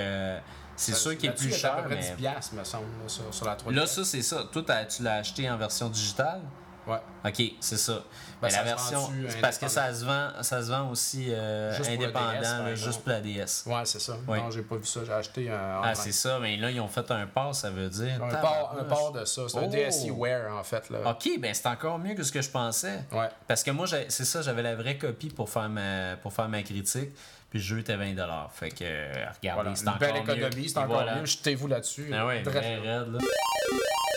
c'est 0.80 0.94
sûr 0.94 1.16
qu'il 1.16 1.30
est 1.30 1.34
plus 1.34 1.50
est 1.50 1.54
à 1.54 1.58
cher. 1.58 1.76
peu 1.76 1.82
près 1.90 1.94
Mais... 1.96 2.00
10 2.02 2.12
piastres, 2.12 2.54
me 2.54 2.64
semble, 2.64 2.84
là, 3.02 3.08
sur, 3.08 3.34
sur 3.34 3.46
la 3.46 3.54
3 3.56 3.72
Là, 3.72 3.86
ça, 3.86 4.04
c'est 4.04 4.22
ça. 4.22 4.44
Toi, 4.50 4.62
tu 4.88 5.02
l'as 5.02 5.14
acheté 5.14 5.50
en 5.50 5.56
version 5.56 5.88
digitale? 5.88 6.40
Ouais. 6.86 6.96
Ok, 7.24 7.42
c'est 7.60 7.76
ça. 7.76 7.92
Ben, 7.92 8.02
Mais 8.44 8.50
ça 8.50 8.56
la 8.58 8.64
version. 8.64 9.10
c'est 9.28 9.40
parce 9.40 9.58
que 9.58 9.68
ça 9.68 9.92
se 9.94 10.04
vend, 10.04 10.30
ça 10.42 10.62
se 10.62 10.70
vend 10.70 10.90
aussi 10.90 11.26
euh, 11.28 11.76
Juste 11.76 11.90
pour 11.90 12.00
le 12.00 12.04
indépendant, 12.04 12.40
DS, 12.40 12.42
là, 12.42 12.74
juste 12.74 13.00
pour 13.02 13.12
la 13.12 13.20
DS. 13.20 13.64
Ouais, 13.66 13.84
c'est 13.84 14.00
ça. 14.00 14.16
Ouais. 14.26 14.40
Non, 14.40 14.50
j'ai 14.50 14.62
pas 14.62 14.76
vu 14.76 14.86
ça. 14.86 15.00
J'ai 15.04 15.12
acheté 15.12 15.50
un. 15.50 15.82
Ah, 15.84 15.94
c'est 15.94 16.12
ça, 16.12 16.38
mais 16.40 16.56
là, 16.56 16.70
ils 16.70 16.80
ont 16.80 16.88
fait 16.88 17.08
un 17.10 17.26
pass, 17.26 17.60
ça 17.60 17.70
veut 17.70 17.88
dire. 17.90 18.22
un 18.24 18.34
port, 18.34 18.74
un 18.80 18.84
port 18.84 19.12
de 19.12 19.24
ça. 19.24 19.42
C'est 19.46 19.58
un 19.58 19.64
Oh! 19.64 19.68
DSi 19.68 20.10
Wear, 20.10 20.52
en 20.56 20.64
fait. 20.64 20.88
Là. 20.90 21.10
Ok, 21.10 21.28
ben 21.38 21.52
c'est 21.52 21.66
encore 21.66 21.98
mieux 21.98 22.14
que 22.14 22.22
ce 22.22 22.32
que 22.32 22.40
je 22.40 22.50
pensais. 22.50 23.04
Ouais. 23.12 23.28
Parce 23.46 23.62
que 23.62 23.70
moi, 23.70 23.86
c'est 23.86 24.24
ça, 24.24 24.40
j'avais 24.40 24.62
la 24.62 24.74
vraie 24.74 24.96
copie 24.96 25.28
pour 25.28 25.50
faire 25.50 25.68
ma, 25.68 26.16
pour 26.16 26.32
faire 26.32 26.48
ma 26.48 26.62
critique. 26.62 27.10
Puis 27.50 27.58
le 27.58 27.64
jeu 27.64 27.78
était 27.80 27.96
20$. 27.96 28.48
Fait 28.52 28.70
que, 28.70 28.76
euh, 28.82 29.26
regardez, 29.40 29.62
Voilà. 29.62 29.74
c'est 29.74 29.88
encore 29.88 29.98
belle 29.98 30.16
économie, 30.16 30.68
c'est 30.68 30.78
encore 30.78 30.88
voilà. 30.94 31.16
mieux. 31.20 31.26
Jetez-vous 31.26 31.66
là-dessus. 31.66 32.10
Ah 32.14 32.26
ouais, 32.26 32.42
Très- 32.42 32.76
raide, 32.78 33.12
là. 33.12 33.18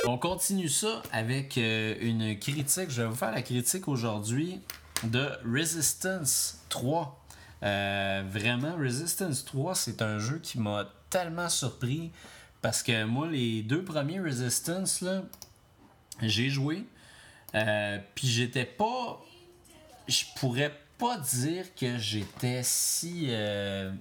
On 0.06 0.18
continue 0.18 0.70
ça 0.70 1.02
avec 1.12 1.58
euh, 1.58 1.96
une 2.02 2.38
critique. 2.38 2.90
Je 2.90 3.02
vais 3.02 3.08
vous 3.08 3.16
faire 3.16 3.32
la 3.32 3.42
critique 3.42 3.88
aujourd'hui 3.88 4.60
de 5.04 5.30
Resistance 5.46 6.60
3. 6.70 7.20
Euh, 7.64 8.24
vraiment, 8.28 8.76
Resistance 8.78 9.46
3, 9.46 9.74
c'est 9.76 10.02
un 10.02 10.20
jeu 10.20 10.40
qui 10.40 10.60
m'a 10.60 10.90
tellement 11.10 11.48
surpris 11.50 12.12
parce 12.62 12.84
que 12.84 13.04
moi, 13.06 13.28
les 13.28 13.62
deux 13.64 13.84
premiers 13.84 14.20
Resistance, 14.20 15.02
là, 15.02 15.22
j'ai 16.22 16.50
joué. 16.50 16.84
Euh, 17.56 17.98
Puis 18.16 18.28
j'étais 18.28 18.66
pas. 18.66 19.20
Je 20.08 20.24
pourrais 20.36 20.74
pas 21.08 21.18
dire 21.18 21.66
que 21.76 21.98
j'étais 21.98 22.62
si. 22.64 23.28
euh, 23.30 23.92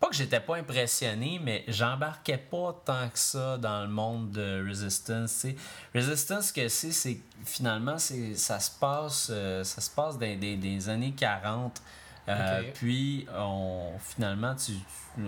pas 0.00 0.08
que 0.08 0.16
j'étais 0.16 0.40
pas 0.40 0.56
impressionné, 0.56 1.38
mais 1.40 1.64
j'embarquais 1.68 2.36
pas 2.38 2.72
tant 2.84 3.08
que 3.08 3.18
ça 3.18 3.56
dans 3.56 3.82
le 3.82 3.88
monde 3.88 4.32
de 4.32 4.66
Resistance. 4.68 5.32
t'sais. 5.32 5.56
Resistance, 5.94 6.48
ce 6.48 6.52
que 6.52 6.68
c'est, 6.68 6.90
c'est 6.90 7.20
finalement, 7.44 7.98
c'est, 7.98 8.34
ça 8.34 8.58
se 8.58 8.70
passe, 8.80 9.28
euh, 9.30 9.62
ça 9.62 9.80
se 9.80 9.90
passe 9.90 10.18
dans 10.18 10.38
des, 10.38 10.56
des 10.56 10.88
années 10.88 11.12
40. 11.16 11.80
Euh. 12.28 12.62
Puis, 12.74 13.26
on, 13.36 13.92
finalement, 14.00 14.54
tu, 14.56 14.72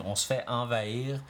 on 0.05 0.17
se 0.17 0.27
fait 0.27 0.45
envahir 0.49 1.21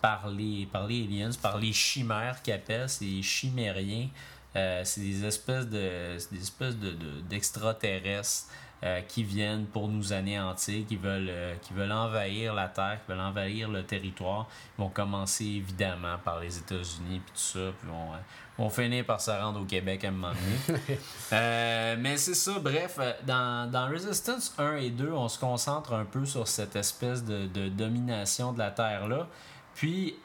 par 0.00 0.28
les, 0.28 0.66
par 0.66 0.86
les 0.86 1.02
aliens, 1.04 1.30
par 1.40 1.58
les 1.58 1.72
chimères 1.72 2.40
qu'ils 2.42 2.54
appellent, 2.54 2.88
c'est 2.88 3.04
les 3.04 3.22
chimériens. 3.22 4.08
Euh, 4.54 4.82
c'est 4.84 5.00
des 5.00 5.24
espèces 5.24 5.66
de 5.66 6.16
c'est 6.18 6.32
des 6.32 6.42
espèces 6.42 6.76
de, 6.76 6.90
de- 6.90 7.20
d'extraterrestres 7.22 8.46
euh, 8.84 9.00
qui 9.02 9.22
viennent 9.22 9.66
pour 9.66 9.86
nous 9.86 10.12
anéantir, 10.12 10.84
qui 10.88 10.96
veulent, 10.96 11.28
euh, 11.30 11.54
qui 11.62 11.72
veulent 11.72 11.92
envahir 11.92 12.52
la 12.52 12.66
Terre, 12.66 12.98
qui 13.04 13.12
veulent 13.12 13.20
envahir 13.20 13.68
le 13.68 13.84
territoire. 13.84 14.48
Ils 14.76 14.82
vont 14.82 14.88
commencer 14.88 15.44
évidemment 15.44 16.18
par 16.24 16.40
les 16.40 16.58
États-Unis 16.58 17.20
puis 17.24 17.32
tout 17.32 17.60
ça, 17.60 17.70
puis 17.78 17.88
vont, 17.88 18.12
euh, 18.12 18.16
vont 18.58 18.70
finir 18.70 19.04
par 19.04 19.20
se 19.20 19.30
rendre 19.30 19.60
au 19.60 19.64
Québec 19.66 20.02
à 20.02 20.08
un 20.08 20.10
moment 20.10 20.32
donné. 20.32 20.78
Euh, 21.32 21.96
mais 21.98 22.18
c'est 22.18 22.34
ça, 22.34 22.58
bref, 22.58 22.98
dans, 23.24 23.70
dans 23.70 23.88
Resistance 23.88 24.54
1 24.58 24.76
et 24.76 24.90
2, 24.90 25.12
on 25.12 25.28
se 25.28 25.38
concentre 25.38 25.94
un 25.94 26.04
peu 26.04 26.26
sur 26.26 26.46
cette 26.46 26.76
espèce 26.76 27.24
de, 27.24 27.46
de 27.46 27.68
domination 27.68 28.52
de 28.52 28.58
la 28.58 28.70
Terre-là. 28.70 29.28
Puis, 29.74 30.16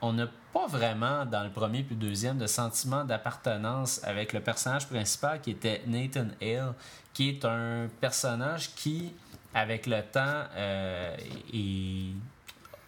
on 0.00 0.12
n'a 0.14 0.28
pas 0.56 0.66
vraiment, 0.66 1.26
dans 1.26 1.42
le 1.44 1.50
premier 1.50 1.82
puis 1.82 1.94
le 1.94 2.00
deuxième, 2.08 2.38
de 2.38 2.46
sentiment 2.46 3.04
d'appartenance 3.04 4.00
avec 4.04 4.32
le 4.32 4.40
personnage 4.40 4.86
principal 4.88 5.40
qui 5.40 5.50
était 5.50 5.82
Nathan 5.86 6.28
Hale, 6.40 6.72
qui 7.12 7.28
est 7.30 7.44
un 7.44 7.88
personnage 8.00 8.74
qui, 8.74 9.12
avec 9.54 9.86
le 9.86 10.00
temps, 10.02 10.44
euh, 10.54 11.16
est- 11.52 12.14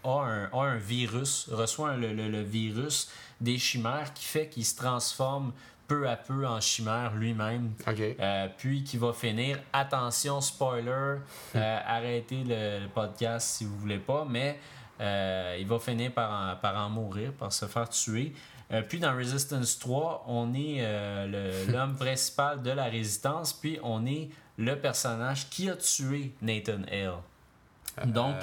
a, 0.05 0.09
un, 0.11 0.45
a 0.53 0.63
un 0.65 0.77
virus, 0.77 1.49
reçoit 1.53 1.91
un- 1.91 1.97
le, 1.97 2.15
le- 2.15 2.29
le 2.29 2.43
virus 2.43 3.11
des 3.41 3.59
chimères 3.59 4.13
qui 4.15 4.25
fait 4.25 4.49
qu'il 4.49 4.65
se 4.65 4.77
transforme 4.77 5.53
peu 5.87 6.09
à 6.09 6.17
peu 6.17 6.47
en 6.47 6.61
chimère 6.61 7.15
lui-même. 7.15 7.73
Ok. 7.87 7.99
Euh, 8.01 8.49
puis 8.59 8.85
qui 8.85 8.97
va 8.99 9.13
finir, 9.13 9.59
attention, 9.73 10.41
spoiler, 10.41 10.91
euh, 11.57 11.79
arrêtez 11.87 12.45
le, 12.45 12.81
le 12.85 12.89
podcast 12.89 13.49
si 13.57 13.65
vous 13.65 13.77
voulez 13.79 13.99
pas, 13.99 14.27
mais 14.29 14.59
euh, 15.01 15.57
il 15.59 15.67
va 15.67 15.79
finir 15.79 16.13
par 16.13 16.31
en, 16.31 16.57
par 16.57 16.77
en 16.77 16.89
mourir, 16.89 17.33
par 17.33 17.53
se 17.53 17.67
faire 17.67 17.89
tuer. 17.89 18.33
Euh, 18.73 18.83
puis 18.83 18.99
dans 18.99 19.15
Resistance 19.17 19.79
3, 19.79 20.25
on 20.29 20.53
est 20.55 20.79
euh, 20.81 21.67
l'homme 21.73 21.97
principal 21.97 22.63
de 22.63 22.71
la 22.71 22.85
résistance, 22.85 23.53
puis 23.53 23.79
on 23.83 24.05
est 24.07 24.29
le 24.57 24.75
personnage 24.75 25.49
qui 25.49 25.71
a 25.71 25.77
tué 25.77 26.33
Nathan 26.43 26.83
Hale. 26.91 28.07
Donc, 28.07 28.37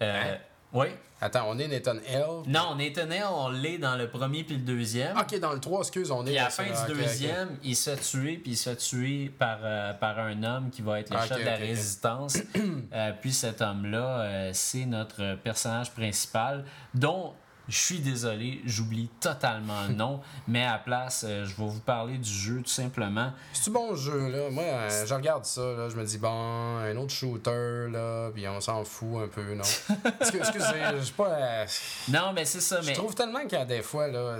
hein? 0.00 0.36
oui. 0.72 0.88
Attends, 1.20 1.46
on 1.48 1.58
est 1.58 1.66
Nathan 1.66 1.96
Hale? 2.08 2.42
Non, 2.46 2.76
Nathan 2.76 3.10
Hale, 3.10 3.26
on 3.32 3.48
l'est 3.50 3.78
dans 3.78 3.96
le 3.96 4.08
premier 4.08 4.44
puis 4.44 4.54
le 4.56 4.62
deuxième. 4.62 5.16
Ok, 5.18 5.38
dans 5.40 5.52
le 5.52 5.58
3, 5.58 5.80
excuse, 5.80 6.10
on 6.12 6.22
est. 6.26 6.30
Puis 6.30 6.38
à 6.38 6.44
la 6.44 6.50
fin 6.50 6.64
du 6.64 6.94
deuxième, 6.94 7.56
il 7.64 7.74
se 7.74 7.90
fait 7.90 7.96
tuer, 7.96 8.36
puis 8.36 8.52
il 8.52 8.56
se 8.56 8.70
fait 8.70 8.76
tuer 8.76 9.32
par, 9.36 9.58
euh, 9.62 9.92
par 9.94 10.18
un 10.20 10.42
homme 10.44 10.70
qui 10.70 10.82
va 10.82 11.00
être 11.00 11.10
le 11.10 11.16
Ah, 11.20 11.26
chef 11.26 11.40
de 11.40 11.44
la 11.44 11.56
résistance. 11.56 12.38
Euh, 12.92 13.12
puis 13.20 13.32
cet 13.32 13.60
homme-là, 13.60 14.20
euh, 14.20 14.50
c'est 14.54 14.86
notre 14.86 15.34
personnage 15.36 15.90
principal, 15.90 16.64
dont 16.94 17.34
je 17.68 17.76
suis 17.76 17.98
désolé, 18.00 18.60
j'oublie 18.64 19.08
totalement 19.20 19.82
le 19.88 19.94
nom, 19.94 20.20
mais 20.48 20.64
à 20.64 20.72
la 20.72 20.78
place, 20.78 21.24
euh, 21.28 21.44
je 21.44 21.50
vais 21.56 21.68
vous 21.68 21.80
parler 21.80 22.16
du 22.18 22.30
jeu 22.30 22.62
tout 22.62 22.70
simplement. 22.70 23.32
C'est-tu 23.52 23.70
bon 23.70 23.94
jeu, 23.94 24.28
là? 24.30 24.50
Moi, 24.50 24.64
euh, 24.64 25.06
je 25.06 25.14
regarde 25.14 25.44
ça, 25.44 25.60
là, 25.60 25.88
je 25.88 25.96
me 25.96 26.04
dis, 26.04 26.18
bon, 26.18 26.78
un 26.78 26.96
autre 26.96 27.12
shooter, 27.12 27.88
là, 27.90 28.30
puis 28.34 28.46
on 28.48 28.60
s'en 28.60 28.84
fout 28.84 29.22
un 29.24 29.28
peu, 29.28 29.54
non? 29.54 29.62
Excuse- 30.20 30.40
Excusez, 30.40 30.82
je 30.98 31.02
suis 31.04 31.14
pas. 31.14 31.28
euh, 31.28 31.66
Non, 32.08 32.32
mais 32.34 32.44
c'est 32.44 32.60
ça, 32.60 32.80
Je 32.80 32.86
mais 32.86 32.92
trouve 32.94 33.14
tellement 33.14 33.40
qu'il 33.42 33.58
y 33.58 33.62
a 33.62 33.64
des 33.64 33.82
fois, 33.82 34.08
là, 34.08 34.38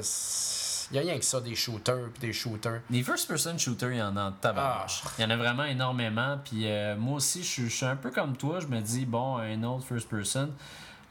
il 0.91 0.97
y 0.97 0.99
a 0.99 1.03
rien 1.03 1.19
que 1.19 1.25
ça, 1.27 1.39
des 1.43 1.55
shooters, 1.55 2.09
puis 2.15 2.29
des 2.29 2.33
shooters. 2.33 2.81
les 2.89 3.03
first-person 3.03 3.59
shooters, 3.59 3.91
il 3.93 3.99
y 3.99 4.03
en 4.03 4.17
a 4.17 4.23
en. 4.23 4.33
Ah. 4.57 4.87
Il 5.19 5.23
y 5.23 5.25
en 5.27 5.31
a 5.31 5.37
vraiment 5.37 5.65
énormément, 5.65 6.39
puis 6.43 6.63
euh, 6.67 6.97
moi 6.97 7.17
aussi, 7.17 7.43
je 7.43 7.49
suis- 7.49 7.69
je 7.69 7.77
suis 7.77 7.85
un 7.87 7.97
peu 7.97 8.11
comme 8.11 8.37
toi, 8.39 8.59
je 8.61 8.67
me 8.69 8.81
dis, 8.81 9.05
bon, 9.05 9.37
un 9.37 9.63
autre 9.65 9.85
first-person. 9.87 10.51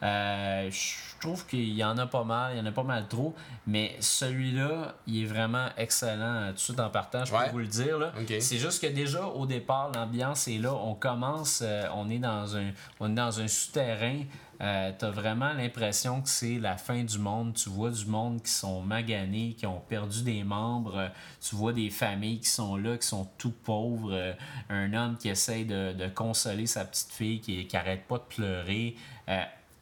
Euh, 0.04 0.70
je 0.72 1.07
trouve 1.20 1.46
qu'il 1.48 1.74
y 1.74 1.84
en 1.84 1.98
a 1.98 2.06
pas 2.08 2.24
mal, 2.24 2.54
il 2.56 2.58
y 2.60 2.62
en 2.62 2.66
a 2.66 2.72
pas 2.72 2.84
mal 2.84 3.08
trop, 3.08 3.34
mais 3.66 3.96
celui-là, 4.00 4.96
il 5.08 5.24
est 5.24 5.26
vraiment 5.26 5.68
excellent 5.78 6.22
euh, 6.36 6.48
tout 6.50 6.54
de 6.56 6.60
suite 6.60 6.80
en 6.80 6.90
partant, 6.90 7.26
je 7.26 7.34
Ouais. 7.34 7.46
peux 7.46 7.52
vous 7.52 7.60
le 7.60 7.68
dire. 7.68 7.98
Là. 7.98 8.12
C'est 8.40 8.58
juste 8.58 8.82
que 8.82 8.88
déjà 8.88 9.26
au 9.26 9.46
départ, 9.46 9.92
l'ambiance 9.94 10.48
est 10.48 10.58
là, 10.58 10.74
on 10.74 10.96
commence, 10.96 11.62
euh, 11.64 11.84
on 11.96 12.10
est 12.10 12.20
dans 12.20 12.56
un, 12.58 12.72
on 13.00 13.12
est 13.12 13.16
dans 13.16 13.40
un 13.40 13.48
souterrain, 13.48 14.22
euh, 14.60 14.92
t'as 14.98 15.12
vraiment 15.12 15.54
l'impression 15.54 16.20
que 16.22 16.30
c'est 16.30 16.58
la 16.58 16.78
fin 16.78 17.04
du 17.04 17.20
monde. 17.20 17.54
Tu 17.54 17.70
vois 17.70 17.92
du 17.92 18.08
monde 18.08 18.42
qui 18.42 18.50
sont 18.52 18.82
maganés, 18.82 19.54
qui 19.56 19.68
ont 19.68 19.80
perdu 19.88 20.24
des 20.24 20.44
membres. 20.44 20.98
euh, 20.98 21.10
tu 21.48 21.56
vois 21.56 21.74
des 21.74 21.92
familles 21.92 22.40
qui 22.40 22.50
sont 22.50 22.76
là, 22.76 22.98
qui 22.98 23.06
sont 23.06 23.30
tout 23.38 23.52
pauvres. 23.64 24.12
euh, 24.12 24.34
un 24.70 24.92
homme 24.96 25.16
qui 25.18 25.30
essaye 25.30 25.66
de, 25.66 25.94
de 25.94 26.08
consoler 26.08 26.66
sa 26.66 26.86
petite 26.86 27.12
fille, 27.12 27.40
qui, 27.40 27.68
qui 27.68 27.78
arrête 27.78 28.08
pas 28.08 28.18
de 28.18 28.24
pleurer. 28.36 28.96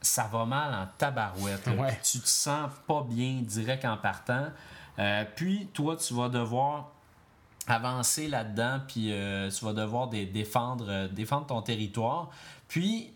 Ça 0.05 0.29
va 0.31 0.45
mal 0.45 0.73
en 0.73 0.87
tabarouette. 0.97 1.67
Ouais. 1.77 1.99
Tu 2.03 2.19
te 2.19 2.27
sens 2.27 2.69
pas 2.87 3.03
bien 3.09 3.41
direct 3.41 3.85
en 3.85 3.97
partant. 3.97 4.47
Euh, 4.99 5.25
puis 5.35 5.67
toi, 5.73 5.95
tu 5.97 6.13
vas 6.13 6.29
devoir 6.29 6.91
avancer 7.67 8.27
là-dedans, 8.27 8.79
puis 8.87 9.11
euh, 9.11 9.49
tu 9.49 9.65
vas 9.65 9.73
devoir 9.73 10.07
dé- 10.07 10.25
défendre, 10.27 10.85
euh, 10.87 11.07
défendre 11.07 11.47
ton 11.47 11.61
territoire. 11.61 12.29
Puis 12.67 13.11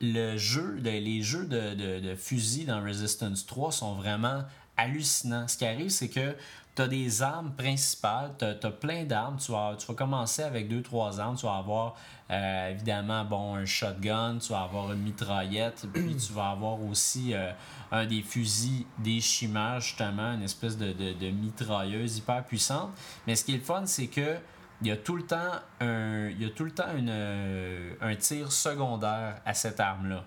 le 0.00 0.36
jeu, 0.38 0.78
de- 0.80 0.88
les 0.88 1.22
jeux 1.22 1.44
de, 1.44 1.74
de, 1.74 2.00
de 2.00 2.14
fusil 2.14 2.64
dans 2.64 2.82
Resistance 2.82 3.44
3 3.46 3.70
sont 3.72 3.94
vraiment 3.94 4.42
hallucinants. 4.78 5.46
Ce 5.46 5.58
qui 5.58 5.66
arrive, 5.66 5.90
c'est 5.90 6.08
que 6.08 6.34
tu 6.80 6.84
as 6.84 6.88
des 6.88 7.22
armes 7.22 7.52
principales, 7.52 8.32
tu 8.38 8.44
as, 8.44 8.70
plein 8.70 9.04
d'armes. 9.04 9.36
Tu 9.36 9.52
vas, 9.52 9.74
tu 9.78 9.86
vas 9.86 9.94
commencer 9.94 10.42
avec 10.42 10.68
deux, 10.68 10.82
trois 10.82 11.20
armes. 11.20 11.36
Tu 11.36 11.44
vas 11.44 11.56
avoir 11.56 11.96
euh, 12.30 12.70
évidemment 12.70 13.24
bon, 13.24 13.54
un 13.54 13.66
shotgun, 13.66 14.38
tu 14.38 14.52
vas 14.52 14.62
avoir 14.62 14.92
une 14.92 15.00
mitraillette, 15.00 15.86
puis 15.92 16.16
tu 16.26 16.32
vas 16.32 16.50
avoir 16.50 16.82
aussi 16.82 17.34
euh, 17.34 17.52
un 17.92 18.06
des 18.06 18.22
fusils 18.22 18.86
des 18.98 19.20
chimères, 19.20 19.80
justement, 19.80 20.32
une 20.32 20.42
espèce 20.42 20.78
de, 20.78 20.92
de, 20.92 21.12
de 21.12 21.30
mitrailleuse 21.30 22.18
hyper 22.18 22.44
puissante. 22.44 22.90
Mais 23.26 23.36
ce 23.36 23.44
qui 23.44 23.52
est 23.52 23.58
le 23.58 23.62
fun, 23.62 23.84
c'est 23.84 24.06
que 24.06 24.36
il 24.82 24.88
y 24.88 24.90
a 24.90 24.96
tout 24.96 25.16
le 25.16 25.24
temps 25.24 25.60
un, 25.80 26.28
il 26.30 26.40
y 26.40 26.46
a 26.46 26.50
tout 26.50 26.64
le 26.64 26.70
temps 26.70 26.96
une, 26.96 27.10
euh, 27.10 27.92
un 28.00 28.14
tir 28.16 28.50
secondaire 28.50 29.42
à 29.44 29.52
cette 29.52 29.78
arme-là. 29.78 30.24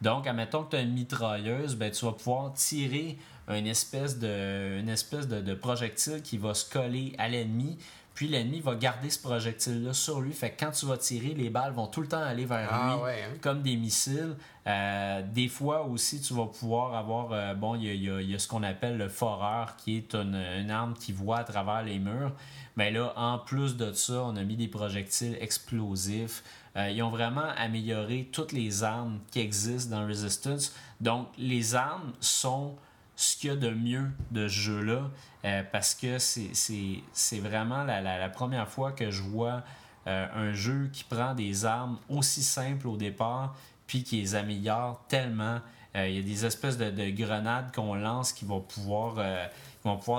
Donc, 0.00 0.26
admettons 0.26 0.64
que 0.64 0.70
tu 0.70 0.76
as 0.76 0.80
une 0.80 0.94
mitrailleuse, 0.94 1.76
ben, 1.76 1.92
tu 1.92 2.04
vas 2.04 2.10
pouvoir 2.10 2.52
tirer 2.54 3.18
une 3.48 3.66
espèce 3.66 4.18
de, 4.18 4.78
une 4.80 4.88
espèce 4.88 5.26
de, 5.28 5.40
de 5.40 5.54
projectile 5.54 6.22
qui 6.22 6.38
va 6.38 6.54
se 6.54 6.68
coller 6.70 7.14
à 7.18 7.28
l'ennemi. 7.28 7.78
Puis 8.14 8.28
l'ennemi 8.28 8.60
va 8.60 8.74
garder 8.74 9.08
ce 9.08 9.18
projectile-là 9.18 9.94
sur 9.94 10.20
lui. 10.20 10.32
Fait 10.34 10.50
que 10.50 10.60
quand 10.66 10.70
tu 10.72 10.84
vas 10.84 10.98
tirer, 10.98 11.32
les 11.32 11.48
balles 11.48 11.72
vont 11.72 11.86
tout 11.86 12.02
le 12.02 12.06
temps 12.08 12.22
aller 12.22 12.44
vers 12.44 12.68
Ah 12.70 12.94
lui 12.96 13.02
ouais, 13.04 13.22
hein? 13.22 13.36
comme 13.40 13.62
des 13.62 13.74
missiles. 13.74 14.36
Euh, 14.66 15.22
des 15.32 15.48
fois 15.48 15.86
aussi, 15.86 16.20
tu 16.20 16.34
vas 16.34 16.44
pouvoir 16.44 16.94
avoir, 16.94 17.32
euh, 17.32 17.54
bon, 17.54 17.74
il 17.74 17.84
y 17.84 17.88
a, 17.88 17.94
il 17.94 18.02
y 18.04 18.10
a- 18.10 18.20
il 18.20 18.30
y 18.30 18.34
a 18.34 18.38
ce 18.38 18.46
qu'on 18.46 18.62
appelle 18.64 18.98
le 18.98 19.08
foreur, 19.08 19.76
qui 19.76 19.96
est 19.96 20.14
une, 20.14 20.34
une 20.36 20.70
arme 20.70 20.92
qui 20.92 21.10
voit 21.12 21.38
à 21.38 21.44
travers 21.44 21.82
les 21.84 21.98
murs. 21.98 22.32
Mais 22.76 22.90
là, 22.90 23.14
en 23.16 23.38
plus 23.38 23.76
de 23.78 23.92
ça, 23.94 24.22
on 24.24 24.36
a 24.36 24.44
mis 24.44 24.56
des 24.56 24.68
projectiles 24.68 25.36
explosifs. 25.40 26.42
Euh, 26.76 26.90
ils 26.90 27.02
ont 27.02 27.10
vraiment 27.10 27.48
amélioré 27.56 28.28
toutes 28.30 28.52
les 28.52 28.82
armes 28.82 29.20
qui 29.30 29.40
existent 29.40 29.96
dans 29.96 30.06
Resistance. 30.06 30.74
Donc, 31.00 31.28
les 31.38 31.74
armes 31.74 32.12
sont 32.20 32.76
ce 33.16 33.36
qu'il 33.36 33.50
y 33.50 33.52
a 33.52 33.56
de 33.56 33.70
mieux 33.70 34.10
de 34.30 34.48
ce 34.48 34.54
jeu-là 34.54 35.10
euh, 35.44 35.62
parce 35.70 35.94
que 35.94 36.18
c'est- 36.18 37.38
vraiment 37.40 37.84
la, 37.84 38.28
première 38.28 38.68
fois 38.68 38.92
que 38.92 39.10
je 39.10 39.22
vois 39.22 39.62
euh, 40.06 40.26
un 40.34 40.52
jeu 40.52 40.90
qui 40.92 41.04
prend 41.04 41.34
des 41.34 41.64
armes 41.64 41.98
aussi 42.08 42.42
simples 42.42 42.88
au 42.88 42.96
départ 42.96 43.54
puis 43.86 44.02
qui 44.02 44.20
les 44.20 44.34
améliore 44.34 45.04
tellement. 45.08 45.60
Euh, 45.94 46.08
Il 46.08 46.16
y 46.16 46.18
a 46.18 46.22
des 46.22 46.46
espèces 46.46 46.78
de, 46.78 46.90
de 46.90 47.10
grenades 47.10 47.72
qu'on 47.74 47.94
lance 47.94 48.32
qui 48.32 48.44
vont 48.44 48.60
pouvoir 48.60 49.14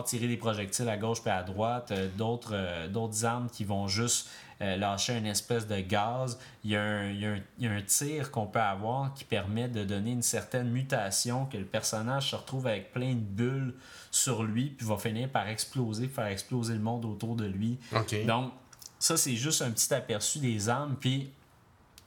tirer 0.06 0.28
des 0.28 0.38
projectiles 0.38 0.88
à 0.88 0.98
gauche 0.98 1.20
et 1.26 1.30
à 1.32 1.42
droite, 1.44 1.92
d'autres 2.18 3.26
armes 3.26 3.50
qui 3.50 3.66
vont 3.66 3.88
juste 3.88 4.30
euh, 4.62 4.78
lâcher 4.78 5.18
une 5.18 5.26
espèce 5.26 5.68
de 5.68 5.80
gaz. 5.80 6.38
Il 6.64 6.72
y 6.72 6.76
a 6.76 6.82
un, 6.82 7.10
il 7.10 7.20
y 7.20 7.26
a 7.26 7.30
un- 7.32 7.40
il 7.60 7.66
y 7.66 7.68
a 7.68 7.72
un 7.72 7.82
tir 7.82 8.32
qu'on 8.32 8.46
peut 8.48 8.60
avoir 8.62 9.14
qui 9.14 9.24
permet 9.24 9.68
de 9.68 9.84
donner 9.84 10.12
une 10.12 10.22
certaine 10.22 10.70
mutation, 10.70 11.46
que 11.46 11.58
le 11.58 11.66
personnage 11.66 12.30
se 12.32 12.36
retrouve 12.36 12.68
avec 12.68 12.92
plein 12.94 13.14
de 13.14 13.20
bulles 13.20 13.74
sur 14.12 14.44
lui, 14.44 14.66
puis 14.70 14.86
va 14.86 14.98
finir 14.98 15.30
par 15.30 15.48
exploser, 15.48 16.08
faire 16.08 16.28
exploser 16.28 16.74
le 16.74 16.80
monde 16.80 17.06
autour 17.06 17.36
de 17.36 17.46
lui. 17.46 17.80
Donc, 18.26 18.52
ça, 19.00 19.18
c'est 19.18 19.36
juste 19.36 19.62
un 19.62 19.72
petit 19.72 19.94
aperçu 19.94 20.40
des 20.40 20.70
armes, 20.70 20.96
puis 21.00 21.32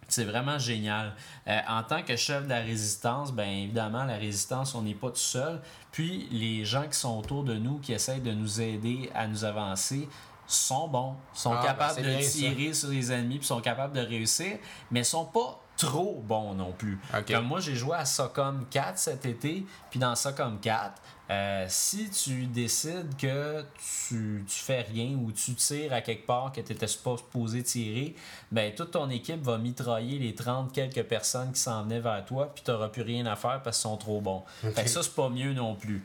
c'est 0.09 0.25
vraiment 0.25 0.59
génial. 0.59 1.15
Euh, 1.49 1.59
en 1.69 1.83
tant 1.83 2.03
que 2.03 2.15
chef 2.15 2.45
de 2.45 2.49
la 2.49 2.61
résistance, 2.61 3.33
bien 3.33 3.51
évidemment, 3.51 4.05
la 4.05 4.17
résistance, 4.17 4.75
on 4.77 4.83
n'est 4.83 4.95
pas 4.95 5.09
tout 5.11 5.17
seul. 5.17 5.61
Puis 5.91 6.29
les 6.31 6.65
gens 6.65 6.87
qui 6.89 6.97
sont 6.97 7.19
autour 7.19 7.43
de 7.43 7.55
nous, 7.55 7.79
qui 7.81 7.93
essayent 7.93 8.21
de 8.21 8.31
nous 8.33 8.61
aider 8.61 9.11
à 9.15 9.27
nous 9.27 9.45
avancer, 9.45 10.09
sont 10.47 10.89
bons, 10.89 11.15
sont 11.35 11.53
Ah, 11.53 11.61
ben, 11.63 11.67
capables 11.69 12.03
de 12.03 12.21
ça. 12.21 12.31
tirer 12.39 12.73
sur 12.75 12.89
les 12.91 13.13
ennemis, 13.13 13.39
puis 13.39 13.47
sont 13.47 13.61
capables 13.61 13.95
de 13.95 14.01
réussir, 14.01 14.59
mais 14.91 15.03
sont 15.05 15.25
pas 15.25 15.61
trop 15.77 16.23
bon 16.27 16.55
non 16.55 16.73
plus. 16.73 16.99
Comme 17.27 17.47
moi, 17.47 17.61
j'ai 17.61 17.75
joué 17.75 17.97
à 17.97 18.05
Socom 18.07 18.65
4 18.71 18.97
cet 18.99 19.27
été, 19.27 19.67
puis 19.91 19.99
dans 20.01 20.15
Socom 20.15 20.59
4, 20.59 21.03
euh, 21.29 21.67
si 21.69 22.09
tu 22.09 22.47
décides 22.47 23.17
que 23.19 23.63
tu, 24.09 24.45
tu 24.49 24.59
fais 24.61 24.83
rien 24.83 25.09
ou 25.19 25.33
tu 25.33 25.55
tires 25.55 25.93
à 25.93 26.01
quelque 26.01 26.25
part 26.25 26.53
que 26.53 26.61
tu 26.61 26.73
n'étais 26.73 26.87
pas 27.03 27.17
supposé 27.17 27.63
tirer, 27.65 28.15
ben 28.53 28.73
toute 28.75 28.93
ton 28.93 29.11
équipe 29.11 29.43
va 29.43 29.59
mitrailler 29.59 30.19
les 30.21 30.35
30 30.37 30.73
quelques 30.73 31.03
personnes 31.03 31.51
qui 31.53 31.61
s'en 31.61 31.83
venaient 31.83 31.99
vers 32.01 32.25
toi, 32.25 32.53
puis 32.55 32.63
tu 32.65 32.71
n'auras 32.71 32.89
plus 32.89 33.03
rien 33.03 33.27
à 33.27 33.35
faire 33.35 33.61
parce 33.63 33.77
qu'ils 33.79 33.91
sont 33.91 33.97
trop 33.97 34.21
bons. 34.21 34.45
Fait 34.63 34.85
que 34.85 34.89
ça, 34.89 35.03
c'est 35.03 35.15
pas 35.17 35.29
mieux 35.29 35.53
non 35.53 35.75
plus. 35.75 36.03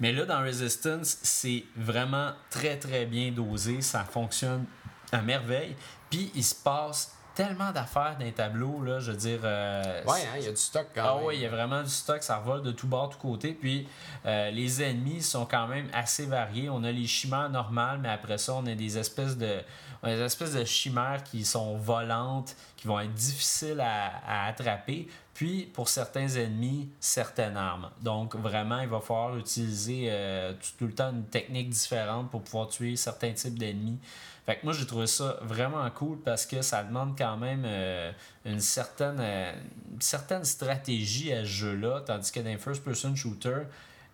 Mais 0.00 0.12
là, 0.12 0.24
dans 0.24 0.40
Resistance, 0.42 1.18
c'est 1.22 1.64
vraiment 1.76 2.32
très 2.50 2.78
très 2.78 3.06
bien 3.06 3.30
dosé, 3.30 3.80
ça 3.82 4.04
fonctionne 4.04 4.64
à 5.12 5.20
merveille, 5.22 5.76
puis 6.08 6.30
il 6.34 6.44
se 6.44 6.54
passe 6.54 7.14
tellement 7.34 7.70
d'affaires 7.70 8.16
dans 8.18 8.24
les 8.24 8.32
tableaux, 8.32 8.82
là, 8.82 8.98
je 8.98 9.12
veux 9.12 9.16
dire... 9.16 9.40
euh, 9.44 10.02
Ouais, 10.04 10.20
hein, 10.20 10.36
il 10.38 10.44
y 10.44 10.48
a 10.48 10.50
du 10.50 10.56
stock 10.56 10.88
quand 10.94 11.02
ah 11.04 11.14
même. 11.14 11.24
oui, 11.24 11.36
il 11.36 11.40
y 11.42 11.46
a 11.46 11.48
vraiment 11.48 11.82
du 11.82 11.88
stock, 11.88 12.22
ça 12.22 12.36
revole 12.36 12.62
de 12.62 12.72
tout 12.72 12.86
bord, 12.88 13.08
tout 13.08 13.18
côté. 13.18 13.52
Puis 13.52 13.86
euh, 14.26 14.50
les 14.50 14.82
ennemis 14.82 15.22
sont 15.22 15.46
quand 15.46 15.66
même 15.68 15.88
assez 15.94 16.26
variés. 16.26 16.68
On 16.68 16.82
a 16.84 16.90
les 16.90 17.06
chimères 17.06 17.48
normales, 17.48 17.98
mais 18.02 18.10
après 18.10 18.36
ça, 18.36 18.54
on 18.54 18.66
a 18.66 18.74
des 18.74 18.98
espèces 18.98 19.38
de, 19.38 19.60
on 20.02 20.08
a 20.08 20.16
des 20.16 20.22
espèces 20.22 20.54
de 20.54 20.64
chimères 20.64 21.22
qui 21.22 21.44
sont 21.44 21.76
volantes, 21.76 22.56
qui 22.76 22.88
vont 22.88 23.00
être 23.00 23.14
difficiles 23.14 23.80
à, 23.80 24.10
à 24.26 24.46
attraper. 24.48 25.08
Puis 25.40 25.64
pour 25.72 25.88
certains 25.88 26.28
ennemis, 26.28 26.90
certaines 27.00 27.56
armes. 27.56 27.88
Donc 28.02 28.36
vraiment, 28.36 28.80
il 28.80 28.88
va 28.90 29.00
falloir 29.00 29.38
utiliser 29.38 30.08
euh, 30.10 30.52
tout, 30.78 30.86
le 30.86 30.92
temps 30.92 31.12
une 31.12 31.24
technique 31.24 31.70
différente 31.70 32.30
pour 32.30 32.42
pouvoir 32.42 32.68
tuer 32.68 32.94
certains 32.94 33.32
types 33.32 33.58
d'ennemis. 33.58 33.98
Fait 34.44 34.56
que 34.56 34.66
moi, 34.66 34.74
j'ai 34.74 34.84
trouvé 34.84 35.06
ça 35.06 35.38
vraiment 35.40 35.88
cool 35.92 36.18
parce 36.18 36.44
que 36.44 36.60
ça 36.60 36.84
demande 36.84 37.16
quand 37.16 37.38
même 37.38 37.62
euh, 37.64 38.12
une, 38.44 38.60
certaine, 38.60 39.16
euh, 39.18 39.54
certaine 39.98 40.44
stratégie 40.44 41.32
à 41.32 41.40
ce 41.40 41.48
jeu-là. 41.48 42.02
Tandis 42.04 42.30
que 42.30 42.40
dans 42.40 42.50
les 42.50 42.58
first-person 42.58 43.16
shooter, 43.16 43.62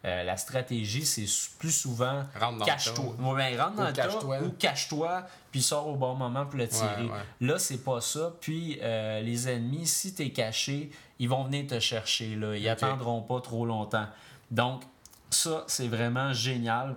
euh, 0.04 0.22
la 0.22 0.36
stratégie, 0.36 1.04
c'est 1.04 1.26
plus 1.58 1.72
souvent 1.72 2.22
cache-toi. 2.64 3.16
Ouais, 3.18 3.36
ben, 3.36 3.60
rentre 3.60 3.76
dans 3.76 3.86
le 3.86 3.92
tas 3.92 4.02
cache-toi. 4.08 4.42
ou 4.42 4.50
cache-toi, 4.50 5.26
puis 5.50 5.62
sors 5.62 5.88
au 5.88 5.96
bon 5.96 6.14
moment 6.14 6.46
pour 6.46 6.58
le 6.58 6.68
tirer. 6.68 7.04
Ouais, 7.04 7.10
ouais. 7.10 7.46
Là, 7.46 7.58
c'est 7.58 7.82
pas 7.82 8.00
ça. 8.00 8.32
Puis 8.40 8.78
euh, 8.82 9.20
les 9.22 9.48
ennemis, 9.48 9.86
si 9.86 10.14
t'es 10.14 10.30
caché, 10.30 10.90
ils 11.18 11.28
vont 11.28 11.44
venir 11.44 11.66
te 11.66 11.80
chercher. 11.80 12.36
Là. 12.36 12.56
Ils 12.56 12.64
Ok. 12.66 12.72
attendront 12.82 13.22
pas 13.22 13.40
trop 13.40 13.66
longtemps. 13.66 14.06
Donc, 14.50 14.82
ça, 15.30 15.64
c'est 15.66 15.88
vraiment 15.88 16.32
génial. 16.32 16.96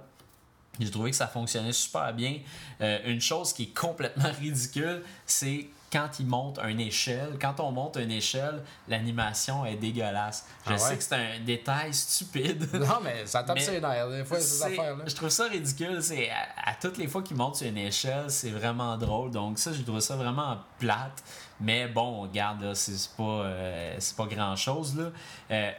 J'ai 0.79 0.91
trouvé 0.91 1.11
que 1.11 1.17
ça 1.17 1.27
fonctionnait 1.27 1.73
super 1.73 2.13
bien. 2.13 2.39
Euh, 2.81 2.99
une 3.05 3.19
chose 3.21 3.53
qui 3.53 3.63
est 3.63 3.77
complètement 3.77 4.31
ridicule, 4.39 5.03
c'est 5.25 5.67
quand 5.91 6.19
ils 6.19 6.25
montent 6.27 6.59
une 6.67 6.79
échelle. 6.79 7.37
Quand 7.41 7.59
on 7.59 7.71
monte 7.71 7.97
une 7.97 8.11
échelle, 8.11 8.61
l'animation 8.87 9.65
est 9.65 9.75
dégueulasse. 9.75 10.45
Je 10.65 10.69
Ah 10.69 10.73
ouais? 10.73 10.77
sais 10.79 10.97
que 10.97 11.03
c'est 11.03 11.15
un 11.15 11.39
détail 11.45 11.93
stupide. 11.93 12.67
Non, 12.73 12.99
mais 13.03 13.25
ça 13.25 13.43
tape 13.43 13.55
Mais 13.57 13.61
ses 13.63 13.81
nerfs, 13.81 14.09
des 14.09 14.23
fois, 14.25 14.39
ces 14.39 14.63
affaires-là. 14.63 15.03
Je 15.07 15.15
trouve 15.15 15.29
ça 15.29 15.45
ridicule. 15.45 16.01
C'est 16.01 16.29
à, 16.29 16.69
à 16.71 16.73
toutes 16.75 16.97
les 16.97 17.07
fois 17.07 17.21
qu'ils 17.23 17.37
montent 17.37 17.55
sur 17.57 17.67
une 17.67 17.77
échelle, 17.77 18.29
c'est 18.29 18.51
vraiment 18.51 18.97
drôle. 18.97 19.31
Donc 19.31 19.57
ça, 19.59 19.71
j'ai 19.73 19.83
trouvé 19.83 20.01
ça 20.01 20.15
vraiment 20.15 20.57
plate. 20.77 21.23
Mais 21.61 21.87
bon, 21.87 22.21
regarde, 22.21 22.61
là, 22.61 22.73
c'est 22.75 22.93
pas, 23.17 23.23
euh, 23.23 23.95
c'est 23.99 24.15
pas 24.15 24.25
grand 24.27 24.55
chose. 24.55 24.95
Là. 24.95 25.09
Euh, 25.51 25.71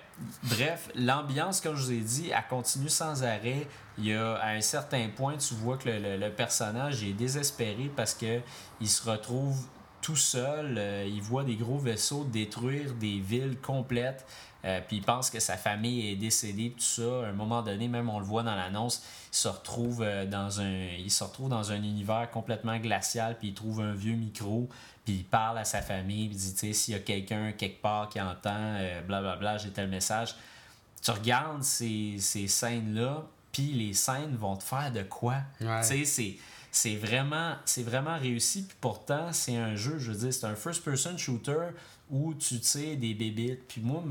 bref, 0.43 0.91
l'ambiance, 0.95 1.61
comme 1.61 1.75
je 1.77 1.83
vous 1.85 1.93
ai 1.93 2.01
dit, 2.01 2.31
elle 2.31 2.45
continue 2.51 2.89
sans 2.91 3.23
arrêt. 3.23 3.67
Il 3.97 4.07
y 4.07 4.15
a 4.15 4.35
à 4.37 4.51
un 4.51 4.61
certain 4.61 5.09
point, 5.09 5.37
tu 5.39 5.55
vois 5.55 5.79
que 5.79 5.89
le, 5.89 5.99
le- 5.99 6.17
le 6.19 6.31
personnage 6.31 7.03
est 7.03 7.13
désespéré 7.15 7.91
parce 7.97 8.13
que 8.15 8.41
il 8.81 8.89
se 8.89 9.09
retrouve 9.09 9.57
tout 10.01 10.17
seul. 10.17 10.77
euh, 10.79 11.07
il 11.07 11.23
voit 11.23 11.45
des 11.45 11.57
gros 11.57 11.79
vaisseaux 11.79 12.25
détruire 12.25 12.95
des 12.95 13.19
villes 13.19 13.59
complètes. 13.61 14.27
Euh, 14.65 14.81
puis 14.87 14.99
il 14.99 15.03
pense 15.03 15.31
que 15.31 15.41
sa 15.41 15.57
famille 15.57 16.11
est 16.11 16.17
décédée, 16.17 16.71
tout 16.71 16.83
ça. 16.83 17.25
À 17.25 17.29
un 17.29 17.33
moment 17.33 17.63
donné, 17.63 17.89
même 17.89 18.11
on 18.11 18.19
le 18.19 18.25
voit 18.25 18.43
dans 18.43 18.55
l'annonce, 18.55 19.03
il 19.33 19.37
se 19.37 19.49
retrouve 19.49 20.03
euh, 20.03 20.27
dans 20.27 20.61
un, 20.61 20.89
il 20.99 21.11
se 21.11 21.25
retrouve 21.25 21.49
dans 21.49 21.73
un 21.73 21.83
univers 21.83 22.31
complètement 22.31 22.77
glacial, 22.77 23.39
puis 23.39 23.49
il 23.49 23.55
trouve 23.55 23.81
un 23.81 23.95
vieux 23.95 24.17
micro, 24.17 24.69
puis 25.07 25.15
il 25.15 25.25
parle 25.25 25.57
à 25.59 25.65
sa 25.65 25.81
famille, 25.81 26.29
puis 26.29 26.37
il 26.37 26.41
dit, 26.41 26.53
tu 26.53 26.59
sais, 26.59 26.73
s'il 26.75 26.93
y 26.93 26.97
a 26.97 27.01
quelqu'un 27.01 27.53
quelque 27.53 27.81
part 27.81 28.11
qui 28.11 28.21
entend, 28.21 28.79
blablabla, 29.07 29.57
j'ai 29.57 29.71
tel 29.71 29.89
message. 29.89 30.35
Tu 31.03 31.11
regardes 31.11 31.63
ces, 31.63 32.17
ces 32.19 32.47
scènes-là, 32.47 33.25
puis 33.53 33.73
les 33.73 33.95
scènes 33.95 34.37
vont 34.37 34.57
te 34.57 34.63
faire 34.63 34.93
de 34.93 35.03
quoi? 35.03 35.37
Ouais. 35.63 35.81
Tu 35.81 35.87
sais, 35.87 36.05
c'est 36.05 36.37
c'est 36.73 36.95
vraiment 36.97 37.55
c'est 37.64 37.83
vraiment 37.83 38.16
réussi 38.18 38.62
puis 38.62 38.77
pourtant 38.81 39.33
c'est 39.33 39.57
un 39.57 39.75
jeu 39.75 39.99
je 39.99 40.12
veux 40.12 40.18
dire 40.18 40.33
c'est 40.33 40.47
un 40.47 40.55
first 40.55 40.85
person 40.85 41.16
shooter 41.18 41.71
où 42.11 42.35
tu 42.35 42.59
tires 42.61 42.97
des 42.97 43.14
bébites 43.14 43.66
puis 43.68 43.81
moi 43.81 44.03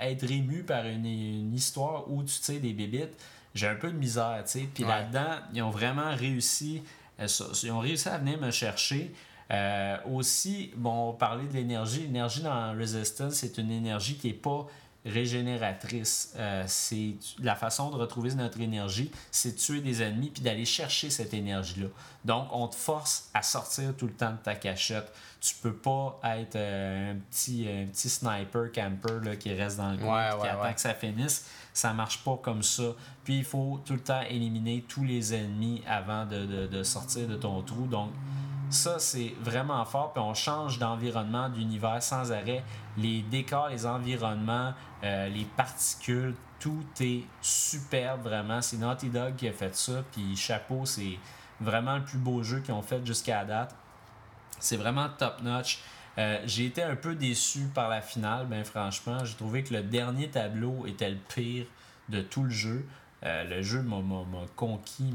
être 0.00 0.30
ému 0.30 0.62
par 0.62 0.84
une, 0.86 1.04
une 1.06 1.54
histoire 1.54 2.10
où 2.10 2.22
tu 2.22 2.38
tires 2.40 2.60
des 2.60 2.72
bébites 2.72 3.16
j'ai 3.54 3.66
un 3.68 3.74
peu 3.76 3.90
de 3.90 3.96
misère 3.96 4.42
tu 4.44 4.52
sais 4.60 4.68
puis 4.72 4.84
Ouais. 4.84 4.90
là-dedans 4.90 5.36
ils 5.52 5.62
ont 5.62 5.70
vraiment 5.70 6.14
réussi 6.14 6.82
euh, 7.20 7.26
ça- 7.28 7.46
ils 7.62 7.70
ont 7.72 7.80
réussi 7.80 8.08
à 8.08 8.18
venir 8.18 8.40
me 8.40 8.50
chercher 8.50 9.12
Euh, 9.48 9.96
aussi, 10.12 10.72
bon, 10.76 11.10
on 11.10 11.12
parlait 11.12 11.46
de 11.46 11.52
l'énergie. 11.52 12.00
L'énergie 12.00 12.42
dans 12.42 12.76
Resistance, 12.76 13.34
c'est 13.34 13.58
une 13.58 13.70
énergie 13.70 14.16
qui 14.16 14.26
n'est 14.26 14.32
pas 14.32 14.66
régénératrice. 15.06 16.32
Euh, 16.36 16.64
c'est 16.66 17.14
la 17.40 17.54
façon 17.54 17.90
de 17.90 17.96
retrouver 17.96 18.34
notre 18.34 18.60
énergie, 18.60 19.10
c'est 19.30 19.52
de 19.52 19.58
tuer 19.58 19.80
des 19.80 20.02
ennemis 20.02 20.30
puis 20.30 20.42
d'aller 20.42 20.64
chercher 20.64 21.10
cette 21.10 21.32
énergie-là. 21.34 21.88
Donc, 22.24 22.48
on 22.52 22.66
te 22.68 22.74
force 22.74 23.28
à 23.34 23.42
sortir 23.42 23.94
tout 23.96 24.06
le 24.06 24.12
temps 24.12 24.32
de 24.32 24.38
ta 24.38 24.54
cachette. 24.54 25.12
Tu 25.40 25.54
peux 25.62 25.74
pas 25.74 26.18
être 26.24 26.56
euh, 26.56 27.12
un 27.12 27.16
petit, 27.30 27.66
un 27.68 27.86
petit 27.86 28.08
sniper 28.08 28.72
camper 28.74 29.20
là, 29.24 29.36
qui 29.36 29.52
reste 29.54 29.76
dans 29.76 29.92
le 29.92 29.98
coin 29.98 30.32
Ouais, 30.34 30.40
qui 30.40 30.46
attend 30.48 30.62
ouais. 30.62 30.74
que 30.74 30.80
ça 30.80 30.94
finisse. 30.94 31.46
Ça 31.72 31.92
marche 31.92 32.24
pas 32.24 32.38
comme 32.42 32.62
ça. 32.62 32.94
Puis 33.22 33.38
il 33.38 33.44
faut 33.44 33.80
tout 33.84 33.92
le 33.92 34.00
temps 34.00 34.22
éliminer 34.22 34.84
tous 34.88 35.04
les 35.04 35.34
ennemis 35.34 35.82
avant 35.86 36.24
de, 36.26 36.46
de- 36.46 36.66
de 36.66 36.82
sortir 36.82 37.28
de 37.28 37.36
ton 37.36 37.60
trou. 37.62 37.86
Donc, 37.86 38.10
ça, 38.70 38.98
c'est 38.98 39.34
vraiment 39.40 39.84
fort. 39.84 40.12
Puis 40.12 40.22
on 40.22 40.34
change 40.34 40.78
d'environnement, 40.78 41.48
d'univers 41.48 42.02
sans 42.02 42.32
arrêt. 42.32 42.64
Les 42.96 43.22
décors, 43.22 43.68
les 43.68 43.86
environnements, 43.86 44.74
euh, 45.04 45.28
les 45.28 45.44
particules, 45.44 46.34
tout 46.58 46.84
est 47.00 47.24
superbe, 47.42 48.22
vraiment. 48.22 48.62
C'est 48.62 48.78
Naughty 48.78 49.08
Dog 49.08 49.36
qui 49.36 49.48
a 49.48 49.52
fait 49.52 49.74
ça. 49.74 50.02
Puis 50.12 50.36
chapeau, 50.36 50.86
c'est 50.86 51.18
vraiment 51.60 51.96
le 51.96 52.04
plus 52.04 52.18
beau 52.18 52.42
jeu 52.42 52.60
qu'ils 52.60 52.74
ont 52.74 52.82
fait 52.82 53.04
jusqu'à 53.04 53.44
date. 53.44 53.74
C'est 54.58 54.76
vraiment 54.76 55.08
top 55.18 55.42
notch. 55.42 55.80
Euh, 56.18 56.40
j'ai 56.46 56.66
été 56.66 56.82
un 56.82 56.96
peu 56.96 57.14
déçu 57.14 57.66
par 57.74 57.88
la 57.88 58.00
finale, 58.00 58.46
ben 58.46 58.64
franchement. 58.64 59.24
J'ai 59.24 59.34
trouvé 59.34 59.62
que 59.62 59.74
le 59.74 59.82
dernier 59.82 60.30
tableau 60.30 60.86
était 60.86 61.10
le 61.10 61.18
pire 61.18 61.66
de 62.08 62.22
tout 62.22 62.42
le 62.42 62.50
jeu. 62.50 62.86
Euh, 63.24 63.44
le 63.44 63.62
jeu 63.62 63.80
m'a 63.82 64.02
conquis, 64.56 65.10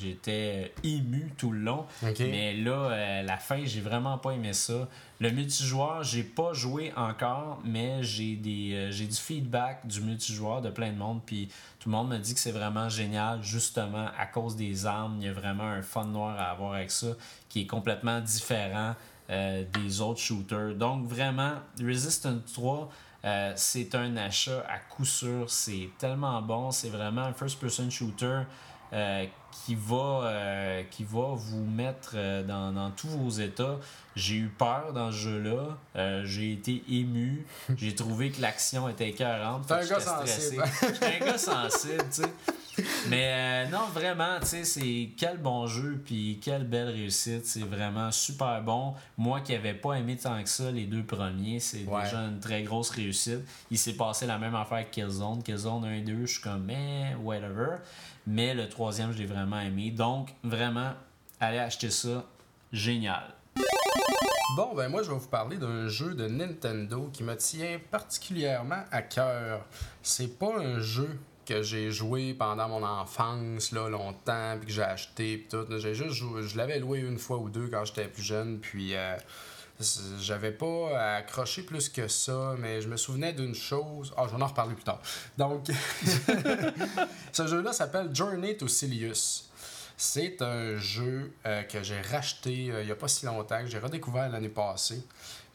j'étais 0.00 0.72
ému 0.82 1.30
tout 1.36 1.52
le 1.52 1.60
long. 1.60 1.86
Mais 2.02 2.54
là, 2.54 2.72
euh, 2.72 3.22
la 3.22 3.36
fin, 3.36 3.64
j'ai 3.64 3.80
vraiment 3.80 4.16
pas 4.18 4.32
aimé 4.32 4.54
ça. 4.54 4.88
Le 5.20 5.30
multijoueur, 5.30 6.02
j'ai 6.02 6.22
pas 6.22 6.54
joué 6.54 6.92
encore, 6.96 7.60
mais 7.62 8.02
j'ai 8.02 8.36
des 8.36 8.72
euh, 8.72 8.90
j'ai 8.90 9.06
du 9.06 9.16
feedback 9.16 9.86
du 9.86 10.00
multijoueur 10.00 10.62
de 10.62 10.70
plein 10.70 10.90
de 10.90 10.96
monde. 10.96 11.20
Puis 11.26 11.50
tout 11.78 11.90
le 11.90 11.96
monde 11.96 12.08
me 12.08 12.18
dit 12.18 12.32
que 12.32 12.40
c'est 12.40 12.52
vraiment 12.52 12.88
génial, 12.88 13.42
justement 13.42 14.08
à 14.18 14.24
cause 14.24 14.56
des 14.56 14.86
armes. 14.86 15.16
Il 15.20 15.26
y 15.26 15.28
a 15.28 15.34
vraiment 15.34 15.64
un 15.64 15.82
fun 15.82 16.06
noir 16.06 16.38
à 16.38 16.50
avoir 16.50 16.72
avec 16.72 16.90
ça, 16.90 17.08
qui 17.50 17.60
est 17.60 17.66
complètement 17.66 18.20
différent 18.20 18.94
euh, 19.28 19.62
des 19.74 20.00
autres 20.00 20.20
shooters. 20.20 20.74
Donc 20.74 21.06
vraiment, 21.06 21.52
Resistance 21.80 22.52
3. 22.54 22.90
Euh, 23.24 23.52
c'est 23.56 23.94
un 23.94 24.16
achat 24.16 24.64
à 24.68 24.78
coup 24.78 25.04
sûr, 25.04 25.50
c'est 25.50 25.90
tellement 25.98 26.40
bon, 26.42 26.70
c'est 26.70 26.88
vraiment 26.88 27.22
un 27.22 27.32
first-person 27.32 27.90
shooter 27.90 28.42
euh, 28.92 29.26
qui, 29.52 29.74
va, 29.74 30.22
euh, 30.24 30.82
qui 30.90 31.04
va 31.04 31.34
vous 31.34 31.64
mettre 31.64 32.16
dans, 32.46 32.72
dans 32.72 32.90
tous 32.90 33.08
vos 33.08 33.30
états. 33.30 33.78
J'ai 34.16 34.36
eu 34.36 34.48
peur 34.48 34.92
dans 34.94 35.12
ce 35.12 35.16
jeu-là, 35.16 36.24
j'ai 36.24 36.52
été 36.52 36.82
ému, 36.88 37.46
j'ai 37.76 37.94
trouvé 37.94 38.30
que 38.30 38.40
l'action 38.40 38.88
était 38.88 39.10
écœurante. 39.10 39.66
T'es 39.66 39.74
un 39.74 39.86
gars 39.86 40.00
stressé. 40.00 40.56
sensible. 40.56 40.64
J'étais 40.80 41.22
un 41.22 41.26
gars 41.26 41.38
sensible, 41.38 42.04
tu 42.12 42.22
sais. 42.22 42.32
Mais 43.08 43.66
euh, 43.66 43.70
non, 43.70 43.86
vraiment, 43.92 44.38
tu 44.40 44.46
sais, 44.46 44.64
c'est 44.64 45.10
quel 45.16 45.38
bon 45.38 45.66
jeu, 45.66 46.00
puis 46.04 46.38
quelle 46.42 46.64
belle 46.64 46.88
réussite. 46.88 47.46
C'est 47.46 47.60
vraiment 47.64 48.10
super 48.10 48.62
bon. 48.62 48.94
Moi 49.18 49.40
qui 49.40 49.52
n'avais 49.52 49.74
pas 49.74 49.94
aimé 49.94 50.16
tant 50.16 50.42
que 50.42 50.48
ça 50.48 50.70
les 50.70 50.86
deux 50.86 51.02
premiers, 51.04 51.60
c'est 51.60 51.84
Ouais. 51.84 52.02
déjà 52.04 52.18
une 52.20 52.40
très 52.40 52.62
grosse 52.62 52.90
réussite. 52.90 53.40
Il 53.70 53.78
s'est 53.78 53.94
passé 53.94 54.26
la 54.26 54.38
même 54.38 54.54
affaire 54.54 54.78
avec 54.78 54.90
Killzone. 54.90 55.42
Killzone 55.42 55.84
1 55.84 55.92
et 55.94 56.00
2, 56.02 56.26
je 56.26 56.32
suis 56.32 56.40
comme, 56.42 56.64
mais 56.64 57.14
whatever. 57.22 57.76
Mais 58.26 58.54
le 58.54 58.68
troisième, 58.68 59.12
je 59.12 59.18
l'ai 59.18 59.26
vraiment 59.26 59.60
aimé. 59.60 59.90
Donc, 59.90 60.34
vraiment, 60.44 60.92
allez 61.40 61.58
acheter 61.58 61.90
ça. 61.90 62.24
Génial. 62.72 63.22
Bon, 64.56 64.74
ben 64.74 64.88
moi, 64.88 65.02
je 65.02 65.10
vais 65.10 65.16
vous 65.18 65.28
parler 65.28 65.56
d'un 65.58 65.86
jeu 65.88 66.14
de 66.14 66.26
Nintendo 66.26 67.08
qui 67.12 67.22
me 67.22 67.36
tient 67.36 67.78
particulièrement 67.90 68.82
à 68.90 69.02
cœur. 69.02 69.64
C'est 70.02 70.38
pas 70.38 70.58
un 70.58 70.80
jeu 70.80 71.18
que 71.50 71.62
j'ai 71.62 71.90
joué 71.90 72.32
pendant 72.32 72.68
mon 72.68 72.84
enfance, 72.84 73.72
là, 73.72 73.88
longtemps, 73.88 74.56
puis 74.56 74.68
que 74.68 74.72
j'ai 74.72 74.82
acheté, 74.82 75.36
puis 75.36 75.48
tout. 75.48 75.66
J'ai 75.78 75.94
juste 75.94 76.12
je 76.12 76.56
l'avais 76.56 76.78
loué 76.78 77.00
une 77.00 77.18
fois 77.18 77.38
ou 77.38 77.50
deux 77.50 77.66
quand 77.66 77.84
j'étais 77.84 78.06
plus 78.06 78.22
jeune, 78.22 78.60
puis 78.60 78.94
euh, 78.94 79.16
J'avais 80.20 80.52
pas 80.52 81.16
accroché 81.16 81.62
plus 81.62 81.88
que 81.88 82.06
ça, 82.06 82.54
mais 82.58 82.80
je 82.80 82.88
me 82.88 82.96
souvenais 82.96 83.32
d'une 83.32 83.54
chose. 83.54 84.14
Ah, 84.16 84.26
je 84.30 84.36
vais 84.36 84.42
en 84.42 84.46
reparler 84.46 84.74
plus 84.74 84.84
tard. 84.84 85.00
Donc, 85.36 85.66
ce 87.32 87.46
jeu-là 87.46 87.72
s'appelle 87.72 88.14
Journey 88.14 88.56
to 88.56 88.68
Silius. 88.68 89.48
C'est 89.96 90.40
un 90.42 90.76
jeu 90.76 91.32
euh, 91.46 91.62
que 91.64 91.82
j'ai 91.82 92.00
racheté 92.00 92.70
euh, 92.70 92.82
il 92.82 92.86
n'y 92.86 92.92
a 92.92 92.96
pas 92.96 93.08
si 93.08 93.26
longtemps, 93.26 93.60
que 93.60 93.66
j'ai 93.66 93.78
redécouvert 93.78 94.28
l'année 94.28 94.48
passée. 94.48 95.02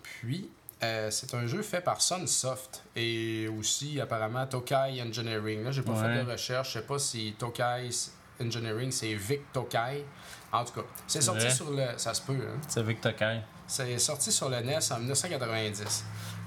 Puis, 0.04 0.50
euh, 0.86 1.11
c'est 1.11 1.33
un 1.33 1.45
jeu 1.47 1.61
fait 1.61 1.81
par 1.81 2.01
Sunsoft 2.01 2.83
et 2.95 3.47
aussi 3.47 3.99
apparemment 3.99 4.45
Tokai 4.45 5.01
Engineering. 5.01 5.63
Là, 5.63 5.71
j'ai 5.71 5.81
pas 5.81 5.95
fait 5.95 6.23
de 6.23 6.31
recherche. 6.31 6.69
Je 6.69 6.79
sais 6.79 6.86
pas 6.86 6.99
si 6.99 7.36
Tokai 7.38 7.89
Engineering, 8.41 8.91
c'est 8.91 9.13
Vic 9.13 9.51
Tokai. 9.51 10.05
En 10.51 10.63
tout 10.63 10.73
cas, 10.73 10.88
c'est 11.07 11.21
sorti 11.21 11.51
sur 11.51 11.71
le. 11.71 11.86
Ça 11.97 12.13
se 12.13 12.21
peut, 12.21 12.33
hein? 12.33 12.59
C'est 12.67 12.83
Vic 12.83 13.01
Tokai. 13.01 13.41
C'est 13.67 13.97
sorti 13.99 14.31
sur 14.31 14.49
le 14.49 14.61
NES 14.61 14.79
en 14.91 14.99
1990. 14.99 16.05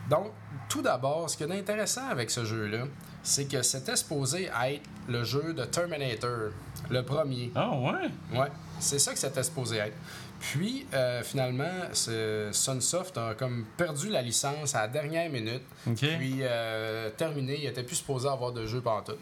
Donc, 0.08 0.32
tout 0.68 0.82
d'abord, 0.82 1.28
ce 1.28 1.36
qui 1.36 1.42
est 1.42 1.52
intéressant 1.52 2.08
avec 2.08 2.30
ce 2.30 2.44
jeu-là, 2.44 2.84
c'est 3.22 3.46
que 3.46 3.62
c'était 3.62 3.96
supposé 3.96 4.44
être 4.64 4.82
le 5.08 5.24
jeu 5.24 5.52
de 5.52 5.64
Terminator, 5.64 6.50
le 6.88 7.02
premier. 7.02 7.52
Ah 7.54 7.70
ouais? 7.76 8.38
Ouais, 8.38 8.48
c'est 8.78 8.98
ça 8.98 9.12
que 9.12 9.18
c'était 9.18 9.42
supposé 9.42 9.76
être. 9.78 9.96
Puis, 10.40 10.86
euh, 10.94 11.22
finalement, 11.22 11.92
Sunsoft 11.92 13.18
a 13.18 13.34
comme 13.34 13.64
perdu 13.76 14.08
la 14.08 14.22
licence 14.22 14.74
à 14.74 14.82
la 14.82 14.88
dernière 14.88 15.30
minute. 15.30 15.62
Puis, 15.96 16.38
euh, 16.42 17.10
terminé, 17.10 17.58
il 17.60 17.66
était 17.66 17.82
plus 17.82 17.96
supposé 17.96 18.28
avoir 18.28 18.52
de 18.52 18.66
jeu 18.66 18.80
partout. 18.80 19.18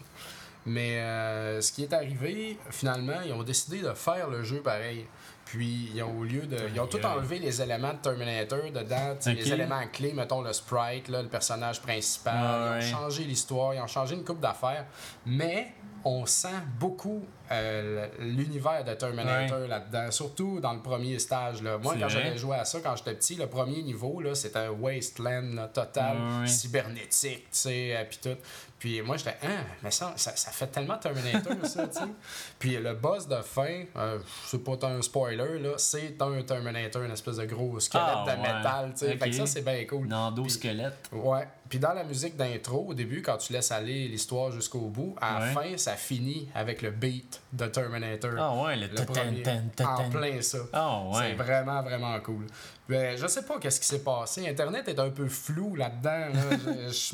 Mais 0.65 0.99
euh, 0.99 1.61
ce 1.61 1.71
qui 1.71 1.83
est 1.83 1.93
arrivé, 1.93 2.57
finalement, 2.69 3.21
ils 3.25 3.31
ont 3.31 3.43
décidé 3.43 3.79
de 3.79 3.93
faire 3.93 4.29
le 4.29 4.43
jeu 4.43 4.61
pareil. 4.61 5.05
Puis, 5.49 5.91
ils 5.95 6.03
ont, 6.03 6.19
au 6.19 6.23
lieu 6.23 6.41
de. 6.41 6.57
Ils 6.73 6.79
ont 6.79 6.87
tout 6.87 7.03
enlevé 7.05 7.39
les 7.39 7.61
éléments 7.61 7.93
de 7.93 7.99
Terminator 7.99 8.71
dedans, 8.73 9.15
les 9.25 9.53
éléments 9.53 9.87
clés, 9.91 10.13
mettons 10.13 10.41
le 10.41 10.51
sprite, 10.51 11.07
là, 11.07 11.21
le 11.21 11.29
personnage 11.29 11.81
principal. 11.81 12.81
ils 12.81 12.87
ont 12.87 12.99
changé 12.99 13.23
l'histoire, 13.23 13.73
ils 13.73 13.81
ont 13.81 13.87
changé 13.87 14.15
une 14.15 14.25
coupe 14.25 14.41
d'affaires. 14.41 14.85
Mais 15.25 15.73
on 16.03 16.25
sent 16.25 16.49
beaucoup 16.79 17.25
euh, 17.51 18.07
l'univers 18.19 18.83
de 18.83 18.93
Terminator 18.93 19.67
là-dedans, 19.67 20.11
surtout 20.11 20.59
dans 20.59 20.73
le 20.73 20.81
premier 20.81 21.19
stage. 21.19 21.61
Là. 21.61 21.77
Moi, 21.77 21.95
quand 21.99 22.09
j'avais 22.09 22.37
joué 22.37 22.57
à 22.57 22.65
ça 22.65 22.79
quand 22.81 22.95
j'étais 22.95 23.13
petit, 23.13 23.35
le 23.35 23.47
premier 23.47 23.81
niveau, 23.81 24.21
c'était 24.33 24.59
un 24.59 24.69
wasteland 24.71 25.67
total, 25.73 26.47
cybernétique, 26.47 27.43
tu 27.43 27.47
sais, 27.51 27.95
euh, 27.95 28.03
puis 28.09 28.19
tout. 28.21 28.37
Puis 28.79 29.01
moi, 29.01 29.17
j'étais, 29.17 29.35
ah, 29.43 29.47
mais 29.81 29.89
ça, 29.89 30.13
ça, 30.15 30.51
fait 30.51 30.67
tellement 30.67 30.97
Terminator, 30.97 31.53
ça, 31.63 31.87
tu 31.87 31.97
sais. 31.97 32.05
Puis 32.59 32.77
le 32.77 32.93
boss 32.93 33.27
de 33.27 33.41
fin, 33.41 33.85
euh, 33.95 34.19
c'est 34.45 34.63
pas 34.63 34.77
un 34.87 35.01
spoiler, 35.01 35.59
là, 35.59 35.73
c'est 35.77 36.21
un 36.21 36.43
Terminator, 36.43 37.01
une 37.01 37.11
espèce 37.11 37.37
de 37.37 37.45
gros 37.45 37.79
squelette 37.79 38.07
ah, 38.07 38.25
de 38.27 38.41
métal, 38.41 38.91
tu 38.91 38.99
sais. 38.99 39.17
Fait 39.17 39.29
que 39.29 39.35
ça, 39.35 39.47
c'est 39.47 39.63
bien 39.63 39.83
cool. 39.85 40.07
Nando 40.07 40.47
squelette. 40.47 41.09
Ouais. 41.11 41.47
Puis 41.69 41.79
dans 41.79 41.93
la 41.93 42.03
musique 42.03 42.35
d'intro, 42.35 42.85
au 42.87 42.93
début, 42.93 43.21
quand 43.21 43.37
tu 43.37 43.53
laisses 43.53 43.71
aller 43.71 44.07
l'histoire 44.07 44.51
jusqu'au 44.51 44.87
bout, 44.87 45.15
à 45.21 45.39
la 45.39 45.45
fin, 45.47 45.77
ça 45.77 45.95
finit 45.95 46.49
avec 46.55 46.81
le 46.81 46.91
beat 46.91 47.41
de 47.53 47.65
Terminator. 47.67 48.31
Ah 48.37 48.53
ouais, 48.63 48.75
le, 48.75 48.87
le 48.87 49.85
En 49.85 50.09
plein 50.09 50.41
ça. 50.41 50.59
Ah 50.73 51.01
ouais. 51.03 51.29
C'est 51.29 51.33
vraiment, 51.33 51.81
vraiment 51.81 52.19
cool. 52.21 52.45
Ben, 52.87 53.17
je 53.17 53.27
sais 53.27 53.43
pas 53.43 53.59
qu'est-ce 53.59 53.81
qui 53.81 53.85
s'est 53.85 54.03
passé. 54.03 54.47
Internet 54.47 54.87
est 54.87 54.99
un 54.99 55.09
peu 55.09 55.27
flou 55.27 55.75
là-dedans. 55.75 56.27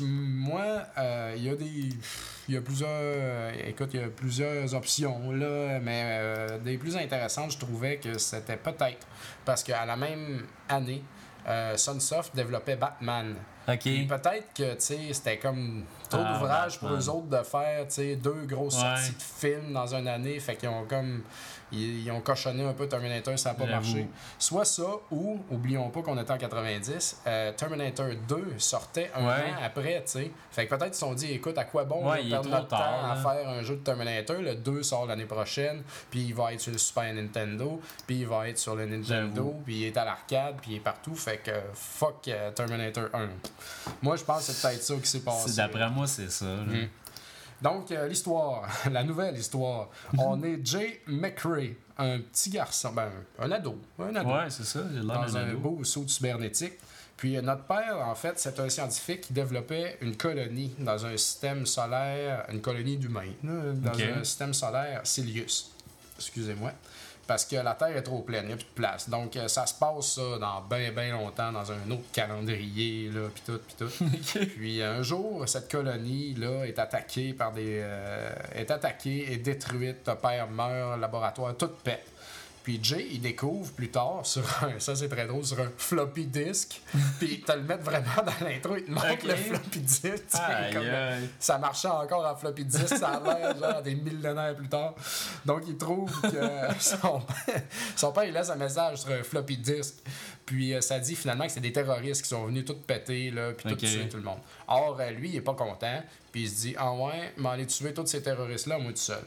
moi, 0.00 0.82
euh, 0.98 1.34
il 1.36 1.44
y 1.44 1.48
a 1.48 1.56
des. 1.56 1.88
Il 2.48 2.54
y 2.54 2.56
a 2.56 2.60
plusieurs. 2.60 2.88
Euh, 2.90 3.52
écoute, 3.66 3.90
il 3.92 4.00
y 4.00 4.02
a 4.04 4.08
plusieurs 4.08 4.72
options, 4.74 5.32
là, 5.32 5.80
mais 5.80 6.02
euh, 6.04 6.58
des 6.58 6.78
plus 6.78 6.96
intéressantes, 6.96 7.52
je 7.52 7.58
trouvais 7.58 7.96
que 7.96 8.18
c'était 8.18 8.56
peut-être 8.56 9.06
parce 9.44 9.64
qu'à 9.64 9.84
la 9.84 9.96
même 9.96 10.46
année, 10.68 11.02
Sunsoft 11.76 12.34
développait 12.36 12.76
Batman. 12.76 13.34
Peut-être 14.06 14.52
que 14.54 14.76
c'était 14.78 15.38
comme 15.38 15.84
trop 16.10 16.20
ah, 16.24 16.32
d'ouvrage 16.34 16.78
pour 16.78 16.90
eux 16.90 17.08
autres 17.08 17.28
de 17.28 17.42
faire 17.42 17.86
deux 18.16 18.44
grosses 18.46 18.78
sorties 18.78 19.12
de 19.12 19.22
films 19.22 19.72
dans 19.72 19.94
une 19.94 20.08
année. 20.08 20.38
Fait 20.38 20.56
qu'ils 20.56 20.68
ont 20.68 20.84
comme 20.84 21.22
ils, 21.74 22.10
ont 22.10 22.20
cochonné 22.20 22.64
un 22.64 22.72
peu 22.72 22.86
Terminator, 22.88 23.38
ça 23.38 23.50
n'a 23.50 23.54
pas 23.54 23.66
marché. 23.66 24.06
Soit 24.38 24.64
ça, 24.64 24.86
ou, 25.10 25.40
oublions 25.50 25.88
pas 25.90 26.02
qu'on 26.02 26.18
était 26.18 26.32
en 26.32 26.38
90, 26.38 27.22
euh, 27.26 27.52
Terminator 27.52 28.06
2 28.28 28.54
sortait 28.58 29.10
un 29.14 29.24
an 29.24 29.56
après, 29.62 30.02
tu 30.04 30.12
sais. 30.12 30.30
Fait 30.50 30.66
que 30.66 30.74
peut-être 30.74 30.92
ils 30.92 30.94
se 30.94 31.00
sont 31.00 31.14
dit, 31.14 31.32
écoute, 31.32 31.58
à 31.58 31.64
quoi 31.64 31.84
bon 31.84 32.02
on 32.04 32.28
perdre 32.28 32.48
notre 32.48 32.68
temps 32.68 32.76
à 32.76 33.16
faire 33.16 33.48
un 33.48 33.62
jeu 33.62 33.76
de 33.76 33.80
Terminator? 33.80 34.36
Le 34.40 34.54
2 34.54 34.82
sort 34.82 35.06
l'année 35.06 35.24
prochaine, 35.24 35.82
puis 36.10 36.20
il 36.20 36.34
va 36.34 36.52
être 36.52 36.60
sur 36.60 36.72
le 36.72 36.78
Super 36.78 37.12
Nintendo, 37.12 37.80
puis 38.06 38.20
il 38.20 38.26
va 38.26 38.48
être 38.48 38.58
sur 38.58 38.74
le 38.74 38.86
Nintendo, 38.86 39.54
puis 39.64 39.80
il 39.80 39.84
est 39.86 39.96
à 39.96 40.04
l'arcade, 40.04 40.56
puis 40.60 40.72
il 40.72 40.76
est 40.76 40.80
partout. 40.80 41.14
Fait 41.14 41.38
que 41.38 41.52
fuck 41.72 42.28
euh, 42.28 42.50
Terminator 42.52 43.04
1. 43.12 43.28
Moi, 44.02 44.16
je 44.16 44.24
pense 44.24 44.46
que 44.46 44.52
c'est 44.52 44.68
peut-être 44.68 44.82
ça 44.82 44.94
qui 44.94 45.08
s'est 45.08 45.20
passé. 45.20 45.56
D'après 45.56 45.90
moi, 45.90 46.06
c'est 46.06 46.30
ça. 46.30 46.46
Hmm. 46.46 46.88
Donc, 47.62 47.90
euh, 47.90 48.08
l'histoire, 48.08 48.68
la 48.90 49.04
nouvelle 49.04 49.36
histoire. 49.36 49.88
On 50.18 50.42
est 50.42 50.64
Jay 50.64 51.00
McRae, 51.06 51.74
un 51.98 52.20
petit 52.20 52.50
garçon, 52.50 52.92
ben, 52.92 53.10
un 53.38 53.50
ado. 53.50 53.80
Un 53.98 54.14
ado. 54.14 54.28
Ouais, 54.28 54.50
c'est 54.50 54.64
ça, 54.64 54.80
Dans 54.80 55.36
un 55.36 55.54
beau 55.54 55.82
saut 55.84 56.06
cybernétique. 56.06 56.74
Puis 57.16 57.36
euh, 57.36 57.42
notre 57.42 57.64
père, 57.64 57.98
en 58.06 58.14
fait, 58.14 58.38
c'est 58.38 58.58
un 58.58 58.68
scientifique 58.68 59.22
qui 59.22 59.32
développait 59.32 59.98
une 60.00 60.16
colonie 60.16 60.74
dans 60.78 61.06
un 61.06 61.16
système 61.16 61.64
solaire, 61.64 62.44
une 62.52 62.60
colonie 62.60 62.96
d'humains, 62.96 63.32
dans 63.42 63.98
un 63.98 64.24
système 64.24 64.52
solaire 64.52 65.00
Silius. 65.04 65.70
Excusez-moi 66.18 66.72
parce 67.26 67.44
que 67.44 67.56
la 67.56 67.74
Terre 67.74 67.96
est 67.96 68.02
trop 68.02 68.20
pleine, 68.20 68.44
il 68.44 68.48
n'y 68.48 68.52
a 68.52 68.56
plus 68.56 68.64
de 68.64 68.74
place. 68.74 69.08
Donc, 69.08 69.36
euh, 69.36 69.48
ça 69.48 69.66
se 69.66 69.74
passe 69.74 70.14
ça 70.14 70.38
dans 70.38 70.60
bien, 70.62 70.92
bien 70.92 71.12
longtemps, 71.12 71.52
dans 71.52 71.70
un 71.70 71.90
autre 71.90 72.10
calendrier, 72.12 73.10
là, 73.10 73.28
puis 73.32 73.42
tout, 73.46 73.60
puis 73.66 73.76
tout. 73.78 74.38
puis 74.56 74.82
un 74.82 75.02
jour, 75.02 75.42
cette 75.48 75.70
colonie-là 75.70 76.66
est 76.66 76.78
attaquée 76.78 77.32
par 77.32 77.52
des... 77.52 77.80
Euh, 77.82 78.32
est 78.54 78.70
attaquée 78.70 79.32
et 79.32 79.36
détruite, 79.38 80.10
père 80.22 80.48
meurt, 80.50 81.00
laboratoire, 81.00 81.56
tout 81.56 81.70
pète. 81.82 82.13
Puis 82.64 82.80
Jay, 82.82 83.06
il 83.12 83.20
découvre 83.20 83.70
plus 83.72 83.90
tard 83.90 84.22
sur 84.24 84.42
un, 84.64 84.80
ça 84.80 84.96
c'est 84.96 85.10
très 85.10 85.26
drôle, 85.26 85.44
sur 85.44 85.60
un 85.60 85.70
floppy 85.76 86.24
disk. 86.24 86.80
puis 87.20 87.42
te 87.42 87.52
le 87.52 87.62
mettre 87.62 87.84
vraiment 87.84 88.22
dans 88.24 88.46
l'intro, 88.46 88.76
il 88.76 88.84
te 88.84 88.90
montre 88.90 89.26
le 89.26 89.36
floppy 89.36 89.80
disk. 89.80 90.24
ça 91.38 91.58
marchait 91.58 91.88
encore 91.88 92.24
en 92.24 92.34
floppy 92.34 92.64
disk, 92.64 92.96
ça 92.96 93.08
a 93.08 93.20
l'air 93.20 93.58
genre 93.58 93.82
des 93.82 93.94
millénaires 93.94 94.56
plus 94.56 94.68
tard. 94.68 94.94
Donc 95.44 95.64
il 95.68 95.76
trouve 95.76 96.10
que 96.22 96.72
son, 96.80 97.22
son 97.96 98.12
père, 98.12 98.24
il 98.24 98.32
laisse 98.32 98.48
un 98.48 98.56
message 98.56 99.00
sur 99.00 99.12
un 99.12 99.22
floppy 99.22 99.58
disk. 99.58 99.96
Puis 100.46 100.72
euh, 100.72 100.80
ça 100.80 100.98
dit 100.98 101.16
finalement 101.16 101.46
que 101.46 101.52
c'est 101.52 101.60
des 101.60 101.72
terroristes 101.72 102.22
qui 102.22 102.28
sont 102.28 102.46
venus 102.46 102.64
tout 102.64 102.76
péter, 102.76 103.30
là, 103.30 103.52
puis 103.52 103.68
tout 103.68 103.76
tuer 103.76 104.08
tout 104.08 104.16
le 104.16 104.22
monde. 104.22 104.40
Or, 104.68 104.96
euh, 104.98 105.10
lui, 105.10 105.28
il 105.28 105.36
est 105.36 105.42
pas 105.42 105.54
content, 105.54 106.02
puis 106.32 106.42
il 106.42 106.48
se 106.48 106.60
dit 106.62 106.74
Ah 106.78 106.92
ouais, 106.92 107.32
mais 107.36 107.50
aller 107.50 107.66
tuer 107.66 107.92
tous 107.92 108.06
ces 108.06 108.22
terroristes-là, 108.22 108.78
moi 108.78 108.92
tout 108.92 108.98
seul. 108.98 109.24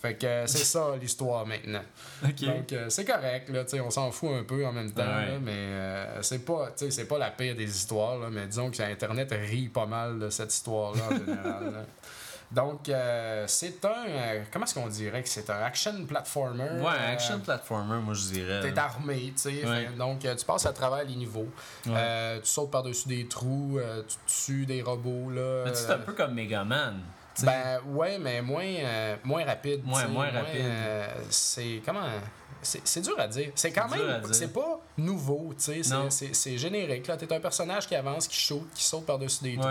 Fait 0.00 0.14
que 0.14 0.26
euh, 0.26 0.46
c'est 0.46 0.64
ça 0.64 0.96
l'histoire 0.98 1.44
maintenant. 1.46 1.82
Donc 2.22 2.72
euh, 2.72 2.86
c'est 2.88 3.04
correct, 3.04 3.50
là, 3.50 3.64
on 3.84 3.90
s'en 3.90 4.10
fout 4.10 4.30
un 4.30 4.44
peu 4.44 4.64
en 4.64 4.72
même 4.72 4.92
temps, 4.92 5.04
mais 5.42 5.52
euh, 5.52 6.22
c'est 6.22 6.44
pas, 6.44 6.70
c'est 6.74 7.04
pas 7.06 7.18
la 7.18 7.30
pire 7.30 7.54
des 7.54 7.68
histoires, 7.68 8.18
là, 8.18 8.28
mais 8.30 8.46
disons 8.46 8.70
que 8.70 8.82
Internet 8.82 9.30
rit 9.30 9.68
pas 9.68 9.84
mal 9.84 10.18
de 10.18 10.30
cette 10.30 10.54
histoire-là 10.54 11.02
en 11.06 11.18
général. 11.18 11.86
Donc, 12.50 12.90
c'est 13.46 13.84
un. 13.84 14.42
comment 14.50 14.64
est-ce 14.64 14.74
qu'on 14.74 14.88
dirait 14.88 15.22
que 15.22 15.28
c'est 15.28 15.48
un 15.50 15.62
action 15.62 16.04
platformer? 16.04 16.80
Ouais, 16.80 17.12
action 17.12 17.38
platformer, 17.38 18.00
moi 18.00 18.14
je 18.14 18.32
dirais. 18.32 18.60
T'es 18.60 18.76
armé, 18.76 19.32
tu 19.36 19.42
sais. 19.42 19.88
Donc, 19.96 20.20
tu 20.20 20.44
passes 20.46 20.66
à 20.66 20.72
travers 20.72 21.04
les 21.04 21.14
niveaux. 21.14 21.48
tu 21.84 21.92
sautes 22.42 22.70
par-dessus 22.70 23.06
des 23.06 23.28
trous, 23.28 23.78
tu 24.08 24.16
tues 24.26 24.66
des 24.66 24.80
robots. 24.80 25.30
Là, 25.30 25.64
mais 25.66 25.74
c'est 25.74 25.92
un 25.92 25.98
peu 25.98 26.14
comme 26.14 26.34
Ben 27.42 27.80
ouais, 27.86 28.18
mais 28.18 28.42
moins, 28.42 28.64
euh, 28.64 29.16
moins 29.24 29.44
rapide. 29.44 29.84
Moins, 29.84 30.06
moins 30.08 30.30
rapide. 30.30 30.60
Euh, 30.62 31.06
c'est 31.30 31.80
comment. 31.84 32.02
C'est 32.62 33.00
dur 33.00 33.18
à 33.18 33.26
dire. 33.28 33.50
C'est 33.54 33.72
quand 33.72 33.88
même. 33.88 34.22
C'est 34.32 34.52
pas 34.52 34.80
nouveau, 34.98 35.54
tu 35.58 35.82
sais. 35.82 36.32
C'est 36.32 36.58
générique. 36.58 37.06
Là, 37.06 37.16
t'es 37.16 37.32
un 37.32 37.40
personnage 37.40 37.86
qui 37.86 37.94
avance, 37.94 38.26
qui 38.28 38.40
saute, 38.40 38.68
qui 38.74 38.84
saute 38.84 39.06
par-dessus 39.06 39.42
des 39.42 39.56
trous. 39.56 39.68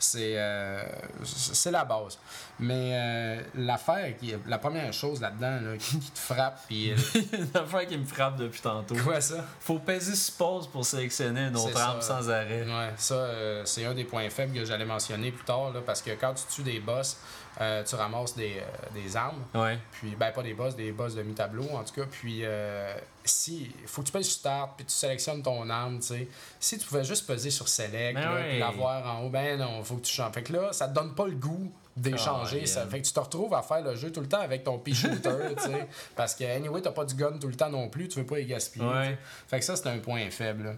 C'est 0.00 0.34
euh, 0.36 0.80
c'est 1.24 1.72
la 1.72 1.84
base. 1.84 2.18
Mais 2.60 2.92
euh, 2.92 3.42
l'affaire, 3.56 4.16
qui, 4.16 4.32
la 4.46 4.58
première 4.58 4.92
chose 4.92 5.20
là-dedans 5.20 5.76
qui, 5.78 5.98
te 5.98 6.18
frappe. 6.18 6.60
Puis, 6.68 6.92
l'affaire 7.54 7.86
qui 7.86 7.98
me 7.98 8.04
frappe 8.04 8.36
depuis 8.36 8.60
tantôt. 8.60 8.94
Quoi 8.96 9.20
ça? 9.20 9.44
Faut 9.60 9.80
peser 9.80 10.14
suppose 10.14 10.68
pour 10.68 10.86
sélectionner 10.86 11.48
une 11.48 11.56
autre 11.56 11.76
arme 11.76 12.00
sans 12.00 12.30
arrêt. 12.30 12.62
Ouais, 12.62 12.92
ça, 12.96 13.14
euh, 13.14 13.62
c'est 13.64 13.84
un 13.86 13.94
des 13.94 14.04
points 14.04 14.30
faibles 14.30 14.54
que 14.54 14.64
j'allais 14.64 14.84
mentionner 14.84 15.32
plus 15.32 15.44
tard. 15.44 15.72
Là, 15.72 15.80
parce 15.84 16.00
que 16.00 16.10
quand 16.10 16.34
tu 16.34 16.44
tues 16.54 16.62
des 16.62 16.78
boss, 16.78 17.16
euh, 17.60 17.82
tu 17.82 17.94
ramasses 17.96 18.36
des, 18.36 18.58
euh, 18.58 19.00
des 19.00 19.16
armes. 19.16 19.42
Ouais. 19.54 19.78
Puis, 19.92 20.14
ben, 20.18 20.30
pas 20.30 20.42
des 20.42 20.54
boss, 20.54 20.76
des 20.76 20.92
boss 20.92 21.14
de 21.14 21.22
mi-tableau, 21.22 21.68
en 21.72 21.82
tout 21.82 21.94
cas. 21.94 22.06
Puis, 22.10 22.40
euh, 22.44 22.94
si, 23.24 23.70
faut 23.86 24.02
que 24.02 24.06
tu 24.06 24.12
pèses 24.12 24.26
sur 24.26 24.38
start, 24.38 24.72
puis 24.76 24.86
tu 24.86 24.92
sélectionnes 24.92 25.42
ton 25.42 25.68
arme, 25.68 25.98
tu 25.98 26.06
sais. 26.06 26.28
Si 26.60 26.78
tu 26.78 26.86
pouvais 26.86 27.04
juste 27.04 27.26
peser 27.26 27.50
sur 27.50 27.68
select, 27.68 28.14
ben 28.14 28.42
puis 28.48 28.58
l'avoir 28.58 29.06
en 29.06 29.24
haut, 29.24 29.30
ben 29.30 29.58
non, 29.58 29.82
faut 29.82 29.96
que 29.96 30.06
tu 30.06 30.12
changes. 30.12 30.32
Fait 30.32 30.42
que 30.42 30.52
là, 30.52 30.72
ça 30.72 30.88
te 30.88 30.94
donne 30.94 31.14
pas 31.14 31.26
le 31.26 31.34
goût 31.34 31.72
d'échanger. 31.98 32.60
Oh, 32.62 32.66
ça 32.66 32.86
fait 32.86 33.00
que 33.00 33.06
tu 33.06 33.12
te 33.12 33.20
retrouves 33.20 33.54
à 33.54 33.62
faire 33.62 33.82
le 33.82 33.94
jeu 33.96 34.10
tout 34.12 34.20
le 34.20 34.28
temps 34.28 34.40
avec 34.40 34.64
ton 34.64 34.78
pea-shooter, 34.78 35.54
tu 35.56 35.62
sais. 35.64 35.88
Parce 36.16 36.34
que, 36.34 36.44
anyway, 36.44 36.80
t'as 36.80 36.92
pas 36.92 37.04
du 37.04 37.14
gun 37.14 37.32
tout 37.40 37.48
le 37.48 37.54
temps 37.54 37.70
non 37.70 37.88
plus, 37.88 38.08
tu 38.08 38.18
veux 38.18 38.26
pas 38.26 38.36
les 38.36 38.46
gaspiller. 38.46 38.86
Ouais. 38.86 39.18
Fait 39.46 39.58
que 39.58 39.64
ça, 39.64 39.76
c'est 39.76 39.88
un 39.88 39.98
point 39.98 40.30
faible. 40.30 40.64
là. 40.64 40.72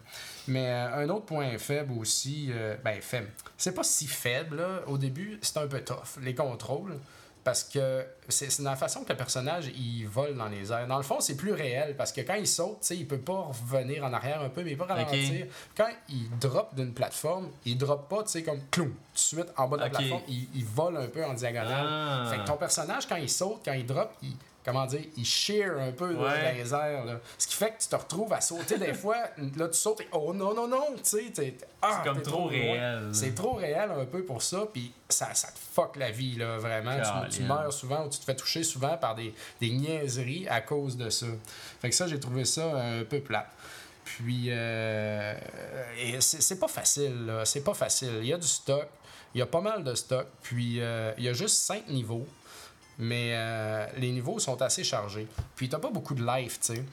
Mais 0.49 0.67
euh, 0.67 1.05
un 1.05 1.09
autre 1.11 1.27
point 1.27 1.57
faible 1.59 1.93
aussi, 1.99 2.49
euh, 2.51 2.77
ben 2.85 3.01
faible. 3.01 3.29
C'est 3.57 3.75
pas 3.75 3.85
si 3.85 4.07
faible, 4.07 4.57
là. 4.57 4.81
Au 4.87 4.99
début, 4.99 5.39
c'est 5.43 5.59
un 5.59 5.67
peu 5.67 5.81
tough, 5.81 6.19
les 6.23 6.35
contrôles. 6.35 6.97
Parce 7.43 7.65
que 7.65 8.05
c'est 8.29 8.59
la 8.61 8.77
façon 8.77 9.03
que 9.03 9.11
le 9.11 9.17
personnage 9.17 9.69
il 9.69 10.07
vole 10.07 10.37
dans 10.37 10.49
les 10.49 10.71
airs. 10.73 10.87
Dans 10.87 10.99
le 10.99 11.03
fond, 11.03 11.21
c'est 11.21 11.37
plus 11.37 11.53
réel 11.53 11.97
parce 11.97 12.13
que 12.13 12.21
quand 12.21 12.35
il 12.35 12.47
saute, 12.47 12.81
tu 12.81 12.87
sais, 12.89 12.97
il 12.97 13.07
peut 13.07 13.19
pas 13.19 13.49
revenir 13.49 14.05
en 14.05 14.13
arrière 14.13 14.43
un 14.43 14.51
peu, 14.51 14.63
mais 14.63 14.73
il 14.73 14.77
peut 14.77 14.85
ralentir. 14.85 15.47
Quand 15.77 15.89
il 16.09 16.29
drop 16.39 16.75
d'une 16.75 16.93
plateforme, 16.93 17.49
il 17.65 17.79
drop 17.79 18.09
pas, 18.09 18.23
tu 18.23 18.31
sais, 18.31 18.43
comme 18.43 18.61
cloum, 18.71 18.91
tout 18.91 19.15
de 19.15 19.19
suite 19.19 19.53
en 19.57 19.69
bas 19.69 19.77
de 19.79 19.83
la 19.83 19.91
plateforme, 19.91 20.23
il, 20.29 20.49
il 20.55 20.65
vole 20.65 20.97
un 20.97 21.07
peu 21.07 21.25
en 21.25 21.35
diagonale. 21.35 21.87
Ah. 21.89 22.27
Fait 22.31 22.39
que 22.39 22.47
ton 22.47 22.57
personnage, 22.57 23.07
quand 23.09 23.17
il 23.17 23.31
saute, 23.31 23.63
quand 23.65 23.73
il 23.73 23.87
drop, 23.87 24.13
il, 24.23 24.35
comment 24.65 24.87
dire, 24.87 25.03
il 25.17 25.25
shear 25.25 25.79
un 25.79 25.93
peu 25.93 26.13
là, 26.13 26.21
Ouais. 26.21 26.53
dans 26.53 26.59
les 26.59 26.75
airs. 26.75 27.05
là. 27.05 27.21
Ce 27.39 27.47
qui 27.47 27.55
fait 27.55 27.71
que 27.73 27.83
tu 27.83 27.89
te 27.89 27.97
retrouves 27.97 28.33
à 28.33 28.41
sauter 28.41 28.79
des 28.79 28.95
fois. 28.95 29.17
Là, 29.57 29.69
tu 29.69 29.79
sautes 29.79 30.01
et 30.03 30.09
oh 30.13 30.33
non, 30.35 30.55
non, 30.55 30.69
non, 30.69 30.87
tu 30.97 31.19
sais, 31.35 31.57
ah, 31.83 32.03
C'est 32.03 32.09
comme 32.11 32.23
trop 32.23 32.47
réel. 32.47 33.09
C'est 33.13 33.35
trop 33.35 33.55
réel 33.55 33.91
un 33.91 34.05
peu 34.05 34.25
pour 34.25 34.43
ça, 34.43 34.67
puis 34.73 34.93
ça, 35.09 35.33
ça 35.35 35.49
te 35.49 35.59
fuck 35.59 35.97
la 35.97 36.11
vie, 36.11 36.37
là, 36.37 36.59
vraiment. 36.59 36.97
Tu, 37.31 37.43
meurs 37.43 37.73
souvent 37.73 38.07
ou 38.07 38.09
tu 38.11 38.19
te 38.19 38.25
fais 38.25 38.37
toucher 38.37 38.63
souvent 38.63 38.97
par 38.97 39.15
des, 39.15 39.35
des 39.61 39.71
niaiseries 39.71 40.47
à 40.49 40.61
cause 40.61 40.97
de 40.97 41.11
ça. 41.11 41.27
Fait 41.81 41.89
que 41.91 41.95
ça, 41.95 42.07
j'ai 42.07 42.21
trouvé 42.21 42.45
ça 42.45 42.65
un 42.77 43.05
peu 43.05 43.21
plat. 43.21 43.47
Puis, 44.05 44.47
euh, 44.49 45.35
et 45.99 46.21
c'est 46.21 46.59
pas 46.59 46.69
facile, 46.69 47.27
là. 47.27 47.45
C'est 47.45 47.63
pas 47.63 47.75
facile. 47.75 48.11
Il 48.21 48.27
y 48.27 48.33
a 48.33 48.39
du 48.39 48.47
stock, 48.47 48.87
il 49.35 49.39
y 49.39 49.43
a 49.43 49.47
pas 49.47 49.61
mal 49.61 49.85
de 49.85 49.95
stock, 49.95 50.27
puis 50.43 50.81
euh, 50.81 51.13
il 51.19 51.25
y 51.25 51.29
a 51.29 51.33
juste 51.33 51.57
cinq 51.59 51.89
niveaux, 51.89 52.27
mais 53.01 53.33
euh, 53.35 53.87
les 53.97 54.11
niveaux 54.13 54.39
sont 54.39 54.61
assez 54.63 54.85
chargés. 54.85 55.27
Puis, 55.57 55.69
t'as 55.69 55.79
pas 55.79 55.91
beaucoup 55.91 56.15
de 56.15 56.25
life, 56.25 56.61
tu 56.61 56.75
sais. 56.75 56.85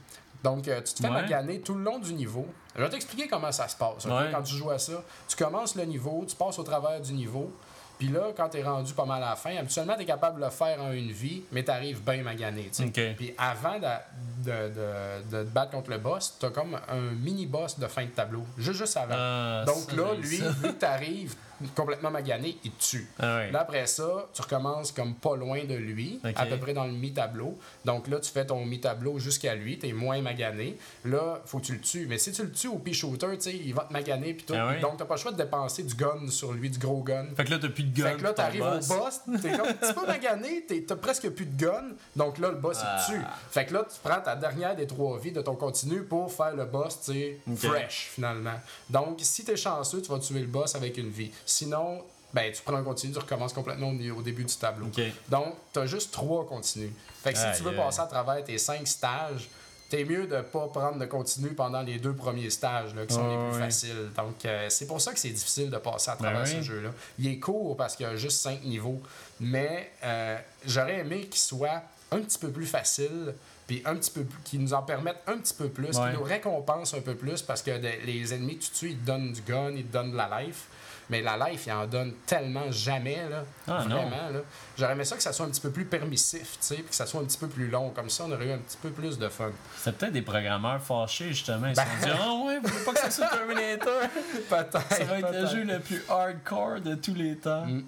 Donc, 0.42 0.66
euh, 0.68 0.80
tu 0.82 0.94
te 0.94 1.00
fais 1.00 1.08
Ouais. 1.08 1.14
maganer 1.22 1.60
tout 1.60 1.74
le 1.74 1.82
long 1.84 1.98
du 1.98 2.14
niveau. 2.14 2.46
Je 2.76 2.82
vais 2.82 2.88
t'expliquer 2.90 3.28
comment 3.28 3.50
ça 3.52 3.66
se 3.68 3.76
passe. 3.76 4.06
ok, 4.06 4.12
Ouais. 4.12 4.30
Quand 4.32 4.42
tu 4.42 4.54
joues 4.56 4.70
à 4.70 4.78
ça, 4.78 5.02
tu 5.28 5.36
commences 5.36 5.74
le 5.74 5.84
niveau, 5.84 6.24
tu 6.28 6.34
passes 6.36 6.58
au 6.58 6.62
travers 6.62 7.00
du 7.00 7.12
niveau. 7.12 7.52
Puis 7.98 8.06
là, 8.06 8.28
quand 8.36 8.48
t'es 8.48 8.62
rendu 8.62 8.92
pas 8.94 9.04
mal 9.04 9.20
à 9.24 9.30
la 9.30 9.34
fin, 9.36 9.56
habituellement, 9.56 9.96
t'es 9.98 10.04
capable 10.04 10.38
de 10.38 10.44
le 10.44 10.50
faire 10.52 10.80
en 10.80 10.92
une 10.92 11.10
vie, 11.10 11.42
mais 11.50 11.64
t'arrives 11.64 12.00
bien 12.04 12.22
magané. 12.22 12.70
tu 12.72 12.84
sais. 12.84 12.84
Ok. 12.84 13.16
Puis 13.16 13.34
avant 13.36 13.80
de, 13.80 14.44
de, 14.44 14.68
de- 14.68 15.36
de 15.38 15.42
te 15.44 15.48
battre 15.50 15.72
contre 15.72 15.90
le 15.90 15.98
boss, 15.98 16.36
t'as 16.38 16.50
comme 16.50 16.76
un 16.88 17.00
mini-boss 17.20 17.76
de 17.80 17.88
fin 17.88 18.04
de 18.04 18.10
tableau. 18.10 18.44
Juste, 18.56 18.78
juste 18.78 18.96
avant. 18.96 19.16
Ah, 19.18 19.64
Donc 19.66 19.90
là, 19.92 20.14
lui, 20.14 20.36
vu 20.38 20.62
que 20.62 20.78
t'arrives 20.78 21.34
complètement 21.74 22.10
magané, 22.10 22.56
il 22.64 22.70
te 22.72 22.82
tue. 22.82 23.08
Ah 23.18 23.36
ouais. 23.38 23.50
Là, 23.50 23.60
après 23.60 23.86
ça, 23.86 24.28
tu 24.32 24.42
recommences 24.42 24.92
comme 24.92 25.14
pas 25.14 25.36
loin 25.36 25.64
de 25.64 25.74
lui, 25.74 26.20
à 26.36 26.46
peu 26.46 26.56
près 26.56 26.72
dans 26.74 26.84
le 26.84 26.92
mi-tableau. 26.92 27.56
Donc 27.84 28.08
là, 28.08 28.18
tu 28.20 28.30
fais 28.30 28.46
ton 28.46 28.64
mi-tableau 28.64 29.18
jusqu'à 29.18 29.54
lui, 29.54 29.78
t'es 29.78 29.92
moins 29.92 30.20
magané. 30.20 30.76
Là, 31.04 31.40
faut 31.46 31.58
que 31.58 31.66
tu 31.66 31.72
le 31.72 31.80
tues. 31.80 32.06
Mais 32.08 32.18
si 32.18 32.32
tu 32.32 32.42
le 32.42 32.52
tues 32.52 32.68
au 32.68 32.78
pea 32.78 32.92
shooter, 32.92 33.26
tu 33.36 33.40
sais, 33.50 33.56
il 33.56 33.74
va 33.74 33.84
te 33.84 33.92
maganer 33.92 34.34
puis 34.34 34.44
tout. 34.46 34.54
Ah 34.56 34.68
ouais? 34.68 34.80
Donc, 34.80 34.96
t'as 34.98 35.04
pas 35.04 35.14
le 35.14 35.20
choix 35.20 35.32
de 35.32 35.36
dépenser 35.36 35.82
du 35.82 35.94
gun 35.94 36.28
sur 36.30 36.52
lui, 36.52 36.70
du 36.70 36.78
gros 36.78 37.02
gun. 37.02 37.26
Fait 37.36 37.44
que 37.44 37.50
là, 37.50 37.58
t'as 37.60 37.68
plus 37.68 37.84
de 37.84 37.96
gun. 38.00 38.10
Fait 38.10 38.16
que 38.16 38.22
là, 38.22 38.32
t'arrives 38.32 38.62
au 38.62 38.78
boss, 38.94 39.20
t'es 39.42 39.56
comme 39.56 39.72
petit 39.74 39.92
peu 39.94 40.06
magané, 40.06 40.64
t'es- 40.66 40.82
t'as 40.82 40.96
presque 40.96 41.28
plus 41.30 41.46
de 41.46 41.56
gun, 41.64 41.84
donc 42.16 42.38
là, 42.38 42.50
le 42.50 42.56
boss, 42.56 42.78
Ah. 42.82 42.98
il 43.08 43.12
te 43.14 43.18
tue. 43.18 43.24
Fait 43.50 43.66
que 43.66 43.74
là, 43.74 43.84
tu 43.88 43.96
prends 44.02 44.20
ta 44.20 44.36
dernière 44.36 44.76
des 44.76 44.86
trois 44.86 45.18
vies 45.18 45.32
de 45.32 45.40
ton 45.40 45.54
continu 45.56 46.02
pour 46.02 46.32
faire 46.32 46.54
le 46.54 46.64
boss, 46.64 47.00
tu 47.04 47.12
sais, 47.12 47.40
Ok. 47.50 47.56
fresh, 47.58 48.10
finalement. 48.14 48.58
Donc, 48.90 49.18
si 49.22 49.44
t'es 49.44 49.56
chanceux, 49.56 50.02
tu 50.02 50.10
vas 50.10 50.18
tuer 50.18 50.40
le 50.40 50.46
boss 50.46 50.74
avec 50.74 50.96
une 50.98 51.10
vie. 51.10 51.30
Sinon, 51.48 52.04
ben, 52.34 52.52
tu 52.52 52.60
prends 52.62 52.76
un 52.76 52.82
continu, 52.82 53.12
tu 53.12 53.18
recommences 53.18 53.54
complètement 53.54 53.88
au, 53.88 54.22
début 54.22 54.44
du 54.44 54.54
tableau. 54.54 54.88
Donc, 55.30 55.54
t'as 55.72 55.86
juste 55.86 56.12
trois 56.12 56.46
continus. 56.46 56.90
Fait 57.22 57.32
que 57.32 57.38
si 57.38 57.46
tu 57.56 57.62
veux 57.62 57.74
passer 57.74 58.00
à 58.00 58.06
travers 58.06 58.44
tes 58.44 58.58
cinq 58.58 58.86
stages, 58.86 59.48
t'es 59.88 60.04
mieux 60.04 60.26
de 60.26 60.42
pas 60.42 60.68
prendre 60.68 60.98
de 60.98 61.06
continu 61.06 61.48
pendant 61.54 61.80
les 61.80 61.98
deux 61.98 62.12
premiers 62.12 62.50
stages, 62.50 62.94
là, 62.94 63.06
qui 63.06 63.14
sont 63.14 63.26
les 63.26 63.50
plus 63.50 63.58
ouais. 63.58 63.64
faciles. 63.64 64.10
Donc, 64.14 64.44
euh, 64.44 64.66
c'est 64.68 64.86
pour 64.86 65.00
ça 65.00 65.14
que 65.14 65.18
c'est 65.18 65.30
difficile 65.30 65.70
de 65.70 65.78
passer 65.78 66.10
à 66.10 66.16
travers 66.16 66.40
Ben 66.40 66.46
ce 66.46 66.56
oui. 66.56 66.62
jeu-là. 66.62 66.90
Il 67.18 67.26
est 67.28 67.38
court 67.38 67.74
parce 67.78 67.96
qu'il 67.96 68.04
y 68.04 68.08
a 68.10 68.14
juste 68.16 68.42
cinq 68.42 68.62
niveaux, 68.64 69.00
mais 69.40 69.90
euh, 70.04 70.36
j'aurais 70.66 70.98
aimé 70.98 71.20
qu'il 71.28 71.40
soit 71.40 71.82
un 72.12 72.20
petit 72.20 72.38
peu 72.38 72.50
plus 72.50 72.66
facile, 72.66 73.34
puis 73.66 73.80
un 73.86 73.96
petit 73.96 74.10
peu 74.10 74.24
plus, 74.24 74.38
qui 74.44 74.58
nous 74.58 74.74
en 74.74 74.82
permette 74.82 75.16
un 75.26 75.38
petit 75.38 75.54
peu 75.54 75.70
plus, 75.70 75.96
Ouais. 75.96 76.10
qui 76.10 76.18
nous 76.18 76.22
récompense 76.24 76.92
un 76.92 77.00
peu 77.00 77.14
plus, 77.14 77.40
parce 77.40 77.62
que 77.62 77.78
de- 77.78 78.04
les 78.06 78.34
ennemis 78.34 78.58
que 78.58 78.64
tu 78.64 78.70
tues, 78.70 78.90
ils 78.90 78.98
te 78.98 79.06
donnent 79.06 79.32
du 79.32 79.40
gun, 79.40 79.70
ils 79.70 79.86
te 79.86 79.92
donnent 79.94 80.12
de 80.12 80.16
la 80.18 80.42
life. 80.42 80.66
Mais 81.10 81.22
la 81.22 81.36
life, 81.48 81.62
il 81.66 81.72
en 81.72 81.86
donne 81.86 82.12
tellement 82.26 82.70
jamais, 82.70 83.26
là. 83.30 83.44
Ah, 83.66 83.84
non. 83.88 83.96
Vraiment, 83.96 84.28
là. 84.30 84.40
J'aurais 84.76 84.92
aimé 84.92 85.04
ça 85.04 85.16
que 85.16 85.22
ça 85.22 85.32
soit 85.32 85.46
un 85.46 85.48
petit 85.48 85.60
peu 85.60 85.70
plus 85.70 85.86
permissif, 85.86 86.52
tu 86.52 86.56
sais, 86.60 86.74
puis 86.76 86.84
que 86.90 86.94
ça 86.94 87.06
soit 87.06 87.20
un 87.20 87.24
petit 87.24 87.38
peu 87.38 87.48
plus 87.48 87.68
long. 87.68 87.90
Comme 87.90 88.10
ça, 88.10 88.24
on 88.26 88.32
aurait 88.32 88.46
eu 88.46 88.52
un 88.52 88.58
petit 88.58 88.76
peu 88.76 88.90
plus 88.90 89.18
de 89.18 89.28
fun. 89.28 89.50
C'est 89.78 89.96
peut-être 89.96 90.12
des 90.12 90.22
programmeurs 90.22 90.82
fâchés, 90.82 91.28
justement. 91.28 91.68
Ils 91.68 91.76
se 91.76 91.80
Ben. 91.80 91.86
sont 92.00 92.06
dit, 92.06 92.12
ah 92.20 92.34
ouais, 92.46 92.58
vous 92.58 92.68
voulez 92.68 92.84
pas 92.84 92.92
que 92.92 92.98
ça 93.00 93.10
soit 93.10 93.26
Terminator? 93.28 94.02
Peut-être. 94.50 94.92
Ça 94.94 95.04
va 95.04 95.18
être 95.18 95.32
le 95.32 95.46
jeu 95.46 95.64
le 95.64 95.80
plus 95.80 96.02
hardcore 96.08 96.80
de 96.82 96.94
tous 96.94 97.14
les 97.14 97.36
temps. 97.36 97.64
Mm. 97.64 97.84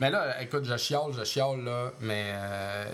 Mais 0.00 0.10
là, 0.10 0.42
écoute, 0.42 0.64
je 0.64 0.76
chiale, 0.76 1.12
je 1.16 1.22
chiale, 1.24 1.62
là, 1.64 1.92
mais 2.00 2.24
euh, 2.34 2.86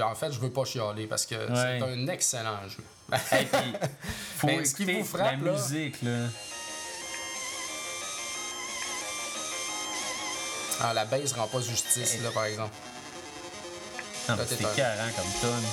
en 0.00 0.14
fait, 0.14 0.30
je 0.30 0.38
veux 0.38 0.50
pas 0.50 0.64
chialer 0.64 1.06
parce 1.06 1.26
que 1.26 1.34
c'est 1.54 1.82
un 1.82 2.06
excellent 2.06 2.60
jeu. 2.68 2.84
Et 3.32 3.44
puis, 3.44 3.72
faut 4.36 4.46
Mais 4.46 4.64
ce 4.64 4.74
qui 4.74 4.84
vous 4.84 5.04
frappe, 5.04 5.40
la 5.42 5.52
là- 5.52 5.52
musique, 5.52 6.02
là. 6.02 6.26
Ah, 10.80 10.92
la 10.92 11.04
base 11.04 11.32
rend 11.32 11.46
pas 11.46 11.60
justice, 11.60 12.20
là, 12.22 12.30
par 12.30 12.44
exemple. 12.46 12.74
Non, 14.28 14.36
c'était 14.48 14.64
un- 14.64 14.68
carré 14.74 15.12
comme 15.16 15.24
tonne. 15.40 15.64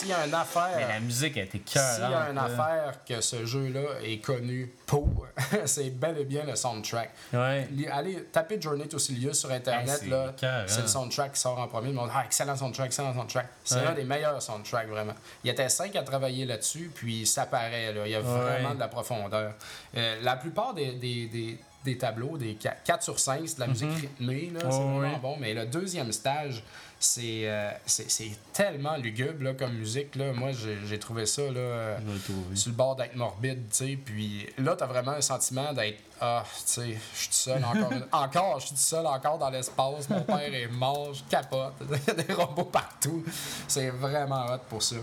S'il 0.00 0.08
y 0.08 0.12
a 0.12 0.26
une 0.26 0.34
affaire... 0.34 0.70
Mais 0.76 0.88
la 0.88 1.00
musique 1.00 1.36
a 1.36 1.42
été 1.42 1.60
S'il 1.64 1.80
y 1.80 2.14
a 2.14 2.30
une 2.30 2.38
affaire 2.38 2.98
que 3.06 3.20
ce 3.20 3.44
jeu-là 3.44 4.00
est 4.04 4.18
connu 4.18 4.72
pour, 4.86 5.26
c'est 5.66 5.90
bel 5.90 6.18
et 6.18 6.24
bien 6.24 6.44
le 6.44 6.56
soundtrack. 6.56 7.10
Ouais. 7.32 7.68
Allez, 7.92 8.24
tapez 8.32 8.60
Journey 8.60 8.88
to 8.88 8.98
Silius 8.98 9.38
sur 9.40 9.50
Internet, 9.50 9.88
Hey, 9.90 9.96
c'est 10.00 10.06
là. 10.08 10.32
écœurant. 10.36 10.64
C'est 10.66 10.82
le 10.82 10.86
soundtrack 10.88 11.32
qui 11.34 11.40
sort 11.40 11.58
en 11.58 11.68
premier. 11.68 11.88
Le 11.88 11.94
monde, 11.94 12.10
ah, 12.14 12.22
excellent 12.24 12.56
soundtrack, 12.56 12.86
excellent 12.86 13.14
soundtrack. 13.14 13.46
C'est 13.64 13.76
Ouais. 13.76 13.86
un 13.88 13.92
des 13.94 14.04
meilleurs 14.04 14.40
soundtracks, 14.42 14.88
vraiment. 14.88 15.14
Il 15.44 15.48
y 15.48 15.50
était 15.50 15.68
cinq 15.68 15.94
à 15.96 16.02
travailler 16.02 16.44
là-dessus, 16.46 16.90
puis 16.94 17.26
ça 17.26 17.46
paraît, 17.46 17.92
là. 17.92 18.02
Il 18.06 18.12
y 18.12 18.14
a 18.14 18.20
vraiment 18.20 18.68
Ouais. 18.70 18.74
de 18.74 18.80
la 18.80 18.88
profondeur. 18.88 19.52
Euh, 19.96 20.16
la 20.22 20.36
plupart 20.36 20.74
des, 20.74 20.92
des, 20.92 21.26
des, 21.26 21.58
des 21.84 21.96
tableaux, 21.98 22.36
des 22.36 22.54
4 22.56 23.02
sur 23.02 23.18
5, 23.18 23.42
c'est 23.46 23.54
de 23.56 23.60
la 23.60 23.66
musique 23.68 23.90
rythmée, 23.92 24.50
là. 24.54 24.60
c'est 24.70 24.78
vraiment 24.78 25.18
bon. 25.18 25.36
Mais 25.38 25.54
le 25.54 25.64
deuxième 25.66 26.12
stage, 26.12 26.62
c'est 27.02 27.48
euh, 27.48 27.70
c'est 27.86 28.30
tellement 28.52 28.96
lugubre, 28.98 29.42
là, 29.42 29.54
comme 29.54 29.72
musique, 29.72 30.14
là. 30.16 30.32
Moi, 30.34 30.50
j'ai 30.52 30.98
trouvé 30.98 31.24
ça, 31.26 31.42
là. 31.42 31.56
euh, 31.58 31.98
le 32.06 32.18
trouver. 32.20 32.54
sur 32.56 32.70
le 32.70 32.76
bord 32.76 32.94
d'être 32.94 33.16
morbide, 33.16 33.68
tu 33.70 33.76
sais. 33.76 33.98
Puis 34.04 34.46
là, 34.58 34.76
t'as 34.76 34.86
vraiment 34.86 35.12
un 35.12 35.20
sentiment 35.22 35.72
d'être 35.72 35.98
Ah, 36.20 36.44
tu 36.46 36.62
sais, 36.66 36.98
je 37.14 37.18
suis 37.18 37.28
tout 37.28 37.34
seul 37.34 37.64
encore. 37.64 37.92
encore, 38.12 38.60
je 38.60 38.66
suis 38.66 38.74
tout 38.74 38.80
seul 38.82 39.06
encore 39.06 39.38
dans 39.38 39.48
l'espace. 39.48 40.10
Mon 40.10 40.20
père 40.20 40.52
est 40.54 40.68
mort, 40.68 41.14
je 41.14 41.22
capote. 41.30 41.72
Il 41.80 41.96
y 42.06 42.10
a 42.10 42.14
des 42.22 42.32
robots 42.34 42.64
partout. 42.64 43.24
C'est 43.66 43.88
vraiment 43.88 44.44
hot 44.52 44.58
pour 44.68 44.82
ça. 44.82 44.96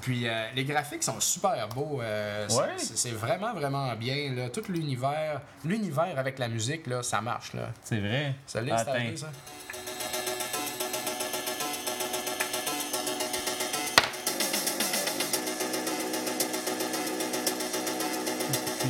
Puis 0.00 0.26
euh, 0.26 0.46
les 0.56 0.64
graphiques 0.64 1.02
sont 1.04 1.20
super 1.20 1.68
beaux. 1.68 2.00
euh, 2.00 2.46
c'est- 2.48 2.56
Ouais. 2.58 2.68
c'est 2.78 2.96
c'est 2.96 3.10
vraiment, 3.10 3.52
vraiment 3.52 3.94
bien. 3.94 4.32
Là. 4.34 4.48
Tout 4.48 4.62
l'univers, 4.70 5.42
l'univers 5.64 6.18
avec 6.18 6.38
la 6.38 6.48
musique, 6.48 6.86
là, 6.86 7.02
ça 7.02 7.20
marche. 7.20 7.52
Là. 7.52 7.68
C'est 7.84 8.00
vrai. 8.00 8.34
Ça 8.46 8.60
l'est 8.62 8.70
ça? 9.16 9.30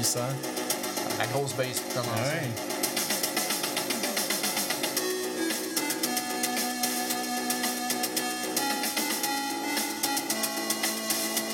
Puissant. 0.02 0.20
La 1.16 1.26
grosse 1.28 1.52
base 1.52 1.78
pour 1.78 1.92
Ah 1.98 2.00
commencer. 2.02 2.22
ouais. 2.34 3.62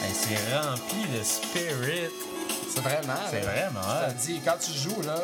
Hey, 0.02 0.12
c'est 0.14 0.56
rempli 0.56 1.06
de 1.18 1.22
spirit. 1.22 2.10
C'est 2.72 2.80
vraiment. 2.80 3.14
C'est 3.30 3.40
vraiment 3.40 3.80
Je 3.82 3.86
te 3.86 4.04
hot. 4.04 4.08
le 4.08 4.14
dis, 4.26 4.40
quand 4.44 4.56
tu 4.60 4.72
joues, 4.72 5.02
là, 5.02 5.16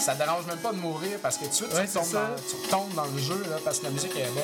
ça 0.00 0.14
te 0.14 0.18
dérange 0.18 0.46
même 0.46 0.58
pas 0.58 0.72
de 0.72 0.78
mourir 0.78 1.18
parce 1.22 1.36
que 1.38 1.44
tout 1.44 1.50
de 1.50 1.54
suite, 1.54 1.72
Ouais, 1.74 1.86
tu, 1.86 1.92
ça. 1.92 2.02
dans, 2.02 2.36
tu 2.36 2.56
retombes 2.66 2.94
dans 2.94 3.06
le 3.06 3.18
jeu 3.18 3.42
là, 3.50 3.56
parce 3.64 3.78
que 3.78 3.84
la 3.84 3.90
musique 3.90 4.16
est 4.16 4.30
bonne. 4.30 4.42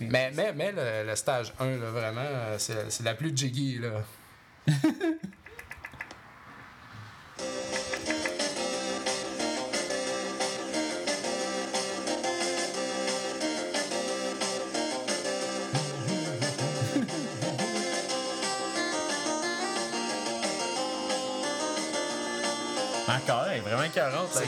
Mais, 0.00 0.30
mais, 0.34 0.52
mais 0.54 0.72
le, 0.72 1.08
le 1.08 1.16
stage 1.16 1.52
1, 1.60 1.66
là, 1.66 1.90
vraiment, 1.90 2.20
euh, 2.24 2.56
c'est 2.58 2.90
c'est 2.90 3.04
la 3.04 3.14
plus 3.14 3.36
jiggy. 3.36 3.78
Là. 3.78 4.02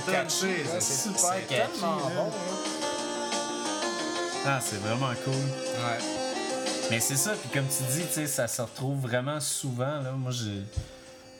C'est 0.07 0.13
catché, 0.13 0.65
là, 0.65 0.81
c'est 0.81 1.09
super 1.09 1.21
c'est 1.35 1.47
catchy. 1.57 1.71
tellement 1.73 1.97
là. 1.97 2.15
bon. 2.15 2.27
là. 2.27 2.33
Ah, 4.47 4.61
c'est 4.61 4.77
vraiment 4.81 5.13
cool. 5.25 5.33
Ouais. 5.35 5.99
Mais 6.91 7.01
c'est 7.01 7.17
ça, 7.17 7.33
puis 7.33 7.49
comme 7.49 7.67
tu 7.67 7.83
dis, 7.95 8.07
tu 8.07 8.13
sais, 8.13 8.27
ça 8.27 8.47
se 8.47 8.61
retrouve 8.61 9.01
vraiment 9.01 9.41
souvent. 9.41 10.01
Là. 10.03 10.13
Moi, 10.13 10.33
je, 10.33 10.51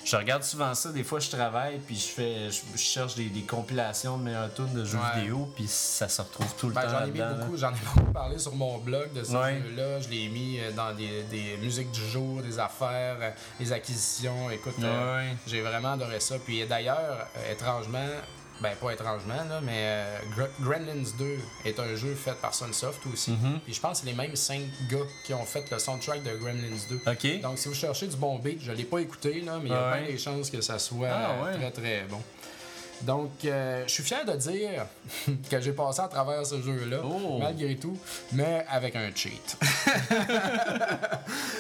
je 0.03 0.17
regarde 0.17 0.43
souvent 0.43 0.75
ça. 0.75 0.91
Des 0.91 1.05
fois, 1.05 1.21
je 1.21 1.29
travaille, 1.29 1.79
puis 1.81 1.97
je 1.97 2.07
fais, 2.07 2.51
je, 2.51 2.61
je 2.75 2.79
cherche 2.81 3.15
des, 3.15 3.27
des 3.27 3.43
compilations 3.43 4.17
de 4.17 4.23
meilleurs 4.23 4.55
tunes 4.55 4.73
de 4.73 4.87
jeux 4.87 4.97
Ouais. 4.97 5.21
vidéo, 5.21 5.53
puis 5.55 5.67
ça 5.69 6.09
se 6.09 6.23
retrouve 6.23 6.47
tout 6.59 6.69
le 6.69 6.75
Ben, 6.75 6.83
temps 6.85 6.89
j'en 6.99 7.05
ai 7.07 7.11
mis 7.11 7.19
là-dedans. 7.19 7.39
là. 7.39 7.45
beaucoup, 7.45 7.57
j'en 7.59 7.71
ai 7.75 7.79
beaucoup 7.95 8.13
parlé 8.13 8.39
sur 8.39 8.55
mon 8.55 8.79
blog 8.79 9.13
de 9.13 9.23
ces 9.23 9.37
Ouais. 9.37 9.63
jeux-là. 9.63 10.01
Je 10.01 10.09
l'ai 10.09 10.29
mis 10.29 10.59
euh, 10.61 10.73
dans 10.73 10.95
des, 10.95 11.25
des 11.25 11.59
musiques 11.61 11.91
du 11.91 12.09
jour, 12.09 12.41
des 12.41 12.59
affaires, 12.59 13.19
euh, 13.21 13.31
des 13.61 13.71
acquisitions. 13.71 14.49
Écoute, 14.51 14.77
euh, 14.83 15.31
j'ai 15.47 15.61
vraiment 15.61 15.93
adoré 15.93 16.21
ça. 16.21 16.37
Puis 16.39 16.67
d'ailleurs, 16.67 17.27
euh, 17.37 17.53
étrangement, 17.53 18.07
ben 18.61 18.75
pas 18.81 18.93
étrangement, 18.93 19.35
là, 19.49 19.61
mais 19.63 19.73
euh, 19.83 20.19
Gr- 20.37 20.49
Gremlins 20.63 21.11
2 21.19 21.39
est 21.65 21.79
un 21.79 21.95
jeu 21.97 22.15
fait 22.15 22.35
par 22.41 22.55
Sunsoft 22.55 23.01
aussi. 23.13 23.33
Mhm. 23.33 23.61
Puis 23.65 23.75
je 23.75 23.81
pense 23.81 24.01
que 24.01 24.07
c'est 24.07 24.13
les 24.13 24.17
mêmes 24.17 24.37
cinq 24.37 24.63
gars 24.89 24.99
qui 25.25 25.35
ont 25.35 25.45
fait 25.45 25.69
le 25.71 25.79
soundtrack 25.79 26.23
de 26.23 26.37
Gremlins 26.37 26.79
2. 26.89 27.01
Ok. 27.07 27.41
Donc, 27.41 27.59
si 27.59 27.69
vous 27.69 27.75
cherchez 27.75 28.07
du 28.07 28.17
bon 28.17 28.39
beat, 28.39 28.61
je 28.63 28.73
l'ai 28.73 28.85
pas 28.85 28.99
écouté, 29.01 29.41
là, 29.41 29.59
mais 29.63 29.71
il 29.71 29.73
y 29.73 29.75
a 29.75 29.97
bien 29.97 30.07
des 30.07 30.19
chances 30.19 30.51
que 30.51 30.61
ça 30.61 30.79
soit 30.79 31.09
Ah, 31.11 31.31
euh, 31.33 31.45
ouais. 31.45 31.55
très 31.59 31.71
très 31.73 32.03
bon. 32.09 32.21
Donc, 33.03 33.31
euh, 33.45 33.85
je 33.87 33.93
suis 33.93 34.03
fier 34.03 34.25
de 34.25 34.33
dire 34.33 34.87
que 35.51 35.61
j'ai 35.61 35.73
passé 35.73 36.01
à 36.01 36.09
travers 36.09 36.47
ce 36.47 36.61
jeu-là, 36.63 37.01
Oh. 37.05 37.39
malgré 37.39 37.77
tout, 37.77 37.99
mais 38.33 38.65
avec 38.71 38.97
un 38.97 39.11
cheat. 39.15 39.59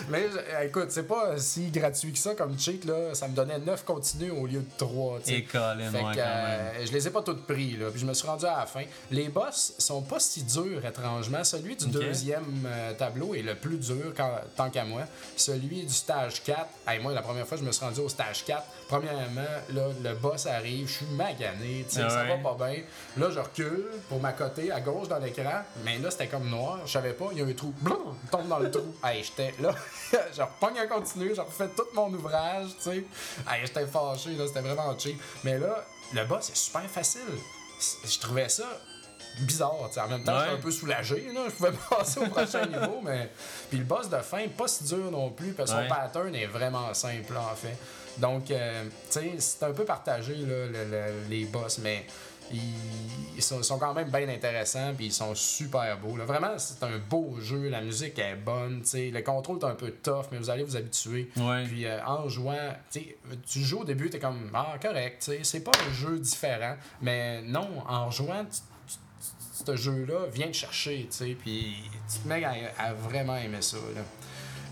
mais 0.08 0.26
je- 0.30 0.66
écoute, 0.66 0.90
c'est 0.90 1.06
pas 1.06 1.38
si 1.38 1.70
gratuit 1.70 2.12
que 2.12 2.18
ça 2.18 2.34
comme 2.34 2.58
cheat, 2.58 2.84
là. 2.84 3.14
Ça 3.14 3.28
me 3.28 3.34
donnait 3.34 3.58
9 3.58 3.84
continus 3.84 4.32
au 4.32 4.46
lieu 4.46 4.60
de 4.60 4.66
3. 4.78 5.20
Et 5.26 5.44
Colin, 5.44 5.90
Fait 5.90 5.98
que, 5.98 6.02
quand 6.02 6.14
même. 6.14 6.18
euh, 6.20 6.86
je 6.86 6.92
les 6.92 7.06
ai 7.06 7.10
pas 7.10 7.22
toutes 7.22 7.46
pris, 7.46 7.76
là. 7.76 7.90
Puis 7.90 8.00
je 8.00 8.06
me 8.06 8.14
suis 8.14 8.26
rendu 8.26 8.44
à 8.46 8.58
la 8.60 8.66
fin. 8.66 8.82
Les 9.10 9.28
boss 9.28 9.74
sont 9.78 10.02
pas 10.02 10.20
si 10.20 10.42
durs, 10.44 10.84
étrangement. 10.84 11.44
Celui 11.44 11.76
du 11.76 11.86
deuxième 11.86 12.66
euh, 12.66 12.92
tableau 12.94 13.34
est 13.34 13.42
le 13.42 13.54
plus 13.54 13.78
dur, 13.78 14.12
quand- 14.16 14.40
tant 14.56 14.70
qu'à 14.70 14.84
moi. 14.84 15.02
Celui 15.36 15.84
du 15.84 15.92
stage 15.94 16.42
4, 16.42 16.66
hey, 16.88 17.00
moi, 17.00 17.12
la 17.12 17.22
première 17.22 17.46
fois, 17.46 17.56
je 17.58 17.64
me 17.64 17.72
suis 17.72 17.84
rendu 17.84 18.00
au 18.00 18.08
stage 18.08 18.44
4. 18.44 18.62
Premièrement, 18.88 19.40
là, 19.72 19.88
le 20.02 20.14
boss 20.14 20.46
arrive, 20.46 20.86
je 20.88 20.92
suis 20.92 21.06
magané, 21.24 21.84
tu 21.88 21.96
sais, 21.96 22.02
Ah 22.04 22.10
ça 22.10 22.24
va 22.24 22.36
pas 22.36 22.66
bien. 22.68 22.82
Là, 23.16 23.30
je 23.30 23.38
recule 23.40 23.86
pour 24.08 24.20
m'accoter 24.20 24.70
à 24.72 24.80
gauche 24.80 25.08
dans 25.08 25.18
l'écran. 25.18 25.62
Mais 25.84 25.98
là, 25.98 26.10
c'était 26.10 26.26
comme 26.28 26.48
noir. 26.48 26.80
Je 26.86 26.92
savais 26.92 27.12
pas, 27.12 27.26
il 27.32 27.38
y 27.38 27.42
a 27.42 27.44
un 27.46 27.52
trou. 27.52 27.72
Blum, 27.80 28.16
tombe 28.30 28.48
dans 28.48 28.58
le 28.58 28.70
trou. 28.70 28.94
Hey, 29.04 29.22
j'étais 29.24 29.54
là. 29.60 29.74
je 30.36 30.42
repogne 30.42 30.78
un 30.78 30.86
continu, 30.86 31.34
je 31.34 31.40
refais 31.40 31.68
tout 31.76 31.86
mon 31.94 32.12
ouvrage, 32.12 32.68
tu 32.76 32.82
sais. 32.90 32.96
Hey, 33.48 33.60
j'étais 33.64 33.86
fâché, 33.86 34.30
là, 34.36 34.46
c'était 34.46 34.60
vraiment 34.60 34.98
cheap. 34.98 35.20
Mais 35.44 35.58
là, 35.58 35.84
le 36.12 36.24
boss, 36.24 36.44
c'est 36.44 36.56
super 36.56 36.82
facile. 36.84 37.20
Je 38.04 38.18
trouvais 38.20 38.48
ça 38.48 38.64
bizarre, 39.40 39.74
tu 39.88 39.94
sais. 39.94 40.00
En 40.00 40.08
même 40.08 40.22
temps, 40.24 40.32
Ouais. 40.32 40.44
j'étais 40.44 40.56
un 40.58 40.60
peu 40.62 40.70
soulagé, 40.70 41.28
là. 41.34 41.40
Je 41.48 41.54
pouvais 41.54 41.72
passer 41.90 42.20
au 42.20 42.26
prochain 42.28 42.64
niveau, 42.66 43.00
mais... 43.02 43.30
Puis 43.68 43.78
le 43.78 43.84
boss 43.84 44.08
de 44.08 44.18
fin, 44.18 44.46
pas 44.48 44.68
si 44.68 44.84
dur 44.84 45.10
non 45.10 45.30
plus, 45.30 45.52
parce 45.52 45.72
que 45.72 45.76
son 45.76 45.88
pattern 45.88 46.34
est 46.34 46.46
vraiment 46.46 46.94
simple, 46.94 47.32
là, 47.34 47.40
en 47.52 47.56
fait. 47.56 47.76
Donc, 48.18 48.50
euh, 48.50 48.84
tu 49.10 49.18
sais, 49.20 49.32
c'est 49.38 49.62
un 49.64 49.72
peu 49.72 49.84
partagé, 49.84 50.34
là, 50.36 50.66
le- 50.66 50.90
le- 50.90 51.28
les 51.28 51.44
boss, 51.46 51.78
mais 51.78 52.06
ils, 52.52 53.42
sont, 53.42 53.78
quand 53.78 53.94
même 53.94 54.10
bien 54.10 54.28
intéressants, 54.28 54.92
puis 54.94 55.06
ils 55.06 55.12
sont 55.12 55.34
super 55.34 55.98
beaux. 55.98 56.16
là. 56.16 56.24
Vraiment, 56.24 56.58
c'est 56.58 56.82
un 56.82 56.98
beau 56.98 57.36
jeu, 57.40 57.68
la 57.68 57.80
musique 57.80 58.18
est 58.18 58.36
bonne, 58.36 58.82
tu 58.82 58.88
sais. 58.88 59.10
Le 59.10 59.22
contrôle 59.22 59.58
est 59.60 59.64
un 59.64 59.74
peu 59.74 59.90
tough, 59.90 60.26
mais 60.30 60.38
vous 60.38 60.50
allez 60.50 60.62
vous 60.62 60.76
habituer. 60.76 61.30
Ouais. 61.36 61.64
Puis 61.64 61.86
euh, 61.86 62.04
en 62.04 62.28
jouant, 62.28 62.74
tu 62.92 63.00
sais, 63.00 63.16
tu 63.46 63.60
joues 63.60 63.80
au 63.80 63.84
début, 63.84 64.10
t'es 64.10 64.18
comme, 64.18 64.50
ah, 64.54 64.74
correct, 64.80 65.22
tu 65.24 65.32
sais, 65.32 65.40
c'est 65.42 65.60
pas 65.64 65.72
un 65.88 65.92
jeu 65.92 66.18
différent, 66.18 66.76
mais 67.00 67.42
non, 67.42 67.68
en 67.88 68.10
jouant, 68.10 68.44
ce 69.66 69.76
jeu-là 69.76 70.26
vient 70.32 70.48
te 70.48 70.52
chercher, 70.52 71.08
puis 71.40 71.74
tu 72.12 72.18
te 72.18 72.28
mets 72.28 72.44
à, 72.44 72.52
à 72.78 72.92
vraiment 72.92 73.36
aimer 73.36 73.62
ça, 73.62 73.78
là. 73.94 74.02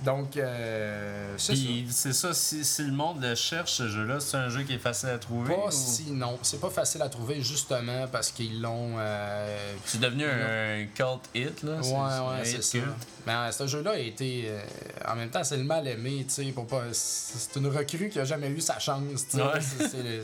Donc, 0.05 0.36
euh, 0.36 1.34
c'est 1.38 1.55
ça. 1.55 1.62
C'est 1.90 2.12
ça, 2.12 2.34
si, 2.34 2.64
si 2.64 2.82
le 2.82 2.92
monde 2.92 3.22
le 3.22 3.34
cherche, 3.34 3.72
ce 3.72 3.88
jeu-là, 3.88 4.18
c'est 4.20 4.36
un 4.36 4.48
jeu 4.48 4.62
qui 4.64 4.74
est 4.74 4.78
facile 4.78 5.11
à 5.11 5.18
trouver. 5.18 5.55
Pas 5.55 5.66
ou- 5.66 5.70
si 5.70 6.11
non, 6.11 6.38
c'est 6.42 6.61
pas 6.61 6.70
facile 6.70 7.03
à 7.03 7.09
trouver 7.09 7.40
justement 7.40 8.07
parce 8.11 8.30
qu'ils 8.32 8.61
l'ont. 8.61 8.94
euh, 8.98 9.74
C'est 9.84 10.00
devenu 10.00 10.24
un 10.24 10.86
cult 10.94 11.20
hit, 11.34 11.62
là. 11.62 11.76
Ouais, 11.76 12.38
ouais, 12.38 12.44
c'est 12.44 12.62
ça. 12.62 12.78
Mais 13.26 13.32
euh, 13.32 13.53
ce 13.53 13.66
jeu-là 13.68 13.92
a 13.92 13.98
été. 13.98 14.46
euh, 14.48 14.61
en 15.07 15.14
même 15.14 15.30
temps, 15.30 15.44
c'est 15.44 15.57
le 15.57 15.62
mal 15.64 15.86
aimé, 15.86 16.24
tu 16.28 16.34
sais, 16.34 16.50
pour 16.53 16.66
pas. 16.66 16.82
C'est 16.92 17.38
c'est 17.38 17.57
une 17.61 17.68
recrue 17.68 18.09
qui 18.09 18.18
a 18.18 18.24
jamais 18.24 18.48
eu 18.48 18.61
sa 18.61 18.78
chance, 18.80 19.26
tu 19.30 19.36
sais. 19.36 19.42
Ouais. 19.42 20.22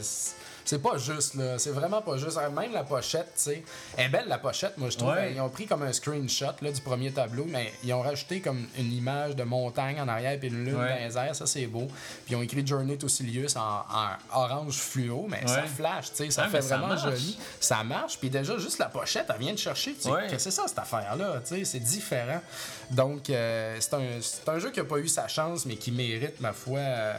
C'est- 0.69 0.79
pas 0.79 0.97
juste, 0.99 1.35
là. 1.35 1.59
C'est 1.59 1.71
vraiment 1.71 2.01
pas 2.03 2.17
juste. 2.17 2.39
Même 2.55 2.73
la 2.73 2.85
pochette, 2.85 3.33
tu 3.37 3.43
sais. 3.43 3.65
Elle 3.97 4.07
est 4.07 4.09
belle, 4.09 4.29
la 4.29 4.39
pochette, 4.39 4.77
moi, 4.79 4.91
je 4.91 4.97
trouve. 4.97 5.11
Ouais. 5.11 5.33
Ils 5.35 5.41
ont 5.41 5.49
pris 5.49 5.67
comme 5.67 5.83
un 5.83 5.93
screenshot 5.93 6.53
là, 6.63 6.71
du 6.71 6.81
premier 6.81 7.11
tableau, 7.11 7.45
mais 7.49 7.73
ils 7.83 7.93
ont 7.93 8.01
rajouté 8.03 8.41
comme 8.41 8.67
une 8.79 8.93
image 8.93 9.35
de 9.37 9.43
montagne 9.45 10.01
en 10.01 10.09
arrière 10.09 10.39
puis 10.39 10.49
une 10.49 10.65
lune 10.65 10.77
Ouais. 10.77 10.89
dans 10.89 11.09
les 11.09 11.17
airs. 11.29 11.35
Ça, 11.35 11.47
c'est 11.47 11.67
beau. 11.67 11.87
Puis 11.87 12.35
ils 12.35 12.37
ont 12.37 12.43
écrit 12.43 12.67
Journey 12.67 12.97
to 12.97 13.09
Silius 13.09 13.57
en, 13.57 13.61
en 13.61 14.09
orange 14.41 14.77
fluo, 14.77 15.27
mais 15.29 15.47
ça 15.47 15.63
flash, 15.65 16.11
tu 16.11 16.17
sais. 16.17 16.31
Ça 16.31 16.45
Ouais, 16.45 16.49
fait 16.51 16.63
ça 16.63 16.77
vraiment 16.79 16.97
joli. 16.97 17.39
Ça 17.61 17.83
marche. 17.85 18.19
Puis 18.19 18.31
déjà, 18.31 18.57
juste 18.59 18.79
la 18.79 18.87
pochette, 18.87 19.27
elle 19.33 19.41
vient 19.41 19.53
de 19.53 19.59
chercher. 19.59 19.95
Tu 19.95 20.03
sais, 20.03 20.11
Ouais. 20.11 20.27
que 20.31 20.39
c'est 20.39 20.51
ça, 20.51 20.65
cette 20.67 20.79
affaire-là. 20.79 21.41
Tu 21.47 21.57
sais, 21.57 21.65
c'est 21.65 21.81
différent. 21.81 22.41
Donc, 22.91 23.31
euh, 23.31 23.77
c'est 23.81 23.95
un, 23.95 24.03
c'est 24.21 24.49
un 24.49 24.59
jeu 24.59 24.71
qui 24.71 24.81
n'a 24.81 24.87
pas 24.87 24.99
eu 24.99 25.09
sa 25.09 25.29
chance, 25.29 25.67
mais 25.67 25.77
qui 25.77 25.93
mérite, 25.93 26.41
ma 26.41 26.53
foi, 26.53 26.79
euh, 26.79 27.13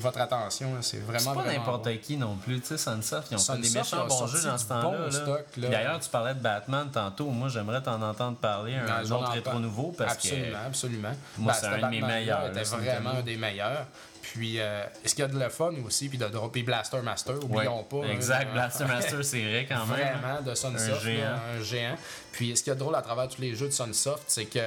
votre 0.00 0.20
attention. 0.20 0.70
C'est 0.80 0.98
vraiment, 0.98 1.34
C'est 1.34 1.42
pas 1.48 1.52
n'importe 1.52 2.00
qui 2.00 2.16
non 2.16 2.36
plus, 2.36 2.51
tu 2.60 2.66
sais, 2.66 2.78
Sunsoft, 2.78 3.28
ils 3.30 3.36
ont 3.36 3.38
fait 3.38 3.60
des 3.60 3.70
méchants 3.70 4.06
bons 4.06 4.26
jeux 4.26 4.42
dans 4.42 4.58
ce 4.58 4.66
temps-là. 4.66 5.08
bon 5.26 5.36
D'ailleurs, 5.56 6.00
tu 6.00 6.08
parlais 6.08 6.34
de 6.34 6.40
Batman 6.40 6.88
tantôt, 6.92 7.26
moi 7.26 7.48
j'aimerais 7.48 7.82
t'en 7.82 8.00
entendre 8.02 8.36
parler, 8.38 8.74
un, 8.74 8.86
Ben, 8.86 9.04
j'en 9.04 9.20
autre 9.20 9.32
rétro 9.32 9.58
nouveau, 9.58 9.94
parce 9.96 10.14
absolument, 10.14 10.58
que 10.58 10.66
absolument. 10.66 11.12
Moi, 11.38 11.52
Ben, 11.52 11.58
c'est 11.58 11.66
ce 11.66 11.72
un 11.72 11.78
de 11.78 11.90
mes 11.90 12.00
meilleurs, 12.00 12.46
était 12.46 12.54
là, 12.56 12.64
sur 12.64 12.78
vraiment 12.78 13.10
un 13.10 13.22
des 13.22 13.36
meilleurs. 13.36 13.86
Puis, 14.34 14.58
euh, 14.60 14.84
est-ce 15.04 15.14
qu'il 15.14 15.22
y 15.22 15.24
a 15.26 15.30
de 15.30 15.38
le 15.38 15.50
fun 15.50 15.72
aussi, 15.86 16.08
puis 16.08 16.16
de 16.16 16.26
dropper 16.26 16.62
Blaster 16.62 17.00
Master, 17.02 17.34
oublions 17.44 17.82
pas. 17.84 18.04
Exact, 18.08 18.46
hein, 18.48 18.52
Blaster 18.54 18.84
Master, 18.88 19.22
c'est 19.24 19.40
vrai 19.42 19.66
quand 19.68 19.84
même. 19.86 20.06
hein. 20.06 20.18
Vraiment, 20.20 20.40
de 20.40 20.54
Sunsoft, 20.54 20.90
Un 20.90 21.00
géant. 21.04 21.20
là, 21.22 21.38
un 21.58 21.62
géant. 21.62 21.96
Puis 22.32 22.56
ce 22.56 22.62
qui 22.62 22.70
est 22.70 22.74
drôle 22.74 22.94
à 22.94 23.02
travers 23.02 23.28
tous 23.28 23.42
les 23.42 23.54
jeux 23.54 23.66
de 23.66 23.72
Sunsoft, 23.72 24.22
c'est 24.28 24.46
que 24.46 24.58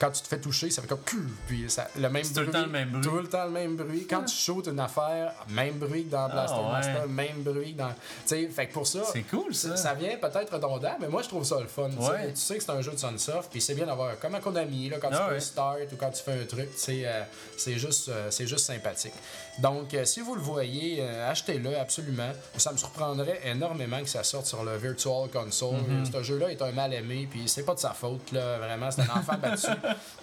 quand 0.00 0.10
tu 0.10 0.22
te 0.22 0.26
fais 0.26 0.40
toucher, 0.40 0.70
ça 0.70 0.82
fait 0.82 0.88
comme 0.88 1.02
cul, 1.04 1.22
puis 1.46 1.66
ça, 1.70 1.86
le 1.96 2.08
même 2.08 2.24
C'est 2.24 2.30
tout 2.34 2.40
bruit. 2.40 2.46
le 2.48 2.52
temps 2.52 2.62
le 2.66 2.72
même 2.72 2.88
bruit. 2.90 3.00
Tout 3.02 3.16
le 3.18 3.28
temps 3.28 3.44
le 3.44 3.50
même 3.52 3.76
bruit. 3.76 4.06
Quand 4.10 4.24
tu 4.24 4.34
shootes 4.34 4.66
une 4.66 4.80
affaire, 4.80 5.32
même 5.50 5.74
bruit 5.78 6.04
que 6.06 6.10
dans 6.10 6.28
Blaster 6.28 6.56
Ah, 6.58 6.66
ouais. 6.66 6.72
Master, 6.72 7.08
même 7.08 7.42
bruit 7.44 7.74
que 7.74 7.78
dans. 7.78 7.90
Tu 7.90 7.94
sais, 8.26 8.48
fait 8.48 8.66
que 8.66 8.72
pour 8.72 8.88
ça. 8.88 9.04
C'est 9.12 9.22
cool 9.22 9.54
ça. 9.54 9.76
Ça 9.76 9.94
vient 9.94 10.16
peut-être 10.16 10.52
redondant, 10.52 10.96
mais 11.00 11.06
moi 11.06 11.22
je 11.22 11.28
trouve 11.28 11.44
ça 11.44 11.60
le 11.60 11.68
fun. 11.68 11.90
tu 11.90 11.96
sais. 12.04 12.10
Ouais. 12.10 12.32
Tu 12.32 12.54
que 12.54 12.60
c'est 12.60 12.70
un 12.70 12.82
jeu 12.82 12.90
de 12.90 12.96
Sunsoft, 12.98 13.52
puis 13.52 13.60
c'est 13.60 13.74
bien 13.74 13.86
d'avoir 13.86 14.18
comme 14.18 14.34
un 14.34 14.40
Konami, 14.40 14.88
là, 14.88 14.96
quand 15.00 15.10
tu 15.10 15.14
Ah 15.16 15.26
fais 15.26 15.30
ouais. 15.30 15.36
un 15.36 15.40
start 15.40 15.78
ou 15.92 15.96
quand 15.96 16.10
tu 16.10 16.22
fais 16.24 16.32
un 16.42 16.44
truc, 16.44 16.72
tu 16.74 16.78
sais, 16.80 17.02
euh, 17.04 17.22
c'est 17.56 17.78
juste, 17.78 18.08
euh, 18.08 18.26
c'est 18.32 18.48
juste 18.48 18.66
sympathique. 18.66 19.11
Donc, 19.58 19.92
euh, 19.92 20.04
si 20.04 20.20
vous 20.20 20.34
le 20.34 20.40
voyez, 20.40 20.98
euh, 21.00 21.30
achetez-le 21.30 21.76
absolument. 21.78 22.30
Ça 22.56 22.72
me 22.72 22.78
surprendrait 22.78 23.40
énormément 23.44 24.00
que 24.00 24.08
ça 24.08 24.24
sorte 24.24 24.46
sur 24.46 24.64
le 24.64 24.76
Virtual 24.76 25.28
Console. 25.30 25.76
Mm-hmm. 25.76 26.12
Ce 26.12 26.22
jeu-là 26.22 26.50
est 26.50 26.62
un 26.62 26.72
mal 26.72 26.94
aimé, 26.94 27.28
puis 27.30 27.42
c'est 27.46 27.64
pas 27.64 27.74
de 27.74 27.78
sa 27.78 27.90
faute, 27.90 28.32
là, 28.32 28.58
vraiment, 28.58 28.90
c'est 28.90 29.02
un 29.02 29.14
enfant 29.14 29.36
battu. 29.42 29.68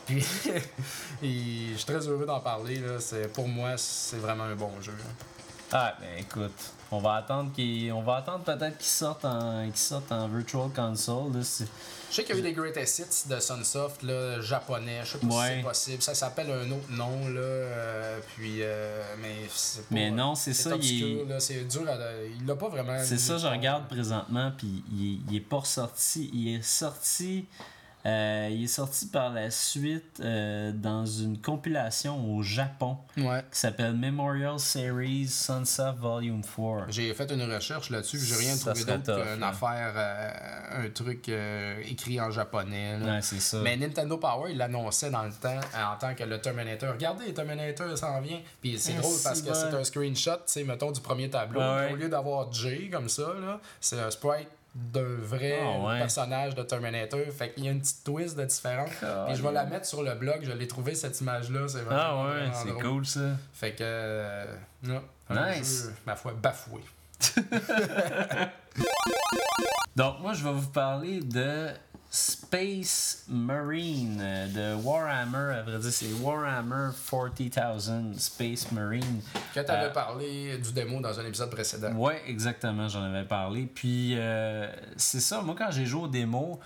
Puis, 0.08 0.26
je 1.22 1.78
suis 1.78 1.86
très 1.86 2.08
heureux 2.08 2.26
d'en 2.26 2.40
parler. 2.40 2.80
Là. 2.80 2.98
Pour 3.34 3.48
moi, 3.48 3.78
c'est 3.78 4.18
vraiment 4.18 4.46
un 4.46 4.56
bon 4.56 4.72
jeu. 4.82 4.94
là. 4.94 5.26
Ah, 5.72 5.96
ben 6.00 6.18
écoute, 6.18 6.74
on 6.92 6.98
va 6.98 7.16
attendre 7.16 7.52
qu'il, 7.54 7.92
on 7.94 8.02
va 8.02 8.16
attendre 8.16 8.44
peut-être 8.44 8.78
qu'il 8.78 8.88
sorte 8.88 9.24
en, 9.24 9.66
qu'il 9.66 9.78
sorte 9.78 10.12
en 10.12 10.28
Virtual 10.28 10.70
Console. 10.76 11.34
Là, 11.34 11.42
Je 12.10 12.16
sais 12.16 12.24
qu'il 12.24 12.36
y 12.36 12.38
a 12.38 12.42
eu 12.42 12.44
des 12.44 12.54
Greatest 12.54 13.00
Hits 13.00 13.30
de 13.30 13.40
Sunsoft 13.40 14.02
là, 14.04 14.42
japonais. 14.42 15.02
Je 15.04 15.12
sais 15.12 15.18
pas 15.20 15.28
si 15.30 15.36
Ouais. 15.38 15.56
c'est 15.58 15.64
possible. 15.64 16.02
Ça 16.02 16.16
s'appelle 16.16 16.50
un 16.52 16.72
autre 16.72 16.92
nom, 16.92 17.28
là. 17.30 17.40
euh, 17.40 18.20
puis, 18.36 18.58
euh, 18.62 19.04
mais 19.22 19.36
c'est 19.54 19.82
pas. 19.82 19.88
Mais 19.92 20.10
non, 20.12 20.34
c'est 20.36 20.54
ça, 20.54 20.74
obscur, 20.76 21.26
C'est 21.40 21.64
dur 21.68 21.88
à. 21.88 21.96
Il 22.40 22.46
l'a 22.48 22.56
pas 22.56 22.70
vraiment. 22.70 22.98
C'est 23.04 23.18
ça, 23.20 23.38
je 23.38 23.48
regarde 23.48 23.88
présentement, 23.88 24.52
puis 24.58 24.84
il, 24.92 25.22
il 25.30 25.36
est 25.38 25.42
pas 25.42 25.58
ressorti. 25.58 26.30
Il 26.34 26.56
est 26.56 26.64
sorti. 26.64 27.46
Euh, 28.10 28.50
il 28.52 28.64
est 28.64 28.68
sorti 28.68 29.08
par 29.08 29.32
la 29.32 29.52
suite 29.52 30.20
euh, 30.22 30.72
dans 30.74 31.06
une 31.06 31.40
compilation 31.42 32.36
au 32.36 32.42
Japon 32.42 32.98
Ouais. 33.18 33.44
qui 33.52 33.60
s'appelle 33.60 33.94
Memorial 33.94 34.60
Series 34.60 35.28
Sunsoft 35.28 36.00
Volume 36.00 36.42
4. 36.42 36.86
J'ai 36.90 37.14
fait 37.14 37.32
une 37.32 37.44
recherche 37.44 37.90
là-dessus, 37.90 38.20
j'ai 38.20 38.36
rien 38.36 38.56
Ça 38.56 38.74
trouvé 38.74 38.92
d'autre 38.98 39.34
qu'une 39.34 39.44
affaire, 39.44 39.94
euh, 39.96 40.86
un 40.86 40.90
truc 40.90 41.30
euh, 41.30 41.82
écrit 41.86 42.20
en 42.20 42.32
japonais. 42.32 42.98
là. 43.00 43.16
Ouais, 43.16 43.22
c'est 43.22 43.40
ça. 43.40 43.60
Mais 43.62 43.78
Nintendo 43.78 44.18
Power, 44.18 44.52
il 44.52 44.58
l'annonçait 44.58 45.10
dans 45.12 45.24
le 45.24 45.32
temps 45.34 45.60
en 45.76 45.98
tant 45.98 46.16
que 46.16 46.24
le 46.24 46.40
Terminator. 46.40 46.94
Regardez, 46.94 47.34
Terminator 47.34 47.98
s'en 47.98 48.20
vient. 48.22 48.40
Puis 48.62 48.78
c'est 48.80 48.94
Ah, 48.98 49.02
drôle 49.02 49.18
parce 49.24 49.42
que 49.42 49.54
c'est 49.54 49.74
un 49.74 49.84
screenshot, 49.84 50.40
mettons, 50.66 50.92
du 50.92 51.02
premier 51.02 51.30
tableau. 51.30 51.60
Ouais. 51.60 51.92
Au 51.92 51.96
lieu 51.96 52.10
d'avoir 52.10 52.52
Jay 52.52 52.90
comme 52.92 53.10
ça, 53.10 53.34
là, 53.42 53.60
c'est 53.80 54.00
un 54.00 54.10
sprite 54.12 54.48
d'un 54.76 55.16
vrai 55.20 55.60
Ah, 55.62 55.80
ouais. 55.86 56.00
personnage 56.00 56.56
de 56.56 56.64
Terminator. 56.64 57.20
Fait 57.38 57.52
qu'il 57.54 57.66
y 57.66 57.68
a 57.68 57.72
une 57.72 57.80
petite 57.82 58.04
twist 58.04 58.38
de 58.38 58.46
différence. 58.46 58.90
Et 59.30 59.36
je 59.36 59.42
vais 59.42 59.52
la 59.52 59.66
mettre 59.66 59.86
sur 59.86 60.04
le 60.04 60.14
blog. 60.16 60.40
Je 60.44 60.52
l'ai 60.52 60.68
trouvé 60.68 60.96
cette 60.96 61.20
image-là. 61.22 61.68
C'est 61.68 61.82
vraiment, 61.82 62.02
Ah 62.02 62.26
ouais, 62.28 62.52
c'est 62.54 62.74
cool 62.82 63.06
ça. 63.06 63.22
Fait 63.54 63.72
que. 63.72 63.78
euh, 63.82 64.46
non, 64.84 65.02
Nice. 65.30 65.84
jeu, 65.86 65.94
ma 66.06 66.16
foi, 66.16 66.34
bafoué. 66.34 66.82
Donc, 69.96 70.20
moi, 70.22 70.34
je 70.34 70.44
vais 70.44 70.54
vous 70.54 70.70
parler 70.70 71.20
de 71.20 71.68
Space 72.12 73.26
Marine 73.28 74.20
euh, 74.20 74.76
de 74.76 74.82
Warhammer. 74.82 75.54
À 75.54 75.62
vrai 75.62 75.78
dire, 75.78 75.92
c'est 75.92 76.12
Warhammer 76.14 76.90
40,000 77.08 78.20
Space 78.20 78.72
Marine. 78.72 79.22
Que 79.54 79.60
tu 79.60 79.70
avais 79.72 79.94
parlé 79.94 80.58
du 80.58 80.72
démo 80.72 81.00
dans 81.02 81.20
un 81.20 81.26
épisode 81.26 81.52
précédent. 81.52 81.94
Ouais, 81.94 82.20
exactement, 82.26 82.88
j'en 82.88 83.04
avais 83.04 83.26
parlé. 83.26 83.68
Puis, 83.68 84.16
euh, 84.18 84.68
c'est 84.98 85.20
ça, 85.20 85.44
moi, 85.44 85.56
quand 85.56 85.70
j'ai 85.70 85.86
joué 85.86 86.02
au 86.02 86.08
démo, 86.08 86.60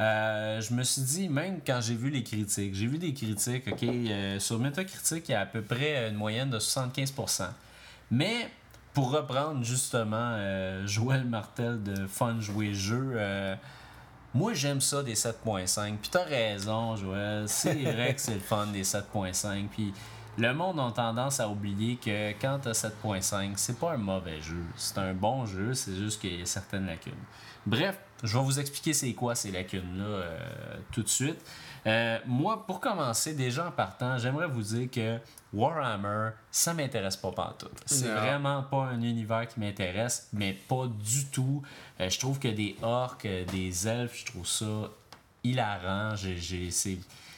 euh, 0.00 0.60
je 0.60 0.72
me 0.72 0.84
suis 0.84 1.02
dit, 1.02 1.28
même 1.28 1.58
quand 1.66 1.80
j'ai 1.80 1.96
vu 1.96 2.10
les 2.10 2.22
critiques, 2.22 2.76
j'ai 2.76 2.86
vu 2.86 2.98
des 2.98 3.12
critiques, 3.14 3.66
OK, 3.66 3.84
sur 4.38 4.60
Metacritic, 4.60 5.28
il 5.28 5.32
y 5.32 5.34
a 5.34 5.40
à 5.40 5.46
peu 5.46 5.62
près 5.62 6.08
une 6.08 6.16
moyenne 6.16 6.50
de 6.50 6.60
75%. 6.60 7.48
Mais 8.12 8.48
pour 8.92 9.10
reprendre 9.10 9.64
justement 9.64 10.38
Joël 10.86 11.24
Martel 11.24 11.82
de 11.82 12.06
Fun 12.06 12.38
Jouer 12.38 12.74
Jeu, 12.74 13.18
moi, 14.34 14.52
j'aime 14.52 14.80
ça 14.80 15.02
des 15.02 15.14
7.5. 15.14 15.96
Puis 15.98 16.10
t'as 16.10 16.24
raison, 16.24 16.96
Joël. 16.96 17.48
C'est 17.48 17.74
vrai 17.92 18.14
que 18.14 18.20
c'est 18.20 18.34
le 18.34 18.40
fun 18.40 18.66
des 18.66 18.82
7.5. 18.82 19.68
Puis 19.68 19.94
le 20.36 20.52
monde 20.52 20.80
a 20.80 20.90
tendance 20.90 21.38
à 21.38 21.48
oublier 21.48 21.96
que 21.96 22.32
quand 22.32 22.58
t'as 22.60 22.72
7.5, 22.72 23.52
c'est 23.54 23.78
pas 23.78 23.92
un 23.92 23.96
mauvais 23.96 24.40
jeu. 24.40 24.64
C'est 24.76 24.98
un 24.98 25.14
bon 25.14 25.46
jeu, 25.46 25.74
c'est 25.74 25.94
juste 25.94 26.20
qu'il 26.20 26.40
y 26.40 26.42
a 26.42 26.46
certaines 26.46 26.86
lacunes. 26.86 27.12
Bref, 27.64 27.96
je 28.24 28.36
vais 28.36 28.44
vous 28.44 28.58
expliquer 28.58 28.92
c'est 28.92 29.12
quoi 29.12 29.36
ces 29.36 29.52
lacunes-là 29.52 30.04
euh, 30.04 30.38
tout 30.90 31.02
de 31.02 31.08
suite. 31.08 31.38
Euh, 31.86 32.18
moi, 32.26 32.66
pour 32.66 32.80
commencer, 32.80 33.34
déjà 33.34 33.66
en 33.66 33.70
partant, 33.70 34.16
j'aimerais 34.16 34.46
vous 34.46 34.62
dire 34.62 34.90
que 34.90 35.18
Warhammer, 35.52 36.30
ça 36.50 36.72
m'intéresse 36.72 37.16
pas 37.16 37.30
partout. 37.30 37.68
C'est 37.84 38.08
vraiment 38.08 38.62
pas 38.62 38.84
un 38.84 39.02
univers 39.02 39.46
qui 39.46 39.60
m'intéresse, 39.60 40.28
mais 40.32 40.54
pas 40.54 40.86
du 40.86 41.26
tout. 41.26 41.62
Euh, 42.00 42.08
je 42.08 42.18
trouve 42.18 42.38
que 42.38 42.48
des 42.48 42.76
orques, 42.82 43.28
des 43.52 43.86
elfes, 43.86 44.18
je 44.20 44.26
trouve 44.26 44.46
ça 44.46 44.90
hilarant. 45.44 46.14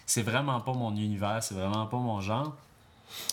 c'est 0.07 0.23
vraiment 0.23 0.61
pas 0.61 0.73
mon 0.73 0.95
univers, 0.97 1.43
c'est 1.43 1.55
vraiment 1.55 1.87
pas 1.87 1.99
mon 1.99 2.21
genre. 2.21 2.55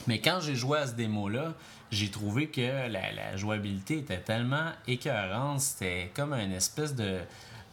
Mais 0.07 0.19
quand 0.19 0.39
j'ai 0.41 0.55
joué 0.55 0.79
à 0.79 0.87
ce 0.87 0.93
démo-là, 0.93 1.53
j'ai 1.91 2.09
trouvé 2.09 2.47
que 2.47 2.87
la, 2.87 3.37
jouabilité 3.37 3.99
était 3.99 4.19
tellement 4.19 4.71
écœurante. 4.87 5.61
C'était 5.61 6.11
comme 6.15 6.33
un 6.33 6.51
espèce 6.51 6.95
de. 6.95 7.19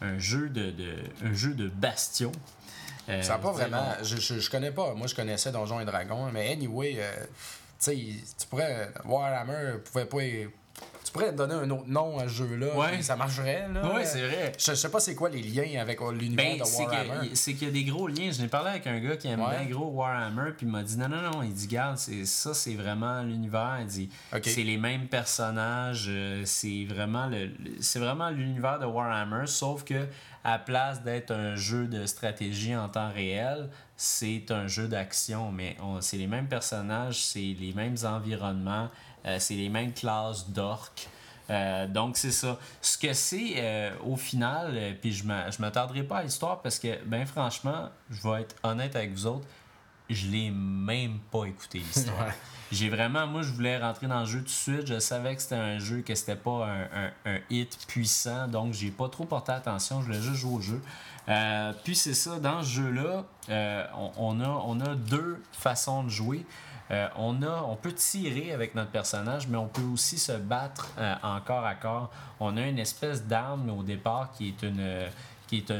un 0.01 0.17
jeu 0.19 0.49
de, 0.49 0.73
un 1.23 1.33
jeu 1.33 1.53
de 1.53 1.67
bastion. 1.67 2.31
Euh, 3.11 3.21
ça 3.21 3.33
n'a 3.33 3.39
pas 3.39 3.51
vraiment. 3.51 3.93
Je, 4.03 4.17
je, 4.17 4.49
connais 4.49 4.71
pas. 4.71 4.93
Moi, 4.93 5.07
je 5.07 5.15
connaissais 5.15 5.51
Donjons 5.51 5.79
et 5.79 5.85
Dragons, 5.85 6.31
mais 6.31 6.51
anyway, 6.51 6.95
euh, 6.97 7.11
tu 7.21 7.27
sais, 7.79 7.95
tu 7.95 8.47
pourrais. 8.47 8.89
Warhammer 9.05 9.79
pouvait 9.83 10.05
pas 10.05 10.49
tu 11.11 11.19
pourrais 11.19 11.33
donner 11.33 11.55
un 11.55 11.69
autre 11.71 11.87
nom 11.87 12.17
à 12.19 12.23
ce 12.23 12.35
jeu-là. 12.35 12.73
Ouais. 12.73 13.01
Ça 13.01 13.17
marcherait. 13.17 13.67
Là. 13.73 13.81
Oui, 13.83 14.01
c'est 14.05 14.25
vrai. 14.25 14.53
Je, 14.57 14.73
sais 14.73 14.89
pas 14.89 15.01
c'est 15.01 15.13
quoi 15.13 15.29
les 15.29 15.41
liens 15.41 15.81
avec 15.81 15.99
l'univers 15.99 16.57
ben, 16.57 16.57
de 16.59 16.63
Warhammer. 16.63 17.29
C'est 17.33 17.53
qu'il 17.53 17.67
y 17.67 17.69
a 17.69 17.73
des 17.73 17.83
gros 17.83 18.07
liens. 18.07 18.31
Je 18.31 18.41
n'ai 18.41 18.47
parlé 18.47 18.69
avec 18.69 18.87
un 18.87 18.97
gars 18.97 19.17
qui 19.17 19.27
aime 19.27 19.41
bien 19.41 19.65
gros 19.69 19.89
Warhammer, 19.89 20.51
puis 20.55 20.65
il 20.65 20.71
m'a 20.71 20.83
dit 20.83 20.97
non, 20.97 21.09
non, 21.09 21.21
non. 21.21 21.43
Il 21.43 21.53
dit, 21.53 21.67
garde, 21.67 21.97
ça, 21.97 22.53
c'est 22.53 22.75
vraiment 22.75 23.23
l'univers. 23.23 23.79
Il 23.81 23.87
dit, 23.87 24.09
c'est 24.41 24.63
les 24.63 24.77
mêmes 24.77 25.07
personnages. 25.07 26.05
Euh, 26.07 26.43
c'est 26.45 26.85
vraiment 26.85 27.27
le, 27.27 27.49
c'est 27.81 27.99
vraiment 27.99 28.29
l'univers 28.29 28.79
de 28.79 28.85
Warhammer, 28.85 29.47
sauf 29.47 29.83
que 29.83 30.07
à 30.45 30.59
place 30.59 31.03
d'être 31.03 31.31
un 31.31 31.55
jeu 31.55 31.87
de 31.87 32.05
stratégie 32.05 32.75
en 32.75 32.87
temps 32.87 33.11
réel, 33.11 33.69
c'est 33.97 34.49
un 34.49 34.67
jeu 34.67 34.87
d'action. 34.87 35.51
Mais 35.51 35.75
c'est 35.99 36.17
les 36.17 36.27
mêmes 36.27 36.47
personnages, 36.47 37.21
c'est 37.21 37.55
les 37.59 37.73
mêmes 37.73 37.97
environnements. 38.05 38.89
Euh, 39.25 39.37
c'est 39.39 39.55
les 39.55 39.69
mêmes 39.69 39.93
classes 39.93 40.49
d'orques. 40.49 41.07
Euh, 41.49 41.87
donc, 41.87 42.17
c'est 42.17 42.31
ça. 42.31 42.57
Ce 42.81 42.97
que 42.97 43.13
c'est, 43.13 43.53
euh, 43.57 43.91
au 44.05 44.15
final, 44.15 44.95
puis 45.01 45.11
je 45.11 45.23
ne 45.23 45.59
m'attarderai 45.59 46.03
pas 46.03 46.17
à 46.17 46.23
l'histoire 46.23 46.61
parce 46.61 46.79
que, 46.79 47.03
ben 47.05 47.25
franchement, 47.25 47.89
je 48.09 48.21
vais 48.21 48.41
être 48.41 48.55
honnête 48.63 48.95
avec 48.95 49.11
vous 49.11 49.25
autres, 49.25 49.45
je 50.09 50.27
l'ai 50.27 50.49
même 50.49 51.19
pas 51.31 51.45
écouté 51.45 51.79
l'histoire. 51.79 52.31
J'ai 52.71 52.87
vraiment, 52.87 53.27
moi, 53.27 53.41
je 53.41 53.51
voulais 53.51 53.77
rentrer 53.77 54.07
dans 54.07 54.21
le 54.21 54.25
jeu 54.25 54.39
tout 54.39 54.45
de 54.45 54.49
suite. 54.49 54.87
Je 54.87 54.99
savais 54.99 55.35
que 55.35 55.41
c'était 55.41 55.55
un 55.55 55.77
jeu, 55.77 56.01
que 56.01 56.15
c'était 56.15 56.37
pas 56.37 56.69
un, 57.25 57.37
hit 57.49 57.77
puissant, 57.85 58.47
donc 58.47 58.73
j'ai 58.73 58.91
pas 58.91 59.09
trop 59.09 59.25
porté 59.25 59.51
attention. 59.51 59.99
Je 59.99 60.05
voulais 60.05 60.21
juste 60.21 60.37
jouer 60.37 60.53
au 60.53 60.61
jeu. 60.61 60.81
puis 61.83 61.95
c'est 61.97 62.13
ça, 62.13 62.39
dans 62.39 62.63
ce 62.63 62.69
jeu-là, 62.69 63.25
on, 64.17 64.39
a, 64.39 64.47
on 64.47 64.79
a 64.79 64.95
deux 64.95 65.43
façons 65.51 66.05
de 66.05 66.09
jouer. 66.09 66.45
Euh, 66.91 67.07
on, 67.15 67.41
a, 67.41 67.63
on 67.67 67.75
peut 67.75 67.93
tirer 67.93 68.51
avec 68.51 68.75
notre 68.75 68.91
personnage, 68.91 69.47
mais 69.47 69.57
on 69.57 69.67
peut 69.67 69.81
aussi 69.93 70.17
se 70.17 70.33
battre 70.33 70.89
euh, 70.97 71.15
en 71.23 71.39
corps 71.39 71.65
à 71.65 71.75
corps. 71.75 72.11
On 72.39 72.57
a 72.57 72.67
une 72.67 72.79
espèce 72.79 73.23
d'arme 73.25 73.69
au 73.69 73.83
départ 73.83 74.31
qui 74.33 74.49
est 74.49 74.63
une 74.63 75.07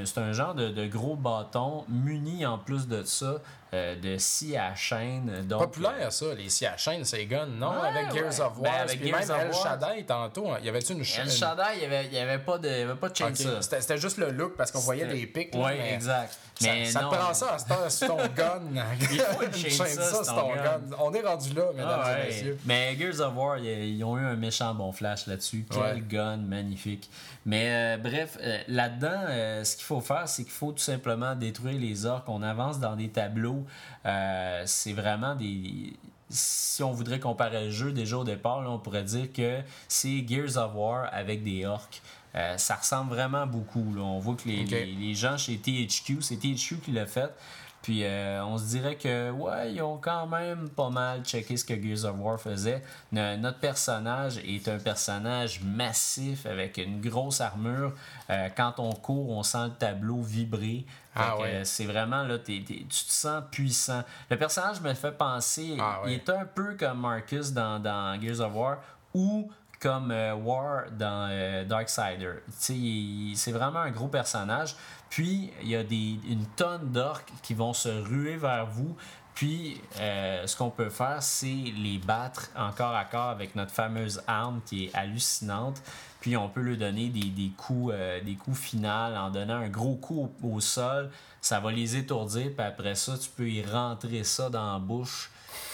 c'est 0.05 0.17
un, 0.17 0.33
genre 0.33 0.53
de, 0.53 0.87
gros 0.87 1.15
bâton 1.15 1.85
muni 1.87 2.45
en 2.45 2.57
plus 2.57 2.87
de 2.87 3.03
ça 3.03 3.35
euh, 3.73 3.95
de 3.95 4.17
scie 4.17 4.57
à 4.57 4.75
chaîne. 4.75 5.45
Donc, 5.47 5.61
Populaire 5.61 6.11
ça, 6.11 6.25
les 6.37 6.49
scies 6.49 6.65
à 6.65 6.75
chaîne, 6.75 7.05
c'est 7.05 7.25
gun, 7.25 7.45
non? 7.45 7.71
avec 7.71 8.11
Gears 8.13 8.45
of 8.45 8.59
War. 8.59 8.63
Ben, 8.63 8.81
avec 8.81 9.01
Gears 9.01 9.19
même 9.19 9.47
El 9.47 9.53
Shaddai 9.53 10.03
tantôt, 10.03 10.47
il 10.59 10.65
y 10.65 10.69
avait-tu 10.69 10.91
une 10.91 11.05
chaîne? 11.05 11.25
El 11.25 11.31
Shaddai, 11.31 11.63
il 11.75 11.79
n'y 11.79 11.85
avait, 11.85 12.19
avait, 12.19 12.43
pas 12.43 12.57
de, 12.57 12.67
avait 12.67 12.95
pas 12.95 13.07
de 13.07 13.15
chainsaw. 13.15 13.61
C'était 13.61 13.97
juste 13.97 14.17
le 14.17 14.31
look 14.31 14.57
parce 14.57 14.71
qu'on 14.71 14.79
voyait 14.79 15.05
des 15.05 15.25
pics. 15.25 15.51
Oui, 15.53 15.71
exact. 15.89 16.37
Mais 16.61 16.85
ça, 16.85 16.99
te 16.99 17.05
prend 17.05 17.33
ça 17.33 17.57
c'est 17.87 18.07
ton 18.07 18.17
gun. 18.35 18.61
Il 18.99 19.19
faut 19.19 19.41
une 19.41 19.53
chainsaw, 19.53 20.23
c'est 20.23 20.31
ton 20.31 20.53
gun. 20.53 20.81
On 20.99 21.13
est 21.13 21.21
rendu 21.21 21.53
là, 21.53 21.63
mesdames 21.73 22.01
ah, 22.03 22.19
et 22.19 22.27
messieurs. 22.27 22.59
Mais 22.65 22.97
Gears 22.99 23.21
of 23.21 23.37
War, 23.37 23.57
ils 23.57 24.03
ont 24.03 24.17
eu 24.17 24.25
un 24.25 24.35
méchant 24.35 24.75
bon 24.75 24.91
flash 24.91 25.27
là-dessus. 25.27 25.65
Quel 25.71 26.05
gun 26.05 26.37
magnifique. 26.37 27.09
Mais 27.45 27.69
euh, 27.69 27.97
bref, 27.97 28.37
euh, 28.41 28.59
là-dedans, 28.67 29.63
ce 29.63 29.75
qu'il 29.77 29.85
faut 29.85 30.01
faire, 30.01 30.27
c'est 30.27 30.43
qu'il 30.43 30.51
faut 30.51 30.73
tout 30.73 30.83
simplement 30.83 31.35
détruire 31.35 31.79
les 31.79 32.05
orques. 32.05 32.27
On 32.27 32.43
avance 32.43 32.79
dans 32.79 32.97
des 32.97 33.09
tableaux. 33.09 33.60
Euh, 34.05 34.63
c'est 34.65 34.93
vraiment 34.93 35.35
des. 35.35 35.93
Si 36.29 36.81
on 36.81 36.91
voudrait 36.91 37.19
comparer 37.19 37.65
le 37.65 37.71
jeu 37.71 37.91
déjà 37.91 38.17
au 38.17 38.23
départ, 38.23 38.59
on 38.65 38.79
pourrait 38.79 39.03
dire 39.03 39.31
que 39.33 39.59
c'est 39.87 40.25
Gears 40.25 40.57
of 40.57 40.75
War 40.75 41.09
avec 41.11 41.43
des 41.43 41.65
orques. 41.65 42.01
Euh, 42.35 42.57
ça 42.57 42.75
ressemble 42.75 43.09
vraiment 43.09 43.45
beaucoup. 43.45 43.83
On 43.97 44.19
voit 44.19 44.35
que 44.35 44.47
les, 44.47 44.63
les 44.65 45.15
gens 45.15 45.37
chez 45.37 45.57
THQ, 45.57 46.21
c'est 46.21 46.37
THQ 46.37 46.77
qui 46.77 46.91
l'a 46.91 47.05
fait. 47.05 47.33
Puis 47.81 48.03
euh, 48.03 48.43
on 48.45 48.57
se 48.57 48.65
dirait 48.65 48.95
que, 48.95 49.31
ouais, 49.31 49.73
ils 49.73 49.81
ont 49.81 49.97
quand 49.97 50.27
même 50.27 50.69
pas 50.69 50.89
mal 50.89 51.23
checké 51.23 51.57
ce 51.57 51.65
que 51.65 51.73
Gears 51.81 52.05
of 52.05 52.19
War 52.19 52.39
faisait. 52.39 52.83
notre 53.11 53.59
personnage 53.59 54.37
est 54.37 54.67
un 54.67 54.77
personnage 54.77 55.61
massif 55.63 56.45
avec 56.45 56.77
une 56.77 57.01
grosse 57.01 57.41
armure. 57.41 57.93
Euh, 58.29 58.49
quand 58.55 58.75
on 58.77 58.91
court, 58.91 59.31
on 59.31 59.41
sent 59.41 59.65
le 59.65 59.71
tableau 59.71 60.21
vibrer. 60.21 60.85
Ah 61.15 61.37
ouais. 61.39 61.65
c'est 61.65 61.85
vraiment 61.85 62.23
là, 62.23 62.37
tu 62.39 62.63
te 62.63 62.93
sens 62.93 63.43
puissant. 63.51 64.03
Le 64.29 64.37
personnage 64.37 64.79
me 64.79 64.93
fait 64.93 65.11
penser, 65.11 65.75
ah 65.79 66.01
il 66.05 66.13
est 66.13 66.29
un 66.29 66.45
peu 66.45 66.75
comme 66.75 67.01
Marcus 67.01 67.51
dans, 67.51 67.79
dans 67.79 68.19
Gears 68.21 68.39
of 68.39 68.53
War 68.55 68.77
ou 69.13 69.51
comme 69.81 70.11
euh, 70.11 70.35
War 70.35 70.83
dans 70.91 71.65
Darksider. 71.67 72.35
C'est 72.59 73.51
vraiment 73.51 73.79
un 73.79 73.91
gros 73.91 74.07
personnage. 74.07 74.75
Puis, 75.11 75.51
il 75.61 75.67
y 75.67 75.75
a 75.75 75.83
des, 75.83 76.17
une 76.29 76.45
tonne 76.55 76.93
d'orques 76.93 77.33
qui 77.43 77.53
vont 77.53 77.73
se 77.73 77.89
ruer 77.89 78.37
vers 78.37 78.65
vous. 78.65 78.95
Puis, 79.35 79.81
euh, 79.99 80.47
ce 80.47 80.55
qu'on 80.55 80.69
peut 80.69 80.89
faire, 80.89 81.21
c'est 81.21 81.47
les 81.47 81.97
battre 81.97 82.49
encore 82.55 82.95
à 82.95 83.03
corps 83.03 83.29
avec 83.29 83.55
notre 83.55 83.71
fameuse 83.71 84.23
arme 84.25 84.61
qui 84.65 84.85
est 84.85 84.95
hallucinante. 84.95 85.81
Puis, 86.21 86.37
on 86.37 86.47
peut 86.47 86.61
lui 86.61 86.77
donner 86.77 87.09
des, 87.09 87.29
des 87.29 87.51
coups, 87.57 87.93
euh, 87.93 88.21
des 88.21 88.35
coups 88.35 88.57
finaux 88.57 88.87
en 88.87 89.29
donnant 89.29 89.55
un 89.55 89.67
gros 89.67 89.95
coup 89.95 90.31
au, 90.41 90.61
sol. 90.61 91.11
Ça 91.41 91.59
va 91.59 91.73
les 91.73 91.97
étourdir. 91.97 92.51
Puis 92.55 92.65
après 92.65 92.95
ça, 92.95 93.17
tu 93.17 93.29
peux 93.29 93.49
y 93.49 93.65
rentrer 93.65 94.23
ça 94.23 94.49
dans 94.49 94.73
la 94.73 94.79
bouche 94.79 95.30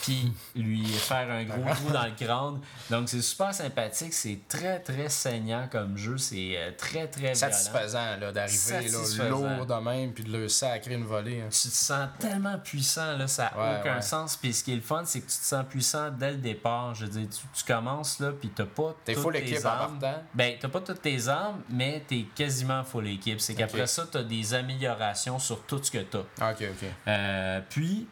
puis 0.08 0.32
lui 0.56 0.86
faire 0.86 1.30
un 1.30 1.44
gros 1.44 1.74
trou 1.74 1.92
dans 1.92 2.06
le 2.06 2.12
crâne. 2.12 2.62
Donc 2.90 3.10
c'est 3.10 3.22
super 3.22 3.54
sympathique, 3.54 4.14
c'est 4.14 4.40
très 4.48 4.80
très 4.80 5.10
saignant 5.10 5.68
comme 5.70 5.98
jeu, 5.98 6.18
c'est 6.18 6.54
euh, 6.56 6.72
très 6.78 7.08
très 7.08 7.36
satisfaisant 7.36 8.18
d'arriver 8.34 8.90
lourd 9.30 9.66
de 9.66 9.84
même 9.84 10.14
puis 10.14 10.24
de 10.24 10.32
le 10.32 10.48
sacrer 10.48 10.94
une 10.94 11.04
volée. 11.04 11.42
Hein. 11.42 11.50
Tu 11.50 11.68
te 11.68 11.74
sens 11.74 12.08
tellement 12.20 12.58
puissant 12.58 13.18
là, 13.18 13.28
ça 13.28 13.52
n'a 13.54 13.80
aucun 13.80 14.00
sens. 14.00 14.38
Puis 14.38 14.54
ce 14.54 14.64
qui 14.64 14.72
est 14.72 14.78
le 14.78 14.82
fun, 14.82 15.04
c'est 15.04 15.20
que 15.20 15.30
tu 15.30 15.38
te 15.38 15.46
sens 15.46 15.66
puissant 15.70 16.10
dès 16.10 16.32
le 16.32 16.38
départ. 16.38 16.96
Je 16.96 17.06
veux 17.06 17.12
dire, 17.12 17.28
tu, 17.30 17.64
commences 17.66 18.20
là 18.22 18.32
puis 18.32 18.50
t'as 18.50 18.66
pas 18.66 18.96
T'es 19.04 19.14
full 19.14 19.36
équipe 19.36 19.66
armes. 19.66 20.00
Ben 20.34 20.56
t'as 20.58 20.70
pas 20.70 20.80
toutes 20.80 21.02
tes 21.02 21.28
armes, 21.28 21.62
mais 21.70 22.02
t'es 22.08 22.26
quasiment 22.34 22.86
full 22.86 23.08
équipe. 23.08 23.42
C'est 23.42 23.56
qu'après 23.56 23.88
ça, 23.88 24.08
t'as 24.10 24.24
des 24.24 24.54
améliorations 24.54 25.38
sur 25.38 25.64
tout 25.64 25.84
ce 25.84 25.92
que 25.92 25.98
t'as. 25.98 26.24
Ah, 26.40 26.52
ok 26.52 26.62
ok. 26.62 26.90
Euh, 27.08 27.62
puis 27.70 28.08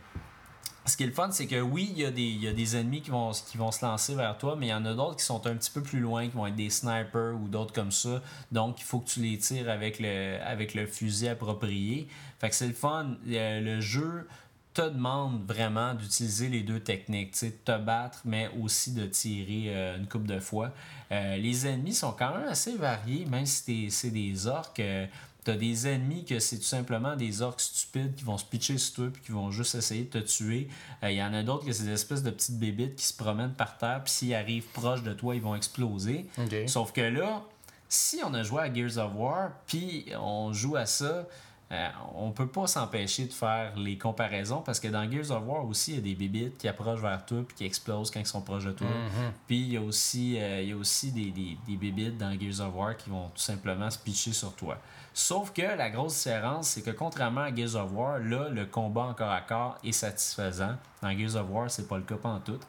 ce 0.86 0.98
qui 0.98 1.04
est 1.04 1.08
le 1.08 1.14
fun, 1.14 1.32
c'est 1.32 1.48
que 1.48 1.60
oui, 1.60 1.90
il 1.92 2.02
y, 2.02 2.06
a 2.06 2.12
des, 2.12 2.22
y 2.22 2.48
a 2.48 2.54
des 2.54 2.76
ennemis 2.76 3.02
qui 3.02 3.10
vont, 3.10 3.32
qui 3.32 3.58
vont 3.58 3.72
se 3.72 3.84
lancer 3.84 4.14
vers 4.14 4.38
toi, 4.38 4.56
mais 4.56 4.68
il 4.68 4.70
y 4.70 4.74
en 4.74 4.86
a 4.86 4.94
d'autres 4.94 5.18
qui 5.18 5.26
sont 5.26 5.46
un 5.48 5.56
petit 5.56 5.72
peu 5.72 5.82
plus 5.82 6.00
loin, 6.00 6.28
qui 6.28 6.36
vont 6.36 6.46
être 6.46 6.56
des 6.56 6.70
snipers 6.70 7.36
ou 7.42 7.48
d'autres 7.48 7.74
comme 7.74 7.92
ça. 7.92 8.22
Donc, 8.52 8.80
il 8.80 8.84
faut 8.84 9.00
que 9.00 9.10
tu 9.10 9.20
les 9.22 9.38
tires 9.38 9.70
avec 9.70 10.00
le, 10.00 10.38
avec 10.44 10.74
le 10.76 10.86
fusil 10.86 11.28
approprié. 11.30 12.08
Fait 12.40 12.50
que 12.50 12.56
c'est 12.56 12.68
le 12.68 12.74
fun. 12.74 13.16
Le 13.26 13.80
jeu 13.82 14.28
te 14.76 14.82
demande 14.82 15.46
vraiment 15.48 15.94
d'utiliser 15.94 16.50
les 16.50 16.62
deux 16.62 16.82
techniques, 16.82 17.34
de 17.42 17.50
te 17.50 17.78
battre, 17.78 18.22
mais 18.26 18.52
aussi 18.62 18.92
de 18.92 19.06
tirer 19.06 19.64
euh, 19.68 19.98
une 19.98 20.06
coupe 20.06 20.28
de 20.28 20.40
fois. 20.40 20.72
Euh, 21.12 21.38
les 21.38 21.66
ennemis 21.66 21.94
sont 21.94 22.12
quand 22.12 22.38
même 22.38 22.50
assez 22.50 22.76
variés, 22.76 23.26
même 23.26 23.46
si 23.46 23.90
c'est 23.90 24.12
des 24.12 24.48
orques. 24.48 24.82
Euh, 24.82 25.08
tu 25.46 25.52
as 25.52 25.56
des 25.56 25.88
ennemis 25.88 26.26
que 26.26 26.40
c'est 26.40 26.58
tout 26.58 26.64
simplement 26.64 27.16
des 27.16 27.42
orques 27.44 27.62
stupides 27.62 28.16
qui 28.16 28.24
vont 28.24 28.38
se 28.38 28.46
pitcher 28.46 28.78
sur 28.80 28.96
toi 28.96 29.08
puis 29.14 29.22
qui 29.22 29.32
vont 29.32 29.52
juste 29.52 29.76
essayer 29.76 30.04
de 30.04 30.20
te 30.20 30.26
tuer. 30.26 30.68
Il 31.04 31.12
y 31.12 31.24
en 31.24 31.34
a 31.34 31.44
d'autres 31.44 31.66
que 31.66 31.72
c'est 31.72 31.84
des 31.84 31.92
espèces 31.92 32.24
de 32.24 32.32
petites 32.32 32.58
bébites 32.58 32.96
qui 32.96 33.06
se 33.06 33.14
promènent 33.14 33.54
par 33.54 33.78
terre 33.78 34.02
puis 34.04 34.12
s'ils 34.12 34.34
arrivent 34.34 34.68
proche 34.74 35.04
de 35.04 35.14
toi, 35.14 35.36
ils 35.36 35.42
vont 35.42 35.56
exploser. 35.56 36.26
Sauf 36.68 36.92
que 36.92 37.02
là, 37.02 37.44
si 37.88 38.20
on 38.26 38.34
a 38.34 38.42
joué 38.42 38.64
à 38.64 38.74
Gears 38.74 38.98
of 38.98 39.12
War 39.16 39.52
puis 39.68 40.08
on 40.20 40.52
joue 40.52 40.76
à 40.76 40.88
ça, 40.88 41.28
euh, 41.72 41.88
on 42.14 42.32
peut 42.32 42.48
pas 42.48 42.68
s'empêcher 42.68 43.26
de 43.26 43.34
faire 43.34 43.76
les 43.76 43.98
comparaisons 43.98 44.62
parce 44.62 44.80
que 44.80 44.88
dans 44.88 45.10
Gears 45.10 45.32
of 45.32 45.44
War 45.48 45.66
aussi, 45.66 45.94
il 45.94 45.96
y 45.96 45.98
a 45.98 46.02
des 46.02 46.14
bébites 46.14 46.58
qui 46.60 46.68
approchent 46.68 47.02
vers 47.02 47.26
toi 47.26 47.40
puis 47.48 47.58
qui 47.58 47.66
explosent 47.66 48.12
quand 48.12 48.20
ils 48.20 48.26
sont 48.26 48.42
proches 48.42 48.66
de 48.66 48.72
toi. 48.72 48.88
Mhm. 48.88 49.32
Puis 49.48 49.60
il 49.62 49.74
y 49.74 49.78
a 49.78 49.82
aussi, 49.82 50.40
euh, 50.40 50.62
il 50.62 50.70
y 50.70 50.72
a 50.74 50.76
aussi 50.76 51.12
des, 51.12 51.32
des, 51.32 51.58
des 51.68 51.76
bébites 51.76 52.18
dans 52.18 52.40
Gears 52.40 52.68
of 52.68 52.76
War 52.76 52.96
qui 52.96 53.10
vont 53.10 53.30
tout 53.30 53.42
simplement 53.42 53.90
se 53.90 53.98
pitcher 53.98 54.32
sur 54.32 54.54
toi. 54.56 54.78
Sauf 55.12 55.54
que 55.54 55.62
la 55.62 55.90
grosse 55.90 56.24
différence, 56.24 56.68
c'est 56.68 56.82
que 56.84 56.92
contrairement 56.92 57.42
à 57.42 57.56
Gears 57.56 57.76
of 57.76 57.92
War, 57.94 58.20
là, 58.20 58.50
le 58.50 58.66
combat 58.66 59.04
encore 59.04 59.32
à 59.32 59.42
corps 59.42 59.78
est 59.84 59.92
satisfaisant. 59.92 60.76
Dans 61.02 61.18
Gears 61.18 61.36
of 61.36 61.50
War, 61.50 61.72
c'est 61.72 61.88
pas 61.88 61.98
le 61.98 62.04
cas 62.04 62.16
en 62.26 62.40
tout. 62.40 62.60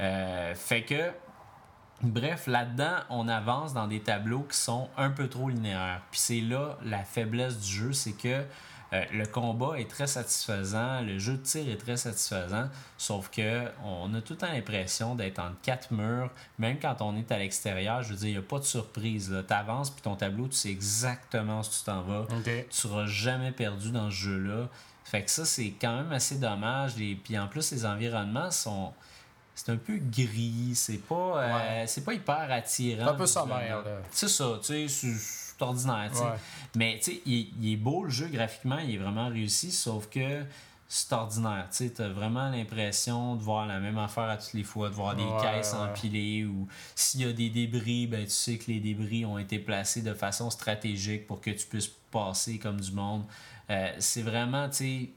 Euh, 0.00 0.54
fait 0.54 0.82
que 0.82 1.10
Bref, 2.02 2.46
là-dedans, 2.46 2.96
on 3.10 3.28
avance 3.28 3.74
dans 3.74 3.86
des 3.86 4.00
tableaux 4.00 4.46
qui 4.50 4.56
sont 4.56 4.88
un 4.96 5.10
peu 5.10 5.28
trop 5.28 5.50
linéaires. 5.50 6.00
Puis 6.10 6.20
c'est 6.20 6.40
là 6.40 6.78
la 6.82 7.04
faiblesse 7.04 7.58
du 7.58 7.68
jeu, 7.70 7.92
c'est 7.92 8.12
que 8.12 8.44
euh, 8.92 9.04
le 9.12 9.26
combat 9.26 9.78
est 9.78 9.88
très 9.88 10.06
satisfaisant, 10.06 11.02
le 11.02 11.18
jeu 11.18 11.34
de 11.34 11.42
tir 11.42 11.68
est 11.68 11.76
très 11.76 11.96
satisfaisant, 11.96 12.68
sauf 12.98 13.30
que 13.30 13.66
on 13.84 14.12
a 14.14 14.20
tout 14.20 14.32
le 14.32 14.38
temps 14.38 14.50
l'impression 14.50 15.14
d'être 15.14 15.38
entre 15.38 15.60
quatre 15.62 15.92
murs, 15.92 16.30
même 16.58 16.78
quand 16.80 17.00
on 17.00 17.16
est 17.16 17.30
à 17.30 17.38
l'extérieur, 17.38 18.02
je 18.02 18.10
veux 18.10 18.16
dire, 18.16 18.28
il 18.28 18.32
n'y 18.32 18.38
a 18.38 18.42
pas 18.42 18.58
de 18.58 18.64
surprise. 18.64 19.32
Tu 19.46 19.54
avances, 19.54 19.90
puis 19.90 20.02
ton 20.02 20.16
tableau, 20.16 20.48
tu 20.48 20.56
sais 20.56 20.70
exactement 20.70 21.60
où 21.60 21.64
tu 21.64 21.84
t'en 21.84 22.02
vas. 22.02 22.26
Tu 22.44 22.64
seras 22.70 23.06
jamais 23.06 23.52
perdu 23.52 23.92
dans 23.92 24.10
ce 24.10 24.16
jeu-là. 24.16 24.68
Fait 25.04 25.22
que 25.22 25.30
ça, 25.30 25.44
c'est 25.44 25.74
quand 25.80 25.96
même 25.96 26.12
assez 26.12 26.38
dommage. 26.38 27.00
Et 27.00 27.14
puis 27.14 27.38
en 27.38 27.46
plus, 27.46 27.70
les 27.72 27.84
environnements 27.84 28.50
sont 28.50 28.92
c'est 29.62 29.72
un 29.72 29.76
peu 29.76 29.98
gris, 29.98 30.72
c'est 30.74 31.02
pas, 31.06 31.42
euh, 31.42 31.84
c'est 31.86 32.02
pas 32.02 32.14
hyper 32.14 32.50
attirant. 32.50 33.04
C'est 33.04 33.10
un 33.10 33.14
peu 33.14 33.26
sommaire. 33.26 33.84
C'est 34.10 34.28
ça, 34.28 34.58
tu 34.62 34.88
sais, 34.88 35.14
c'est 35.18 35.62
ordinaire. 35.62 36.10
Mais 36.74 36.98
tu 37.02 37.12
sais, 37.12 37.20
il, 37.26 37.72
est 37.72 37.76
beau 37.76 38.04
le 38.04 38.10
jeu 38.10 38.28
graphiquement, 38.28 38.78
il 38.78 38.94
est 38.94 38.98
vraiment 38.98 39.28
réussi, 39.28 39.70
sauf 39.70 40.08
que 40.08 40.44
c'est 40.88 41.12
ordinaire. 41.12 41.68
Tu 41.70 41.90
as 41.98 42.08
vraiment 42.08 42.48
l'impression 42.48 43.36
de 43.36 43.42
voir 43.42 43.66
la 43.66 43.80
même 43.80 43.98
affaire 43.98 44.30
à 44.30 44.38
toutes 44.38 44.54
les 44.54 44.62
fois, 44.62 44.88
de 44.88 44.94
voir 44.94 45.14
des 45.14 45.28
caisses 45.42 45.74
empilées 45.74 46.46
ou 46.46 46.66
s'il 46.94 47.20
y 47.20 47.24
a 47.24 47.32
des 47.32 47.50
débris, 47.50 48.06
ben, 48.06 48.24
tu 48.24 48.30
sais 48.30 48.56
que 48.56 48.70
les 48.70 48.80
débris 48.80 49.26
ont 49.26 49.38
été 49.38 49.58
placés 49.58 50.00
de 50.00 50.14
façon 50.14 50.48
stratégique 50.48 51.26
pour 51.26 51.42
que 51.42 51.50
tu 51.50 51.66
puisses 51.66 51.90
passer 52.10 52.58
comme 52.58 52.80
du 52.80 52.92
monde. 52.92 53.24
Euh, 53.68 53.92
c'est 53.98 54.22
vraiment, 54.22 54.70
tu 54.70 54.76
sais, 54.76 55.10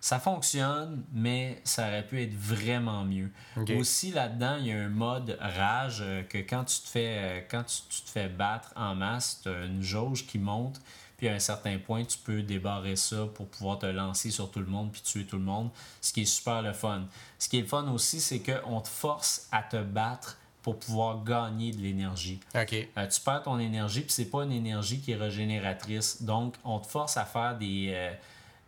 ça 0.00 0.18
fonctionne, 0.18 1.04
mais 1.12 1.60
ça 1.64 1.86
aurait 1.88 2.06
pu 2.06 2.22
être 2.22 2.34
vraiment 2.34 3.04
mieux. 3.04 3.30
Aussi, 3.78 4.12
là-dedans, 4.12 4.56
il 4.58 4.66
y 4.66 4.72
a 4.72 4.78
un 4.78 4.88
mode 4.88 5.36
rage 5.40 5.98
euh, 6.00 6.22
que 6.22 6.38
quand 6.38 6.64
tu 6.64 6.80
te 6.80 6.88
fais, 6.88 7.16
euh, 7.18 7.40
quand 7.50 7.64
tu, 7.64 8.02
te 8.02 8.10
fais 8.10 8.28
battre 8.28 8.72
en 8.76 8.94
masse, 8.94 9.40
tu 9.42 9.50
as 9.50 9.64
une 9.64 9.82
jauge 9.82 10.26
qui 10.26 10.38
monte, 10.38 10.80
puis 11.18 11.28
à 11.28 11.34
un 11.34 11.38
certain 11.38 11.76
point, 11.78 12.02
tu 12.04 12.16
peux 12.16 12.42
débarrer 12.42 12.96
ça 12.96 13.26
pour 13.34 13.46
pouvoir 13.48 13.78
te 13.78 13.86
lancer 13.86 14.30
sur 14.30 14.50
tout 14.50 14.60
le 14.60 14.66
monde 14.66 14.90
puis 14.90 15.02
tuer 15.02 15.26
tout 15.26 15.36
le 15.36 15.44
monde, 15.44 15.68
ce 16.00 16.14
qui 16.14 16.22
est 16.22 16.24
super 16.24 16.62
le 16.62 16.72
fun. 16.72 17.04
Ce 17.38 17.48
qui 17.50 17.58
est 17.58 17.62
le 17.62 17.66
fun 17.66 17.86
aussi, 17.92 18.20
c'est 18.20 18.40
qu'on 18.40 18.80
te 18.80 18.88
force 18.88 19.48
à 19.52 19.62
te 19.62 19.82
battre 19.82 20.38
pour 20.62 20.78
pouvoir 20.78 21.24
gagner 21.24 21.72
de 21.72 21.80
l'énergie. 21.80 22.40
Euh, 22.96 23.06
tu 23.06 23.20
perds 23.20 23.42
ton 23.42 23.58
énergie, 23.58 24.00
puis 24.00 24.12
c'est 24.12 24.30
pas 24.30 24.44
une 24.44 24.52
énergie 24.52 25.00
qui 25.00 25.12
est 25.12 25.16
régénératrice. 25.16 26.22
Donc, 26.22 26.54
on 26.64 26.78
te 26.78 26.86
force 26.86 27.18
à 27.18 27.26
faire 27.26 27.56
des 27.58 28.12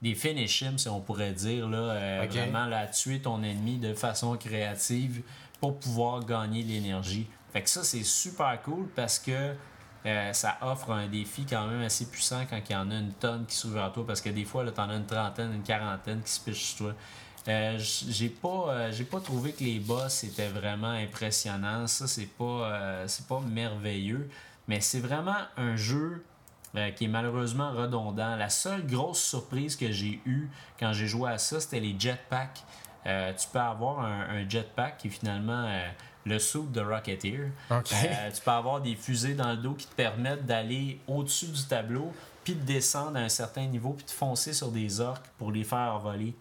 des 0.03 0.15
finish 0.17 0.65
si 0.77 0.89
on 0.89 1.01
pourrait 1.01 1.33
dire, 1.33 1.69
là, 1.69 1.79
euh, 1.79 2.27
vraiment 2.29 2.67
là, 2.67 2.89
tuer 2.89 3.21
ton 3.21 3.43
ennemi 3.43 3.79
de 3.79 3.95
façon 3.95 4.37
créative 4.37 5.23
pour 5.61 5.79
pouvoir 5.79 6.25
gagner 6.25 6.65
l'énergie. 6.65 7.29
Fait 7.53 7.63
que 7.63 7.71
ça, 7.71 7.85
c'est 7.85 8.03
super 8.03 8.61
cool 8.63 8.89
parce 8.97 9.21
que 9.21 9.55
euh, 10.05 10.33
ça 10.33 10.59
offre 10.63 10.91
un 10.91 11.07
défi 11.07 11.47
quand 11.49 11.69
même 11.69 11.83
assez 11.83 12.07
puissant 12.07 12.45
quand 12.51 12.59
il 12.69 12.73
y 12.73 12.77
en 12.77 12.91
a 12.91 12.95
une 12.95 13.13
tonne 13.13 13.47
qui 13.47 13.55
s'ouvre 13.55 13.81
à 13.81 13.91
toi 13.91 14.05
parce 14.05 14.21
que 14.21 14.31
des 14.31 14.45
fois, 14.45 14.65
tu 14.71 14.81
en 14.81 14.91
as 14.91 14.97
une 14.97 15.07
trentaine, 15.07 15.55
une 15.55 15.63
quarantaine 15.63 16.21
qui 16.23 16.33
se 16.33 16.41
piche 16.41 16.75
sur 16.75 16.79
toi. 16.79 16.95
Euh, 17.49 17.77
j'ai 17.79 18.29
pas 18.29 18.93
j'ai 18.93 19.03
pas 19.03 19.19
trouvé 19.19 19.53
que 19.53 19.65
les 19.65 19.81
boss 19.81 20.23
étaient 20.23 20.47
vraiment 20.47 20.93
impressionnants 20.93 21.89
ça 21.89 22.07
c'est 22.07 22.29
pas 22.39 23.03
c'est 23.09 23.27
pas 23.27 23.41
merveilleux 23.41 24.31
mais 24.69 24.81
c'est 24.81 25.01
vraiment 25.01 25.39
un 25.57 25.75
jeu 25.75 26.23
euh, 26.75 26.91
qui 26.91 27.05
est 27.05 27.09
malheureusement 27.09 27.71
redondant. 27.73 28.35
La 28.37 28.49
seule 28.49 28.87
grosse 28.87 29.23
surprise 29.23 29.77
que 29.77 29.93
j'ai 29.93 30.21
eue 30.25 30.49
quand 30.81 30.95
j'ai 30.95 31.07
joué 31.07 31.31
à 31.31 31.37
ça, 31.37 31.61
c'était 31.61 31.81
les 31.81 31.95
jetpacks. 31.99 32.65
Euh, 33.05 33.33
tu 33.35 33.47
peux 33.49 33.59
avoir 33.59 34.01
un, 34.01 34.49
jetpack 34.49 34.97
qui 34.97 35.09
est 35.09 35.11
finalement 35.11 35.67
euh, 35.67 35.87
le 36.25 36.39
soup 36.39 36.73
de 36.73 36.81
Rocketeer. 36.81 37.51
tu 37.85 38.41
peux 38.43 38.51
avoir 38.51 38.81
des 38.81 38.95
fusées 38.95 39.35
dans 39.35 39.51
le 39.51 39.59
dos 39.59 39.75
qui 39.75 39.87
te 39.87 39.95
permettent 39.95 40.47
d'aller 40.47 40.99
au-dessus 41.07 41.49
du 41.49 41.63
tableau, 41.65 42.11
puis 42.43 42.55
de 42.55 42.65
descendre 42.65 43.19
à 43.19 43.21
un 43.21 43.29
certain 43.29 43.67
niveau, 43.67 43.91
puis 43.91 44.07
de 44.07 44.11
foncer 44.11 44.55
sur 44.55 44.71
des 44.71 45.01
orques 45.01 45.27
pour 45.37 45.53
les 45.53 45.65
faire 45.65 45.99
voler. 45.99 46.35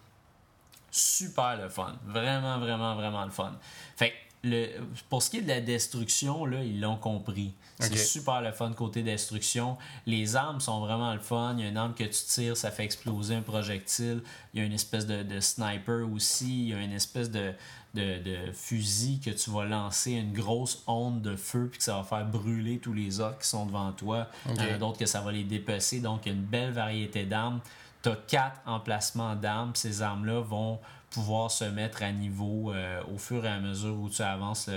Super 0.90 1.56
le 1.56 1.68
fun. 1.68 1.94
Vraiment, 2.06 2.58
vraiment, 2.58 2.94
vraiment 2.94 3.24
le 3.24 3.30
fun. 3.30 3.52
Fait 3.96 4.14
le, 4.44 4.68
pour 5.08 5.22
ce 5.22 5.30
qui 5.30 5.38
est 5.38 5.42
de 5.42 5.48
la 5.48 5.60
destruction, 5.60 6.44
là, 6.44 6.62
ils 6.64 6.80
l'ont 6.80 6.96
compris. 6.96 7.52
C'est 7.78 7.96
super 7.96 8.40
le 8.40 8.52
fun 8.52 8.72
côté 8.72 9.02
destruction. 9.02 9.76
Les 10.06 10.36
armes 10.36 10.60
sont 10.60 10.80
vraiment 10.80 11.12
le 11.14 11.20
fun. 11.20 11.54
Il 11.56 11.64
y 11.64 11.66
a 11.66 11.68
une 11.68 11.76
arme 11.76 11.94
que 11.94 12.04
tu 12.04 12.24
tires, 12.28 12.56
ça 12.56 12.70
fait 12.70 12.84
exploser 12.84 13.34
un 13.34 13.42
projectile. 13.42 14.22
Il 14.52 14.60
y 14.60 14.62
a 14.62 14.66
une 14.66 14.72
espèce 14.72 15.06
de, 15.06 15.40
sniper 15.40 16.08
aussi. 16.12 16.64
Il 16.64 16.68
y 16.68 16.74
a 16.74 16.80
une 16.80 16.92
espèce 16.92 17.30
de, 17.30 17.52
de, 17.94 18.52
fusil 18.52 19.20
que 19.20 19.30
tu 19.30 19.50
vas 19.50 19.64
lancer 19.64 20.12
une 20.12 20.32
grosse 20.32 20.82
onde 20.86 21.22
de 21.22 21.36
feu 21.36 21.68
puis 21.70 21.78
que 21.78 21.84
ça 21.84 21.96
va 21.96 22.04
faire 22.04 22.26
brûler 22.26 22.78
tous 22.78 22.92
les 22.92 23.20
autres 23.20 23.38
qui 23.38 23.48
sont 23.48 23.66
devant 23.66 23.92
toi. 23.92 24.28
Il 24.46 24.56
y 24.56 24.60
en 24.60 24.74
a 24.74 24.78
d'autres 24.78 24.98
que 24.98 25.06
ça 25.06 25.20
va 25.20 25.32
les 25.32 25.44
dépecer. 25.44 26.00
Donc, 26.00 26.26
il 26.26 26.28
y 26.28 26.32
a 26.32 26.34
une 26.34 26.44
belle 26.44 26.72
variété 26.72 27.24
d'armes. 27.24 27.60
Tu 28.02 28.08
as 28.08 28.16
quatre 28.16 28.60
emplacements 28.66 29.36
d'armes. 29.36 29.72
Ces 29.74 30.02
armes-là 30.02 30.40
vont 30.40 30.80
pouvoir 31.12 31.50
se 31.50 31.64
mettre 31.64 32.02
à 32.02 32.12
niveau 32.12 32.72
euh, 32.72 33.02
au 33.12 33.18
fur 33.18 33.44
et 33.44 33.48
à 33.48 33.60
mesure 33.60 33.98
où 33.98 34.08
tu 34.08 34.22
avances 34.22 34.68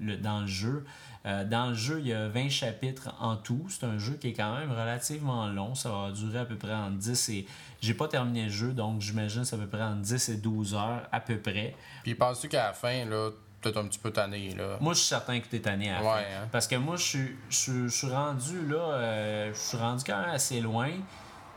le, 0.00 0.16
dans 0.16 0.40
le 0.40 0.46
jeu. 0.46 0.84
Euh, 1.26 1.44
dans 1.44 1.68
le 1.68 1.74
jeu, 1.74 2.00
il 2.00 2.08
y 2.08 2.12
a 2.12 2.28
20 2.28 2.50
chapitres 2.50 3.14
en 3.18 3.36
tout. 3.36 3.66
C'est 3.70 3.84
un 3.84 3.98
jeu 3.98 4.14
qui 4.14 4.28
est 4.28 4.32
quand 4.34 4.58
même 4.58 4.70
relativement 4.70 5.46
long. 5.46 5.74
Ça 5.74 5.90
va 5.90 6.10
durer 6.10 6.40
à 6.40 6.44
peu 6.44 6.56
près 6.56 6.74
en 6.74 6.90
10 6.90 7.28
et... 7.30 7.46
J'ai 7.80 7.94
pas 7.94 8.08
terminé 8.08 8.44
le 8.44 8.50
jeu, 8.50 8.72
donc 8.72 9.02
j'imagine 9.02 9.42
que 9.42 9.46
c'est 9.46 9.56
à 9.56 9.58
peu 9.58 9.66
près 9.66 9.82
en 9.82 9.96
10 9.96 10.30
et 10.30 10.36
12 10.38 10.74
heures 10.74 11.06
à 11.12 11.20
peu 11.20 11.36
près. 11.38 11.74
Puis 12.02 12.14
penses-tu 12.14 12.48
qu'à 12.48 12.68
la 12.68 12.72
fin, 12.72 13.04
là, 13.04 13.30
peut-être 13.60 13.76
un 13.76 13.86
petit 13.86 13.98
peu 13.98 14.10
tanné. 14.10 14.54
Là? 14.54 14.78
Moi, 14.80 14.94
je 14.94 15.00
suis 15.00 15.08
certain 15.08 15.38
que 15.40 15.46
tu 15.46 15.56
es 15.56 15.60
tanné 15.60 15.90
à 15.90 16.00
la 16.00 16.00
fin. 16.00 16.16
Hein? 16.18 16.48
Parce 16.50 16.66
que 16.66 16.76
moi, 16.76 16.96
je 16.96 17.02
suis, 17.02 17.36
je, 17.50 17.88
suis 17.88 18.08
rendu 18.08 18.66
là, 18.66 18.76
euh, 18.76 19.52
je 19.52 19.58
suis 19.58 19.76
rendu 19.76 20.02
quand 20.04 20.18
même 20.18 20.30
assez 20.30 20.60
loin. 20.60 20.90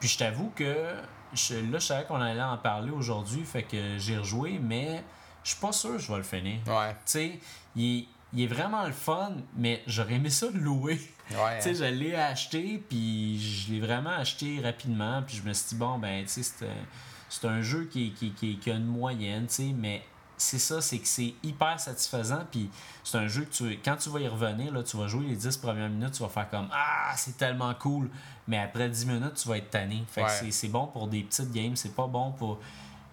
Puis 0.02 0.10
je 0.10 0.18
t'avoue 0.18 0.52
que 0.56 0.76
je, 1.38 1.56
là, 1.72 1.80
je 1.80 1.86
savais 1.86 2.06
qu'on 2.06 2.22
allait 2.22 2.42
en 2.42 2.58
parler 2.58 2.92
aujourd'hui, 2.92 3.44
fait 3.44 3.64
que 3.64 3.98
j'ai 3.98 4.18
rejoué, 4.18 4.60
mais 4.62 5.04
je 5.44 5.52
suis 5.52 5.60
pas 5.60 5.72
sûr 5.72 5.92
que 5.92 6.00
je 6.00 6.12
vais 6.12 6.18
le 6.18 6.24
finir. 6.24 6.60
Ouais. 6.68 6.92
Tu 6.92 6.98
sais, 7.06 7.40
il, 7.76 8.08
est 8.38 8.48
vraiment 8.48 8.86
le 8.86 8.92
fun, 8.92 9.34
mais 9.56 9.84
j'aurais 9.88 10.16
aimé 10.16 10.30
ça 10.30 10.48
le 10.54 10.60
louer. 10.60 11.00
Ouais, 11.30 11.58
tu 11.58 11.64
sais, 11.64 11.84
hein. 11.84 11.90
je 11.90 11.94
l'ai 11.94 12.16
acheté, 12.16 12.82
puis 12.88 13.38
je 13.38 13.74
l'ai 13.74 13.82
vraiment 13.82 14.12
acheté 14.12 14.62
rapidement, 14.64 15.22
puis 15.28 15.36
je 15.36 15.44
me 15.44 15.52
suis 15.52 15.72
dit, 15.72 15.76
bon, 15.76 16.00
ben, 16.00 16.24
tu 16.24 16.42
sais, 16.42 16.66
c'est 17.28 17.46
un 17.46 17.62
jeu 17.62 17.90
qui, 17.92 18.14
qui, 18.14 18.32
qui, 18.32 18.58
qui 18.58 18.72
a 18.72 18.76
une 18.76 18.86
moyenne, 18.86 19.46
tu 19.48 19.54
sais, 19.56 19.74
mais 19.76 20.06
c'est 20.38 20.60
ça, 20.60 20.82
c'est 20.82 21.00
que 21.00 21.08
c'est 21.08 21.34
hyper 21.44 21.80
satisfaisant. 21.80 22.46
Puis 22.52 22.70
c'est 23.04 23.18
un 23.18 23.28
jeu 23.28 23.44
que 23.44 23.52
tu, 23.52 23.80
quand 23.84 23.96
tu 23.98 24.10
vas 24.10 24.20
y 24.20 24.28
revenir, 24.28 24.72
là, 24.72 24.84
tu 24.84 24.96
vas 24.96 25.08
jouer 25.08 25.26
les 25.26 25.36
10 25.36 25.58
premières 25.58 25.90
minutes, 25.90 26.14
tu 26.14 26.24
vas 26.24 26.30
faire 26.30 26.50
comme 26.50 26.70
Ah, 26.72 27.14
c'est 27.16 27.38
tellement 27.38 27.74
cool. 27.74 28.10
Mais 28.48 28.60
après 28.60 28.88
10 28.88 29.08
minutes, 29.08 29.34
tu 29.34 29.48
vas 29.50 29.58
être 29.58 29.72
tanné. 29.72 30.04
Fait 30.08 30.24
que 30.24 30.52
c'est 30.52 30.68
bon 30.68 30.88
pour 30.88 31.08
des 31.08 31.24
petites 31.24 31.52
games, 31.52 31.76
c'est 31.76 31.96
pas 31.96 32.08
bon 32.08 32.32
pour. 32.32 32.60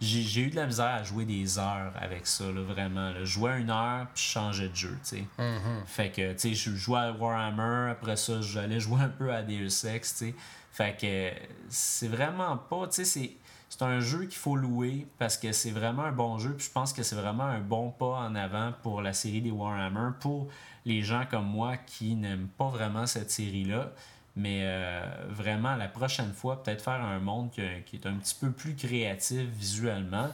J'ai 0.01 0.43
eu 0.43 0.51
de 0.51 0.57
la 0.57 0.67
misère 0.67 0.87
à 0.87 1.03
jouer 1.03 1.25
des 1.25 1.59
heures 1.59 1.93
avec 1.99 2.27
ça, 2.27 2.45
là, 2.45 2.61
vraiment. 2.61 3.11
Là. 3.11 3.21
Je 3.21 3.25
jouais 3.25 3.59
une 3.61 3.71
heure, 3.71 4.07
puis 4.13 4.23
je 4.23 4.29
changeais 4.29 4.69
de 4.69 4.75
jeu, 4.75 4.99
tu 5.03 5.17
sais. 5.17 5.25
Mm-hmm. 5.39 5.87
Fait 5.87 6.11
que, 6.11 6.33
tu 6.33 6.39
sais, 6.39 6.55
je 6.55 6.77
jouais 6.77 6.99
à 6.99 7.13
Warhammer, 7.13 7.93
après 7.93 8.17
ça, 8.17 8.43
j'allais 8.43 8.81
jouer 8.81 9.01
un 9.01 9.09
peu 9.09 9.33
à 9.33 9.43
Deus 9.43 9.87
Ex, 9.87 10.13
tu 10.13 10.27
sais. 10.27 10.35
Fait 10.73 10.97
que 11.01 11.33
c'est 11.69 12.09
vraiment 12.09 12.57
pas, 12.59 12.87
tu 12.89 12.97
sais, 12.97 13.05
c'est 13.05 13.37
c'est 13.77 13.83
un 13.85 13.99
jeu 13.99 14.21
qu'il 14.27 14.39
faut 14.39 14.55
louer 14.55 15.09
parce 15.19 15.37
que 15.37 15.51
c'est 15.51 15.73
vraiment 15.73 16.05
un 16.05 16.13
bon 16.13 16.39
jeu. 16.39 16.55
Puis 16.57 16.67
je 16.67 16.71
pense 16.73 16.93
que 16.93 17.03
c'est 17.03 17.17
vraiment 17.17 17.43
un 17.45 17.59
bon 17.59 17.91
pas 17.91 18.19
en 18.21 18.37
avant 18.37 18.73
pour 18.85 19.03
la 19.03 19.13
série 19.13 19.41
des 19.41 19.51
Warhammer, 19.51 20.11
pour 20.21 20.47
les 20.85 21.03
gens 21.03 21.25
comme 21.29 21.47
moi 21.47 21.77
qui 21.79 22.15
n'aiment 22.15 22.47
pas 22.57 22.69
vraiment 22.69 23.05
cette 23.07 23.33
série-là. 23.33 23.91
Mais 24.37 24.61
euh, 24.63 25.03
vraiment, 25.29 25.75
la 25.75 25.89
prochaine 25.89 26.33
fois, 26.33 26.63
peut-être 26.63 26.83
faire 26.85 27.03
un 27.03 27.19
monde 27.19 27.51
qui, 27.51 27.63
est 27.63 28.07
un 28.07 28.15
petit 28.15 28.37
peu 28.41 28.53
plus 28.53 28.77
créatif 28.77 29.43
visuellement. 29.49 30.29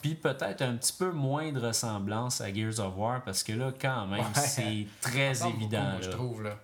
Puis 0.00 0.14
peut-être 0.14 0.62
un 0.62 0.76
petit 0.76 0.92
peu 0.94 1.10
moins 1.10 1.52
de 1.52 1.60
ressemblance 1.60 2.40
à 2.40 2.50
Gears 2.52 2.80
of 2.80 2.96
War 2.96 3.22
parce 3.24 3.42
que 3.42 3.52
là, 3.52 3.72
quand 3.78 4.06
même, 4.06 4.20
Ouais. 4.20 4.26
c'est 4.46 4.86
très 5.02 5.46
évident. 5.46 5.82
beaucoup, 5.82 5.92
moi, 5.92 6.00
je 6.00 6.08
là. 6.08 6.14
trouve. 6.16 6.42
Là. 6.44 6.56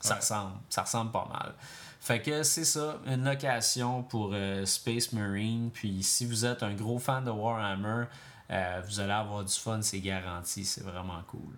Ça 0.00 0.14
Ouais. 0.14 0.20
ressemble. 0.20 0.52
Ça 0.68 0.82
ressemble 0.82 1.10
pas 1.10 1.28
mal. 1.32 1.52
Fait 2.00 2.22
que 2.22 2.42
c'est 2.42 2.64
ça, 2.64 2.98
une 3.06 3.24
location 3.24 4.02
pour 4.02 4.30
euh, 4.32 4.64
Space 4.64 5.12
Marine. 5.12 5.70
Puis 5.72 6.02
si 6.02 6.24
vous 6.24 6.46
êtes 6.46 6.62
un 6.62 6.72
gros 6.72 6.98
fan 6.98 7.24
de 7.24 7.30
Warhammer, 7.30 8.06
euh, 8.50 8.82
vous 8.88 9.00
allez 9.00 9.12
avoir 9.12 9.44
du 9.44 9.52
fun, 9.52 9.80
c'est 9.82 10.00
garanti. 10.00 10.64
C'est 10.64 10.82
vraiment 10.82 11.20
cool. 11.28 11.56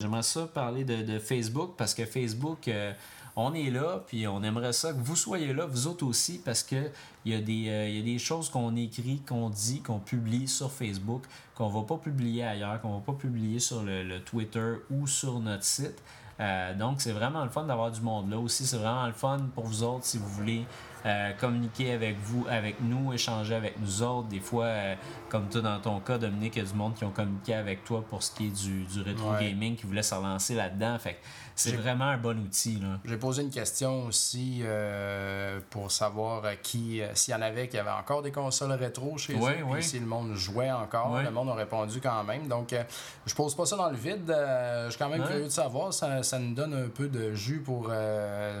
J'aimerais 0.00 0.24
ça 0.24 0.46
parler 0.46 0.82
de, 0.82 1.02
de 1.02 1.18
Facebook 1.20 1.74
parce 1.78 1.94
que 1.94 2.04
Facebook, 2.06 2.66
euh, 2.66 2.92
on 3.36 3.54
est 3.54 3.70
là, 3.70 4.02
puis 4.04 4.26
on 4.26 4.42
aimerait 4.42 4.72
ça 4.72 4.92
que 4.92 4.98
vous 4.98 5.14
soyez 5.14 5.52
là, 5.52 5.64
vous 5.64 5.86
autres 5.86 6.04
aussi, 6.04 6.38
parce 6.44 6.64
que 6.64 6.90
il 7.24 7.32
y, 7.32 7.62
y 7.64 8.00
a 8.00 8.02
des 8.02 8.18
choses 8.18 8.50
qu'on 8.50 8.74
écrit, 8.74 9.22
qu'on 9.26 9.48
dit, 9.48 9.80
qu'on 9.80 10.00
publie 10.00 10.48
sur 10.48 10.72
Facebook, 10.72 11.22
qu'on 11.54 11.68
va 11.68 11.82
pas 11.82 11.98
publier 11.98 12.44
ailleurs, 12.44 12.80
qu'on 12.80 12.98
va 12.98 13.00
pas 13.00 13.12
publier 13.12 13.60
sur 13.60 13.84
le, 13.84 14.02
le 14.02 14.20
Twitter 14.20 14.72
ou 14.90 15.06
sur 15.06 15.38
notre 15.38 15.64
site. 15.64 16.02
Euh, 16.40 16.74
donc, 16.74 17.00
c'est 17.02 17.12
vraiment 17.12 17.44
le 17.44 17.50
fun 17.50 17.64
d'avoir 17.64 17.90
du 17.90 18.00
monde 18.00 18.30
là 18.30 18.38
aussi. 18.38 18.66
C'est 18.66 18.78
vraiment 18.78 19.06
le 19.06 19.12
fun 19.12 19.38
pour 19.54 19.64
vous 19.66 19.82
autres 19.82 20.04
si 20.06 20.16
vous 20.16 20.28
voulez 20.28 20.64
euh, 21.06 21.32
communiquer 21.38 21.92
avec 21.92 22.16
vous, 22.18 22.46
avec 22.48 22.80
nous, 22.80 23.12
échanger 23.12 23.54
avec 23.54 23.78
nous 23.78 24.02
autres. 24.02 24.28
Des 24.28 24.40
fois, 24.40 24.64
euh, 24.64 24.94
comme 25.28 25.48
toi 25.48 25.60
dans 25.60 25.78
ton 25.80 26.00
cas, 26.00 26.16
Dominique, 26.18 26.56
il 26.56 26.62
y 26.62 26.66
a 26.66 26.68
du 26.70 26.74
monde 26.74 26.94
qui 26.94 27.04
ont 27.04 27.10
communiqué 27.10 27.54
avec 27.54 27.84
toi 27.84 28.02
pour 28.08 28.22
ce 28.22 28.34
qui 28.34 28.46
est 28.46 28.64
du, 28.64 28.84
du 28.84 29.02
rétro 29.02 29.30
Ouais. 29.32 29.50
gaming, 29.50 29.76
qui 29.76 29.86
voulait 29.86 30.02
se 30.02 30.14
relancer 30.14 30.54
là-dedans. 30.54 30.98
Fait 30.98 31.18
c'est 31.54 31.76
vraiment 31.76 32.06
un 32.06 32.16
bon 32.16 32.38
outil. 32.38 32.78
Là. 32.80 32.98
J'ai 33.04 33.16
posé 33.16 33.42
une 33.42 33.50
question 33.50 34.06
aussi 34.06 34.60
euh, 34.62 35.60
pour 35.70 35.90
savoir 35.90 36.44
euh, 36.44 36.54
qui, 36.62 37.00
euh, 37.02 37.14
s'il 37.14 37.32
y 37.34 37.36
en 37.36 37.42
avait 37.42 37.68
qui 37.68 37.78
avaient 37.78 37.90
encore 37.90 38.22
des 38.22 38.32
consoles 38.32 38.72
rétro 38.72 39.16
chez 39.18 39.34
Ouais, 39.34 39.60
eux, 39.60 39.64
puis 39.72 39.82
si 39.82 39.98
le 39.98 40.06
monde 40.06 40.34
jouait 40.34 40.70
encore. 40.70 41.20
Le 41.20 41.30
monde 41.30 41.50
a 41.50 41.54
répondu 41.54 42.00
quand 42.00 42.24
même. 42.24 42.46
Donc, 42.48 42.72
euh, 42.72 42.82
je 43.26 43.34
pose 43.34 43.54
pas 43.54 43.66
ça 43.66 43.76
dans 43.76 43.90
le 43.90 43.96
vide. 43.96 44.30
euh, 44.30 44.86
je 44.86 44.90
suis 44.90 44.98
quand 44.98 45.08
même 45.08 45.24
curieux 45.24 45.44
de 45.44 45.48
savoir. 45.48 45.92
Ça, 45.92 46.22
ça 46.22 46.38
nous 46.38 46.54
donne 46.54 46.74
un 46.74 46.88
peu 46.88 47.08
de 47.08 47.34
jus 47.34 47.60
pour, 47.60 47.90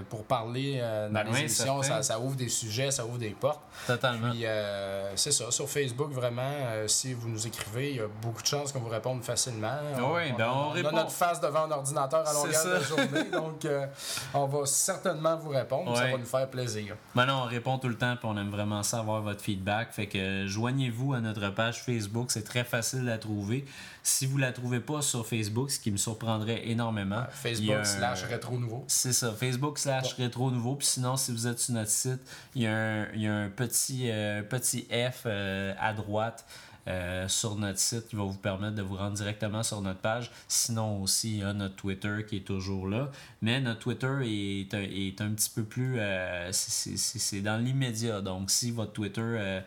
pour 0.08 0.24
parler 0.24 0.78
dans 0.80 1.12
Ben 1.12 1.24
les 1.24 1.30
oui, 1.32 1.40
émissions. 1.40 1.82
Ça, 1.82 2.02
ça 2.02 2.18
ouvre 2.18 2.36
des 2.36 2.48
sujets, 2.48 2.90
ça 2.90 3.04
ouvre 3.04 3.18
des 3.18 3.30
portes. 3.30 3.60
Totalement. 3.86 4.30
Puis 4.30 4.44
euh, 4.46 5.14
c'est 5.16 5.32
ça, 5.32 5.50
sur 5.50 5.68
Facebook, 5.68 6.10
vraiment, 6.12 6.52
si 6.86 7.12
vous 7.14 7.28
nous 7.28 7.46
écrivez, 7.46 7.90
il 7.90 7.96
y 7.96 8.00
a 8.00 8.06
beaucoup 8.22 8.42
de 8.42 8.46
chances 8.46 8.72
qu'on 8.72 8.80
vous 8.80 8.88
réponde 8.88 9.22
facilement. 9.22 9.78
Oui, 10.14 10.32
ben 10.36 10.48
on 10.52 10.70
répond. 10.70 10.92
notre 10.92 11.10
face 11.10 11.40
devant 11.40 11.64
un 11.64 11.70
ordinateur 11.70 12.26
à 12.26 12.32
longueur 12.32 12.79
journée, 12.82 13.24
donc 13.32 13.64
euh, 13.64 13.86
on 14.34 14.46
va 14.46 14.66
certainement 14.66 15.36
vous 15.36 15.50
répondre, 15.50 15.96
ça 15.96 16.10
va 16.10 16.18
nous 16.18 16.24
faire 16.24 16.48
plaisir. 16.48 16.96
Ben 17.14 17.26
non, 17.26 17.42
on 17.42 17.44
répond 17.44 17.78
tout 17.78 17.88
le 17.88 17.96
temps 17.96 18.16
puis 18.16 18.26
on 18.28 18.36
aime 18.36 18.50
vraiment 18.50 18.82
ça 18.82 18.98
avoir 19.00 19.22
votre 19.22 19.40
feedback. 19.42 19.92
Fait 19.92 20.06
que 20.06 20.18
euh, 20.18 20.46
joignez-vous 20.46 21.14
à 21.14 21.20
notre 21.20 21.48
page 21.50 21.82
Facebook, 21.82 22.30
c'est 22.30 22.44
très 22.44 22.64
facile 22.64 23.08
à 23.08 23.18
trouver. 23.18 23.64
Si 24.02 24.24
vous 24.26 24.38
la 24.38 24.52
trouvez 24.52 24.80
pas 24.80 25.02
sur 25.02 25.26
Facebook, 25.26 25.70
ce 25.70 25.78
qui 25.78 25.90
me 25.90 25.98
surprendrait 25.98 26.68
énormément, 26.68 27.16
a 27.16 27.26
Facebook 27.28 27.76
un- 27.76 27.84
slash 27.84 28.22
rétro 28.24 28.58
nouveau. 28.58 28.84
C'est 28.88 29.12
ça, 29.12 29.32
Facebook 29.32 29.78
slash 29.78 30.14
rétro 30.14 30.50
nouveau. 30.50 30.74
Puis 30.76 30.86
sinon, 30.86 31.16
si 31.16 31.32
vous 31.32 31.46
êtes 31.46 31.58
sur 31.58 31.74
notre 31.74 31.90
site, 31.90 32.20
il 32.54 32.62
y 32.62 32.66
a 32.66 32.74
un, 32.74 33.06
il 33.14 33.22
y 33.22 33.26
a 33.26 33.34
un 33.34 33.48
petit, 33.50 34.10
euh, 34.10 34.42
petit 34.42 34.88
F 34.90 35.24
euh, 35.26 35.74
à 35.78 35.92
droite 35.92 36.46
euh, 36.88 37.28
sur 37.28 37.56
notre 37.56 37.78
site 37.78 38.08
qui 38.08 38.16
va 38.16 38.22
vous 38.24 38.38
permettre 38.38 38.74
de 38.74 38.82
vous 38.82 38.96
rendre 38.96 39.14
directement 39.14 39.62
sur 39.62 39.80
notre 39.80 40.00
page. 40.00 40.30
Sinon 40.48 41.02
aussi, 41.02 41.32
il 41.34 41.38
y 41.40 41.42
a 41.42 41.52
notre 41.52 41.76
Twitter 41.76 42.24
qui 42.28 42.38
est 42.38 42.46
toujours 42.46 42.88
là. 42.88 43.10
Mais 43.42 43.60
notre 43.60 43.80
Twitter 43.80 44.16
est, 44.22 44.74
un- 44.74 44.80
est 44.82 45.20
un 45.20 45.30
petit 45.30 45.50
peu 45.50 45.62
plus... 45.64 45.96
euh, 45.98 46.48
c'est- 46.52 47.40
dans 47.42 47.56
l'immédiat. 47.62 48.20
Donc 48.20 48.50
si 48.50 48.70
votre 48.70 48.92
Twitter... 48.92 49.20
euh, 49.20 49.60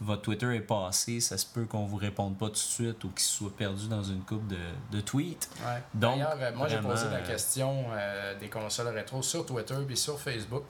votre 0.00 0.22
Twitter 0.22 0.52
est 0.56 0.60
passé, 0.60 1.20
ça 1.20 1.38
se 1.38 1.46
peut 1.46 1.66
qu'on 1.66 1.84
vous 1.86 1.96
réponde 1.96 2.36
pas 2.36 2.46
tout 2.48 2.54
de 2.54 2.58
suite 2.58 3.04
ou 3.04 3.10
qu'il 3.10 3.20
soit 3.20 3.56
perdu 3.56 3.86
dans 3.86 4.02
une 4.02 4.22
coupe 4.22 4.46
de, 4.48 4.58
de 4.90 5.00
tweets. 5.00 5.48
Ouais. 5.64 5.80
D'ailleurs, 5.94 6.36
moi 6.56 6.66
j'ai 6.66 6.78
posé 6.80 7.08
la 7.10 7.20
question 7.20 7.84
euh, 7.92 8.36
des 8.40 8.48
consoles 8.48 8.88
rétro 8.88 9.22
sur 9.22 9.46
Twitter 9.46 9.76
puis 9.86 9.96
sur 9.96 10.18
Facebook. 10.20 10.64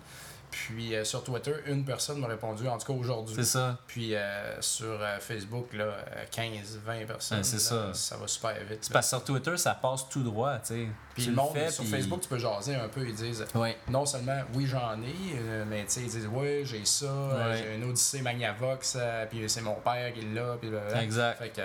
Puis 0.54 0.94
euh, 0.94 1.04
sur 1.04 1.24
Twitter, 1.24 1.52
une 1.66 1.84
personne 1.84 2.20
m'a 2.20 2.28
répondu, 2.28 2.68
en 2.68 2.78
tout 2.78 2.86
cas 2.92 2.98
aujourd'hui. 2.98 3.34
C'est 3.34 3.44
ça. 3.44 3.76
Puis 3.88 4.14
euh, 4.14 4.60
sur 4.60 4.86
euh, 5.00 5.18
Facebook, 5.18 5.72
là, 5.72 5.84
euh, 5.84 6.24
15, 6.30 6.78
20 6.86 7.06
personnes. 7.06 7.38
Ouais, 7.38 7.44
c'est 7.44 7.58
ça. 7.58 7.92
Ça 7.92 8.16
va 8.16 8.28
super 8.28 8.54
vite. 8.68 8.78
C'est 8.82 8.92
parce 8.92 9.06
que 9.06 9.16
sur 9.16 9.24
Twitter, 9.24 9.56
ça 9.56 9.74
passe 9.74 10.08
tout 10.08 10.22
droit, 10.22 10.58
tu 10.60 10.66
sais. 10.74 10.86
Puis 11.14 11.24
Tu 11.24 11.30
le 11.30 11.36
monde, 11.36 11.52
fais, 11.54 11.70
sur 11.70 11.84
puis- 11.84 11.92
Facebook, 11.92 12.20
tu 12.22 12.28
peux 12.28 12.38
jaser 12.38 12.74
un 12.74 12.88
peu. 12.88 13.06
Ils 13.06 13.14
disent 13.14 13.44
Ouais. 13.54 13.76
non 13.88 14.04
seulement 14.06 14.40
oui, 14.54 14.66
j'en 14.66 14.94
ai, 15.02 15.64
mais 15.68 15.84
tu 15.84 15.90
sais, 15.90 16.00
ils 16.02 16.08
disent 16.10 16.26
ouais, 16.26 16.62
j'ai 16.64 16.84
ça, 16.84 17.06
Ouais. 17.06 17.56
j'ai 17.58 17.74
une 17.76 17.84
Odyssey 17.90 18.20
Magnavox, 18.22 18.96
puis 19.30 19.44
c'est 19.48 19.60
mon 19.60 19.74
père 19.76 20.12
qui 20.12 20.22
l'a, 20.34 20.56
puis. 20.60 20.70
Exact. 21.00 21.38
Fait 21.38 21.50
que, 21.50 21.60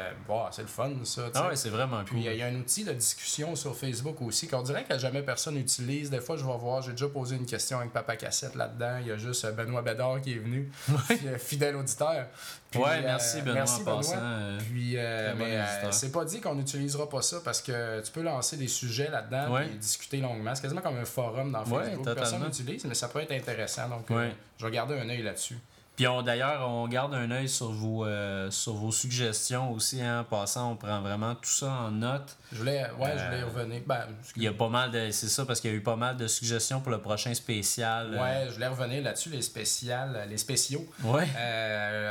c'est 0.51 0.61
le 0.61 0.67
fun, 0.67 0.91
ça. 1.03 1.23
Ah 1.33 1.47
ouais, 1.49 1.55
c'est 1.55 1.69
vraiment 1.69 2.03
Puis 2.03 2.15
cool. 2.21 2.31
il 2.31 2.37
y 2.37 2.41
a 2.41 2.45
un 2.47 2.55
outil 2.55 2.83
de 2.83 2.93
discussion 2.93 3.55
sur 3.55 3.75
Facebook 3.75 4.21
aussi 4.21 4.47
qu'on 4.47 4.61
dirait 4.61 4.83
que 4.83 4.97
jamais 4.97 5.21
personne 5.23 5.55
n'utilise. 5.55 6.09
Des 6.09 6.19
fois, 6.21 6.37
je 6.37 6.45
vais 6.45 6.57
voir, 6.57 6.81
j'ai 6.81 6.91
déjà 6.91 7.07
posé 7.07 7.35
une 7.35 7.45
question 7.45 7.79
avec 7.79 7.91
Papa 7.91 8.15
Cassette 8.17 8.55
là-dedans. 8.55 8.78
Il 9.01 9.07
y 9.07 9.11
a 9.11 9.17
juste 9.17 9.45
euh, 9.45 9.51
Benoît 9.51 9.81
Bédard 9.81 10.21
qui 10.21 10.33
est 10.33 10.39
venu, 10.39 10.71
euh, 11.11 11.37
fidèle 11.37 11.75
auditeur. 11.75 12.25
Puis, 12.71 12.79
ouais, 12.79 12.87
euh, 12.97 13.01
merci 13.03 13.39
Benoît 13.41 13.53
merci, 13.55 13.81
en 13.81 13.83
Benoît. 13.83 13.97
passant. 13.97 14.15
euh, 14.19 14.59
Puis, 14.69 14.95
bon 14.95 15.45
mais 15.45 15.91
c'est 15.91 16.11
pas 16.11 16.25
dit 16.25 16.39
qu'on 16.41 16.55
n'utilisera 16.55 17.09
pas 17.09 17.21
ça 17.21 17.37
parce 17.43 17.61
que 17.61 18.01
tu 18.01 18.11
peux 18.11 18.21
lancer 18.21 18.57
des 18.57 18.67
sujets 18.67 19.09
là-dedans 19.09 19.53
Ouais. 19.53 19.67
et 19.67 19.77
discuter 19.77 20.17
longuement. 20.17 20.53
C'est 20.55 20.61
quasiment 20.61 20.81
comme 20.81 20.97
un 20.97 21.05
forum 21.05 21.51
dans 21.51 21.63
Ouais, 21.65 21.85
Facebook. 21.85 22.13
Personne 22.15 22.43
n'utilise, 22.43 22.85
mais 22.85 22.93
ça 22.95 23.07
peut 23.07 23.19
être 23.21 23.31
intéressant. 23.31 23.89
Donc, 23.89 24.09
Ouais. 24.09 24.33
je 24.59 24.65
vais 24.65 24.71
garder 24.71 24.99
un 24.99 25.09
œil 25.09 25.21
là-dessus. 25.23 25.57
Puis 25.99 26.07
on- 26.07 26.21
d'ailleurs, 26.21 26.65
on 26.65 26.87
garde 26.87 27.13
un 27.13 27.29
œil 27.29 27.49
sur 27.49 27.71
vos, 27.73 28.05
euh, 28.05 28.49
sur 28.51 28.71
vos 28.71 28.89
suggestions 28.89 29.73
aussi. 29.73 30.01
hein. 30.01 30.21
En 30.21 30.23
passant, 30.23 30.71
on 30.71 30.75
prend 30.77 31.01
vraiment 31.01 31.35
tout 31.35 31.49
ça 31.49 31.69
en 31.69 31.91
note. 31.91 32.37
Je 32.53 32.57
voulais, 32.59 32.83
ouais, 32.97 33.11
je 33.17 33.25
voulais 33.25 33.41
Euh, 33.41 33.45
revenir. 33.47 33.81
Ben, 33.85 34.05
Il 34.37 34.43
y 34.43 34.47
a 34.47 34.53
pas 34.53 34.69
mal 34.69 34.91
de. 34.91 35.11
C'est 35.11 35.27
ça, 35.27 35.45
parce 35.45 35.59
qu'il 35.59 35.71
y 35.71 35.73
a 35.73 35.75
eu 35.75 35.81
pas 35.83 35.97
mal 35.97 36.15
de 36.15 36.25
suggestions 36.27 36.79
pour 36.79 36.93
le 36.93 37.01
prochain 37.01 37.33
spécial. 37.33 38.13
euh, 38.13 38.17
Ouais, 38.17 38.45
je 38.47 38.53
voulais 38.53 38.67
revenir 38.67 39.03
là-dessus, 39.03 39.29
les 39.29 39.41
spéciales, 39.41 40.25
les 40.29 40.37
spéciaux. 40.37 40.85
Ouais. 41.03 41.27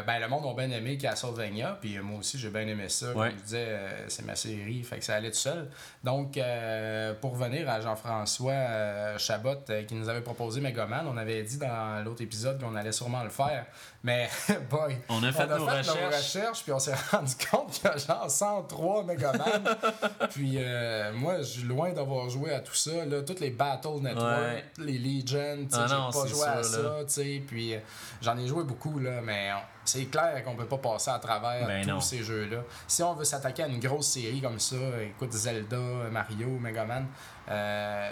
Ben, 0.07 0.19
le 0.21 0.29
monde 0.29 0.45
a 0.45 0.67
bien 0.67 0.77
aimé 0.77 0.99
Castlevania, 0.99 1.79
puis 1.81 1.99
moi 2.01 2.19
aussi 2.19 2.39
j'ai 2.39 2.51
bien 2.51 2.67
aimé 2.67 2.91
ça. 2.91 3.07
Comme 3.07 3.23
Ouais. 3.23 3.31
je 3.39 3.43
disais, 3.43 3.79
c'est 4.09 4.27
ma 4.27 4.37
série, 4.37 4.83
fait 4.83 4.99
que 4.99 5.05
ça 5.07 5.15
allait 5.15 5.31
tout 5.31 5.39
seul. 5.39 5.67
Donc, 6.05 6.39
pour 7.23 7.39
revenir 7.39 7.67
à 7.71 7.81
Jean-François 7.81 9.17
Chabot 9.17 9.57
qui 9.87 9.95
nous 9.95 10.11
avait 10.11 10.21
proposé 10.21 10.61
Megaman, 10.61 11.07
on 11.07 11.17
avait 11.17 11.43
dit 11.43 11.57
dans 11.57 12.05
l'autre 12.05 12.21
épisode 12.23 12.61
qu'on 12.61 12.77
allait 12.77 12.93
sûrement 12.93 13.23
le 13.25 13.31
faire, 13.31 13.65
mais 14.03 14.29
boy, 14.71 14.97
On 15.09 15.23
a 15.23 15.33
fait 15.33 15.47
nos 15.47 15.65
recherches. 15.67 16.17
recherches, 16.17 16.63
puis 16.63 16.73
on 16.73 16.79
s'est 16.79 16.95
rendu 17.11 17.33
compte 17.51 17.73
qu'il 17.73 17.85
y 17.85 17.89
a 17.89 17.97
genre 17.97 18.31
103 18.31 19.05
Megaman. 19.05 19.63
puis 20.31 20.55
euh, 20.57 21.13
moi, 21.15 21.39
je 21.39 21.43
suis 21.45 21.63
loin 21.63 21.93
d'avoir 21.93 22.29
joué 22.31 22.53
à 22.55 22.61
tout 22.61 22.75
ça, 22.75 23.05
là, 23.07 23.23
toutes 23.23 23.41
les 23.41 23.51
Battle 23.51 24.01
Network, 24.01 24.39
Ouais. 24.39 24.65
les 24.79 24.99
Legion, 24.99 25.67
Ah 25.73 25.87
j'ai 26.13 26.19
pas 26.21 26.27
joué 26.27 26.47
à 26.47 26.63
ça, 26.63 26.83
là. 26.83 26.91
tu 27.07 27.13
sais, 27.13 27.43
puis 27.47 27.75
euh, 27.75 27.79
j'en 28.23 28.37
ai 28.39 28.47
joué 28.47 28.65
beaucoup, 28.65 28.99
là, 28.99 29.21
mais 29.23 29.51
on- 29.53 29.63
c'est 29.85 30.05
clair 30.05 30.45
qu'on 30.45 30.55
peut 30.55 30.67
pas 30.67 30.77
passer 30.77 31.11
à 31.11 31.19
travers 31.19 31.67
Ben 31.67 31.83
tous 31.83 31.89
non. 31.89 32.01
ces 32.01 32.23
jeux-là. 32.23 32.59
Si 32.87 33.03
on 33.03 33.15
veut 33.15 33.25
s'attaquer 33.25 33.63
à 33.63 33.69
une 33.69 33.81
grosse 33.81 34.09
série 34.09 34.41
comme 34.43 34.59
ça, 34.59 34.77
écoute 35.03 35.33
Zelda, 35.33 35.79
Mario, 36.13 36.47
Megaman, 36.61 37.07
euh, 37.51 38.11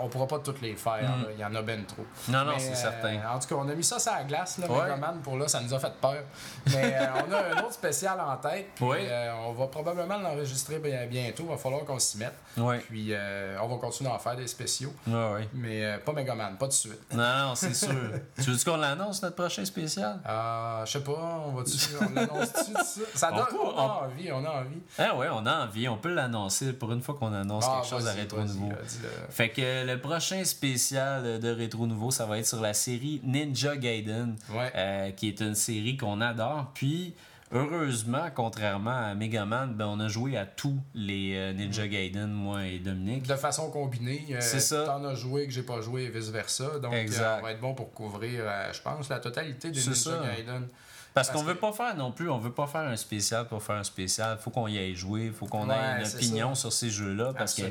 on 0.00 0.08
pourra 0.08 0.26
pas 0.26 0.38
toutes 0.38 0.60
les 0.60 0.74
faire, 0.74 1.02
Mm. 1.02 1.22
là. 1.22 1.28
il 1.34 1.38
y 1.40 1.44
en 1.44 1.54
a 1.54 1.62
ben 1.62 1.84
trop. 1.84 2.04
Non, 2.28 2.44
non, 2.44 2.52
c'est 2.58 2.72
euh, 2.72 2.74
certain. 2.74 3.18
En 3.34 3.38
tout 3.38 3.48
cas, 3.48 3.54
on 3.56 3.68
a 3.68 3.74
mis 3.74 3.84
ça 3.84 3.98
sur 3.98 4.12
la 4.12 4.24
glace, 4.24 4.58
là, 4.58 4.70
Ouais. 4.70 4.82
Megaman, 4.82 5.20
pour 5.22 5.36
là, 5.36 5.48
ça 5.48 5.60
nous 5.60 5.72
a 5.72 5.78
fait 5.78 5.92
peur. 6.00 6.22
Mais 6.66 6.96
euh, 7.00 7.06
on 7.28 7.32
a 7.32 7.38
un 7.56 7.62
autre 7.64 7.72
spécial 7.74 8.18
en 8.20 8.36
tête, 8.36 8.68
puis 8.74 8.84
Oui. 8.84 8.96
euh, 9.00 9.32
on 9.46 9.52
va 9.52 9.66
probablement 9.68 10.18
l'enregistrer 10.18 10.78
bien- 10.78 11.06
bientôt, 11.06 11.44
il 11.44 11.50
va 11.50 11.56
falloir 11.56 11.84
qu'on 11.84 11.98
s'y 11.98 12.18
mette. 12.18 12.34
Ouais. 12.56 12.78
Puis 12.78 13.08
euh, 13.12 13.56
on 13.62 13.68
va 13.68 13.76
continuer 13.76 14.10
à 14.10 14.14
en 14.14 14.18
faire 14.18 14.36
des 14.36 14.46
spéciaux, 14.46 14.92
ouais. 15.06 15.48
mais 15.54 15.84
euh, 15.84 15.98
pas 15.98 16.12
Megaman, 16.12 16.56
pas 16.56 16.66
de 16.66 16.72
suite. 16.72 17.12
Non, 17.12 17.38
non, 17.48 17.54
c'est 17.54 17.74
sûr. 17.74 17.88
tu 18.36 18.50
veux 18.50 18.64
qu'on 18.64 18.76
l'annonce, 18.76 19.22
notre 19.22 19.36
prochain 19.36 19.64
spécial? 19.64 20.20
Euh, 20.28 20.84
je 20.86 20.92
sais 20.92 21.00
pas, 21.04 21.42
on 21.46 21.52
va-tu, 21.52 21.76
on 22.00 22.14
l'annonce-tu 22.14 22.72
de 22.72 22.76
ça? 22.78 23.00
Ça 23.14 23.30
On 23.32 23.36
donne, 23.36 23.46
peut- 23.46 23.56
on, 23.62 23.78
a 23.78 23.82
envie, 24.06 24.32
on 24.32 24.44
a 24.44 24.50
envie. 24.50 24.80
Ah 24.98 25.14
ouais, 25.16 25.28
on 25.32 25.44
a 25.46 25.64
envie. 25.64 25.88
On 25.88 25.96
peut 25.96 26.12
l'annoncer 26.12 26.72
pour 26.72 26.92
une 26.92 27.00
fois 27.02 27.14
qu'on 27.14 27.32
annonce 27.32 27.64
Ah, 27.68 27.76
quelque 27.80 27.88
chose 27.90 28.06
à 28.08 28.12
Rétro 28.12 28.40
Nouveau. 28.40 28.72
Dis-le. 28.82 29.08
Fait 29.30 29.48
que 29.50 29.86
le 29.86 30.00
prochain 30.00 30.42
spécial 30.44 31.40
de 31.40 31.48
Rétro 31.50 31.86
Nouveau, 31.86 32.10
ça 32.10 32.26
va 32.26 32.38
être 32.38 32.46
sur 32.46 32.60
la 32.60 32.74
série 32.74 33.20
Ninja 33.24 33.76
Gaiden, 33.76 34.36
Ouais. 34.50 34.72
euh, 34.74 35.10
qui 35.12 35.28
est 35.28 35.40
une 35.40 35.54
série 35.54 35.96
qu'on 35.96 36.20
adore. 36.20 36.70
Puis, 36.74 37.14
heureusement, 37.52 38.26
contrairement 38.34 38.96
à 39.10 39.14
Megaman, 39.14 39.72
ben, 39.74 39.86
on 39.86 40.00
a 40.00 40.08
joué 40.08 40.36
à 40.36 40.44
tous 40.46 40.78
les 40.94 41.34
euh, 41.36 41.52
Ninja 41.52 41.86
Gaiden, 41.86 42.26
moi 42.30 42.66
et 42.66 42.78
Dominique. 42.78 43.26
De 43.26 43.36
façon 43.36 43.70
combinée, 43.70 44.24
euh, 44.30 44.38
C'est 44.40 44.60
ça. 44.60 44.84
t'en 44.84 45.04
as 45.04 45.14
joué 45.14 45.46
que 45.46 45.52
j'ai 45.52 45.62
pas 45.62 45.80
joué 45.80 46.04
et 46.04 46.08
vice-versa. 46.10 46.78
Donc, 46.80 46.92
euh, 46.92 46.96
Exact. 47.00 47.38
on 47.40 47.42
va 47.44 47.52
être 47.52 47.60
bon 47.60 47.74
pour 47.74 47.92
couvrir, 47.92 48.40
euh, 48.44 48.72
je 48.72 48.80
pense, 48.82 49.08
la 49.08 49.20
totalité 49.20 49.70
des 49.70 49.80
C'est 49.80 49.90
Ninja 49.90 50.10
ça. 50.10 50.22
Gaiden. 50.36 50.68
Parce 51.12 51.30
qu'on 51.30 51.44
veut 51.44 51.54
pas 51.54 51.70
faire 51.72 51.96
non 51.96 52.10
plus, 52.10 52.28
on 52.28 52.38
veut 52.38 52.50
pas 52.50 52.66
faire 52.66 52.80
un 52.80 52.96
spécial 52.96 53.46
pour 53.46 53.62
faire 53.62 53.76
un 53.76 53.84
spécial. 53.84 54.36
Faut 54.40 54.50
qu'on 54.50 54.66
y 54.66 54.78
ait 54.78 54.96
joué, 54.96 55.30
faut 55.30 55.46
qu'on 55.46 55.70
ait 55.70 56.00
une 56.00 56.06
opinion 56.08 56.56
sur 56.56 56.72
ces 56.72 56.90
jeux-là. 56.90 57.32
Parce 57.38 57.54
que 57.54 57.62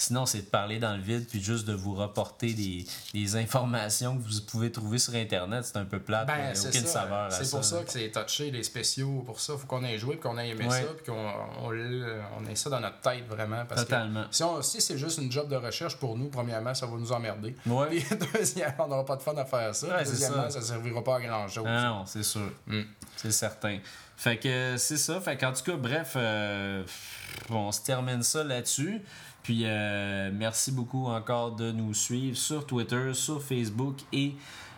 sinon, 0.00 0.26
c'est 0.26 0.42
de 0.42 0.46
parler 0.46 0.78
dans 0.78 0.96
le 0.96 1.02
vide 1.02 1.26
puis 1.28 1.42
juste 1.42 1.66
de 1.66 1.74
vous 1.74 1.94
reporter 1.94 2.54
des, 2.54 2.86
des 3.12 3.36
informations 3.36 4.16
que 4.16 4.22
vous 4.22 4.40
pouvez 4.42 4.72
trouver 4.72 4.98
sur 4.98 5.14
Internet. 5.14 5.64
C'est 5.64 5.76
un 5.76 5.84
peu 5.84 6.00
plate. 6.00 6.26
Ben, 6.26 6.52
il 6.54 6.58
n'y 6.60 6.66
a 6.66 6.68
aucune 6.68 6.86
ça. 6.86 7.02
saveur. 7.02 7.32
C'est 7.32 7.50
pour 7.50 7.64
ça 7.64 7.82
que 7.82 7.90
c'est 7.90 8.10
touché, 8.10 8.50
les 8.50 8.62
spéciaux. 8.62 9.22
Pour 9.26 9.40
ça, 9.40 9.54
faut 9.56 9.66
qu'on 9.66 9.84
ait 9.84 9.98
joué 9.98 10.16
qu'on 10.16 10.38
ait 10.38 10.48
aimé 10.48 10.68
ça 10.70 10.82
puis 10.96 11.12
qu'on 11.12 11.28
on, 11.62 11.70
on 11.70 12.46
ait 12.46 12.54
ça 12.54 12.70
dans 12.70 12.80
notre 12.80 13.00
tête 13.00 13.26
vraiment. 13.28 13.64
Parce 13.66 13.82
Totalement. 13.82 14.24
Que 14.24 14.62
si, 14.62 14.80
c'est 14.80 14.98
juste 14.98 15.18
une 15.18 15.30
job 15.30 15.48
de 15.48 15.56
recherche 15.56 15.96
pour 15.96 16.16
nous, 16.16 16.28
premièrement, 16.28 16.74
ça 16.74 16.86
va 16.86 16.96
nous 16.96 17.12
emmerder. 17.12 17.54
Ouais. 17.66 18.02
deuxièmement, 18.34 18.84
on 18.84 18.88
n'aura 18.88 19.04
pas 19.04 19.16
de 19.16 19.22
fun 19.22 19.36
à 19.36 19.44
faire 19.44 19.74
ça. 19.74 20.02
deuxièmement, 20.02 20.50
ça. 20.50 20.60
ne 20.60 20.64
servira 20.64 21.04
pas 21.04 21.16
à 21.16 21.20
grand-chose. 21.20 21.64
Ah 21.66 21.88
non, 21.88 22.06
c'est 22.06 22.22
sûr. 22.22 22.50
Mm. 22.66 22.82
C'est 23.16 23.32
certain. 23.32 23.78
Fait 24.16 24.36
que 24.36 24.76
c'est 24.76 24.98
ça. 24.98 25.20
Fait 25.20 25.36
qu'en 25.36 25.52
tout 25.52 25.62
cas, 25.62 25.76
bref, 25.76 26.12
euh, 26.16 26.84
on 27.48 27.72
se 27.72 27.80
termine 27.80 28.22
ça 28.22 28.44
là-dessus. 28.44 29.00
Puis 29.42 29.62
euh, 29.64 30.30
merci 30.32 30.72
beaucoup 30.72 31.06
encore 31.06 31.52
de 31.52 31.72
nous 31.72 31.94
suivre 31.94 32.36
sur 32.36 32.66
Twitter, 32.66 33.14
sur 33.14 33.42
Facebook 33.42 33.96
et 34.12 34.34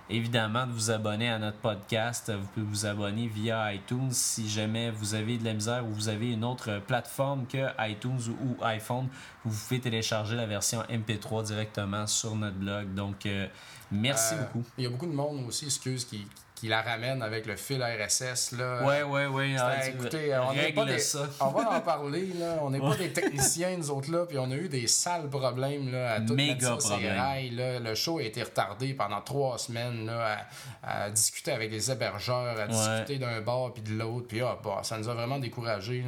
évidemment 0.08 0.66
de 0.66 0.72
vous 0.72 0.90
abonner 0.90 1.28
à 1.28 1.38
notre 1.38 1.58
podcast. 1.58 2.30
Vous 2.30 2.46
pouvez 2.54 2.66
vous 2.66 2.86
abonner 2.86 3.26
via 3.26 3.72
iTunes 3.74 4.10
si 4.10 4.48
jamais 4.48 4.90
vous 4.90 5.14
avez 5.14 5.38
de 5.38 5.44
la 5.44 5.54
misère 5.54 5.84
ou 5.86 5.92
vous 5.92 6.08
avez 6.08 6.32
une 6.32 6.44
autre 6.44 6.80
plateforme 6.86 7.46
que 7.46 7.66
iTunes 7.80 8.20
ou 8.44 8.62
iPhone. 8.62 9.08
Vous 9.44 9.66
pouvez 9.66 9.80
télécharger 9.80 10.36
la 10.36 10.46
version 10.46 10.82
MP3 10.82 11.44
directement 11.44 12.06
sur 12.06 12.36
notre 12.36 12.56
blog. 12.56 12.94
Donc, 12.94 13.26
euh, 13.26 13.46
merci 13.90 14.34
euh, 14.34 14.42
beaucoup. 14.42 14.64
Il 14.78 14.84
y 14.84 14.86
a 14.86 14.90
beaucoup 14.90 15.06
de 15.06 15.12
monde 15.12 15.44
aussi, 15.46 15.64
excuse, 15.64 16.04
qui, 16.04 16.26
qui 16.62 16.68
la 16.68 16.80
ramène 16.80 17.22
avec 17.24 17.46
le 17.46 17.56
fil 17.56 17.82
RSS. 17.82 18.52
Là. 18.52 18.84
Ouais, 18.84 19.02
ouais, 19.02 19.26
ouais. 19.26 19.56
Ah, 19.58 19.84
écoutez, 19.84 20.32
on, 20.38 20.54
pas 20.76 20.84
des, 20.84 21.02
on 21.40 21.48
va 21.48 21.76
en 21.76 21.80
parler. 21.84 22.28
Là. 22.38 22.58
On 22.62 22.70
n'est 22.70 22.78
pas 22.78 22.94
des 22.94 23.12
techniciens, 23.12 23.76
nous 23.76 23.90
autres, 23.90 24.12
là. 24.12 24.26
Puis 24.26 24.38
on 24.38 24.48
a 24.48 24.54
eu 24.54 24.68
des 24.68 24.86
sales 24.86 25.28
problèmes 25.28 25.90
là, 25.90 26.12
à 26.12 26.20
tout 26.20 26.34
Méga 26.34 26.78
rails. 27.16 27.50
Là. 27.50 27.80
Le 27.80 27.96
show 27.96 28.18
a 28.18 28.22
été 28.22 28.44
retardé 28.44 28.94
pendant 28.94 29.20
trois 29.22 29.58
semaines 29.58 30.06
là, 30.06 30.46
à, 30.84 31.10
discuter 31.10 31.50
avec 31.50 31.72
les 31.72 31.90
hébergeurs, 31.90 32.56
à 32.56 32.68
discuter 32.68 33.18
d'un 33.18 33.40
bar 33.40 33.72
puis 33.72 33.82
de 33.82 33.98
l'autre. 33.98 34.28
Puis 34.28 34.40
ah, 34.40 34.56
bah, 34.62 34.82
ça 34.84 34.96
nous 34.98 35.08
a 35.08 35.14
vraiment 35.14 35.40
découragés. 35.40 36.04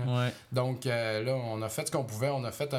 Donc 0.53 0.87
euh, 0.87 1.25
là, 1.25 1.35
on 1.35 1.61
a 1.63 1.69
fait 1.69 1.89
ce 1.89 1.91
qu'on 1.91 2.05
pouvait. 2.05 2.31
On 2.31 2.45
a 2.45 2.53
fait 2.53 2.73
un, 2.75 2.79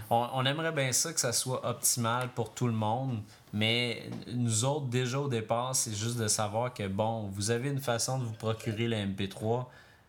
On, 0.10 0.28
on 0.34 0.46
aimerait 0.46 0.72
bien 0.72 0.92
ça 0.92 1.14
que 1.14 1.20
ça 1.20 1.34
soit 1.34 1.66
optimal 1.68 2.30
pour 2.30 2.54
tout 2.54 2.68
le 2.68 2.74
monde. 2.74 3.22
Mais 3.54 4.10
nous 4.34 4.66
autres, 4.66 4.88
déjà 4.88 5.20
au 5.20 5.30
départ, 5.30 5.76
c'est 5.76 5.94
juste 5.96 6.18
de 6.18 6.28
savoir 6.28 6.74
que, 6.74 6.88
bon, 6.88 7.30
vous 7.32 7.52
avez 7.52 7.70
une 7.70 7.80
façon 7.80 8.20
de 8.20 8.26
vous 8.26 8.34
procurer 8.34 8.88
le 8.88 8.98
MP3 8.98 9.66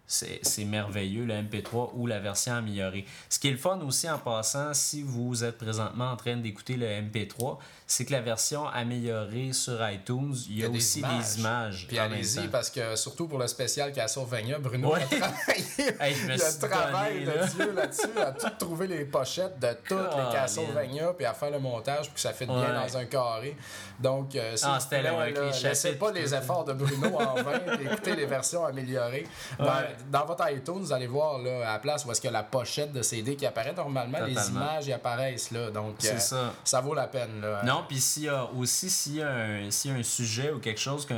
c'est 0.06 0.64
merveilleux, 0.64 1.24
le 1.24 1.34
MP3 1.34 1.90
ou 1.94 2.06
la 2.06 2.20
version 2.20 2.54
améliorée. 2.54 3.04
Ce 3.28 3.38
qui 3.38 3.48
est 3.48 3.52
le 3.52 3.56
fun 3.56 3.80
aussi 3.80 4.08
en 4.08 4.18
passant, 4.18 4.72
si 4.72 5.02
vous 5.02 5.42
êtes 5.44 5.58
présentement 5.58 6.10
en 6.12 6.16
train 6.16 6.36
d'écouter 6.36 6.76
le 6.76 6.86
MP3, 6.86 7.58
c'est 7.86 8.04
que 8.04 8.12
la 8.12 8.20
version 8.20 8.66
améliorée 8.68 9.52
sur 9.52 9.78
iTunes, 9.88 10.34
il 10.48 10.58
y 10.58 10.64
a, 10.64 10.70
aussi 10.70 11.02
des 11.02 11.38
images. 11.38 11.86
Puis 11.88 11.98
allez-y, 11.98 12.48
parce 12.48 12.70
que 12.70 12.96
surtout 12.96 13.26
pour 13.26 13.38
le 13.38 13.46
spécial 13.46 13.92
Castlevania, 13.92 14.58
Bruno 14.58 14.94
a 14.94 15.00
travaillé. 15.00 15.64
le 16.28 16.66
travail 16.68 17.24
de 17.24 17.54
Dieu 17.54 17.72
là-dessus, 17.72 18.18
à 18.18 18.32
tout 18.32 18.50
trouver 18.58 18.86
les 18.86 19.04
pochettes 19.04 19.58
de 19.58 19.68
toutes 19.88 19.98
les 19.98 20.22
ah, 20.28 20.30
Castlevania, 20.32 21.12
puis 21.14 21.26
à 21.26 21.34
faire 21.34 21.50
le 21.50 21.58
montage 21.58 22.06
pour 22.06 22.14
que 22.14 22.20
ça 22.20 22.32
fitte 22.32 22.48
bien 22.48 22.74
dans 22.74 22.96
un 22.96 23.04
carré. 23.04 23.56
Donc, 24.00 24.34
euh, 24.34 24.56
ah, 24.62 24.78
vous 24.78 25.98
pas 25.98 26.12
les 26.12 26.34
efforts 26.34 26.64
de 26.64 26.72
Bruno 26.72 27.18
en 27.18 27.34
vain, 27.42 27.60
écoutez 27.80 28.16
les 28.16 28.26
versions 28.26 28.64
améliorées. 28.64 29.26
Dans, 29.58 29.82
votre 30.26 30.50
iTunes, 30.50 30.80
vous 30.80 30.92
allez 30.92 31.06
voir 31.06 31.38
là, 31.38 31.68
à 31.68 31.72
la 31.74 31.78
place 31.78 32.04
où 32.04 32.10
est-ce 32.10 32.20
que 32.20 32.28
la 32.28 32.42
pochette 32.42 32.92
de 32.92 33.02
CD 33.02 33.36
qui 33.36 33.46
apparaît 33.46 33.72
normalement, 33.72 34.18
les 34.26 34.48
images 34.48 34.86
y 34.86 34.92
apparaissent 34.92 35.50
là. 35.50 35.70
Donc, 35.70 35.96
euh, 36.04 36.18
ça. 36.18 36.52
ça. 36.64 36.80
vaut 36.80 36.94
la 36.94 37.06
peine. 37.06 37.40
Là. 37.40 37.62
Non, 37.64 37.84
puis 37.88 38.00
s'il 38.00 38.24
y 38.24 38.28
a 38.28 38.44
aussi 38.56 38.90
s'il 38.90 39.16
y, 39.16 39.22
a 39.22 39.30
un, 39.30 39.60
y 39.62 39.90
a 39.90 39.94
un 39.94 40.02
sujet 40.02 40.52
ou 40.52 40.58
quelque 40.58 40.80
chose 40.80 41.06
que 41.06 41.14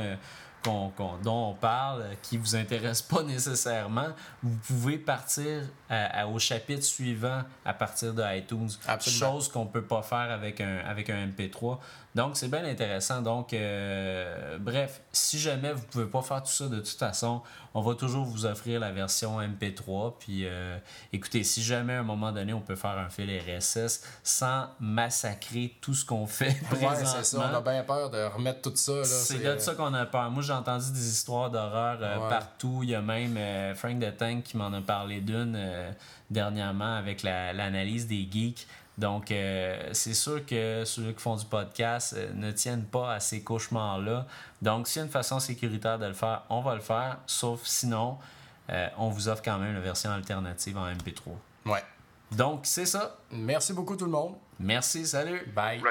dont 0.63 1.49
on 1.49 1.53
parle, 1.53 2.03
qui 2.21 2.37
vous 2.37 2.55
intéresse 2.55 3.01
pas 3.01 3.23
nécessairement, 3.23 4.09
vous 4.43 4.57
pouvez 4.57 4.97
partir 4.97 5.63
au 6.31 6.39
chapitre 6.39 6.83
suivant 6.83 7.43
à 7.65 7.73
partir 7.73 8.13
de 8.13 8.23
iTunes. 8.37 8.69
Chose 8.99 9.49
qu'on 9.49 9.65
peut 9.65 9.83
pas 9.83 10.01
faire 10.01 10.31
avec 10.31 10.61
un, 10.61 10.79
avec 10.79 11.09
un 11.09 11.27
MP3. 11.27 11.77
Donc, 12.15 12.37
c'est 12.37 12.47
bien 12.47 12.65
intéressant. 12.65 13.21
Donc, 13.21 13.53
euh, 13.53 14.57
bref, 14.59 15.01
si 15.11 15.37
jamais 15.37 15.73
vous 15.73 15.83
pouvez 15.83 16.07
pas 16.07 16.21
faire 16.21 16.41
tout 16.41 16.51
ça 16.51 16.67
de 16.67 16.79
toute 16.79 16.97
façon, 16.97 17.41
on 17.75 17.81
va 17.81 17.93
toujours 17.93 18.25
vous 18.25 18.47
offrir 18.47 18.79
la 18.79 18.91
version 18.91 19.39
MP3. 19.39 20.15
Puis, 20.19 20.41
euh, 20.45 20.77
écoutez, 21.13 21.43
si 21.43 21.61
jamais 21.61 21.93
à 21.93 21.99
un 21.99 22.03
moment 22.03 22.31
donné, 22.31 22.51
on 22.51 22.61
peut 22.61 22.75
faire 22.75 22.97
un 22.97 23.09
fil 23.09 23.29
RSS 23.29 24.01
sans 24.23 24.65
massacrer 24.79 25.77
tout 25.81 25.93
ce 25.93 26.03
qu'on 26.03 26.25
fait 26.25 26.57
ouais, 26.71 26.87
c'est 26.95 27.23
ça. 27.23 27.37
On 27.37 27.55
a 27.55 27.61
bien 27.61 27.83
peur 27.83 28.09
de 28.09 28.23
remettre 28.25 28.61
tout 28.61 28.75
ça. 28.75 29.03
C'est 29.03 29.43
de 29.43 29.59
ça 29.59 29.75
qu'on 29.75 29.93
a 29.93 30.05
peur. 30.07 30.31
Moi, 30.31 30.41
j'ai 30.41 30.53
entendu 30.53 30.91
des 30.91 31.09
histoires 31.09 31.51
d'horreur 31.51 31.99
euh, 32.01 32.27
partout. 32.27 32.79
Il 32.81 32.89
y 32.89 32.95
a 32.95 33.01
même 33.01 33.37
Frank 33.75 33.99
the 33.99 34.17
Tank 34.17 34.43
qui 34.43 34.57
m'en 34.57 34.73
a 34.73 34.81
parlé 34.81 35.21
d'une 35.21 35.93
dernièrement 36.31 36.95
avec 36.95 37.21
l'analyse 37.23 38.07
des 38.07 38.27
geeks. 38.29 38.67
Donc, 38.99 39.31
euh, 39.31 39.89
c'est 39.93 40.13
sûr 40.13 40.45
que 40.45 40.83
ceux 40.85 41.13
qui 41.13 41.21
font 41.21 41.37
du 41.37 41.45
podcast 41.45 42.15
euh, 42.17 42.33
ne 42.33 42.51
tiennent 42.51 42.83
pas 42.83 43.13
à 43.13 43.19
ces 43.21 43.41
cauchemars-là. 43.41 44.27
Donc, 44.61 44.89
s'il 44.89 44.99
y 44.99 45.03
a 45.03 45.05
une 45.05 45.11
façon 45.11 45.39
sécuritaire 45.39 45.97
de 45.97 46.05
le 46.05 46.13
faire, 46.13 46.43
on 46.49 46.59
va 46.59 46.75
le 46.75 46.81
faire. 46.81 47.17
Sauf 47.25 47.61
sinon, 47.63 48.17
euh, 48.69 48.87
on 48.97 49.07
vous 49.07 49.29
offre 49.29 49.41
quand 49.41 49.57
même 49.57 49.73
la 49.73 49.79
version 49.79 50.11
alternative 50.11 50.77
en 50.77 50.91
MP3. 50.91 51.31
Ouais. 51.65 51.83
Donc, 52.33 52.61
c'est 52.63 52.85
ça. 52.85 53.15
Merci 53.31 53.71
beaucoup 53.71 53.95
tout 53.95 54.05
le 54.05 54.11
monde. 54.11 54.35
Merci, 54.59 55.07
salut. 55.07 55.49
Bye. 55.55 55.81